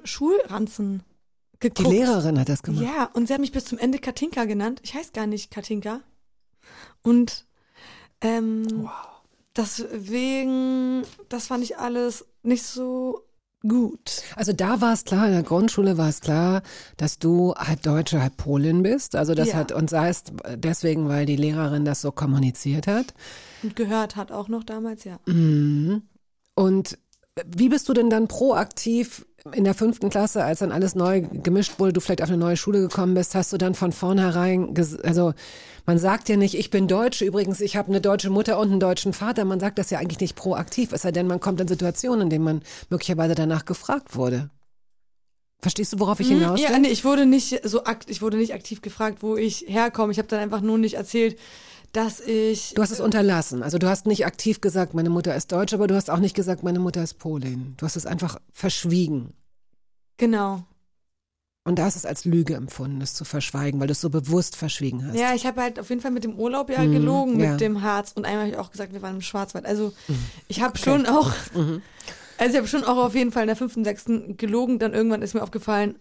Schulranzen 1.61 1.73
die 1.75 1.83
geguckt. 1.83 1.89
Lehrerin 1.95 2.39
hat 2.39 2.49
das 2.49 2.63
gemacht. 2.63 2.83
Ja, 2.83 3.09
und 3.13 3.27
sie 3.27 3.33
hat 3.33 3.41
mich 3.41 3.51
bis 3.51 3.65
zum 3.65 3.77
Ende 3.77 3.99
Katinka 3.99 4.45
genannt. 4.45 4.81
Ich 4.83 4.93
heiße 4.93 5.11
gar 5.13 5.27
nicht 5.27 5.51
Katinka. 5.51 6.01
Und 7.01 7.45
ähm, 8.21 8.89
deswegen, 9.55 11.03
das 11.29 11.47
fand 11.47 11.63
ich 11.63 11.77
alles 11.77 12.25
nicht 12.43 12.63
so 12.63 13.21
gut. 13.67 14.21
Also 14.35 14.53
da 14.53 14.79
war 14.81 14.93
es 14.93 15.05
klar, 15.05 15.25
in 15.27 15.33
der 15.33 15.43
Grundschule 15.43 15.97
war 15.97 16.09
es 16.09 16.21
klar, 16.21 16.61
dass 16.97 17.17
du 17.17 17.55
halb 17.55 17.81
Deutsche, 17.81 18.21
halb 18.21 18.37
Polin 18.37 18.83
bist. 18.83 19.15
Also 19.15 19.33
das 19.33 19.49
Ja. 19.49 19.55
hat, 19.55 19.71
und 19.71 19.89
sei 19.89 20.09
es 20.09 20.23
deswegen, 20.55 21.07
weil 21.09 21.25
die 21.25 21.35
Lehrerin 21.35 21.83
das 21.85 22.01
so 22.01 22.11
kommuniziert 22.11 22.87
hat. 22.87 23.13
Und 23.63 23.75
gehört 23.75 24.15
hat 24.15 24.31
auch 24.31 24.47
noch 24.49 24.63
damals, 24.63 25.03
ja. 25.03 25.19
Mhm. 25.25 26.03
Und 26.53 26.97
wie 27.45 27.69
bist 27.69 27.89
du 27.89 27.93
denn 27.93 28.09
dann 28.09 28.27
proaktiv 28.27 29.25
in 29.53 29.63
der 29.63 29.73
fünften 29.73 30.09
Klasse, 30.09 30.43
als 30.43 30.59
dann 30.59 30.71
alles 30.71 30.95
neu 30.95 31.21
gemischt 31.21 31.79
wurde, 31.79 31.93
du 31.93 31.99
vielleicht 31.99 32.23
auf 32.23 32.29
eine 32.29 32.37
neue 32.37 32.57
Schule 32.57 32.79
gekommen 32.81 33.13
bist, 33.13 33.35
hast 33.35 33.53
du 33.53 33.57
dann 33.57 33.75
von 33.75 33.91
vornherein, 33.91 34.73
also 35.03 35.33
man 35.85 35.99
sagt 35.99 36.29
ja 36.29 36.37
nicht, 36.37 36.55
ich 36.55 36.71
bin 36.71 36.87
Deutsche, 36.87 37.25
übrigens, 37.25 37.61
ich 37.61 37.77
habe 37.77 37.89
eine 37.89 38.01
deutsche 38.01 38.31
Mutter 38.31 38.59
und 38.59 38.71
einen 38.71 38.79
deutschen 38.79 39.13
Vater, 39.13 39.45
man 39.45 39.59
sagt 39.59 39.77
das 39.77 39.91
ja 39.91 39.99
eigentlich 39.99 40.19
nicht 40.19 40.35
proaktiv, 40.35 40.91
es 40.93 41.03
sei 41.03 41.11
denn, 41.11 41.27
man 41.27 41.39
kommt 41.39 41.61
in 41.61 41.67
Situationen, 41.67 42.23
in 42.23 42.29
denen 42.31 42.43
man 42.43 42.61
möglicherweise 42.89 43.35
danach 43.35 43.65
gefragt 43.65 44.15
wurde. 44.15 44.49
Verstehst 45.61 45.93
du, 45.93 45.99
worauf 45.99 46.19
ich 46.19 46.27
hinaus 46.27 46.59
will? 46.59 46.67
Ja, 46.69 46.77
nee, 46.77 46.89
ich 46.89 47.05
wurde 47.05 47.25
nicht 47.25 47.61
so 47.67 47.85
akt, 47.85 48.09
ich 48.09 48.21
wurde 48.21 48.37
nicht 48.37 48.53
aktiv 48.53 48.81
gefragt, 48.81 49.19
wo 49.21 49.35
ich 49.35 49.65
herkomme. 49.67 50.11
Ich 50.11 50.17
habe 50.17 50.27
dann 50.27 50.39
einfach 50.39 50.61
nur 50.61 50.77
nicht 50.77 50.95
erzählt, 50.95 51.39
dass 51.95 52.19
ich. 52.19 52.73
Du 52.75 52.81
hast 52.81 52.91
es 52.91 52.99
unterlassen. 52.99 53.63
Also 53.63 53.77
du 53.77 53.87
hast 53.87 54.05
nicht 54.05 54.25
aktiv 54.25 54.61
gesagt, 54.61 54.93
meine 54.93 55.09
Mutter 55.09 55.35
ist 55.35 55.51
Deutsch, 55.51 55.73
aber 55.73 55.87
du 55.87 55.95
hast 55.95 56.09
auch 56.09 56.19
nicht 56.19 56.35
gesagt, 56.35 56.63
meine 56.63 56.79
Mutter 56.79 57.01
ist 57.03 57.15
Polin. 57.15 57.73
Du 57.77 57.85
hast 57.85 57.95
es 57.95 58.05
einfach 58.05 58.39
verschwiegen. 58.51 59.33
Genau. 60.17 60.63
Und 61.67 61.79
da 61.79 61.85
hast 61.85 61.95
es 61.95 62.05
als 62.05 62.25
Lüge 62.25 62.53
empfunden, 62.53 63.01
es 63.01 63.15
zu 63.15 63.25
verschweigen, 63.25 63.79
weil 63.79 63.87
du 63.87 63.93
es 63.93 64.01
so 64.01 64.11
bewusst 64.11 64.55
verschwiegen 64.55 65.07
hast. 65.07 65.15
Ja, 65.17 65.33
ich 65.33 65.47
habe 65.47 65.61
halt 65.61 65.79
auf 65.79 65.89
jeden 65.89 65.99
Fall 66.01 66.11
mit 66.11 66.23
dem 66.23 66.37
Urlaub 66.37 66.69
ja 66.69 66.83
Mhm, 66.83 66.91
gelogen, 66.91 67.39
ja. 67.39 67.51
mit 67.51 67.61
dem 67.61 67.81
Harz. 67.81 68.11
Und 68.13 68.23
einmal 68.25 68.41
habe 68.45 68.51
ich 68.51 68.57
auch 68.57 68.69
gesagt, 68.71 68.93
wir 68.93 69.01
waren 69.01 69.15
im 69.15 69.21
Schwarzwald. 69.21 69.65
Also 69.65 69.91
ich 70.47 70.61
habe 70.61 70.77
schon 70.77 71.07
auch, 71.07 71.31
also 72.37 72.51
ich 72.51 72.57
habe 72.57 72.67
schon 72.67 72.83
auch 72.83 72.97
auf 72.97 73.15
jeden 73.15 73.31
Fall 73.31 73.43
in 73.43 73.47
der 73.47 73.55
fünften, 73.55 73.83
sechsten 73.83 74.37
gelogen. 74.37 74.77
Dann 74.77 74.93
irgendwann 74.93 75.23
ist 75.23 75.33
mir 75.33 75.41
aufgefallen, 75.41 75.95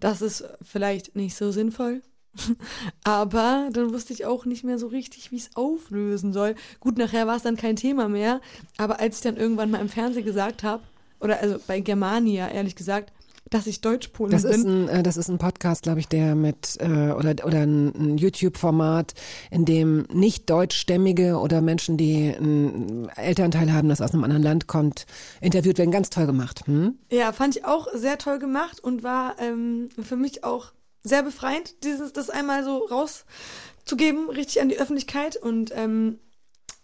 das 0.00 0.22
ist 0.22 0.44
vielleicht 0.62 1.14
nicht 1.14 1.36
so 1.36 1.52
sinnvoll. 1.52 2.02
Aber 3.04 3.68
dann 3.72 3.92
wusste 3.92 4.12
ich 4.12 4.24
auch 4.24 4.44
nicht 4.44 4.64
mehr 4.64 4.78
so 4.78 4.86
richtig, 4.86 5.30
wie 5.32 5.36
ich 5.36 5.44
es 5.44 5.56
auflösen 5.56 6.32
soll. 6.32 6.54
Gut, 6.80 6.98
nachher 6.98 7.26
war 7.26 7.36
es 7.36 7.42
dann 7.42 7.56
kein 7.56 7.76
Thema 7.76 8.08
mehr. 8.08 8.40
Aber 8.78 9.00
als 9.00 9.16
ich 9.16 9.22
dann 9.22 9.36
irgendwann 9.36 9.70
mal 9.70 9.80
im 9.80 9.88
Fernsehen 9.88 10.24
gesagt 10.24 10.62
habe, 10.62 10.82
oder 11.20 11.40
also 11.40 11.56
bei 11.66 11.80
Germania 11.80 12.48
ehrlich 12.48 12.74
gesagt, 12.74 13.12
dass 13.52 13.66
ich 13.66 13.80
Deutschpolin 13.80 14.32
Das 14.32 14.44
ist 14.44 14.64
bin. 14.64 14.84
ein, 14.84 14.88
äh, 14.88 15.02
das 15.02 15.16
ist 15.16 15.28
ein 15.28 15.38
Podcast, 15.38 15.82
glaube 15.82 16.00
ich, 16.00 16.08
der 16.08 16.34
mit 16.34 16.78
äh, 16.80 17.12
oder 17.12 17.34
oder 17.44 17.60
ein, 17.60 17.88
ein 17.88 18.18
YouTube-Format, 18.18 19.14
in 19.50 19.64
dem 19.64 20.06
nicht 20.12 20.48
deutschstämmige 20.48 21.36
oder 21.36 21.60
Menschen, 21.60 21.96
die 21.96 22.34
einen 22.34 23.08
Elternteil 23.10 23.72
haben, 23.72 23.88
das 23.88 24.00
aus 24.00 24.12
einem 24.12 24.24
anderen 24.24 24.42
Land 24.42 24.66
kommt, 24.66 25.06
interviewt 25.40 25.78
werden. 25.78 25.90
Ganz 25.90 26.10
toll 26.10 26.26
gemacht. 26.26 26.66
Hm? 26.66 26.96
Ja, 27.10 27.32
fand 27.32 27.56
ich 27.56 27.64
auch 27.64 27.88
sehr 27.94 28.18
toll 28.18 28.38
gemacht 28.38 28.80
und 28.80 29.02
war 29.02 29.36
ähm, 29.38 29.90
für 30.02 30.16
mich 30.16 30.44
auch 30.44 30.72
sehr 31.02 31.22
befreiend, 31.22 31.84
dieses 31.84 32.12
das 32.12 32.30
einmal 32.30 32.64
so 32.64 32.78
rauszugeben, 32.78 34.28
richtig 34.30 34.60
an 34.60 34.68
die 34.68 34.78
Öffentlichkeit 34.78 35.36
und 35.36 35.72
ähm, 35.74 36.18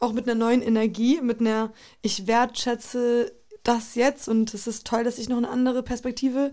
auch 0.01 0.13
mit 0.13 0.29
einer 0.29 0.35
neuen 0.35 0.63
Energie, 0.63 1.21
mit 1.21 1.41
einer 1.41 1.73
ich 2.03 2.27
wertschätze 2.27 3.33
das 3.63 3.95
jetzt 3.95 4.29
und 4.29 4.55
es 4.55 4.67
ist 4.67 4.87
toll, 4.87 5.05
dass 5.05 5.19
ich 5.19 5.29
noch 5.29 5.37
eine 5.37 5.51
andere 5.51 5.83
Perspektive 5.83 6.53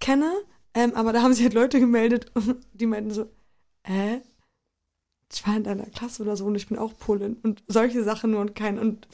kenne. 0.00 0.32
Ähm, 0.74 0.94
aber 0.94 1.12
da 1.12 1.22
haben 1.22 1.32
sich 1.32 1.42
halt 1.42 1.54
Leute 1.54 1.80
gemeldet, 1.80 2.32
die 2.72 2.86
meinten 2.86 3.10
so, 3.10 3.30
äh, 3.84 4.20
ich 5.32 5.46
war 5.46 5.56
in 5.56 5.64
deiner 5.64 5.86
Klasse 5.86 6.22
oder 6.22 6.36
so 6.36 6.44
und 6.46 6.54
ich 6.54 6.68
bin 6.68 6.78
auch 6.78 6.96
Polin 6.96 7.36
und 7.42 7.64
solche 7.66 8.04
Sachen 8.04 8.30
nur 8.30 8.40
und 8.40 8.54
kein 8.54 8.78
und 8.78 9.08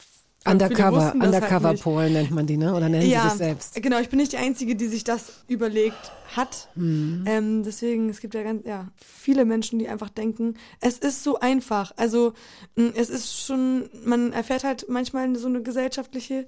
Undercover, 0.44 0.92
wussten 0.92 1.22
halt 1.22 1.34
Undercover 1.34 1.72
nicht. 1.72 1.82
Polen 1.82 2.12
nennt 2.12 2.30
man 2.30 2.46
die, 2.46 2.56
ne? 2.56 2.74
Oder 2.74 2.88
nennen 2.88 3.04
sie 3.04 3.10
sich 3.10 3.38
selbst? 3.38 3.74
Genau, 3.82 3.98
ich 4.00 4.08
bin 4.08 4.18
nicht 4.18 4.32
die 4.32 4.38
Einzige, 4.38 4.76
die 4.76 4.86
sich 4.88 5.04
das 5.04 5.44
überlegt 5.48 6.12
hat. 6.36 6.68
Mhm. 6.74 7.24
Ähm, 7.26 7.62
deswegen, 7.62 8.08
es 8.08 8.20
gibt 8.20 8.34
ja 8.34 8.42
ganz, 8.42 8.66
ja, 8.66 8.88
viele 8.96 9.44
Menschen, 9.44 9.78
die 9.78 9.88
einfach 9.88 10.08
denken, 10.08 10.54
es 10.80 10.98
ist 10.98 11.22
so 11.22 11.38
einfach. 11.38 11.92
Also, 11.96 12.32
es 12.76 13.10
ist 13.10 13.44
schon, 13.44 13.88
man 14.04 14.32
erfährt 14.32 14.64
halt 14.64 14.86
manchmal 14.88 15.34
so 15.36 15.48
eine 15.48 15.62
gesellschaftliche 15.62 16.46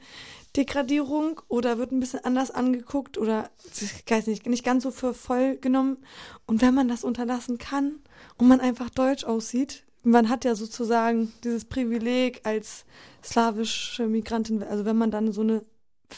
Degradierung 0.56 1.40
oder 1.48 1.78
wird 1.78 1.92
ein 1.92 2.00
bisschen 2.00 2.24
anders 2.24 2.50
angeguckt 2.50 3.18
oder, 3.18 3.50
ich 3.80 4.10
weiß 4.10 4.28
nicht, 4.28 4.46
nicht 4.46 4.64
ganz 4.64 4.84
so 4.84 4.90
für 4.90 5.12
voll 5.14 5.56
genommen. 5.56 5.98
Und 6.46 6.62
wenn 6.62 6.74
man 6.74 6.88
das 6.88 7.04
unterlassen 7.04 7.58
kann 7.58 7.96
und 8.38 8.48
man 8.48 8.60
einfach 8.60 8.90
deutsch 8.90 9.24
aussieht, 9.24 9.84
man 10.04 10.28
hat 10.28 10.44
ja 10.44 10.54
sozusagen 10.54 11.32
dieses 11.42 11.64
Privileg 11.64 12.42
als 12.44 12.84
slawische 13.24 14.06
Migrantin, 14.06 14.62
also 14.62 14.84
wenn 14.84 14.96
man 14.96 15.10
dann 15.10 15.32
so 15.32 15.40
eine 15.40 15.64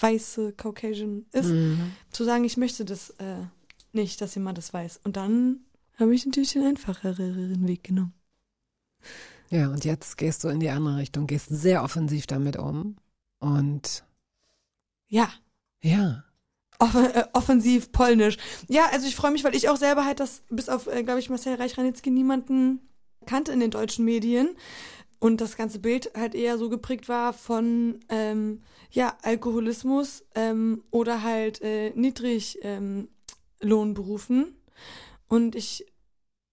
weiße 0.01 0.53
Caucasian 0.55 1.25
ist, 1.33 1.47
Mhm. 1.51 1.93
zu 2.11 2.25
sagen, 2.25 2.45
ich 2.45 2.57
möchte 2.57 2.85
das 2.85 3.11
äh, 3.19 3.37
nicht, 3.93 4.21
dass 4.21 4.35
jemand 4.35 4.59
das 4.59 4.75
weiß. 4.75 5.01
Und 5.05 5.17
dann 5.17 5.61
habe 5.99 6.15
ich 6.15 6.27
natürlich 6.27 6.53
den 6.53 6.67
einfacheren 6.67 7.67
Weg 7.67 7.85
genommen. 7.85 8.13
Ja, 9.51 9.69
und 9.71 9.85
jetzt 9.85 10.19
gehst 10.19 10.43
du 10.45 10.49
in 10.49 10.61
die 10.61 10.71
andere 10.71 10.97
Richtung, 10.99 11.27
gehst 11.27 11.47
sehr 11.49 11.83
offensiv 11.85 12.27
damit 12.27 12.57
um. 12.57 12.97
Und 13.39 14.05
Ja, 15.09 15.31
ja, 15.83 16.25
off 16.79 16.95
äh, 16.97 17.25
offensiv 17.33 17.93
polnisch. 17.93 18.37
Ja, 18.69 18.89
also 18.93 19.07
ich 19.07 19.15
freue 19.17 19.31
mich, 19.31 19.45
weil 19.45 19.55
ich 19.55 19.69
auch 19.69 19.77
selber 19.77 20.05
halt 20.05 20.21
das, 20.21 20.43
bis 20.51 20.69
auf, 20.69 20.89
äh, 20.89 21.05
glaube 21.05 21.21
ich, 21.21 21.31
Marcel 21.31 21.55
Reich-Ranitzky 21.55 22.11
niemanden 22.11 22.81
kannte 23.25 23.53
in 23.53 23.61
den 23.61 23.71
deutschen 23.71 24.05
Medien. 24.05 24.49
Und 25.19 25.41
das 25.41 25.57
ganze 25.57 25.79
Bild 25.79 26.11
halt 26.15 26.35
eher 26.35 26.59
so 26.59 26.69
geprägt 26.69 27.09
war 27.09 27.33
von 27.33 28.01
ähm, 28.09 28.63
ja, 28.91 29.17
Alkoholismus 29.23 30.25
ähm, 30.35 30.85
oder 30.91 31.23
halt 31.23 31.63
äh, 31.63 31.91
Niedriglohnberufen. 31.95 34.37
Ähm. 34.37 34.55
Und 35.29 35.55
ich 35.55 35.87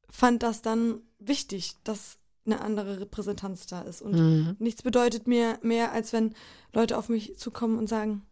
fand 0.10 0.44
das 0.44 0.62
dann 0.62 1.02
wichtig, 1.20 1.76
dass 1.84 2.18
eine 2.46 2.62
andere 2.62 3.02
Repräsentanz 3.02 3.68
da 3.68 3.82
ist. 3.82 4.02
Und 4.02 4.16
Mhm. 4.16 4.56
nichts 4.60 4.82
bedeutet 4.82 5.28
mir 5.28 5.60
mehr, 5.62 5.92
als 5.92 6.14
wenn 6.14 6.34
Leute 6.74 6.98
auf 6.98 7.10
mich 7.10 7.38
zukommen 7.38 7.78
und 7.78 7.88
sagen, 7.88 8.26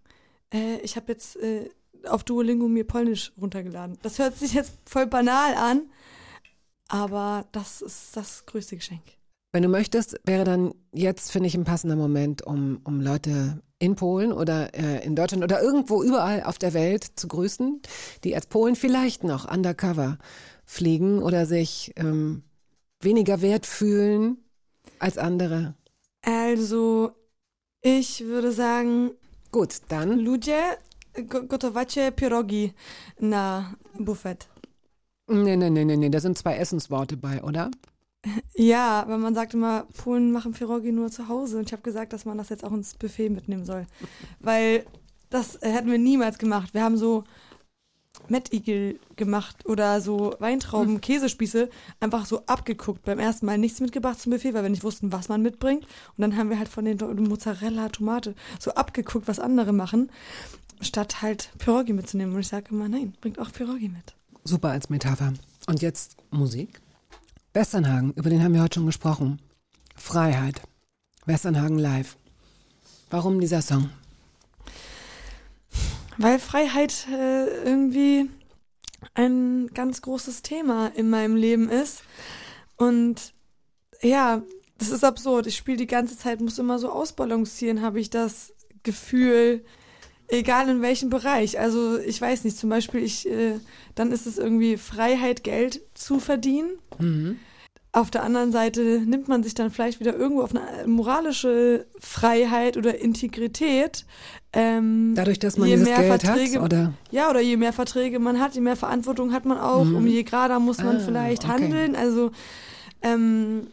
äh, 0.53 0.77
ich 0.79 0.95
habe 0.95 1.11
jetzt 1.11 1.37
äh, 1.37 1.69
auf 2.05 2.23
Duolingo 2.23 2.67
mir 2.67 2.85
Polnisch 2.85 3.31
runtergeladen. 3.39 3.97
Das 4.01 4.19
hört 4.19 4.37
sich 4.37 4.53
jetzt 4.53 4.73
voll 4.85 5.07
banal 5.07 5.53
an, 5.55 5.89
aber 6.87 7.47
das 7.51 7.81
ist 7.81 8.17
das 8.17 8.45
größte 8.45 8.75
Geschenk. 8.75 9.03
Wenn 9.53 9.63
du 9.63 9.69
möchtest, 9.69 10.17
wäre 10.25 10.43
dann 10.45 10.73
jetzt, 10.93 11.31
finde 11.31 11.47
ich, 11.47 11.55
ein 11.55 11.65
passender 11.65 11.95
Moment, 11.97 12.41
um, 12.45 12.79
um 12.85 13.01
Leute 13.01 13.61
in 13.79 13.95
Polen 13.95 14.31
oder 14.31 14.73
äh, 14.73 15.03
in 15.05 15.15
Deutschland 15.15 15.43
oder 15.43 15.61
irgendwo 15.61 16.03
überall 16.03 16.43
auf 16.43 16.57
der 16.57 16.73
Welt 16.73 17.03
zu 17.15 17.27
grüßen, 17.27 17.81
die 18.23 18.35
als 18.35 18.47
Polen 18.47 18.75
vielleicht 18.75 19.23
noch 19.23 19.51
undercover 19.51 20.17
fliegen 20.65 21.21
oder 21.21 21.45
sich 21.45 21.91
ähm, 21.97 22.43
weniger 23.01 23.41
wert 23.41 23.65
fühlen 23.65 24.37
als 24.99 25.17
andere. 25.17 25.73
Also, 26.23 27.11
ich 27.81 28.23
würde 28.23 28.51
sagen, 28.51 29.11
Gut, 29.51 29.81
dann 29.89 30.17
ludzie 30.19 30.77
go- 31.27 31.43
gotowacie 31.45 32.11
pierogi 32.11 32.73
na 33.19 33.75
Buffet. 33.99 34.47
Nee, 35.27 35.57
nee, 35.57 35.69
nee, 35.69 35.83
nee, 35.83 35.97
nee, 35.97 36.09
da 36.09 36.21
sind 36.21 36.37
zwei 36.37 36.55
Essensworte 36.55 37.17
bei, 37.17 37.43
oder? 37.43 37.69
Ja, 38.53 39.05
weil 39.07 39.17
man 39.17 39.33
sagt 39.33 39.53
immer, 39.53 39.87
Polen 39.97 40.31
machen 40.31 40.51
Pierogi 40.51 40.91
nur 40.91 41.11
zu 41.11 41.27
Hause. 41.27 41.57
Und 41.57 41.67
ich 41.67 41.73
habe 41.73 41.81
gesagt, 41.81 42.13
dass 42.13 42.25
man 42.25 42.37
das 42.37 42.49
jetzt 42.49 42.63
auch 42.63 42.71
ins 42.71 42.93
Buffet 42.93 43.29
mitnehmen 43.29 43.65
soll. 43.65 43.87
Weil 44.39 44.85
das 45.29 45.59
hätten 45.61 45.89
wir 45.89 45.97
niemals 45.97 46.37
gemacht. 46.37 46.73
Wir 46.73 46.83
haben 46.83 46.97
so 46.97 47.23
Mettigel 48.27 48.99
gemacht 49.15 49.65
oder 49.65 50.01
so 50.01 50.35
Weintrauben, 50.39 51.01
Käsespieße 51.01 51.69
einfach 51.99 52.25
so 52.25 52.45
abgeguckt. 52.45 53.03
Beim 53.03 53.19
ersten 53.19 53.45
Mal 53.45 53.57
nichts 53.57 53.79
mitgebracht 53.79 54.19
zum 54.19 54.31
Buffet, 54.31 54.53
weil 54.53 54.63
wir 54.63 54.69
nicht 54.69 54.83
wussten, 54.83 55.11
was 55.11 55.29
man 55.29 55.41
mitbringt. 55.41 55.83
Und 56.17 56.21
dann 56.21 56.37
haben 56.37 56.49
wir 56.49 56.59
halt 56.59 56.69
von 56.69 56.85
den 56.85 56.97
Mozzarella, 57.23 57.89
Tomate 57.89 58.35
so 58.59 58.71
abgeguckt, 58.71 59.27
was 59.27 59.39
andere 59.39 59.73
machen, 59.73 60.11
statt 60.81 61.21
halt 61.21 61.51
Pierogi 61.57 61.93
mitzunehmen. 61.93 62.35
Und 62.35 62.41
ich 62.41 62.49
sage 62.49 62.67
immer, 62.71 62.89
nein, 62.89 63.13
bringt 63.21 63.39
auch 63.39 63.51
Pierogi 63.51 63.89
mit. 63.89 64.15
Super 64.43 64.69
als 64.69 64.89
Metapher. 64.89 65.33
Und 65.67 65.81
jetzt 65.81 66.17
Musik. 66.31 66.80
Westernhagen, 67.53 68.13
über 68.13 68.29
den 68.29 68.41
haben 68.43 68.53
wir 68.53 68.61
heute 68.61 68.75
schon 68.75 68.85
gesprochen. 68.85 69.41
Freiheit. 69.95 70.61
Westernhagen 71.25 71.77
live. 71.77 72.15
Warum 73.09 73.41
dieser 73.41 73.61
Song? 73.61 73.89
Weil 76.17 76.39
Freiheit 76.39 77.07
äh, 77.11 77.47
irgendwie 77.65 78.29
ein 79.15 79.67
ganz 79.73 80.01
großes 80.01 80.43
Thema 80.43 80.87
in 80.95 81.09
meinem 81.09 81.35
Leben 81.35 81.67
ist. 81.67 82.03
Und 82.77 83.33
ja, 84.01 84.41
das 84.77 84.89
ist 84.89 85.03
absurd. 85.03 85.45
Ich 85.45 85.57
spiele 85.57 85.77
die 85.77 85.87
ganze 85.87 86.17
Zeit, 86.17 86.39
muss 86.39 86.57
immer 86.57 86.79
so 86.79 86.89
ausbalancieren, 86.89 87.81
habe 87.81 87.99
ich 87.99 88.09
das 88.09 88.53
Gefühl, 88.83 89.65
egal 90.31 90.69
in 90.69 90.81
welchem 90.81 91.09
Bereich. 91.09 91.59
Also 91.59 91.97
ich 91.99 92.19
weiß 92.19 92.43
nicht, 92.43 92.57
zum 92.57 92.69
Beispiel, 92.69 93.03
ich, 93.03 93.29
äh, 93.29 93.59
dann 93.95 94.11
ist 94.11 94.25
es 94.25 94.37
irgendwie 94.37 94.77
Freiheit, 94.77 95.43
Geld 95.43 95.81
zu 95.93 96.19
verdienen. 96.19 96.71
Mhm. 96.99 97.37
Auf 97.93 98.09
der 98.09 98.23
anderen 98.23 98.53
Seite 98.53 99.01
nimmt 99.05 99.27
man 99.27 99.43
sich 99.43 99.53
dann 99.53 99.69
vielleicht 99.69 99.99
wieder 99.99 100.15
irgendwo 100.15 100.43
auf 100.43 100.51
eine 100.55 100.87
moralische 100.87 101.85
Freiheit 101.99 102.77
oder 102.77 102.99
Integrität. 102.99 104.05
Ähm, 104.53 105.13
Dadurch, 105.15 105.39
dass 105.39 105.57
man 105.57 105.67
je 105.67 105.75
dieses 105.75 105.89
mehr 105.89 105.97
Geld 106.07 106.21
Verträge, 106.21 106.57
hat, 106.59 106.63
oder? 106.65 106.93
Ja, 107.11 107.29
oder 107.29 107.41
je 107.41 107.57
mehr 107.57 107.73
Verträge 107.73 108.19
man 108.19 108.39
hat, 108.39 108.55
je 108.55 108.61
mehr 108.61 108.77
Verantwortung 108.77 109.33
hat 109.33 109.43
man 109.45 109.57
auch, 109.57 109.83
Mhm. 109.83 109.95
um 109.97 110.07
je 110.07 110.23
gerader 110.23 110.59
muss 110.59 110.77
man 110.77 110.97
Ah, 110.97 111.01
vielleicht 111.05 111.43
okay. 111.43 111.53
handeln. 111.53 111.95
Also 111.97 112.31
ähm, 113.01 113.67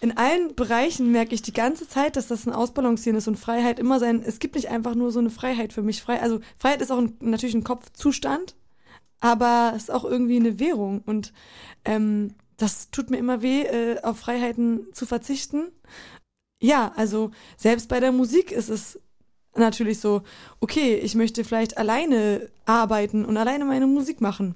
in 0.00 0.16
allen 0.16 0.54
Bereichen 0.54 1.10
merke 1.10 1.34
ich 1.34 1.42
die 1.42 1.52
ganze 1.52 1.88
Zeit, 1.88 2.16
dass 2.16 2.28
das 2.28 2.46
ein 2.46 2.52
Ausbalancieren 2.52 3.16
ist 3.16 3.28
und 3.28 3.38
Freiheit 3.38 3.78
immer 3.78 3.98
sein. 3.98 4.22
Es 4.24 4.38
gibt 4.38 4.54
nicht 4.54 4.68
einfach 4.68 4.94
nur 4.94 5.10
so 5.10 5.18
eine 5.18 5.30
Freiheit 5.30 5.72
für 5.72 5.82
mich. 5.82 6.02
Frei, 6.02 6.20
also 6.20 6.40
Freiheit 6.58 6.82
ist 6.82 6.92
auch 6.92 6.98
ein, 6.98 7.16
natürlich 7.20 7.54
ein 7.54 7.64
Kopfzustand, 7.64 8.54
aber 9.20 9.72
es 9.74 9.84
ist 9.84 9.90
auch 9.90 10.04
irgendwie 10.04 10.36
eine 10.36 10.58
Währung 10.58 11.02
und 11.06 11.32
ähm, 11.84 12.34
das 12.56 12.90
tut 12.90 13.10
mir 13.10 13.18
immer 13.18 13.42
weh, 13.42 13.62
äh, 13.62 14.00
auf 14.02 14.18
Freiheiten 14.18 14.86
zu 14.92 15.06
verzichten. 15.06 15.68
Ja, 16.60 16.92
also 16.96 17.30
selbst 17.56 17.88
bei 17.88 18.00
der 18.00 18.12
Musik 18.12 18.50
ist 18.50 18.70
es 18.70 19.00
natürlich 19.54 20.00
so, 20.00 20.22
okay, 20.60 20.96
ich 20.96 21.14
möchte 21.14 21.44
vielleicht 21.44 21.78
alleine 21.78 22.50
arbeiten 22.64 23.24
und 23.24 23.36
alleine 23.36 23.64
meine 23.64 23.86
Musik 23.86 24.20
machen. 24.20 24.54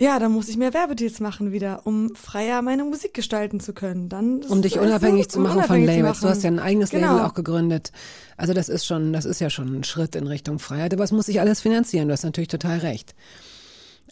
Ja, 0.00 0.20
dann 0.20 0.30
muss 0.30 0.48
ich 0.48 0.56
mehr 0.56 0.74
Werbedeals 0.74 1.18
machen 1.18 1.50
wieder, 1.50 1.80
um 1.84 2.14
freier 2.14 2.62
meine 2.62 2.84
Musik 2.84 3.14
gestalten 3.14 3.58
zu 3.58 3.72
können. 3.72 4.08
Dann 4.08 4.42
Um 4.44 4.62
dich 4.62 4.78
unabhängig 4.78 5.26
du, 5.26 5.32
zu 5.32 5.40
machen 5.40 5.62
von 5.62 5.76
unabhängig 5.76 5.88
zu 5.88 5.96
Labels. 5.96 6.20
Du 6.20 6.28
hast 6.28 6.42
ja 6.44 6.50
ein 6.50 6.60
eigenes 6.60 6.90
Genau. 6.90 7.14
Label 7.14 7.26
auch 7.26 7.34
gegründet. 7.34 7.90
Also 8.36 8.52
das 8.52 8.68
ist 8.68 8.86
schon, 8.86 9.12
das 9.12 9.24
ist 9.24 9.40
ja 9.40 9.50
schon 9.50 9.74
ein 9.74 9.82
Schritt 9.82 10.14
in 10.14 10.28
Richtung 10.28 10.60
Freiheit. 10.60 10.94
Aber 10.94 11.02
es 11.02 11.10
muss 11.10 11.26
sich 11.26 11.40
alles 11.40 11.60
finanzieren. 11.60 12.06
Du 12.06 12.12
hast 12.12 12.22
natürlich 12.22 12.46
total 12.46 12.78
recht. 12.78 13.16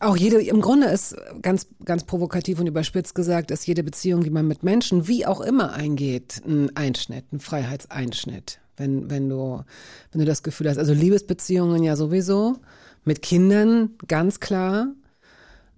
Auch 0.01 0.17
jede, 0.17 0.43
im 0.43 0.61
Grunde 0.61 0.89
ist 0.89 1.15
ganz, 1.41 1.69
ganz 1.85 2.03
provokativ 2.03 2.59
und 2.59 2.67
überspitzt 2.67 3.15
gesagt, 3.15 3.53
ist 3.53 3.67
jede 3.67 3.85
Beziehung, 3.85 4.25
die 4.25 4.31
man 4.31 4.49
mit 4.49 4.65
Menschen, 4.65 5.07
wie 5.07 5.25
auch 5.25 5.41
immer 5.41 5.73
eingeht, 5.73 6.43
ein 6.45 6.75
Einschnitt, 6.77 7.33
ein 7.33 7.39
Freiheitseinschnitt. 7.39 8.59
Wenn, 8.77 9.09
wenn 9.09 9.29
du, 9.29 9.63
wenn 10.11 10.19
du 10.19 10.27
das 10.27 10.43
Gefühl 10.43 10.69
hast, 10.69 10.79
also 10.79 10.93
Liebesbeziehungen 10.93 11.85
ja 11.85 11.95
sowieso, 11.95 12.57
mit 13.05 13.23
Kindern 13.23 13.91
ganz 14.09 14.41
klar. 14.41 14.89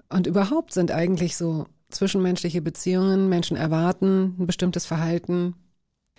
Und 0.09 0.27
überhaupt 0.27 0.73
sind 0.73 0.91
eigentlich 0.91 1.37
so 1.37 1.67
zwischenmenschliche 1.91 2.63
Beziehungen, 2.63 3.29
Menschen 3.29 3.57
erwarten 3.57 4.37
ein 4.39 4.47
bestimmtes 4.47 4.87
Verhalten. 4.87 5.55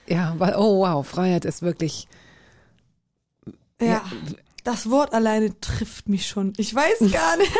Ja, 0.07 0.35
weil, 0.37 0.55
oh 0.55 0.79
wow, 0.79 1.07
Freiheit 1.07 1.45
ist 1.45 1.61
wirklich, 1.61 2.07
Ja, 3.81 4.03
das 4.63 4.89
Wort 4.89 5.13
alleine 5.13 5.59
trifft 5.59 6.09
mich 6.09 6.27
schon. 6.27 6.53
Ich 6.57 6.73
weiß 6.73 6.99
gar 7.11 7.37
nicht. 7.37 7.51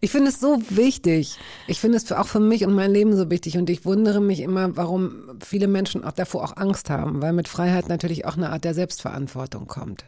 Ich 0.00 0.10
finde 0.12 0.28
es 0.28 0.38
so 0.38 0.62
wichtig. 0.70 1.38
Ich 1.66 1.80
finde 1.80 1.96
es 1.96 2.10
auch 2.12 2.28
für 2.28 2.40
mich 2.40 2.64
und 2.64 2.72
mein 2.72 2.92
Leben 2.92 3.16
so 3.16 3.30
wichtig. 3.30 3.58
Und 3.58 3.68
ich 3.68 3.84
wundere 3.84 4.20
mich 4.20 4.40
immer, 4.40 4.76
warum 4.76 5.38
viele 5.44 5.66
Menschen 5.66 6.04
auch 6.04 6.12
davor 6.12 6.44
auch 6.44 6.56
Angst 6.56 6.88
haben, 6.88 7.20
weil 7.20 7.32
mit 7.32 7.48
Freiheit 7.48 7.88
natürlich 7.88 8.24
auch 8.24 8.36
eine 8.36 8.50
Art 8.50 8.64
der 8.64 8.74
Selbstverantwortung 8.74 9.66
kommt. 9.66 10.04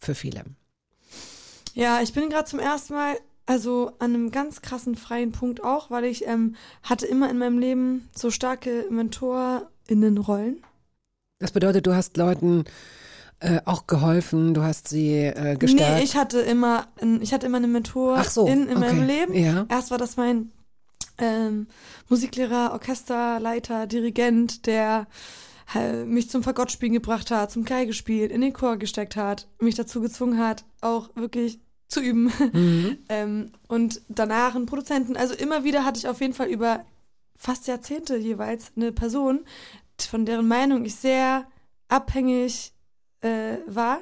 Für 0.00 0.14
viele. 0.14 0.44
Ja, 1.74 2.00
ich 2.02 2.12
bin 2.12 2.28
gerade 2.30 2.48
zum 2.48 2.58
ersten 2.58 2.94
Mal, 2.94 3.16
also 3.48 3.92
an 3.98 4.14
einem 4.14 4.30
ganz 4.30 4.60
krassen 4.60 4.94
freien 4.94 5.32
Punkt 5.32 5.64
auch, 5.64 5.90
weil 5.90 6.04
ich 6.04 6.26
ähm, 6.26 6.54
hatte 6.82 7.06
immer 7.06 7.30
in 7.30 7.38
meinem 7.38 7.58
Leben 7.58 8.08
so 8.14 8.30
starke 8.30 8.84
MentorInnenrollen. 8.90 10.62
Das 11.38 11.52
bedeutet, 11.52 11.86
du 11.86 11.94
hast 11.94 12.18
Leuten 12.18 12.64
äh, 13.40 13.60
auch 13.64 13.86
geholfen, 13.86 14.52
du 14.52 14.62
hast 14.62 14.88
sie 14.88 15.14
äh, 15.14 15.56
gestärkt. 15.56 15.96
Nee, 15.96 16.04
ich 16.04 16.14
hatte 16.14 16.40
immer, 16.40 16.88
ich 17.20 17.32
hatte 17.32 17.46
immer 17.46 17.56
eine 17.56 17.68
Mentorin 17.68 18.22
so, 18.24 18.46
in, 18.46 18.68
in 18.68 18.80
meinem 18.80 19.04
okay, 19.04 19.06
Leben. 19.06 19.34
ja. 19.34 19.64
Erst 19.70 19.90
war 19.90 19.98
das 19.98 20.18
mein 20.18 20.52
ähm, 21.16 21.68
Musiklehrer, 22.10 22.72
Orchesterleiter, 22.72 23.86
Dirigent, 23.86 24.66
der 24.66 25.06
äh, 25.74 26.04
mich 26.04 26.28
zum 26.28 26.42
Fagottspielen 26.42 26.92
gebracht 26.92 27.30
hat, 27.30 27.50
zum 27.50 27.64
Geige 27.64 27.88
gespielt, 27.88 28.30
in 28.30 28.42
den 28.42 28.52
Chor 28.52 28.76
gesteckt 28.76 29.16
hat, 29.16 29.48
mich 29.58 29.74
dazu 29.74 30.02
gezwungen 30.02 30.38
hat, 30.38 30.66
auch 30.82 31.08
wirklich 31.14 31.60
zu 31.88 32.00
üben. 32.00 32.32
Mhm. 32.52 32.98
ähm, 33.08 33.52
und 33.66 34.02
danach 34.08 34.54
einen 34.54 34.66
Produzenten. 34.66 35.16
Also 35.16 35.34
immer 35.34 35.64
wieder 35.64 35.84
hatte 35.84 35.98
ich 35.98 36.08
auf 36.08 36.20
jeden 36.20 36.34
Fall 36.34 36.48
über 36.48 36.84
fast 37.36 37.66
Jahrzehnte 37.66 38.16
jeweils 38.16 38.72
eine 38.76 38.92
Person, 38.92 39.44
von 39.98 40.26
deren 40.26 40.48
Meinung 40.48 40.84
ich 40.84 40.94
sehr 40.94 41.46
abhängig 41.88 42.72
äh, 43.20 43.58
war. 43.66 44.00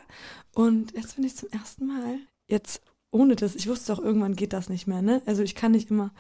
Und 0.55 0.93
jetzt 0.95 1.17
bin 1.17 1.25
ich 1.25 1.37
zum 1.37 1.51
ersten 1.51 1.87
Mal, 1.87 2.19
jetzt 2.49 2.81
ohne 3.11 3.37
das, 3.37 3.55
ich 3.55 3.69
wusste 3.69 3.93
auch, 3.93 3.99
irgendwann 3.99 4.37
geht 4.37 4.53
das 4.53 4.69
nicht 4.69 4.87
mehr, 4.87 5.01
ne? 5.01 5.23
Also 5.27 5.43
ich 5.43 5.55
kann 5.55 5.73
nicht 5.73 5.91
immer 5.91 6.13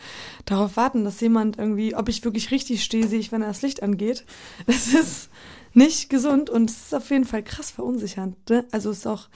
darauf 0.44 0.76
warten, 0.76 1.04
dass 1.04 1.20
jemand 1.20 1.58
irgendwie, 1.58 1.94
ob 1.94 2.08
ich 2.08 2.24
wirklich 2.24 2.50
richtig 2.50 2.84
stehe, 2.84 3.06
sehe 3.06 3.18
ich, 3.18 3.32
wenn 3.32 3.42
das 3.42 3.62
Licht 3.62 3.82
angeht. 3.82 4.24
Das 4.66 4.88
ist 4.88 5.30
nicht 5.76 6.08
gesund 6.08 6.48
und 6.48 6.70
es 6.70 6.86
ist 6.86 6.94
auf 6.94 7.10
jeden 7.10 7.26
Fall 7.26 7.42
krass 7.42 7.70
verunsichernd. 7.70 8.36
Ne? 8.48 8.66
Also 8.72 8.90
es 8.90 8.98
ist 8.98 9.06
auch 9.06 9.28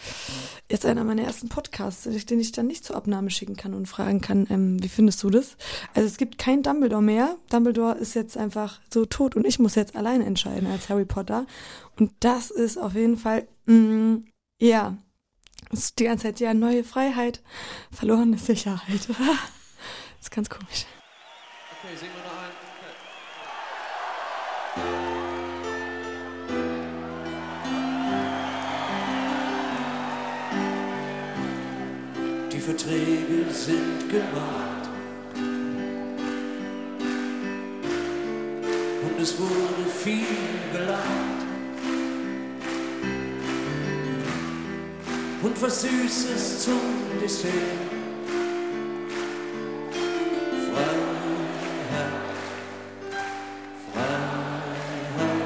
jetzt 0.71 0.87
einer 0.87 1.05
meiner 1.05 1.23
ersten 1.23 1.49
Podcasts, 1.49 2.05
den 2.05 2.41
ich 2.41 2.53
dann 2.53 2.67
nicht 2.67 2.85
zur 2.85 2.97
Abnahme 2.97 3.31
schicken 3.31 3.57
kann 3.57 3.75
und 3.75 3.87
fragen 3.87 4.23
kann, 4.23 4.47
ähm, 4.49 4.83
wie 4.83 4.89
findest 4.89 5.23
du 5.23 5.31
das? 5.31 5.57
Also 5.95 6.09
es 6.09 6.17
gibt 6.17 6.39
kein 6.39 6.63
Dumbledore 6.63 7.03
mehr. 7.03 7.37
Dumbledore 7.51 7.99
ist 7.99 8.15
jetzt 8.15 8.39
einfach 8.39 8.81
so 8.93 9.05
tot 9.05 9.37
und 9.37 9.47
ich 9.47 9.59
muss 9.59 9.75
jetzt 9.75 9.95
alleine 9.95 10.25
entscheiden 10.25 10.67
als 10.67 10.89
Harry 10.89 11.05
Potter. 11.05 11.47
Und 11.99 12.13
das 12.21 12.51
ist 12.51 12.79
auf 12.79 12.95
jeden 12.95 13.19
Fall, 13.19 13.47
mh, 13.67 14.23
ja, 14.61 14.97
es 15.71 15.81
ist 15.81 15.99
die 15.99 16.05
ganze 16.05 16.25
Zeit, 16.25 16.41
ja, 16.41 16.55
neue 16.55 16.85
Freiheit, 16.85 17.43
verlorene 17.93 18.39
Sicherheit. 18.39 19.09
das 19.09 19.19
ist 20.23 20.31
ganz 20.31 20.49
komisch. 20.49 20.87
Okay, 21.83 21.97
singen 21.97 22.13
wir 22.17 22.25
noch 22.25 22.30
Verträge 33.31 33.53
sind 33.53 34.09
gemacht. 34.09 34.89
Und 39.03 39.21
es 39.21 39.39
wurde 39.39 39.91
viel 40.03 40.27
gelacht. 40.73 41.05
Und 45.43 45.63
was 45.63 45.83
Süßes 45.83 46.65
zum 46.65 46.81
Dessert. 47.23 47.53
Freiheit. 50.73 51.07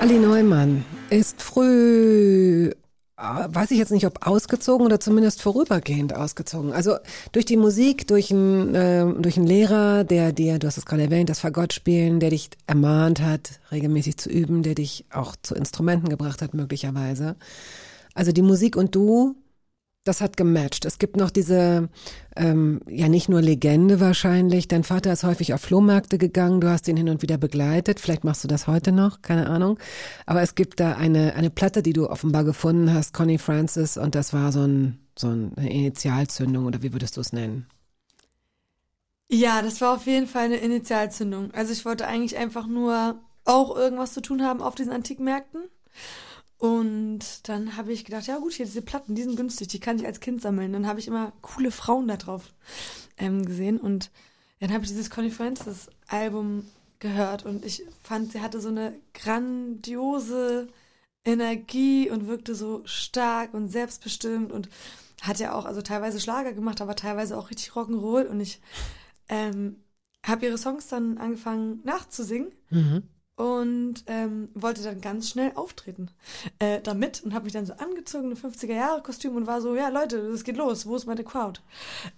Ali 0.01 0.19
Neumann 0.19 0.85
ist 1.11 1.41
früh, 1.41 2.73
weiß 3.17 3.71
ich 3.71 3.79
jetzt 3.79 3.93
nicht, 3.93 4.07
ob 4.07 4.27
ausgezogen 4.27 4.85
oder 4.85 4.99
zumindest 4.99 5.41
vorübergehend 5.41 6.15
ausgezogen. 6.17 6.73
Also 6.73 6.97
durch 7.31 7.45
die 7.45 7.57
Musik, 7.57 8.09
durch 8.09 8.33
einen, 8.33 8.75
äh, 8.75 9.07
durch 9.21 9.37
einen 9.37 9.47
Lehrer, 9.47 10.03
der 10.03 10.33
dir, 10.33 10.59
du 10.59 10.67
hast 10.67 10.79
es 10.79 10.87
gerade 10.87 11.05
erwähnt, 11.05 11.31
das 11.31 11.41
Fagott 11.41 11.73
spielen, 11.73 12.19
der 12.19 12.31
dich 12.31 12.51
ermahnt 12.67 13.21
hat, 13.21 13.61
regelmäßig 13.71 14.17
zu 14.17 14.31
üben, 14.31 14.63
der 14.63 14.75
dich 14.75 15.05
auch 15.13 15.37
zu 15.41 15.55
Instrumenten 15.55 16.09
gebracht 16.09 16.43
hat, 16.43 16.55
möglicherweise. 16.55 17.37
Also 18.15 18.33
die 18.33 18.43
Musik 18.43 18.75
und 18.77 18.95
du, 18.95 19.37
das 20.05 20.21
hat 20.21 20.37
gematcht. 20.37 20.85
Es 20.85 20.99
gibt 20.99 21.17
noch 21.17 21.31
diese, 21.31 21.89
ähm, 22.37 22.81
ja 22.87 23.09
nicht 23.09 23.29
nur 23.29 23.41
Legende 23.41 24.01
wahrscheinlich. 24.01 24.69
Dein 24.69 24.85
Vater 24.85 25.13
ist 25.13 25.25
häufig 25.25 25.55
auf 25.55 25.63
Flohmärkte 25.63 26.19
gegangen. 26.19 26.61
Du 26.61 26.69
hast 26.69 26.87
ihn 26.89 26.97
hin 26.97 27.09
und 27.09 27.23
wieder 27.23 27.39
begleitet. 27.39 28.01
Vielleicht 28.01 28.23
machst 28.23 28.45
du 28.45 28.49
das 28.49 28.67
heute 28.67 28.93
noch, 28.93 29.23
keine 29.23 29.49
Ahnung. 29.49 29.79
Aber 30.27 30.43
es 30.43 30.55
gibt 30.55 30.79
da 30.79 30.93
eine 30.93 31.35
eine 31.35 31.51
Platte, 31.51 31.83
die 31.83 31.95
du 31.95 32.09
offenbar 32.09 32.45
gefunden 32.45 32.93
hast, 32.93 33.15
Connie 33.15 33.39
Francis, 33.39 33.97
und 33.97 34.15
das 34.15 34.33
war 34.33 34.53
so 34.53 34.61
ein 34.61 34.99
so 35.19 35.29
eine 35.29 35.71
Initialzündung 35.71 36.67
oder 36.67 36.83
wie 36.83 36.93
würdest 36.93 37.17
du 37.17 37.21
es 37.21 37.33
nennen? 37.33 37.67
Ja, 39.31 39.63
das 39.63 39.81
war 39.81 39.95
auf 39.95 40.07
jeden 40.07 40.27
Fall 40.27 40.45
eine 40.45 40.57
Initialzündung. 40.57 41.51
Also 41.53 41.73
ich 41.73 41.85
wollte 41.85 42.07
eigentlich 42.07 42.37
einfach 42.37 42.67
nur 42.67 43.21
auch 43.45 43.75
irgendwas 43.75 44.13
zu 44.13 44.21
tun 44.21 44.43
haben 44.43 44.61
auf 44.61 44.75
diesen 44.75 44.93
Antikmärkten. 44.93 45.63
Und 46.59 47.49
dann 47.49 47.77
habe 47.77 47.93
ich 47.93 48.05
gedacht, 48.05 48.27
ja 48.27 48.39
gut, 48.39 48.55
hier 48.55 48.67
diese 48.67 48.83
Platten, 48.83 49.15
die 49.15 49.23
sind 49.23 49.37
günstig, 49.37 49.69
die 49.69 49.81
kann 49.81 49.99
ich 49.99 50.07
als 50.07 50.21
Kind 50.21 50.41
sammeln. 50.41 50.73
Dann 50.73 50.87
habe 50.87 51.01
ich 51.01 51.09
immer 51.09 51.33
coole 51.43 51.71
Frauen 51.71 52.09
da 52.09 52.17
drauf 52.17 52.55
ähm, 53.19 53.45
gesehen. 53.45 53.79
Und 53.79 54.11
dann 54.61 54.73
habe 54.73 54.85
ich 54.85 54.91
dieses 54.91 55.11
Connie 55.11 55.31
Francis 55.31 55.89
Album 56.09 56.65
gehört 57.01 57.45
und 57.45 57.65
ich 57.67 57.85
fand, 58.03 58.33
sie 58.33 58.41
hatte 58.41 58.61
so 58.61 58.69
eine 58.69 58.95
grandiose 59.13 60.69
Energie 61.25 62.11
und 62.11 62.27
wirkte 62.27 62.55
so 62.55 62.83
stark 62.87 63.53
und 63.53 63.69
selbstbestimmt 63.69 64.53
und 64.53 64.69
hat 65.21 65.39
ja 65.39 65.55
auch 65.55 65.65
also 65.67 65.83
teilweise 65.83 66.21
Schlager 66.21 66.53
gemacht, 66.53 66.81
aber 66.81 66.97
teilweise 66.97 67.37
auch 67.37 67.51
richtig 67.51 67.73
Rock'n'Roll 67.73 68.27
und 68.27 68.41
ich 68.41 68.61
ähm, 69.29 69.77
habe 70.25 70.47
ihre 70.47 70.59
Songs 70.59 70.89
dann 70.89 71.19
angefangen 71.19 71.81
nachzusingen 71.85 72.53
und 73.37 74.05
ähm, 74.07 74.49
wollte 74.55 74.83
dann 74.83 75.01
ganz 75.01 75.29
schnell 75.29 75.53
auftreten 75.57 76.09
äh, 76.61 76.81
damit 76.81 77.23
und 77.25 77.35
habe 77.35 77.45
mich 77.45 77.53
dann 77.53 77.67
so 77.67 77.73
angezogen, 77.75 78.31
ein 78.31 78.37
50er-Jahre-Kostüm 78.37 79.35
und 79.35 79.47
war 79.47 79.61
so, 79.61 79.75
ja 79.75 79.89
Leute, 79.89 80.19
es 80.19 80.45
geht 80.45 80.57
los, 80.57 80.87
wo 80.87 80.95
ist 80.95 81.07
meine 81.07 81.25
Crowd? 81.25 81.61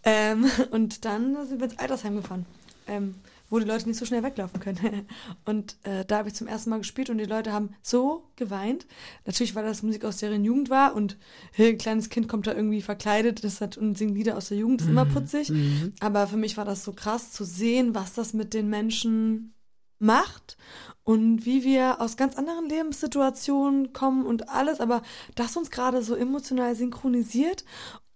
Ähm, 0.02 0.50
und 0.70 1.04
dann 1.04 1.46
sind 1.46 1.60
wir 1.60 1.70
ins 1.70 1.78
Altersheim 1.78 2.16
gefahren, 2.16 2.44
ähm, 2.86 3.14
wo 3.48 3.58
die 3.58 3.64
Leute 3.64 3.88
nicht 3.88 3.98
so 3.98 4.04
schnell 4.04 4.24
weglaufen 4.24 4.60
können. 4.60 5.06
Und 5.44 5.76
äh, 5.84 6.04
da 6.04 6.18
habe 6.18 6.28
ich 6.28 6.34
zum 6.34 6.48
ersten 6.48 6.68
Mal 6.68 6.78
gespielt 6.78 7.10
und 7.10 7.18
die 7.18 7.26
Leute 7.26 7.52
haben 7.52 7.70
so 7.80 8.24
geweint. 8.34 8.86
Natürlich, 9.24 9.54
weil 9.54 9.64
das 9.64 9.84
Musik 9.84 10.04
aus 10.04 10.16
deren 10.16 10.44
Jugend 10.44 10.68
war 10.68 10.96
und 10.96 11.16
hey, 11.52 11.70
ein 11.70 11.78
kleines 11.78 12.08
Kind 12.08 12.28
kommt 12.28 12.48
da 12.48 12.54
irgendwie 12.54 12.82
verkleidet 12.82 13.44
das 13.44 13.60
hat, 13.60 13.76
und 13.76 13.96
singt 13.96 14.16
Lieder 14.16 14.36
aus 14.36 14.48
der 14.48 14.58
Jugend, 14.58 14.80
ist 14.80 14.88
immer 14.88 15.04
putzig. 15.04 15.52
Aber 16.00 16.26
für 16.26 16.36
mich 16.36 16.56
war 16.56 16.64
das 16.64 16.82
so 16.82 16.92
krass 16.92 17.30
zu 17.30 17.44
sehen, 17.44 17.94
was 17.94 18.14
das 18.14 18.32
mit 18.32 18.52
den 18.52 18.68
Menschen 18.68 19.54
macht 19.98 20.56
und 21.04 21.44
wie 21.46 21.64
wir 21.64 22.00
aus 22.00 22.16
ganz 22.16 22.36
anderen 22.36 22.68
Lebenssituationen 22.68 23.92
kommen 23.92 24.26
und 24.26 24.48
alles, 24.48 24.80
aber 24.80 25.02
das 25.34 25.56
uns 25.56 25.70
gerade 25.70 26.02
so 26.02 26.14
emotional 26.14 26.74
synchronisiert 26.74 27.64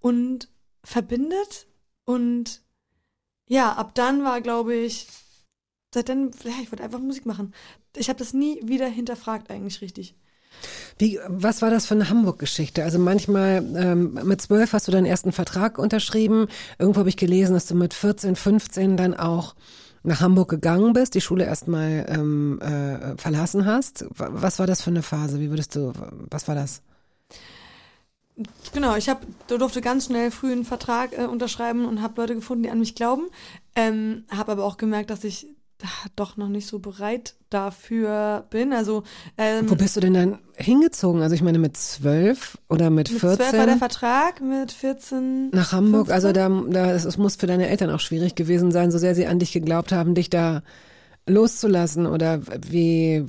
und 0.00 0.48
verbindet 0.82 1.66
und 2.04 2.62
ja, 3.46 3.72
ab 3.72 3.94
dann 3.94 4.24
war, 4.24 4.40
glaube 4.40 4.74
ich, 4.74 5.08
seitdem, 5.92 6.30
ja, 6.44 6.52
ich 6.62 6.70
wollte 6.70 6.84
einfach 6.84 7.00
Musik 7.00 7.26
machen. 7.26 7.52
Ich 7.96 8.08
habe 8.08 8.18
das 8.18 8.32
nie 8.32 8.60
wieder 8.64 8.86
hinterfragt 8.86 9.50
eigentlich 9.50 9.80
richtig. 9.80 10.14
Wie, 10.98 11.18
was 11.26 11.62
war 11.62 11.70
das 11.70 11.86
für 11.86 11.94
eine 11.94 12.08
Hamburg-Geschichte? 12.08 12.84
Also 12.84 12.98
manchmal 12.98 13.64
ähm, 13.76 14.18
mit 14.24 14.40
zwölf 14.42 14.72
hast 14.72 14.86
du 14.88 14.92
deinen 14.92 15.06
ersten 15.06 15.32
Vertrag 15.32 15.78
unterschrieben. 15.78 16.48
Irgendwo 16.78 17.00
habe 17.00 17.08
ich 17.08 17.16
gelesen, 17.16 17.54
dass 17.54 17.66
du 17.66 17.74
mit 17.74 17.94
14, 17.94 18.36
15 18.36 18.96
dann 18.96 19.14
auch 19.14 19.54
nach 20.02 20.20
Hamburg 20.20 20.48
gegangen 20.50 20.92
bist, 20.92 21.14
die 21.14 21.20
Schule 21.20 21.44
erstmal 21.44 22.06
ähm, 22.08 22.60
äh, 22.60 23.16
verlassen 23.18 23.66
hast. 23.66 24.06
Wa- 24.16 24.30
Was 24.32 24.58
war 24.58 24.66
das 24.66 24.82
für 24.82 24.90
eine 24.90 25.02
Phase? 25.02 25.40
Wie 25.40 25.50
würdest 25.50 25.76
du, 25.76 25.92
was 26.30 26.48
war 26.48 26.54
das? 26.54 26.82
Genau, 28.72 28.96
ich 28.96 29.08
hab, 29.08 29.22
durfte 29.48 29.82
ganz 29.82 30.06
schnell 30.06 30.30
früh 30.30 30.52
einen 30.52 30.64
Vertrag 30.64 31.16
äh, 31.18 31.24
unterschreiben 31.26 31.84
und 31.84 32.00
habe 32.00 32.20
Leute 32.20 32.34
gefunden, 32.34 32.62
die 32.62 32.70
an 32.70 32.78
mich 32.78 32.94
glauben. 32.94 33.24
Ähm, 33.76 34.24
habe 34.30 34.52
aber 34.52 34.64
auch 34.64 34.78
gemerkt, 34.78 35.10
dass 35.10 35.24
ich 35.24 35.48
doch 36.16 36.36
noch 36.36 36.48
nicht 36.48 36.66
so 36.66 36.78
bereit 36.78 37.34
dafür 37.48 38.44
bin. 38.50 38.72
Also 38.72 39.02
ähm, 39.36 39.68
Wo 39.68 39.74
bist 39.74 39.96
du 39.96 40.00
denn 40.00 40.14
dann 40.14 40.38
hingezogen? 40.54 41.22
Also 41.22 41.34
ich 41.34 41.42
meine 41.42 41.58
mit 41.58 41.76
zwölf 41.76 42.58
oder 42.68 42.90
mit, 42.90 43.10
mit 43.10 43.20
14? 43.20 43.38
12 43.38 43.58
war 43.58 43.66
der 43.66 43.76
Vertrag, 43.76 44.40
mit 44.40 44.72
14 44.72 45.50
nach 45.50 45.72
Hamburg, 45.72 46.08
15? 46.08 46.14
also 46.14 46.32
da, 46.32 46.48
da 46.70 46.92
es, 46.92 47.04
es 47.04 47.18
muss 47.18 47.36
für 47.36 47.46
deine 47.46 47.68
Eltern 47.68 47.90
auch 47.90 48.00
schwierig 48.00 48.34
gewesen 48.34 48.70
sein, 48.70 48.90
so 48.90 48.98
sehr 48.98 49.14
sie 49.14 49.26
an 49.26 49.38
dich 49.38 49.52
geglaubt 49.52 49.92
haben, 49.92 50.14
dich 50.14 50.30
da 50.30 50.62
loszulassen 51.26 52.06
oder 52.06 52.40
wie 52.68 53.26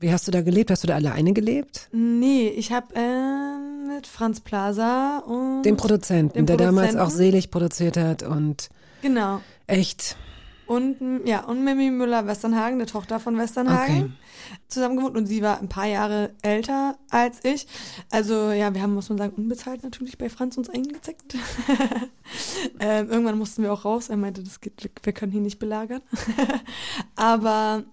wie 0.00 0.12
hast 0.12 0.26
du 0.26 0.32
da 0.32 0.42
gelebt? 0.42 0.72
Hast 0.72 0.82
du 0.82 0.88
da 0.88 0.96
alleine 0.96 1.32
gelebt? 1.32 1.88
Nee, 1.92 2.48
ich 2.48 2.72
habe 2.72 2.88
ähm, 2.94 3.86
mit 3.94 4.08
Franz 4.08 4.40
Plaza 4.40 5.18
und 5.18 5.62
Den 5.62 5.76
Produzenten, 5.76 6.38
Den 6.38 6.46
der 6.46 6.56
damals 6.56 6.96
auch 6.96 7.10
selig 7.10 7.52
produziert 7.52 7.96
hat 7.96 8.24
und 8.24 8.68
genau 9.00 9.40
echt 9.72 10.16
und 10.72 11.26
ja 11.26 11.44
und 11.44 11.62
Mimi 11.64 11.90
Müller 11.90 12.26
Westernhagen, 12.26 12.78
der 12.78 12.86
Tochter 12.86 13.20
von 13.20 13.36
Westernhagen, 13.36 13.96
Okay. 13.96 14.10
zusammen 14.68 14.96
gewohnt 14.96 15.16
und 15.16 15.26
sie 15.26 15.42
war 15.42 15.60
ein 15.60 15.68
paar 15.68 15.86
Jahre 15.86 16.32
älter 16.40 16.96
als 17.10 17.44
ich. 17.44 17.66
Also 18.10 18.50
ja, 18.52 18.72
wir 18.72 18.80
haben 18.80 18.94
muss 18.94 19.10
man 19.10 19.18
sagen 19.18 19.34
unbezahlt 19.36 19.82
natürlich 19.82 20.16
bei 20.16 20.30
Franz 20.30 20.56
uns 20.56 20.70
eingezeckt. 20.70 21.34
ähm, 22.80 23.10
irgendwann 23.10 23.38
mussten 23.38 23.62
wir 23.62 23.72
auch 23.72 23.84
raus. 23.84 24.08
Er 24.08 24.16
meinte, 24.16 24.42
das 24.42 24.60
geht, 24.60 24.90
wir 25.02 25.12
können 25.12 25.32
hier 25.32 25.42
nicht 25.42 25.58
belagern. 25.58 26.00
Aber 27.16 27.84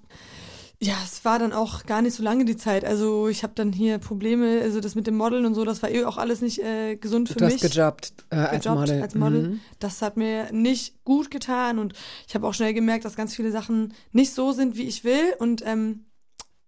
Ja, 0.81 0.95
es 1.03 1.25
war 1.25 1.39
dann 1.39 1.51
auch 1.51 1.85
gar 1.85 2.01
nicht 2.01 2.13
so 2.15 2.23
lange 2.23 2.45
die 2.45 2.55
Zeit. 2.55 2.85
Also 2.85 3.27
ich 3.27 3.43
habe 3.43 3.51
dann 3.53 3.73
hier 3.73 3.97
Probleme, 3.97 4.61
also 4.61 4.79
das 4.79 4.95
mit 4.95 5.07
dem 5.07 5.17
Modeln 5.17 5.45
und 5.45 5.53
so, 5.53 5.65
das 5.65 5.83
war 5.83 5.89
eh 5.89 6.05
auch 6.05 6.17
alles 6.17 6.39
nicht 6.39 6.59
äh, 6.59 6.95
gesund 6.95 7.27
für 7.27 7.39
du 7.39 7.45
mich. 7.45 7.55
hast 7.55 7.73
gejobbt, 7.73 8.13
äh, 8.29 8.37
als 8.37 8.63
gejobbt 8.63 8.79
Model. 8.79 9.01
als 9.01 9.15
Model. 9.15 9.41
Mhm. 9.41 9.59
Das 9.79 10.01
hat 10.01 10.15
mir 10.15 10.53
nicht 10.53 11.03
gut 11.03 11.31
getan 11.31 11.79
und 11.79 11.93
ich 12.29 12.33
habe 12.33 12.47
auch 12.47 12.53
schnell 12.53 12.73
gemerkt, 12.73 13.03
dass 13.03 13.17
ganz 13.17 13.35
viele 13.35 13.51
Sachen 13.51 13.93
nicht 14.13 14.33
so 14.33 14.53
sind, 14.53 14.77
wie 14.77 14.87
ich 14.87 15.03
will 15.03 15.33
und 15.39 15.63
ähm, 15.65 16.05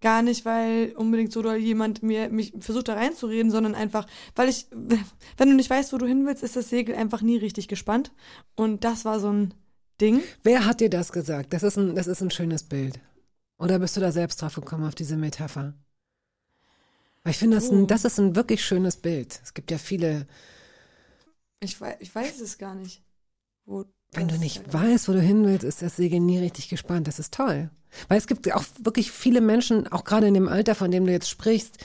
gar 0.01 0.23
nicht, 0.23 0.43
weil 0.43 0.93
unbedingt 0.97 1.31
so 1.31 1.41
doll 1.41 1.55
jemand 1.55 2.03
mir 2.03 2.27
mich 2.27 2.53
versucht 2.59 2.89
da 2.89 2.95
reinzureden, 2.95 3.49
sondern 3.49 3.75
einfach, 3.75 4.07
weil 4.35 4.49
ich, 4.49 4.67
wenn 5.38 5.49
du 5.49 5.55
nicht 5.55 5.69
weißt, 5.69 5.93
wo 5.93 5.97
du 5.97 6.05
hin 6.05 6.25
willst, 6.25 6.43
ist 6.43 6.57
das 6.57 6.69
Segel 6.69 6.95
einfach 6.95 7.21
nie 7.21 7.38
richtig 7.38 7.69
gespannt 7.69 8.11
und 8.55 8.83
das 8.83 9.05
war 9.05 9.21
so 9.21 9.31
ein 9.31 9.53
Ding. 10.01 10.21
Wer 10.43 10.65
hat 10.65 10.81
dir 10.81 10.89
das 10.89 11.13
gesagt? 11.13 11.53
Das 11.53 11.63
ist 11.63 11.77
ein, 11.77 11.95
das 11.95 12.07
ist 12.07 12.21
ein 12.21 12.31
schönes 12.31 12.63
Bild. 12.63 12.99
Oder 13.61 13.77
bist 13.77 13.95
du 13.95 14.01
da 14.01 14.11
selbst 14.11 14.41
drauf 14.41 14.55
gekommen 14.55 14.85
auf 14.88 14.95
diese 14.95 15.15
Metapher? 15.17 15.75
Weil 17.23 17.31
ich 17.31 17.38
finde, 17.38 17.57
das, 17.57 17.69
Oh. 17.69 17.85
das 17.85 18.05
ist 18.05 18.19
ein 18.19 18.35
wirklich 18.35 18.65
schönes 18.65 18.97
Bild. 18.97 19.39
Es 19.43 19.53
gibt 19.53 19.69
ja 19.69 19.77
viele, 19.77 20.27
Ich 21.59 21.79
weiß, 21.79 21.97
ich 21.99 22.13
weiß 22.13 22.41
es 22.41 22.57
gar 22.57 22.73
nicht. 22.73 23.03
Wo 23.65 23.85
wenn 24.13 24.27
du 24.27 24.38
nicht 24.39 24.73
weißt, 24.73 25.07
wo 25.07 25.13
du 25.13 25.21
hin 25.21 25.45
willst, 25.45 25.63
ist 25.63 25.81
das 25.83 25.95
Segel 25.95 26.19
nie 26.19 26.39
richtig 26.39 26.69
gespannt. 26.69 27.07
Das 27.07 27.19
ist 27.19 27.33
toll. 27.35 27.69
Weil 28.07 28.17
es 28.17 28.25
gibt 28.27 28.51
auch 28.51 28.65
wirklich 28.79 29.11
viele 29.11 29.41
Menschen, 29.41 29.88
auch 29.88 30.03
gerade 30.05 30.27
in 30.27 30.33
dem 30.33 30.49
Alter, 30.49 30.73
von 30.73 30.89
dem 30.89 31.05
du 31.05 31.11
jetzt 31.11 31.29
sprichst, 31.29 31.77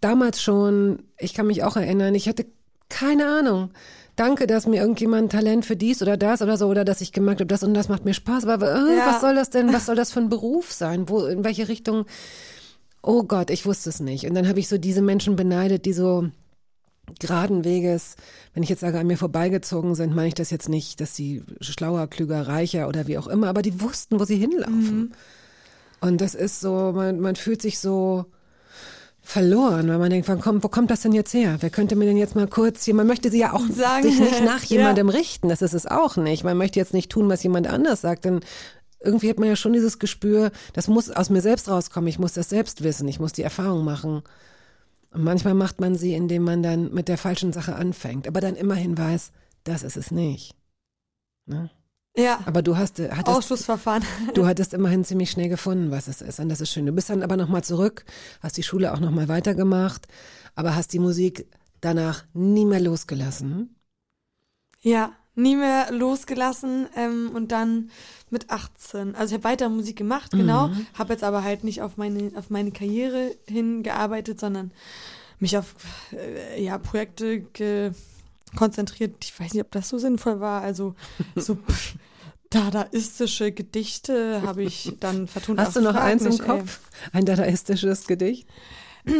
damals 0.00 0.42
schon, 0.42 1.02
ich 1.18 1.32
kann 1.32 1.46
mich 1.46 1.64
auch 1.64 1.76
erinnern, 1.76 2.14
ich 2.14 2.28
hatte 2.28 2.46
keine 2.90 3.26
Ahnung. 3.26 3.70
Danke, 4.18 4.48
dass 4.48 4.66
mir 4.66 4.80
irgendjemand 4.80 5.26
ein 5.26 5.28
Talent 5.28 5.64
für 5.64 5.76
dies 5.76 6.02
oder 6.02 6.16
das 6.16 6.42
oder 6.42 6.56
so 6.56 6.66
oder 6.66 6.84
dass 6.84 7.00
ich 7.00 7.12
gemerkt 7.12 7.40
habe, 7.40 7.46
das 7.46 7.62
und 7.62 7.72
das 7.72 7.88
macht 7.88 8.04
mir 8.04 8.14
Spaß. 8.14 8.46
Aber 8.46 8.66
äh, 8.66 8.96
Ja. 8.96 9.06
was 9.06 9.20
soll 9.20 9.36
das 9.36 9.50
denn? 9.50 9.72
Was 9.72 9.86
soll 9.86 9.94
das 9.94 10.10
für 10.10 10.18
ein 10.18 10.28
Beruf 10.28 10.72
sein? 10.72 11.08
Wo, 11.08 11.24
in 11.26 11.44
welche 11.44 11.68
Richtung? 11.68 12.04
Oh 13.00 13.22
Gott, 13.22 13.48
ich 13.50 13.64
wusste 13.64 13.90
es 13.90 14.00
nicht. 14.00 14.26
Und 14.26 14.34
dann 14.34 14.48
habe 14.48 14.58
ich 14.58 14.66
so 14.66 14.76
diese 14.76 15.02
Menschen 15.02 15.36
beneidet, 15.36 15.84
die 15.84 15.92
so 15.92 16.28
geraden 17.20 17.64
Weges, 17.64 18.16
wenn 18.54 18.64
ich 18.64 18.68
jetzt 18.68 18.80
sage, 18.80 18.98
an 18.98 19.06
mir 19.06 19.16
vorbeigezogen 19.16 19.94
sind, 19.94 20.16
meine 20.16 20.28
ich 20.28 20.34
das 20.34 20.50
jetzt 20.50 20.68
nicht, 20.68 21.00
dass 21.00 21.14
sie 21.14 21.44
schlauer, 21.60 22.08
klüger, 22.08 22.48
reicher 22.48 22.88
oder 22.88 23.06
wie 23.06 23.18
auch 23.18 23.28
immer, 23.28 23.46
aber 23.48 23.62
die 23.62 23.80
wussten, 23.80 24.18
wo 24.18 24.24
sie 24.24 24.36
hinlaufen. 24.36 25.12
Und 26.00 26.20
das 26.20 26.34
ist 26.34 26.60
so, 26.60 26.92
man, 26.92 27.20
man 27.20 27.36
fühlt 27.36 27.62
sich 27.62 27.78
so 27.78 28.26
verloren, 29.28 29.88
weil 29.88 29.98
man 29.98 30.08
denkt, 30.08 30.26
wann 30.26 30.40
kommt, 30.40 30.64
wo 30.64 30.68
kommt 30.68 30.90
das 30.90 31.02
denn 31.02 31.12
jetzt 31.12 31.34
her? 31.34 31.58
Wer 31.60 31.68
könnte 31.68 31.96
mir 31.96 32.06
denn 32.06 32.16
jetzt 32.16 32.34
mal 32.34 32.46
kurz 32.48 32.84
hier, 32.84 32.94
man 32.94 33.06
möchte 33.06 33.30
sie 33.30 33.38
ja 33.40 33.52
auch 33.52 33.68
Sagen. 33.68 34.02
sich 34.04 34.18
nicht 34.18 34.42
nach 34.42 34.62
Ja. 34.70 34.78
jemandem 34.78 35.10
richten, 35.10 35.50
das 35.50 35.60
ist 35.60 35.74
es 35.74 35.84
auch 35.84 36.16
nicht. 36.16 36.44
Man 36.44 36.56
möchte 36.56 36.78
jetzt 36.80 36.94
nicht 36.94 37.10
tun, 37.10 37.28
was 37.28 37.42
jemand 37.42 37.66
anders 37.66 38.00
sagt, 38.00 38.24
denn 38.24 38.40
irgendwie 39.00 39.28
hat 39.28 39.38
man 39.38 39.50
ja 39.50 39.54
schon 39.54 39.74
dieses 39.74 39.98
Gespür, 39.98 40.50
das 40.72 40.88
muss 40.88 41.10
aus 41.10 41.28
mir 41.28 41.42
selbst 41.42 41.68
rauskommen, 41.68 42.08
ich 42.08 42.18
muss 42.18 42.32
das 42.32 42.48
selbst 42.48 42.82
wissen, 42.82 43.06
ich 43.06 43.20
muss 43.20 43.34
die 43.34 43.42
Erfahrung 43.42 43.84
machen. 43.84 44.22
Und 45.10 45.24
manchmal 45.24 45.52
macht 45.52 45.78
man 45.78 45.94
sie, 45.94 46.14
indem 46.14 46.44
man 46.44 46.62
dann 46.62 46.94
mit 46.94 47.08
der 47.08 47.18
falschen 47.18 47.52
Sache 47.52 47.76
anfängt, 47.76 48.26
aber 48.28 48.40
dann 48.40 48.56
immerhin 48.56 48.96
weiß, 48.96 49.32
das 49.62 49.82
ist 49.82 49.98
es 49.98 50.10
nicht. 50.10 50.54
Ne? 51.44 51.68
Ja, 52.18 52.40
Aber 52.46 52.62
du 52.62 52.76
hast, 52.76 52.98
hattest, 52.98 53.28
Ausschussverfahren. 53.28 54.02
du 54.34 54.44
hattest 54.44 54.74
immerhin 54.74 55.04
ziemlich 55.04 55.30
schnell 55.30 55.48
gefunden, 55.48 55.92
was 55.92 56.08
es 56.08 56.20
ist. 56.20 56.40
Und 56.40 56.48
das 56.48 56.60
ist 56.60 56.72
schön. 56.72 56.84
Du 56.84 56.92
bist 56.92 57.10
dann 57.10 57.22
aber 57.22 57.36
nochmal 57.36 57.62
zurück, 57.62 58.04
hast 58.40 58.56
die 58.56 58.64
Schule 58.64 58.92
auch 58.92 58.98
nochmal 58.98 59.28
weitergemacht, 59.28 60.08
aber 60.56 60.74
hast 60.74 60.92
die 60.92 60.98
Musik 60.98 61.46
danach 61.80 62.24
nie 62.34 62.64
mehr 62.64 62.80
losgelassen. 62.80 63.76
Ja, 64.80 65.12
nie 65.36 65.54
mehr 65.54 65.92
losgelassen 65.92 66.88
ähm, 66.96 67.30
und 67.32 67.52
dann 67.52 67.90
mit 68.30 68.50
18. 68.50 69.14
Also 69.14 69.34
ich 69.34 69.40
habe 69.40 69.44
weiter 69.44 69.68
Musik 69.68 69.96
gemacht, 69.96 70.32
genau, 70.32 70.70
habe 70.94 71.12
jetzt 71.12 71.22
aber 71.22 71.44
halt 71.44 71.62
nicht 71.62 71.82
auf 71.82 71.96
meine 71.96 72.32
auf 72.34 72.50
meine 72.50 72.72
Karriere 72.72 73.36
hingearbeitet, 73.46 74.40
sondern 74.40 74.72
mich 75.38 75.56
auf 75.56 75.76
äh, 76.12 76.62
ja 76.62 76.78
Projekte 76.78 77.42
konzentriert. 78.56 79.16
Ich 79.22 79.38
weiß 79.38 79.54
nicht, 79.54 79.62
ob 79.62 79.70
das 79.70 79.88
so 79.88 79.98
sinnvoll 79.98 80.40
war. 80.40 80.62
Also 80.62 80.94
so 81.36 81.54
pff, 81.68 81.94
dadaistische 82.50 83.52
Gedichte 83.52 84.42
habe 84.44 84.62
ich 84.62 84.94
dann 85.00 85.26
vertont. 85.28 85.60
Hast 85.60 85.76
du 85.76 85.80
noch 85.80 85.94
eins 85.94 86.22
im 86.22 86.30
mich, 86.30 86.40
ey. 86.40 86.46
Kopf? 86.46 86.80
Ein 87.12 87.24
dadaistisches 87.24 88.06
Gedicht? 88.06 88.48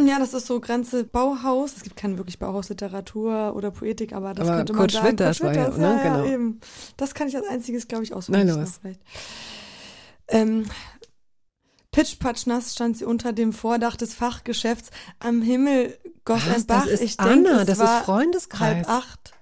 Ja, 0.07 0.19
das 0.19 0.35
ist 0.35 0.47
so 0.47 0.61
Grenze 0.61 1.05
Bauhaus. 1.05 1.75
Es 1.77 1.83
gibt 1.83 1.97
keine 1.97 2.19
wirklich 2.19 2.39
Bauhausliteratur 2.39 3.55
oder 3.57 3.71
Poetik, 3.71 4.13
aber 4.13 4.35
das 4.35 4.47
Aber 4.47 4.59
könnte 4.59 4.73
Kurt 4.75 4.93
man 4.93 5.03
sagen. 5.03 5.07
Schwitters 5.35 5.41
war 5.41 5.55
ja, 5.55 5.69
ne? 5.71 5.83
ja, 5.83 6.03
Genau. 6.03 6.25
ja, 6.27 6.33
eben. 6.33 6.61
Das 6.99 7.15
kann 7.15 7.29
ich 7.29 7.37
als 7.37 7.47
einziges, 7.49 7.89
glaube 7.89 8.05
ich, 8.05 8.13
auswendig 8.13 8.55
noch 8.55 8.61
los. 8.61 8.79
vielleicht. 8.83 9.01
Ähm, 10.29 10.67
Pitschpatsch 11.91 12.47
nass 12.47 12.75
stand 12.75 12.99
sie 12.99 13.05
unter 13.07 13.33
dem 13.33 13.53
Vordach 13.55 13.97
des 13.97 14.13
Fachgeschäfts. 14.15 14.91
Am 15.21 15.41
Himmel 15.41 15.97
goss 16.25 16.43
Was? 16.47 16.55
ein 16.57 16.67
Bach. 16.67 16.85
Das 16.85 16.93
ist 16.93 17.03
ich 17.03 17.21
Anna, 17.21 17.55
denk, 17.65 17.67
das 17.69 17.79
ist 17.79 18.05
Freundeskreis. 18.05 18.87
halb 18.87 18.89
acht. 18.91 19.33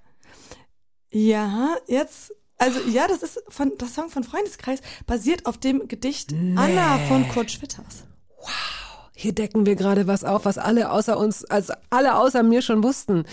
Ja, 1.10 1.74
jetzt, 1.88 2.32
also 2.58 2.80
ja, 2.88 3.06
das 3.08 3.22
ist 3.22 3.42
von, 3.48 3.72
das 3.78 3.94
Song 3.94 4.08
von 4.08 4.24
Freundeskreis 4.24 4.80
basiert 5.06 5.46
auf 5.46 5.58
dem 5.58 5.88
Gedicht 5.88 6.32
Anna 6.32 6.98
von 7.08 7.28
Kurt 7.28 7.50
Schwitters. 7.50 8.04
Hier 9.14 9.32
decken 9.32 9.66
wir 9.66 9.76
gerade 9.76 10.06
was 10.06 10.24
auf, 10.24 10.44
was 10.44 10.58
alle 10.58 10.90
außer 10.90 11.18
uns, 11.18 11.44
also 11.44 11.72
alle 11.90 12.16
außer 12.16 12.42
mir 12.42 12.62
schon 12.62 12.82
wussten. 12.82 13.24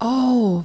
Oh, 0.00 0.64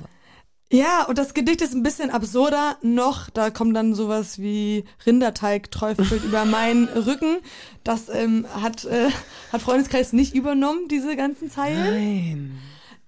Ja, 0.72 1.03
und 1.03 1.18
das 1.18 1.34
Gedicht 1.34 1.61
ist 1.61 1.74
ein 1.74 1.84
bisschen 1.84 2.10
absurder 2.10 2.78
noch. 2.82 3.30
Da 3.30 3.52
kommt 3.52 3.76
dann 3.76 3.94
sowas 3.94 4.40
wie 4.40 4.84
Rinderteig 5.06 5.72
träufelt 5.72 6.24
über 6.24 6.44
meinen 6.57 6.88
Rücken. 6.90 7.38
Das 7.84 8.10
ähm, 8.10 8.45
hat, 8.61 8.84
äh, 8.86 9.10
hat 9.52 9.61
Freundeskreis 9.61 10.11
nicht 10.11 10.34
übernommen, 10.34 10.88
diese 10.90 11.15
ganzen 11.15 11.49
Zeilen. 11.49 11.84
nein. 11.84 12.60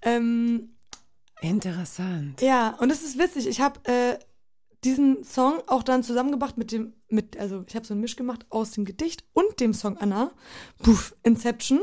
Ähm, 0.01 0.69
Interessant. 1.41 2.41
ja, 2.41 2.75
und 2.79 2.91
es 2.91 3.01
ist 3.01 3.17
witzig. 3.17 3.47
Ich 3.47 3.59
habe 3.59 3.79
äh, 3.85 4.17
diesen 4.83 5.23
Song 5.23 5.61
auch 5.67 5.83
dann 5.83 6.03
zusammengebracht 6.03 6.57
mit 6.57 6.71
dem, 6.71 6.93
mit, 7.09 7.37
also 7.37 7.63
ich 7.67 7.75
habe 7.75 7.85
so 7.85 7.93
einen 7.93 8.01
Misch 8.01 8.15
gemacht 8.15 8.45
aus 8.49 8.71
dem 8.71 8.85
Gedicht 8.85 9.23
und 9.33 9.59
dem 9.59 9.73
Song 9.73 9.97
Anna. 9.97 10.31
Puff, 10.81 11.15
Inception. 11.23 11.81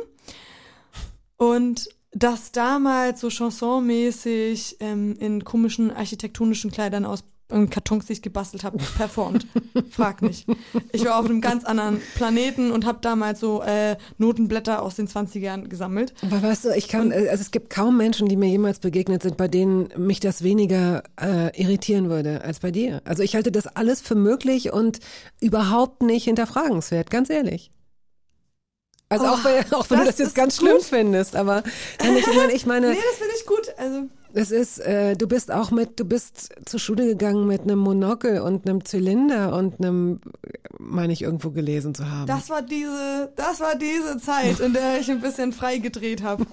Und 1.36 1.88
das 2.12 2.52
damals 2.52 3.20
so 3.20 3.28
chansonmäßig 3.28 4.76
ähm, 4.80 5.16
in 5.18 5.44
komischen 5.44 5.90
architektonischen 5.90 6.70
Kleidern 6.70 7.04
aus 7.04 7.24
ähm, 7.50 7.70
Kartons, 7.70 8.06
die 8.06 8.14
ich 8.14 8.22
gebastelt 8.22 8.64
habe, 8.64 8.78
performt. 8.96 9.46
Frag 9.90 10.22
nicht. 10.22 10.46
Ich 10.92 11.04
war 11.04 11.18
auf 11.18 11.26
einem 11.26 11.40
ganz 11.40 11.64
anderen 11.64 12.00
Planeten 12.16 12.70
und 12.72 12.84
habe 12.86 12.98
damals 13.02 13.40
so 13.40 13.62
äh, 13.62 13.96
Notenblätter 14.18 14.82
aus 14.82 14.96
den 14.96 15.06
20ern 15.08 15.68
gesammelt. 15.68 16.14
Aber 16.22 16.42
weißt 16.42 16.64
du, 16.66 16.70
ich 16.74 16.88
kann, 16.88 17.12
also 17.12 17.28
es 17.40 17.50
gibt 17.50 17.70
kaum 17.70 17.96
Menschen, 17.96 18.28
die 18.28 18.36
mir 18.36 18.48
jemals 18.48 18.80
begegnet 18.80 19.22
sind, 19.22 19.36
bei 19.36 19.48
denen 19.48 19.88
mich 19.96 20.20
das 20.20 20.42
weniger 20.42 21.02
äh, 21.20 21.56
irritieren 21.60 22.08
würde 22.10 22.42
als 22.42 22.60
bei 22.60 22.70
dir. 22.70 23.00
Also 23.04 23.22
ich 23.22 23.34
halte 23.34 23.52
das 23.52 23.66
alles 23.66 24.00
für 24.00 24.14
möglich 24.16 24.72
und 24.72 24.98
überhaupt 25.40 26.02
nicht 26.02 26.24
hinterfragenswert, 26.24 27.10
ganz 27.10 27.30
ehrlich. 27.30 27.70
Also 29.08 29.24
Oh, 29.24 29.28
auch, 29.28 29.44
wenn, 29.44 29.72
auch 29.72 29.88
wenn 29.90 30.00
du 30.00 30.04
das 30.06 30.18
jetzt 30.18 30.34
ganz 30.34 30.58
gut. 30.58 30.68
schlimm 30.68 30.80
findest, 30.80 31.36
aber 31.36 31.62
ich 32.02 32.26
meine, 32.34 32.52
ich 32.52 32.66
meine, 32.66 32.88
Nee, 32.90 32.96
das 32.96 33.18
finde 33.18 33.34
ich 33.38 33.46
gut. 33.46 33.68
Also 33.78 34.08
es 34.36 34.50
ist, 34.50 34.78
äh, 34.80 35.16
du 35.16 35.26
bist 35.26 35.50
auch 35.50 35.70
mit, 35.70 35.98
du 35.98 36.04
bist 36.04 36.54
zur 36.66 36.78
Schule 36.78 37.06
gegangen 37.06 37.46
mit 37.46 37.62
einem 37.62 37.78
Monokel 37.78 38.40
und 38.40 38.68
einem 38.68 38.84
Zylinder 38.84 39.56
und 39.56 39.80
einem, 39.80 40.20
meine 40.78 41.14
ich 41.14 41.22
irgendwo 41.22 41.50
gelesen 41.50 41.94
zu 41.94 42.10
haben. 42.10 42.26
Das 42.26 42.50
war 42.50 42.60
diese, 42.60 43.32
das 43.34 43.60
war 43.60 43.76
diese 43.76 44.18
Zeit, 44.18 44.60
in 44.60 44.74
der 44.74 45.00
ich 45.00 45.10
ein 45.10 45.22
bisschen 45.22 45.54
frei 45.54 45.78
gedreht 45.78 46.22
habe. 46.22 46.46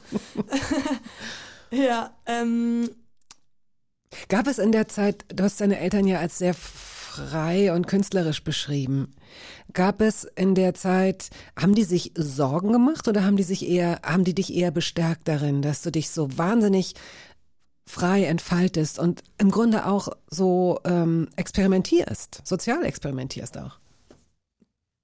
ja, 1.72 2.12
ähm, 2.26 2.90
Gab 4.30 4.48
es 4.48 4.60
in 4.60 4.72
der 4.72 4.88
Zeit, 4.88 5.26
du 5.28 5.44
hast 5.44 5.60
deine 5.60 5.80
Eltern 5.80 6.08
ja 6.08 6.20
als 6.20 6.38
sehr 6.38 6.54
frei 6.54 7.74
und 7.74 7.88
künstlerisch 7.88 8.46
beschrieben. 8.46 9.14
Gab 9.74 10.02
es 10.02 10.24
in 10.36 10.56
der 10.56 10.74
Zeit, 10.74 11.32
haben 11.60 11.76
die 11.76 11.84
sich 11.84 12.14
Sorgen 12.16 12.72
gemacht 12.72 13.10
oder 13.10 13.26
haben 13.26 13.36
die 13.36 13.44
sich 13.44 13.68
eher, 13.68 14.00
haben 14.04 14.24
die 14.24 14.36
dich 14.36 14.54
eher 14.54 14.72
bestärkt 14.72 15.28
darin, 15.28 15.62
dass 15.62 15.82
du 15.82 15.92
dich 15.92 16.12
so 16.12 16.38
wahnsinnig 16.38 16.94
frei 17.86 18.26
entfaltest 18.26 19.00
und 19.00 19.24
im 19.38 19.52
Grunde 19.52 19.86
auch 19.86 20.10
so 20.30 20.80
ähm, 20.86 21.30
experimentierst, 21.36 22.42
sozial 22.46 22.86
experimentierst 22.86 23.58
auch? 23.58 23.80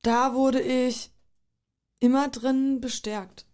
da 0.01 0.33
wurde 0.33 0.61
ich 0.61 1.11
immer 1.99 2.29
drin 2.29 2.81
bestärkt. 2.81 3.45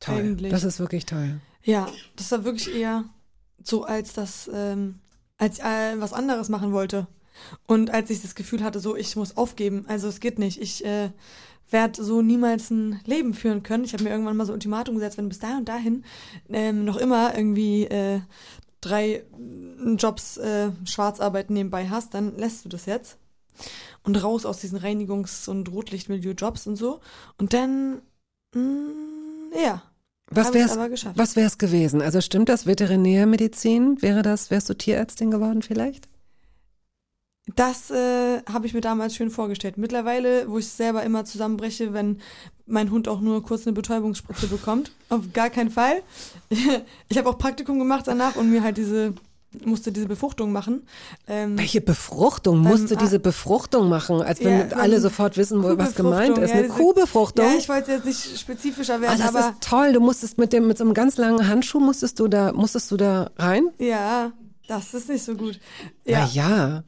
Toll. 0.00 0.16
Eigentlich. 0.16 0.50
Das 0.50 0.64
ist 0.64 0.78
wirklich 0.78 1.06
toll. 1.06 1.40
Ja, 1.62 1.88
das 2.16 2.30
war 2.30 2.44
wirklich 2.44 2.74
eher 2.74 3.04
so, 3.62 3.84
als 3.84 4.12
das, 4.12 4.48
ähm, 4.52 5.00
als 5.36 5.58
ich 5.58 5.64
äh, 5.64 6.00
was 6.00 6.12
anderes 6.12 6.48
machen 6.48 6.72
wollte. 6.72 7.06
Und 7.66 7.90
als 7.90 8.08
ich 8.10 8.22
das 8.22 8.34
Gefühl 8.34 8.62
hatte, 8.62 8.80
so, 8.80 8.96
ich 8.96 9.16
muss 9.16 9.36
aufgeben, 9.36 9.84
also 9.88 10.08
es 10.08 10.20
geht 10.20 10.38
nicht, 10.38 10.60
ich 10.60 10.84
äh, 10.84 11.10
werde 11.70 12.02
so 12.04 12.22
niemals 12.22 12.70
ein 12.70 13.00
Leben 13.06 13.34
führen 13.34 13.62
können. 13.62 13.84
Ich 13.84 13.92
habe 13.92 14.04
mir 14.04 14.10
irgendwann 14.10 14.36
mal 14.36 14.46
so 14.46 14.52
ein 14.52 14.56
Ultimatum 14.56 14.94
gesetzt, 14.96 15.16
wenn 15.18 15.24
du 15.26 15.30
bis 15.30 15.38
dahin 15.40 15.58
und 15.58 15.68
dahin 15.68 16.04
ähm, 16.48 16.84
noch 16.84 16.96
immer 16.96 17.36
irgendwie 17.36 17.84
äh, 17.84 18.20
drei 18.80 19.14
äh, 19.14 19.24
Jobs 19.98 20.36
äh, 20.36 20.70
Schwarzarbeit 20.84 21.50
nebenbei 21.50 21.88
hast, 21.88 22.14
dann 22.14 22.36
lässt 22.36 22.64
du 22.64 22.68
das 22.68 22.86
jetzt. 22.86 23.18
und 24.04 24.22
raus 24.22 24.46
aus 24.46 24.58
diesen 24.60 24.78
Reinigungs- 24.78 25.48
und 25.48 25.70
Rotlichtmilieu-Jobs 25.72 26.66
und 26.66 26.76
so. 26.76 27.00
Und 27.38 27.52
dann, 27.52 28.02
mh, 28.54 29.60
ja, 29.60 29.82
Was 30.30 30.52
wär's, 30.54 30.76
was 31.14 31.36
wär's 31.36 31.58
gewesen? 31.58 32.02
Also 32.02 32.20
stimmt 32.20 32.48
das 32.48 32.66
Veterinärmedizin? 32.66 34.00
Wäre 34.02 34.22
das, 34.22 34.50
wärst 34.50 34.68
du 34.68 34.74
Tierärztin 34.74 35.30
geworden 35.30 35.62
vielleicht? 35.62 36.08
Das 37.54 37.90
äh, 37.90 38.42
habe 38.52 38.66
ich 38.66 38.74
mir 38.74 38.80
damals 38.80 39.14
schön 39.14 39.30
vorgestellt. 39.30 39.78
Mittlerweile, 39.78 40.48
wo 40.50 40.58
ich 40.58 40.66
selber 40.66 41.04
immer 41.04 41.24
zusammenbreche, 41.24 41.92
wenn 41.92 42.20
mein 42.66 42.90
Hund 42.90 43.06
auch 43.06 43.20
nur 43.20 43.42
kurz 43.44 43.66
eine 43.66 43.72
Betäubungsspritze 43.74 44.48
bekommt, 44.48 44.90
auf 45.08 45.32
gar 45.32 45.50
keinen 45.50 45.70
Fall. 45.70 46.02
Ich 47.08 47.16
habe 47.18 47.28
auch 47.28 47.38
Praktikum 47.38 47.78
gemacht 47.78 48.08
danach 48.08 48.34
und 48.36 48.50
mir 48.50 48.62
halt 48.64 48.76
diese 48.76 49.14
musste 49.64 49.90
diese 49.92 50.06
Befruchtung 50.06 50.52
machen. 50.52 50.82
Ähm, 51.28 51.56
Welche 51.56 51.80
Befruchtung 51.80 52.62
Beim 52.62 52.72
musste 52.72 52.96
A- 52.96 53.00
diese 53.00 53.18
Befruchtung 53.20 53.88
machen, 53.88 54.20
als 54.20 54.40
wenn 54.44 54.68
Ja, 54.68 54.76
alle 54.76 55.00
sofort 55.00 55.36
wissen, 55.38 55.62
wo, 55.62 55.78
was 55.78 55.94
gemeint 55.94 56.36
ist? 56.38 56.50
ja, 56.50 56.56
Eine 56.56 56.68
Kuhbefruchtung? 56.68 57.46
Ja, 57.46 57.54
ich 57.56 57.68
wollte 57.68 57.92
jetzt 57.92 58.04
nicht 58.04 58.38
spezifischer 58.38 58.96
Ah, 58.96 59.00
werden, 59.00 59.18
das 59.18 59.28
aber 59.34 59.50
ist 59.50 59.60
toll. 59.62 59.92
Du 59.94 60.00
musstest 60.00 60.36
mit 60.36 60.52
dem 60.52 60.66
mit 60.66 60.76
so 60.76 60.84
einem 60.84 60.92
ganz 60.94 61.16
langen 61.16 61.46
Handschuh 61.48 61.80
musstest 61.80 62.18
du 62.20 62.28
da 62.28 62.52
musstest 62.52 62.90
du 62.90 62.96
da 62.98 63.30
rein? 63.36 63.70
ja, 63.78 64.32
das 64.68 64.92
ist 64.94 65.08
nicht 65.08 65.24
so 65.24 65.34
gut. 65.36 65.58
Ja. 66.04 66.26
Ja, 66.26 66.48
ja. 66.48 66.84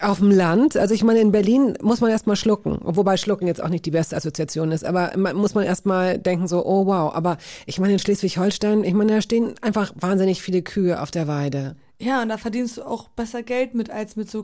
Auf 0.00 0.18
dem 0.18 0.30
Land, 0.30 0.76
also 0.76 0.92
ich 0.92 1.04
meine, 1.04 1.20
in 1.20 1.30
Berlin 1.30 1.78
muss 1.80 2.00
man 2.00 2.10
erstmal 2.10 2.34
schlucken, 2.34 2.80
wobei 2.82 3.16
Schlucken 3.16 3.46
jetzt 3.46 3.62
auch 3.62 3.68
nicht 3.68 3.86
die 3.86 3.92
beste 3.92 4.16
Assoziation 4.16 4.72
ist, 4.72 4.84
aber 4.84 5.12
man, 5.16 5.36
muss 5.36 5.54
man 5.54 5.64
erstmal 5.64 6.18
denken 6.18 6.48
so, 6.48 6.66
oh 6.66 6.86
wow, 6.86 7.14
aber 7.14 7.38
ich 7.64 7.78
meine 7.78 7.92
in 7.92 7.98
Schleswig-Holstein, 8.00 8.82
ich 8.82 8.92
meine, 8.92 9.12
da 9.14 9.22
stehen 9.22 9.54
einfach 9.62 9.92
wahnsinnig 9.94 10.42
viele 10.42 10.62
Kühe 10.62 11.00
auf 11.00 11.12
der 11.12 11.28
Weide. 11.28 11.76
ja, 12.00 12.22
und 12.22 12.28
da 12.28 12.38
verdienst 12.38 12.78
du 12.78 12.82
auch 12.82 13.08
besser 13.08 13.44
Geld 13.44 13.74
mit 13.74 13.88
als 13.88 14.16
mit 14.16 14.28
so 14.28 14.42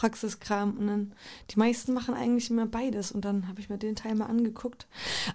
Kleintierpraxiskram. 0.00 0.76
Und 0.78 0.86
dann, 0.86 1.14
die 1.50 1.58
meisten 1.58 1.92
machen 1.92 2.14
eigentlich 2.14 2.50
immer 2.50 2.66
beides. 2.66 3.12
Und 3.12 3.24
dann 3.24 3.48
habe 3.48 3.60
ich 3.60 3.68
mir 3.68 3.78
den 3.78 3.96
Teil 3.96 4.14
mal 4.14 4.26
angeguckt. 4.26 4.86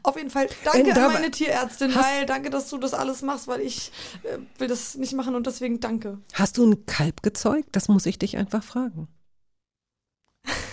Auf 0.04 0.18
jeden 0.18 0.30
Fall 0.30 0.48
danke 0.64 0.94
da- 0.94 1.08
an 1.08 1.14
meine 1.14 1.32
Tierärztin, 1.32 1.94
weil 1.96 2.26
danke, 2.26 2.50
dass 2.50 2.70
du 2.70 2.78
das 2.78 2.94
alles 2.94 3.22
machst, 3.22 3.48
weil 3.48 3.62
ich 3.62 3.92
äh, 4.24 4.38
will 4.60 4.68
das 4.68 4.96
nicht 4.96 5.14
machen 5.14 5.36
und 5.36 5.48
deswegen 5.48 5.80
danke. 5.80 6.20
Hast 6.34 6.58
du 6.58 6.66
ein 6.66 6.86
Kalb 6.86 7.24
gezeugt? 7.24 7.70
Das 7.74 7.88
muss 7.88 8.06
ich 8.06 8.20
dich 8.20 8.38
einfach 8.38 8.64
fragen. 8.64 9.08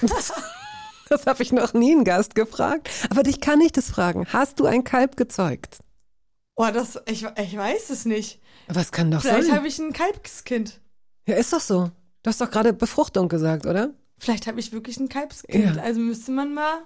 Das, 0.00 0.32
das 1.08 1.26
habe 1.26 1.42
ich 1.42 1.52
noch 1.52 1.74
nie 1.74 1.92
einen 1.92 2.04
Gast 2.04 2.34
gefragt, 2.34 2.88
aber 3.10 3.22
dich 3.22 3.40
kann 3.40 3.60
ich 3.60 3.72
das 3.72 3.90
fragen. 3.90 4.26
Hast 4.32 4.58
du 4.60 4.66
ein 4.66 4.84
Kalb 4.84 5.16
gezeugt? 5.16 5.78
Oh, 6.54 6.68
das, 6.72 6.98
ich, 7.06 7.24
ich 7.24 7.56
weiß 7.56 7.90
es 7.90 8.04
nicht. 8.04 8.40
Was 8.68 8.92
kann 8.92 9.10
doch 9.10 9.22
Vielleicht 9.22 9.46
sein? 9.48 9.56
habe 9.56 9.66
ich 9.66 9.78
ein 9.78 9.92
Kalbskind. 9.92 10.80
Ja, 11.26 11.36
ist 11.36 11.52
doch 11.52 11.60
so. 11.60 11.90
Du 12.22 12.28
hast 12.28 12.40
doch 12.40 12.50
gerade 12.50 12.72
Befruchtung 12.72 13.28
gesagt, 13.28 13.66
oder? 13.66 13.90
Vielleicht 14.18 14.46
habe 14.46 14.60
ich 14.60 14.72
wirklich 14.72 14.98
ein 15.00 15.08
Kalbskind. 15.08 15.76
Ja. 15.76 15.82
Also 15.82 16.00
müsste 16.00 16.30
man 16.30 16.54
mal. 16.54 16.78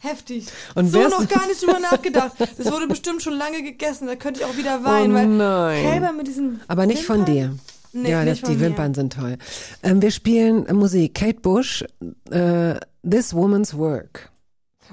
Heftig. 0.00 0.46
Und 0.74 0.88
so 0.90 1.00
noch 1.08 1.28
gar 1.28 1.46
nicht 1.46 1.62
drüber 1.62 1.78
nachgedacht. 1.92 2.32
Das 2.40 2.70
wurde 2.72 2.88
bestimmt 2.88 3.22
schon 3.22 3.34
lange 3.34 3.62
gegessen. 3.62 4.06
Da 4.08 4.16
könnte 4.16 4.40
ich 4.40 4.46
auch 4.46 4.56
wieder 4.56 4.82
weinen, 4.82 5.12
oh 5.12 5.14
weil 5.14 5.26
nein. 5.28 5.82
Kälber 5.84 6.12
mit 6.12 6.26
diesen. 6.26 6.60
Aber 6.66 6.86
nicht 6.86 7.04
von 7.04 7.18
Wimpern- 7.20 7.26
dir. 7.26 7.56
Nee, 7.94 8.10
ja, 8.10 8.24
das, 8.24 8.38
von 8.40 8.48
die 8.50 8.56
mir. 8.56 8.62
Wimpern 8.62 8.94
sind 8.94 9.12
toll. 9.12 9.36
Ähm, 9.82 10.00
wir 10.00 10.10
spielen 10.10 10.64
Musik. 10.74 11.14
Kate 11.14 11.40
Bush, 11.40 11.84
äh, 12.30 12.80
This 13.08 13.34
Woman's 13.34 13.76
Work. 13.76 14.30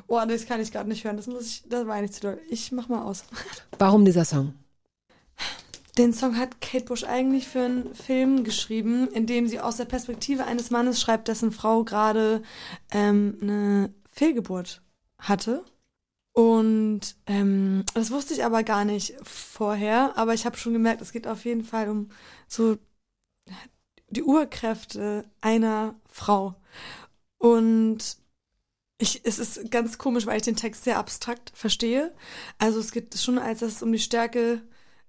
Oh, 0.07 0.19
das 0.27 0.45
kann 0.45 0.59
ich 0.59 0.71
gerade 0.71 0.89
nicht 0.89 1.05
hören. 1.05 1.15
Das 1.17 1.25
muss 1.27 1.45
ich, 1.47 1.63
das 1.69 1.87
war 1.87 1.99
nicht 2.01 2.13
zu 2.13 2.19
doll. 2.21 2.39
Ich 2.49 2.71
mach 2.73 2.89
mal 2.89 3.01
aus. 3.03 3.23
Warum 3.79 4.03
dieser 4.05 4.25
Song? 4.25 4.53
Den 5.97 6.13
Song 6.13 6.37
hat 6.37 6.61
Kate 6.61 6.85
Bush 6.85 7.03
eigentlich 7.03 7.47
für 7.47 7.61
einen 7.61 7.93
Film 7.95 8.43
geschrieben, 8.43 9.07
in 9.09 9.25
dem 9.25 9.47
sie 9.47 9.59
aus 9.59 9.77
der 9.77 9.85
Perspektive 9.85 10.45
eines 10.45 10.69
Mannes 10.69 11.01
schreibt, 11.01 11.27
dessen 11.27 11.51
Frau 11.51 11.83
gerade 11.83 12.41
ähm, 12.91 13.37
eine 13.41 13.93
Fehlgeburt 14.11 14.81
hatte. 15.17 15.65
Und 16.33 17.15
ähm, 17.27 17.83
das 17.93 18.11
wusste 18.11 18.33
ich 18.33 18.45
aber 18.45 18.63
gar 18.63 18.85
nicht 18.85 19.15
vorher, 19.23 20.17
aber 20.17 20.33
ich 20.33 20.45
habe 20.45 20.57
schon 20.57 20.73
gemerkt, 20.73 21.01
es 21.01 21.11
geht 21.11 21.27
auf 21.27 21.43
jeden 21.43 21.63
Fall 21.63 21.89
um 21.89 22.09
so 22.47 22.77
die 24.09 24.23
Urkräfte 24.23 25.25
einer 25.41 25.95
Frau. 26.07 26.55
Und 27.37 28.17
ich, 28.99 29.21
es 29.25 29.39
ist 29.39 29.71
ganz 29.71 29.97
komisch, 29.97 30.25
weil 30.25 30.37
ich 30.37 30.43
den 30.43 30.55
Text 30.55 30.83
sehr 30.83 30.97
abstrakt 30.97 31.51
verstehe. 31.55 32.13
Also 32.57 32.79
es 32.79 32.91
geht 32.91 33.17
schon, 33.17 33.37
als 33.37 33.59
dass 33.59 33.73
es 33.73 33.83
um 33.83 33.91
die 33.91 33.99
Stärke, 33.99 34.61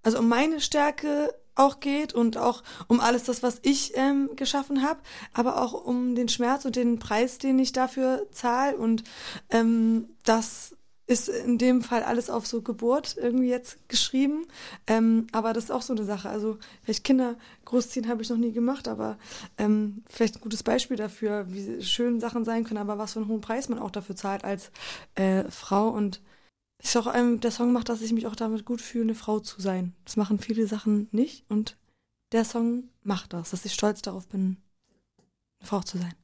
also 0.02 0.18
um 0.18 0.28
meine 0.28 0.60
Stärke 0.60 1.35
auch 1.55 1.81
geht 1.81 2.14
und 2.14 2.36
auch 2.36 2.62
um 2.89 3.01
alles 3.01 3.24
das, 3.24 3.43
was 3.43 3.59
ich 3.62 3.93
ähm, 3.97 4.31
geschaffen 4.36 4.82
habe, 4.82 5.01
aber 5.32 5.60
auch 5.60 5.72
um 5.72 6.14
den 6.14 6.28
Schmerz 6.28 6.64
und 6.64 6.77
den 6.77 6.98
Preis, 6.98 7.39
den 7.39 7.59
ich 7.59 7.72
dafür 7.72 8.27
zahle. 8.32 8.77
Und 8.77 9.05
ähm, 9.51 10.09
das 10.24 10.74
ist 11.10 11.28
in 11.28 11.59
dem 11.59 11.82
Fall 11.82 12.05
alles 12.05 12.31
auf 12.31 12.47
so 12.47 12.62
Geburt 12.62 13.16
irgendwie 13.20 13.48
jetzt 13.48 13.89
geschrieben. 13.89 14.47
Ähm, 14.86 15.27
aber 15.32 15.52
das 15.52 15.64
ist 15.64 15.70
auch 15.70 15.82
so 15.82 15.93
eine 15.93 16.05
Sache. 16.05 16.31
Also 16.31 16.59
vielleicht 16.85 17.02
Kinder 17.02 17.36
großziehen 17.64 18.09
habe 18.09 18.22
ich 18.22 18.31
noch 18.31 18.36
nie 18.36 18.52
gemacht, 18.52 18.86
aber 18.86 19.18
ähm, 19.59 20.05
vielleicht 20.09 20.36
ein 20.36 20.40
gutes 20.40 20.62
Beispiel 20.62 20.97
dafür, 20.97 21.47
wie 21.48 21.82
schön 21.82 22.20
Sachen 22.20 22.44
sein 22.44 22.64
können, 22.64 22.78
aber 22.78 22.97
was 22.97 23.14
für 23.14 23.18
einen 23.18 23.28
hohen 23.28 23.40
Preis 23.40 23.68
man 23.68 23.81
auch 23.81 23.90
dafür 23.90 24.14
zahlt 24.14 24.44
als 24.44 24.70
äh, 25.16 25.43
Frau. 25.51 25.89
Und 25.89 26.20
ist 26.82 26.97
auch 26.97 27.15
ähm, 27.15 27.40
der 27.40 27.51
Song 27.51 27.73
macht, 27.73 27.89
dass 27.89 28.01
ich 28.01 28.12
mich 28.12 28.27
auch 28.27 28.36
damit 28.36 28.65
gut 28.65 28.81
fühle, 28.81 29.05
eine 29.05 29.15
Frau 29.15 29.40
zu 29.40 29.61
sein. 29.61 29.94
Das 30.05 30.16
machen 30.16 30.39
viele 30.39 30.66
Sachen 30.66 31.09
nicht 31.12 31.44
und 31.48 31.77
der 32.32 32.44
Song 32.44 32.85
macht 33.02 33.32
das, 33.32 33.51
dass 33.51 33.65
ich 33.65 33.74
stolz 33.74 34.02
darauf 34.02 34.27
bin, 34.28 34.57
eine 35.61 35.69
Frau 35.69 35.81
zu 35.81 35.98
sein. 35.98 36.15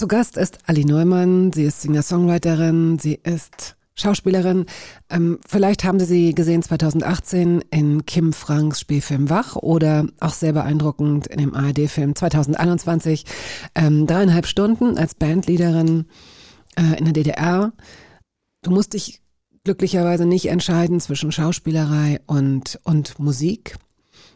Zu 0.00 0.08
Gast 0.08 0.38
ist 0.38 0.60
Ali 0.64 0.86
Neumann. 0.86 1.52
Sie 1.52 1.64
ist 1.64 1.82
Singer-Songwriterin. 1.82 2.98
Sie 2.98 3.20
ist 3.22 3.76
Schauspielerin. 3.94 4.64
Ähm, 5.10 5.38
vielleicht 5.46 5.84
haben 5.84 6.00
Sie 6.00 6.06
sie 6.06 6.34
gesehen 6.34 6.62
2018 6.62 7.62
in 7.70 8.06
Kim 8.06 8.32
Franks 8.32 8.80
Spielfilm 8.80 9.28
Wach 9.28 9.56
oder 9.56 10.06
auch 10.18 10.32
sehr 10.32 10.54
beeindruckend 10.54 11.26
in 11.26 11.36
dem 11.36 11.54
ARD-Film 11.54 12.14
2021. 12.14 13.26
Ähm, 13.74 14.06
dreieinhalb 14.06 14.46
Stunden 14.46 14.96
als 14.96 15.14
Bandleaderin 15.14 16.06
äh, 16.76 16.98
in 16.98 17.04
der 17.04 17.12
DDR. 17.12 17.74
Du 18.62 18.70
musst 18.70 18.94
dich 18.94 19.20
glücklicherweise 19.64 20.24
nicht 20.24 20.46
entscheiden 20.46 21.00
zwischen 21.00 21.30
Schauspielerei 21.30 22.22
und, 22.26 22.80
und 22.84 23.18
Musik. 23.18 23.76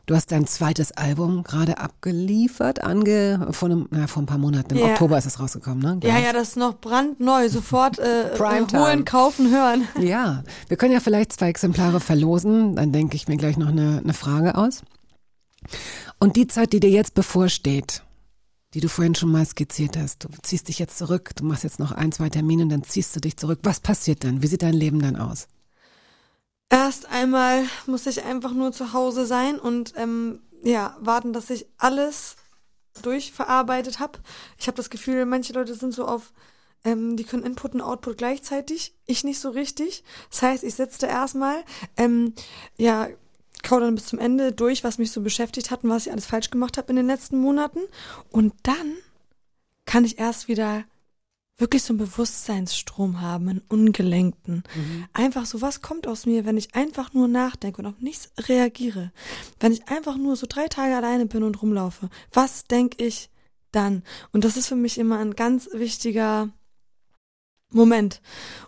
Du 0.07 0.15
hast 0.15 0.33
dein 0.33 0.47
zweites 0.47 0.93
Album 0.93 1.45
gerade 1.45 1.79
abgeliefert, 1.79 2.85
ange, 2.85 3.49
vor, 3.53 3.71
einem, 3.71 3.89
na, 3.91 4.07
vor 4.07 4.23
ein 4.23 4.27
paar 4.27 4.37
Monaten. 4.39 4.75
Im 4.77 4.81
Ja. 4.85 4.93
Oktober 4.93 5.17
ist 5.17 5.25
es 5.25 5.41
rausgekommen, 5.41 5.79
ne? 5.83 5.93
Ja, 6.03 6.11
Gleich. 6.11 6.25
ja, 6.27 6.33
das 6.35 6.49
ist 6.51 6.57
noch 6.59 6.79
brandneu. 6.79 7.49
Sofort 7.49 7.99
äh, 7.99 8.31
Primetime. 8.37 8.83
holen, 8.83 9.05
kaufen, 9.07 9.51
hören. 9.51 9.89
Ja, 10.01 10.45
wir 10.69 10.77
können 10.77 10.93
ja 10.93 11.01
vielleicht 11.01 11.33
zwei 11.33 11.49
Exemplare 11.49 12.01
verlosen. 12.01 12.77
Dann 12.77 12.93
denke 12.93 13.17
ich 13.17 13.29
mir 13.29 13.39
gleich 13.39 13.57
noch 13.57 13.69
eine, 13.69 14.01
eine 14.05 14.13
Frage 14.13 14.57
aus. 14.59 14.83
Und 16.19 16.37
die 16.37 16.47
Zeit, 16.49 16.75
die 16.75 16.81
dir 16.81 16.91
jetzt 16.91 17.15
bevorsteht, 17.15 18.03
die 18.75 18.81
du 18.81 18.89
vorhin 18.89 19.15
schon 19.15 19.31
mal 19.33 19.47
skizziert 19.47 19.97
hast, 19.97 20.25
du 20.25 20.29
ziehst 20.43 20.69
dich 20.69 20.79
jetzt 20.79 20.99
zurück, 20.99 21.31
du 21.37 21.45
machst 21.45 21.65
jetzt 21.65 21.79
noch 21.79 21.93
ein, 21.93 22.13
zwei 22.13 22.29
Termine 22.29 22.65
und 22.65 22.69
dann 22.69 22.83
ziehst 22.83 23.17
du 23.17 23.21
dich 23.21 23.39
zurück. 23.39 23.61
Was 23.63 23.81
passiert 23.81 24.25
dann? 24.25 24.43
Wie 24.43 24.49
sieht 24.49 24.63
dein 24.63 24.75
Leben 24.75 25.01
dann 25.01 25.17
aus? 25.17 25.47
Erst 26.75 27.09
einmal 27.09 27.67
muss 27.87 28.05
ich 28.09 28.25
einfach 28.25 28.51
nur 28.51 28.73
zu 28.73 28.93
Hause 28.93 29.27
sein 29.27 29.61
und 29.61 29.93
ähm, 29.97 30.41
ja, 30.65 30.97
warten, 30.99 31.33
dass 31.33 31.49
ich 31.51 31.67
alles 31.79 32.35
durchverarbeitet 33.01 34.01
habe. 34.01 34.19
Ich 34.59 34.67
habe 34.67 34.77
das 34.77 34.91
Gefühl, 34.91 35.25
manche 35.25 35.53
Leute 35.53 35.77
sind 35.77 35.95
so 35.95 36.05
auf, 36.05 36.33
ähm, 36.83 37.17
die 37.17 37.23
können 37.23 37.45
Input 37.45 37.75
und 37.75 37.81
Output 37.81 38.19
gleichzeitig. 38.19 38.93
Ich 39.07 39.23
nicht 39.23 39.39
so 39.39 39.51
richtig. 39.51 40.03
Das 40.31 40.43
heißt, 40.43 40.65
ich 40.65 40.75
setzte 40.75 41.07
erstmal, 41.07 41.63
ähm, 41.97 42.35
ja, 42.77 43.07
kau 43.63 43.79
dann 43.79 43.95
bis 43.95 44.07
zum 44.07 44.19
Ende 44.19 44.51
durch, 44.51 44.83
was 44.83 44.99
mich 44.99 45.13
so 45.13 45.21
beschäftigt 45.21 45.71
hat 45.71 45.85
und 45.85 45.91
was 45.91 46.07
ich 46.07 46.13
alles 46.13 46.27
falsch 46.27 46.51
gemacht 46.51 46.77
habe 46.77 46.91
in 46.91 46.97
den 46.97 47.07
letzten 47.07 47.39
Monaten. 47.39 47.83
Und 48.33 48.53
dann 48.65 48.97
kann 49.85 50.05
ich 50.05 50.19
erst 50.19 50.49
wieder 50.49 50.83
wirklich 51.57 51.83
so 51.83 51.93
einen 51.93 51.99
Bewusstseinsstrom 51.99 53.21
haben, 53.21 53.49
einen 53.49 53.63
ungelenkten. 53.69 54.65
Mhm. 54.75 55.05
Einfach 55.13 55.47
so, 55.47 55.63
was 55.63 55.83
kommt 55.83 56.07
aus 56.07 56.27
mir, 56.27 56.45
wenn 56.45 56.57
ich 56.57 56.75
einfach 56.75 57.13
nur 57.13 57.29
nachdenke 57.29 57.81
und 57.81 57.87
auf 57.87 58.01
nichts 58.01 58.31
reagiere? 58.49 59.13
Wenn 59.61 59.73
ich 59.73 59.89
einfach 59.89 60.17
nur 60.17 60.37
so 60.37 60.47
drei 60.49 60.67
Tage 60.67 60.97
alleine 60.97 61.27
bin 61.27 61.43
und 61.43 61.63
rumlaufe, 61.63 62.11
was 62.33 62.65
denke 62.65 63.05
ich 63.05 63.31
dann? 63.71 64.03
Und 64.33 64.45
das 64.45 64.57
ist 64.57 64.69
für 64.69 64.77
mich 64.77 64.99
immer 64.99 65.19
ein 65.19 65.35
ganz 65.35 65.69
wichtiger 65.73 66.51
Moment. 67.75 68.21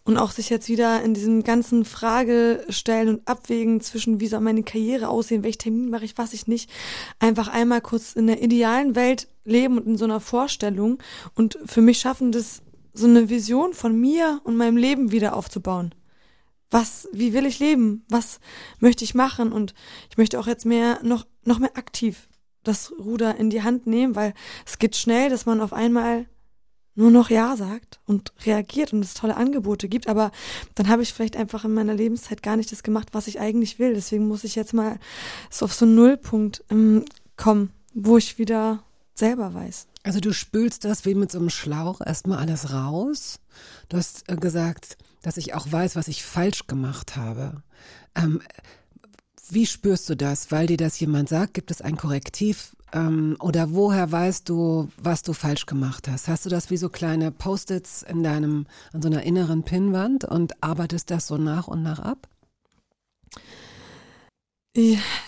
Und 0.05 0.17
auch 0.17 0.33
sich 0.33 0.51
jetzt 0.51 0.69
wieder 0.69 1.03
in 1.03 1.15
diesem 1.15 1.45
ganzen 1.45 1.85
Frage 1.85 2.65
stellen 2.69 3.09
und 3.09 3.29
abwägen 3.29 3.81
zwischen, 3.81 4.21
wie 4.21 4.27
soll 4.27 4.41
meine 4.41 4.65
Karriere 4.65 5.09
aussehen, 5.09 5.45
welchen 5.45 5.59
Termin 5.59 5.91
mache 5.91 6.05
ich, 6.05 6.19
was 6.19 6.33
ich 6.33 6.47
nicht. 6.47 6.71
Einfach 7.21 7.49
einmal 7.49 7.81
kurz 7.81 8.13
in 8.13 8.27
der 8.27 8.43
idealen 8.43 8.97
Welt 8.97 9.29
leben 9.45 9.79
und 9.79 9.87
in 9.87 9.97
so 9.97 10.05
einer 10.05 10.21
Vorstellung 10.21 10.99
und 11.35 11.59
für 11.65 11.83
mich 11.83 12.01
schaffen, 12.01 12.33
das 12.33 12.63
so 12.97 13.07
eine 13.07 13.29
Vision 13.29 13.75
von 13.75 13.99
mir 13.99 14.41
und 14.45 14.57
meinem 14.57 14.77
Leben 14.77 15.13
wieder 15.13 15.37
aufzubauen. 15.37 15.95
Was, 16.71 17.09
wie 17.13 17.33
will 17.33 17.47
ich 17.47 17.59
leben? 17.59 18.05
Was 18.09 18.41
möchte 18.81 19.05
ich 19.05 19.15
machen? 19.15 19.53
Und 19.53 19.75
ich 20.11 20.17
möchte 20.17 20.41
auch 20.41 20.47
jetzt 20.47 20.67
mehr, 20.67 20.99
noch, 21.03 21.27
noch 21.45 21.59
mehr 21.59 21.77
aktiv 21.77 22.29
das 22.65 22.93
Ruder 22.99 23.37
in 23.37 23.51
die 23.51 23.63
Hand 23.63 23.87
nehmen, 23.87 24.17
weil 24.17 24.35
es 24.65 24.79
geht 24.79 24.97
schnell, 24.97 25.31
dass 25.31 25.47
man 25.47 25.61
auf 25.61 25.73
einmal 25.73 26.27
nur 26.97 27.11
noch 27.11 27.31
Ja 27.31 27.57
sagt 27.57 28.01
und 28.07 28.33
reagiert 28.45 28.93
und 28.93 29.05
es 29.05 29.15
tolle 29.15 29.37
Angebote 29.37 29.87
gibt, 29.89 30.09
aber 30.09 30.33
dann 30.75 30.89
habe 30.89 31.03
ich 31.03 31.13
vielleicht 31.13 31.37
einfach 31.37 31.65
in 31.65 31.75
meiner 31.75 31.95
Lebenszeit 31.95 32.43
gar 32.43 32.57
nicht 32.57 32.73
das 32.73 32.83
gemacht, 32.83 33.09
was 33.13 33.29
ich 33.29 33.39
eigentlich 33.39 33.79
will. 33.79 33.95
Deswegen 33.95 34.27
muss 34.27 34.45
ich 34.45 34.55
jetzt 34.55 34.73
mal 34.73 34.99
so 35.51 35.67
auf 35.67 35.75
so 35.75 35.85
einen 35.85 35.95
Nullpunkt 35.95 36.65
ähm, 36.71 37.05
kommen, 37.37 37.71
wo 37.93 38.17
ich 38.17 38.39
wieder 38.39 38.83
selber 39.15 39.55
weiß. 39.55 39.87
Also 40.07 40.21
du 40.21 40.33
spülst 40.33 40.85
das 40.85 41.05
wie 41.05 41.17
mit 41.17 41.33
so 41.33 41.39
einem 41.41 41.51
Schlauch 41.51 42.01
erstmal 42.01 42.39
alles 42.39 42.73
raus. 42.73 43.41
Du 43.89 43.97
hast 43.97 44.31
äh, 44.31 44.37
gesagt, 44.37 44.99
dass 45.23 45.37
ich 45.37 45.53
auch 45.55 45.67
weiß, 45.69 45.97
was 45.97 46.07
ich 46.07 46.23
falsch 46.23 46.69
gemacht 46.69 47.17
habe. 47.17 47.61
Ähm, 48.15 48.41
wie 49.51 49.67
spürst 49.67 50.09
du 50.09 50.15
das? 50.15 50.53
Weil 50.53 50.69
dir 50.69 50.77
das 50.77 51.01
jemand 51.01 51.29
sagt, 51.29 51.55
gibt 51.55 51.73
es 51.73 51.83
ein 51.83 51.97
Korrektiv? 51.97 52.77
Ähm, 52.93 53.37
oder 53.41 53.73
woher 53.73 54.13
weißt 54.13 54.49
du, 54.49 54.89
was 54.97 55.23
du 55.23 55.33
falsch 55.33 55.67
gemacht 55.67 56.07
hast? 56.07 56.29
Hast 56.29 56.47
du 56.47 56.51
das 56.51 56.71
wie 56.71 56.77
so 56.77 56.89
kleine 56.89 57.33
Post-its 57.33 58.03
in 58.05 58.23
deinem, 58.23 58.67
an 58.93 59.03
so 59.03 59.09
einer 59.09 59.25
inneren 59.25 59.65
Pinnwand 59.65 60.23
und 60.23 60.63
arbeitest 60.63 61.11
das 61.11 61.27
so 61.27 61.37
nach 61.37 61.67
und 61.67 61.83
nach 61.83 61.99
ab? 61.99 62.29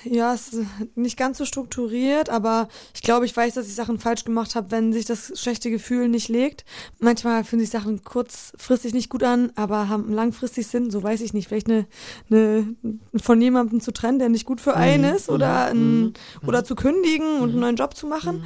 Ja, 0.05 0.35
es 0.35 0.53
ist 0.53 0.67
nicht 0.95 1.17
ganz 1.17 1.39
so 1.39 1.47
strukturiert, 1.47 2.29
aber 2.29 2.69
ich 2.95 3.01
glaube, 3.01 3.25
ich 3.25 3.35
weiß, 3.35 3.55
dass 3.55 3.67
ich 3.67 3.75
Sachen 3.75 3.99
falsch 3.99 4.25
gemacht 4.25 4.55
habe, 4.55 4.71
wenn 4.71 4.93
sich 4.93 5.07
das 5.07 5.33
schlechte 5.41 5.71
Gefühl 5.71 6.09
nicht 6.09 6.29
legt. 6.29 6.67
Manchmal 6.99 7.45
fühlen 7.45 7.61
sich 7.61 7.71
Sachen 7.71 8.05
kurzfristig 8.05 8.93
nicht 8.93 9.09
gut 9.09 9.23
an, 9.23 9.51
aber 9.57 9.89
haben 9.89 10.13
langfristig 10.13 10.67
Sinn. 10.67 10.91
So 10.91 11.03
weiß 11.03 11.23
ich 11.23 11.33
nicht. 11.33 11.49
Vielleicht 11.49 11.69
eine, 11.71 11.87
eine 12.31 12.77
von 13.17 13.41
jemandem 13.41 13.81
zu 13.81 13.91
trennen, 13.91 14.19
der 14.19 14.29
nicht 14.29 14.45
gut 14.45 14.61
für 14.61 14.77
einen 14.77 15.15
ist, 15.15 15.31
oder 15.31 15.67
ein, 15.67 16.13
oder 16.47 16.63
zu 16.63 16.75
kündigen 16.75 17.41
und 17.41 17.51
einen 17.51 17.61
neuen 17.61 17.77
Job 17.77 17.97
zu 17.97 18.07
machen. 18.07 18.45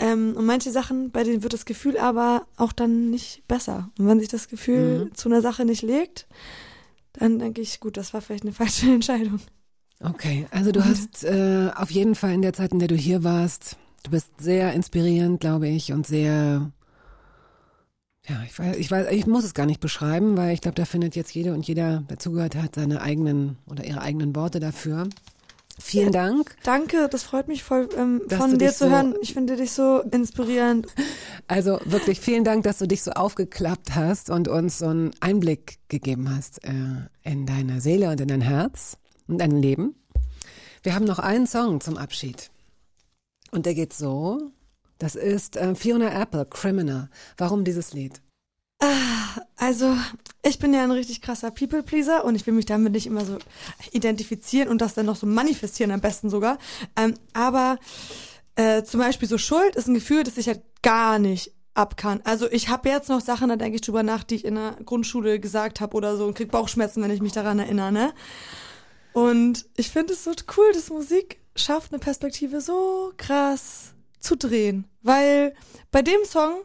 Ähm, 0.00 0.34
und 0.36 0.44
manche 0.44 0.72
Sachen, 0.72 1.12
bei 1.12 1.22
denen 1.22 1.44
wird 1.44 1.52
das 1.52 1.66
Gefühl 1.66 1.96
aber 1.98 2.46
auch 2.56 2.72
dann 2.72 3.10
nicht 3.10 3.46
besser. 3.46 3.90
Und 3.96 4.08
wenn 4.08 4.18
sich 4.18 4.28
das 4.28 4.48
Gefühl 4.48 5.12
zu 5.14 5.28
einer 5.28 5.40
Sache 5.40 5.64
nicht 5.64 5.82
legt, 5.82 6.26
dann 7.12 7.38
denke 7.38 7.60
ich, 7.60 7.78
gut, 7.78 7.96
das 7.96 8.12
war 8.12 8.20
vielleicht 8.22 8.42
eine 8.42 8.52
falsche 8.52 8.86
Entscheidung. 8.92 9.38
Okay, 10.02 10.46
also 10.50 10.72
du 10.72 10.84
hast 10.84 11.24
äh, 11.24 11.70
auf 11.76 11.90
jeden 11.90 12.14
Fall 12.14 12.32
in 12.32 12.42
der 12.42 12.52
Zeit, 12.52 12.72
in 12.72 12.78
der 12.78 12.88
du 12.88 12.96
hier 12.96 13.22
warst, 13.24 13.76
du 14.02 14.10
bist 14.10 14.28
sehr 14.38 14.72
inspirierend, 14.72 15.40
glaube 15.40 15.68
ich, 15.68 15.92
und 15.92 16.06
sehr, 16.06 16.72
ja, 18.28 18.42
ich 18.46 18.58
weiß, 18.58 18.76
ich 18.76 18.90
weiß, 18.90 19.12
ich 19.12 19.26
muss 19.26 19.44
es 19.44 19.54
gar 19.54 19.66
nicht 19.66 19.80
beschreiben, 19.80 20.36
weil 20.36 20.54
ich 20.54 20.60
glaube, 20.60 20.74
da 20.74 20.84
findet 20.84 21.14
jetzt 21.14 21.32
jede 21.34 21.52
und 21.54 21.66
jeder, 21.66 22.00
der 22.10 22.18
zugehört 22.18 22.56
hat, 22.56 22.74
seine 22.74 23.00
eigenen 23.00 23.58
oder 23.70 23.84
ihre 23.84 24.00
eigenen 24.00 24.34
Worte 24.34 24.58
dafür. 24.60 25.08
Vielen 25.80 26.12
Dank. 26.12 26.54
Danke, 26.64 27.08
das 27.10 27.22
freut 27.22 27.48
mich 27.48 27.62
voll 27.62 27.88
ähm, 27.96 28.20
von 28.28 28.58
dir 28.58 28.72
zu 28.72 28.84
so- 28.84 28.90
hören. 28.90 29.14
Ich 29.22 29.32
finde 29.32 29.56
dich 29.56 29.72
so 29.72 30.00
inspirierend. 30.00 30.86
Also 31.48 31.80
wirklich 31.84 32.20
vielen 32.20 32.44
Dank, 32.44 32.62
dass 32.62 32.78
du 32.78 32.86
dich 32.86 33.02
so 33.02 33.10
aufgeklappt 33.10 33.94
hast 33.94 34.30
und 34.30 34.48
uns 34.48 34.78
so 34.78 34.86
einen 34.86 35.10
Einblick 35.20 35.80
gegeben 35.88 36.34
hast 36.34 36.64
äh, 36.64 36.70
in 37.24 37.44
deine 37.46 37.80
Seele 37.80 38.10
und 38.10 38.20
in 38.20 38.28
dein 38.28 38.40
Herz 38.40 38.96
und 39.32 39.38
dein 39.38 39.62
Leben. 39.62 39.94
Wir 40.82 40.94
haben 40.94 41.04
noch 41.04 41.18
einen 41.18 41.46
Song 41.46 41.80
zum 41.80 41.96
Abschied. 41.96 42.50
Und 43.50 43.66
der 43.66 43.74
geht 43.74 43.92
so. 43.92 44.52
Das 44.98 45.14
ist 45.14 45.56
äh, 45.56 45.74
Fiona 45.74 46.12
Apple, 46.20 46.46
Criminal. 46.46 47.08
Warum 47.36 47.64
dieses 47.64 47.92
Lied? 47.92 48.20
Also, 49.56 49.96
ich 50.42 50.58
bin 50.58 50.74
ja 50.74 50.82
ein 50.82 50.90
richtig 50.90 51.22
krasser 51.22 51.50
People-Pleaser 51.52 52.24
und 52.24 52.34
ich 52.34 52.46
will 52.46 52.54
mich 52.54 52.66
damit 52.66 52.92
nicht 52.92 53.06
immer 53.06 53.24
so 53.24 53.38
identifizieren 53.92 54.68
und 54.68 54.80
das 54.80 54.94
dann 54.94 55.06
noch 55.06 55.16
so 55.16 55.26
manifestieren 55.26 55.92
am 55.92 56.00
besten 56.00 56.30
sogar. 56.30 56.58
Ähm, 56.96 57.14
aber 57.32 57.78
äh, 58.56 58.82
zum 58.82 59.00
Beispiel 59.00 59.28
so 59.28 59.38
Schuld 59.38 59.76
ist 59.76 59.86
ein 59.86 59.94
Gefühl, 59.94 60.24
das 60.24 60.36
ich 60.36 60.48
halt 60.48 60.62
gar 60.82 61.18
nicht 61.18 61.52
ab 61.74 61.96
kann. 61.96 62.20
Also 62.24 62.50
ich 62.50 62.68
habe 62.68 62.88
jetzt 62.88 63.08
noch 63.08 63.20
Sachen, 63.20 63.48
da 63.48 63.56
denke 63.56 63.76
ich 63.76 63.82
drüber 63.82 64.02
nach, 64.02 64.24
die 64.24 64.34
ich 64.34 64.44
in 64.44 64.56
der 64.56 64.76
Grundschule 64.84 65.38
gesagt 65.38 65.80
habe 65.80 65.96
oder 65.96 66.16
so 66.16 66.26
und 66.26 66.34
krieg 66.34 66.50
Bauchschmerzen, 66.50 67.02
wenn 67.02 67.10
ich 67.12 67.22
mich 67.22 67.32
daran 67.32 67.60
erinnere. 67.60 67.92
Ne? 67.92 68.12
Und 69.12 69.66
ich 69.76 69.90
finde 69.90 70.14
es 70.14 70.24
so 70.24 70.32
cool, 70.56 70.72
dass 70.72 70.90
Musik 70.90 71.38
schafft, 71.54 71.92
eine 71.92 71.98
Perspektive 71.98 72.60
so 72.60 73.12
krass 73.16 73.92
zu 74.20 74.36
drehen. 74.36 74.86
Weil 75.02 75.54
bei 75.90 76.02
dem 76.02 76.24
Song 76.24 76.62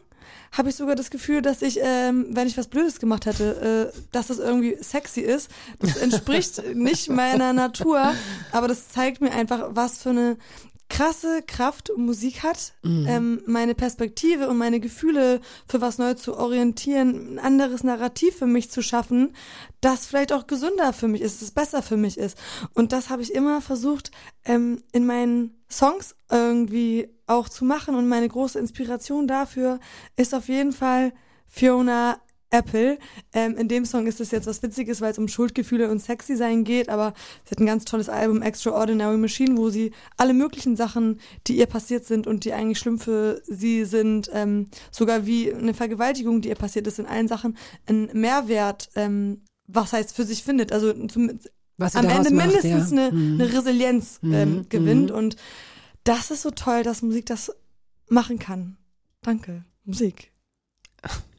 habe 0.52 0.70
ich 0.70 0.76
sogar 0.76 0.96
das 0.96 1.10
Gefühl, 1.10 1.42
dass 1.42 1.60
ich, 1.60 1.78
ähm, 1.82 2.28
wenn 2.30 2.46
ich 2.46 2.56
was 2.56 2.68
Blödes 2.68 3.00
gemacht 3.00 3.26
hätte, 3.26 3.92
äh, 3.94 3.98
dass 4.12 4.28
das 4.28 4.38
irgendwie 4.38 4.76
sexy 4.80 5.20
ist. 5.20 5.50
Das 5.78 5.96
entspricht 5.96 6.62
nicht 6.74 7.10
meiner 7.10 7.52
Natur, 7.52 8.14
aber 8.52 8.68
das 8.68 8.88
zeigt 8.88 9.20
mir 9.20 9.32
einfach, 9.32 9.70
was 9.72 10.02
für 10.02 10.10
eine 10.10 10.36
krasse 10.88 11.42
Kraft 11.46 11.92
Musik 11.96 12.42
hat, 12.42 12.72
ähm, 12.84 13.42
meine 13.46 13.74
Perspektive 13.74 14.48
und 14.48 14.56
meine 14.56 14.80
Gefühle 14.80 15.40
für 15.68 15.80
was 15.80 15.98
Neues 15.98 16.22
zu 16.22 16.36
orientieren, 16.36 17.34
ein 17.34 17.38
anderes 17.38 17.84
Narrativ 17.84 18.36
für 18.36 18.46
mich 18.46 18.70
zu 18.70 18.82
schaffen, 18.82 19.34
das 19.80 20.06
vielleicht 20.06 20.32
auch 20.32 20.46
gesünder 20.46 20.92
für 20.92 21.08
mich 21.08 21.20
ist, 21.20 21.42
das 21.42 21.50
besser 21.50 21.82
für 21.82 21.96
mich 21.96 22.16
ist. 22.16 22.38
Und 22.74 22.92
das 22.92 23.10
habe 23.10 23.22
ich 23.22 23.34
immer 23.34 23.60
versucht, 23.60 24.10
ähm, 24.44 24.82
in 24.92 25.06
meinen 25.06 25.62
Songs 25.70 26.16
irgendwie 26.30 27.08
auch 27.26 27.48
zu 27.48 27.64
machen. 27.64 27.94
Und 27.94 28.08
meine 28.08 28.28
große 28.28 28.58
Inspiration 28.58 29.26
dafür 29.26 29.80
ist 30.16 30.34
auf 30.34 30.48
jeden 30.48 30.72
Fall 30.72 31.12
Fiona 31.46 32.20
Apple. 32.50 32.98
Ähm, 33.32 33.56
in 33.56 33.68
dem 33.68 33.84
Song 33.84 34.06
ist 34.06 34.20
es 34.20 34.30
jetzt 34.30 34.46
was 34.46 34.62
Witziges, 34.62 35.00
weil 35.00 35.10
es 35.12 35.18
um 35.18 35.28
Schuldgefühle 35.28 35.90
und 35.90 36.00
Sexy 36.00 36.36
sein 36.36 36.64
geht, 36.64 36.88
aber 36.88 37.12
sie 37.44 37.50
hat 37.50 37.58
ein 37.60 37.66
ganz 37.66 37.84
tolles 37.84 38.08
Album, 38.08 38.40
Extraordinary 38.42 39.18
Machine, 39.18 39.56
wo 39.56 39.68
sie 39.70 39.92
alle 40.16 40.32
möglichen 40.34 40.74
Sachen, 40.76 41.20
die 41.46 41.56
ihr 41.58 41.66
passiert 41.66 42.04
sind 42.06 42.26
und 42.26 42.44
die 42.44 42.52
eigentlich 42.52 42.78
schlimm 42.78 42.98
für 42.98 43.42
sie 43.46 43.84
sind, 43.84 44.30
ähm, 44.32 44.68
sogar 44.90 45.26
wie 45.26 45.52
eine 45.52 45.74
Vergewaltigung, 45.74 46.40
die 46.40 46.48
ihr 46.48 46.54
passiert 46.54 46.86
ist, 46.86 46.98
in 46.98 47.06
allen 47.06 47.28
Sachen 47.28 47.56
einen 47.86 48.08
Mehrwert, 48.18 48.88
ähm, 48.94 49.42
was 49.66 49.92
heißt 49.92 50.14
für 50.16 50.24
sich 50.24 50.42
findet. 50.42 50.72
Also 50.72 50.92
zum, 51.08 51.38
am 51.78 52.08
Ende 52.08 52.32
macht, 52.32 52.46
mindestens 52.46 52.90
ja. 52.90 52.96
eine, 53.08 53.12
Mhm. 53.12 53.40
eine 53.40 53.52
Resilienz 53.52 54.20
ähm, 54.22 54.30
Mhm, 54.56 54.68
gewinnt. 54.70 55.10
mhm. 55.10 55.16
Und 55.16 55.36
das 56.04 56.30
ist 56.30 56.42
so 56.42 56.50
toll, 56.50 56.82
dass 56.82 57.02
Musik 57.02 57.26
das 57.26 57.52
machen 58.08 58.38
kann. 58.38 58.78
Danke, 59.20 59.64
Musik. 59.84 60.32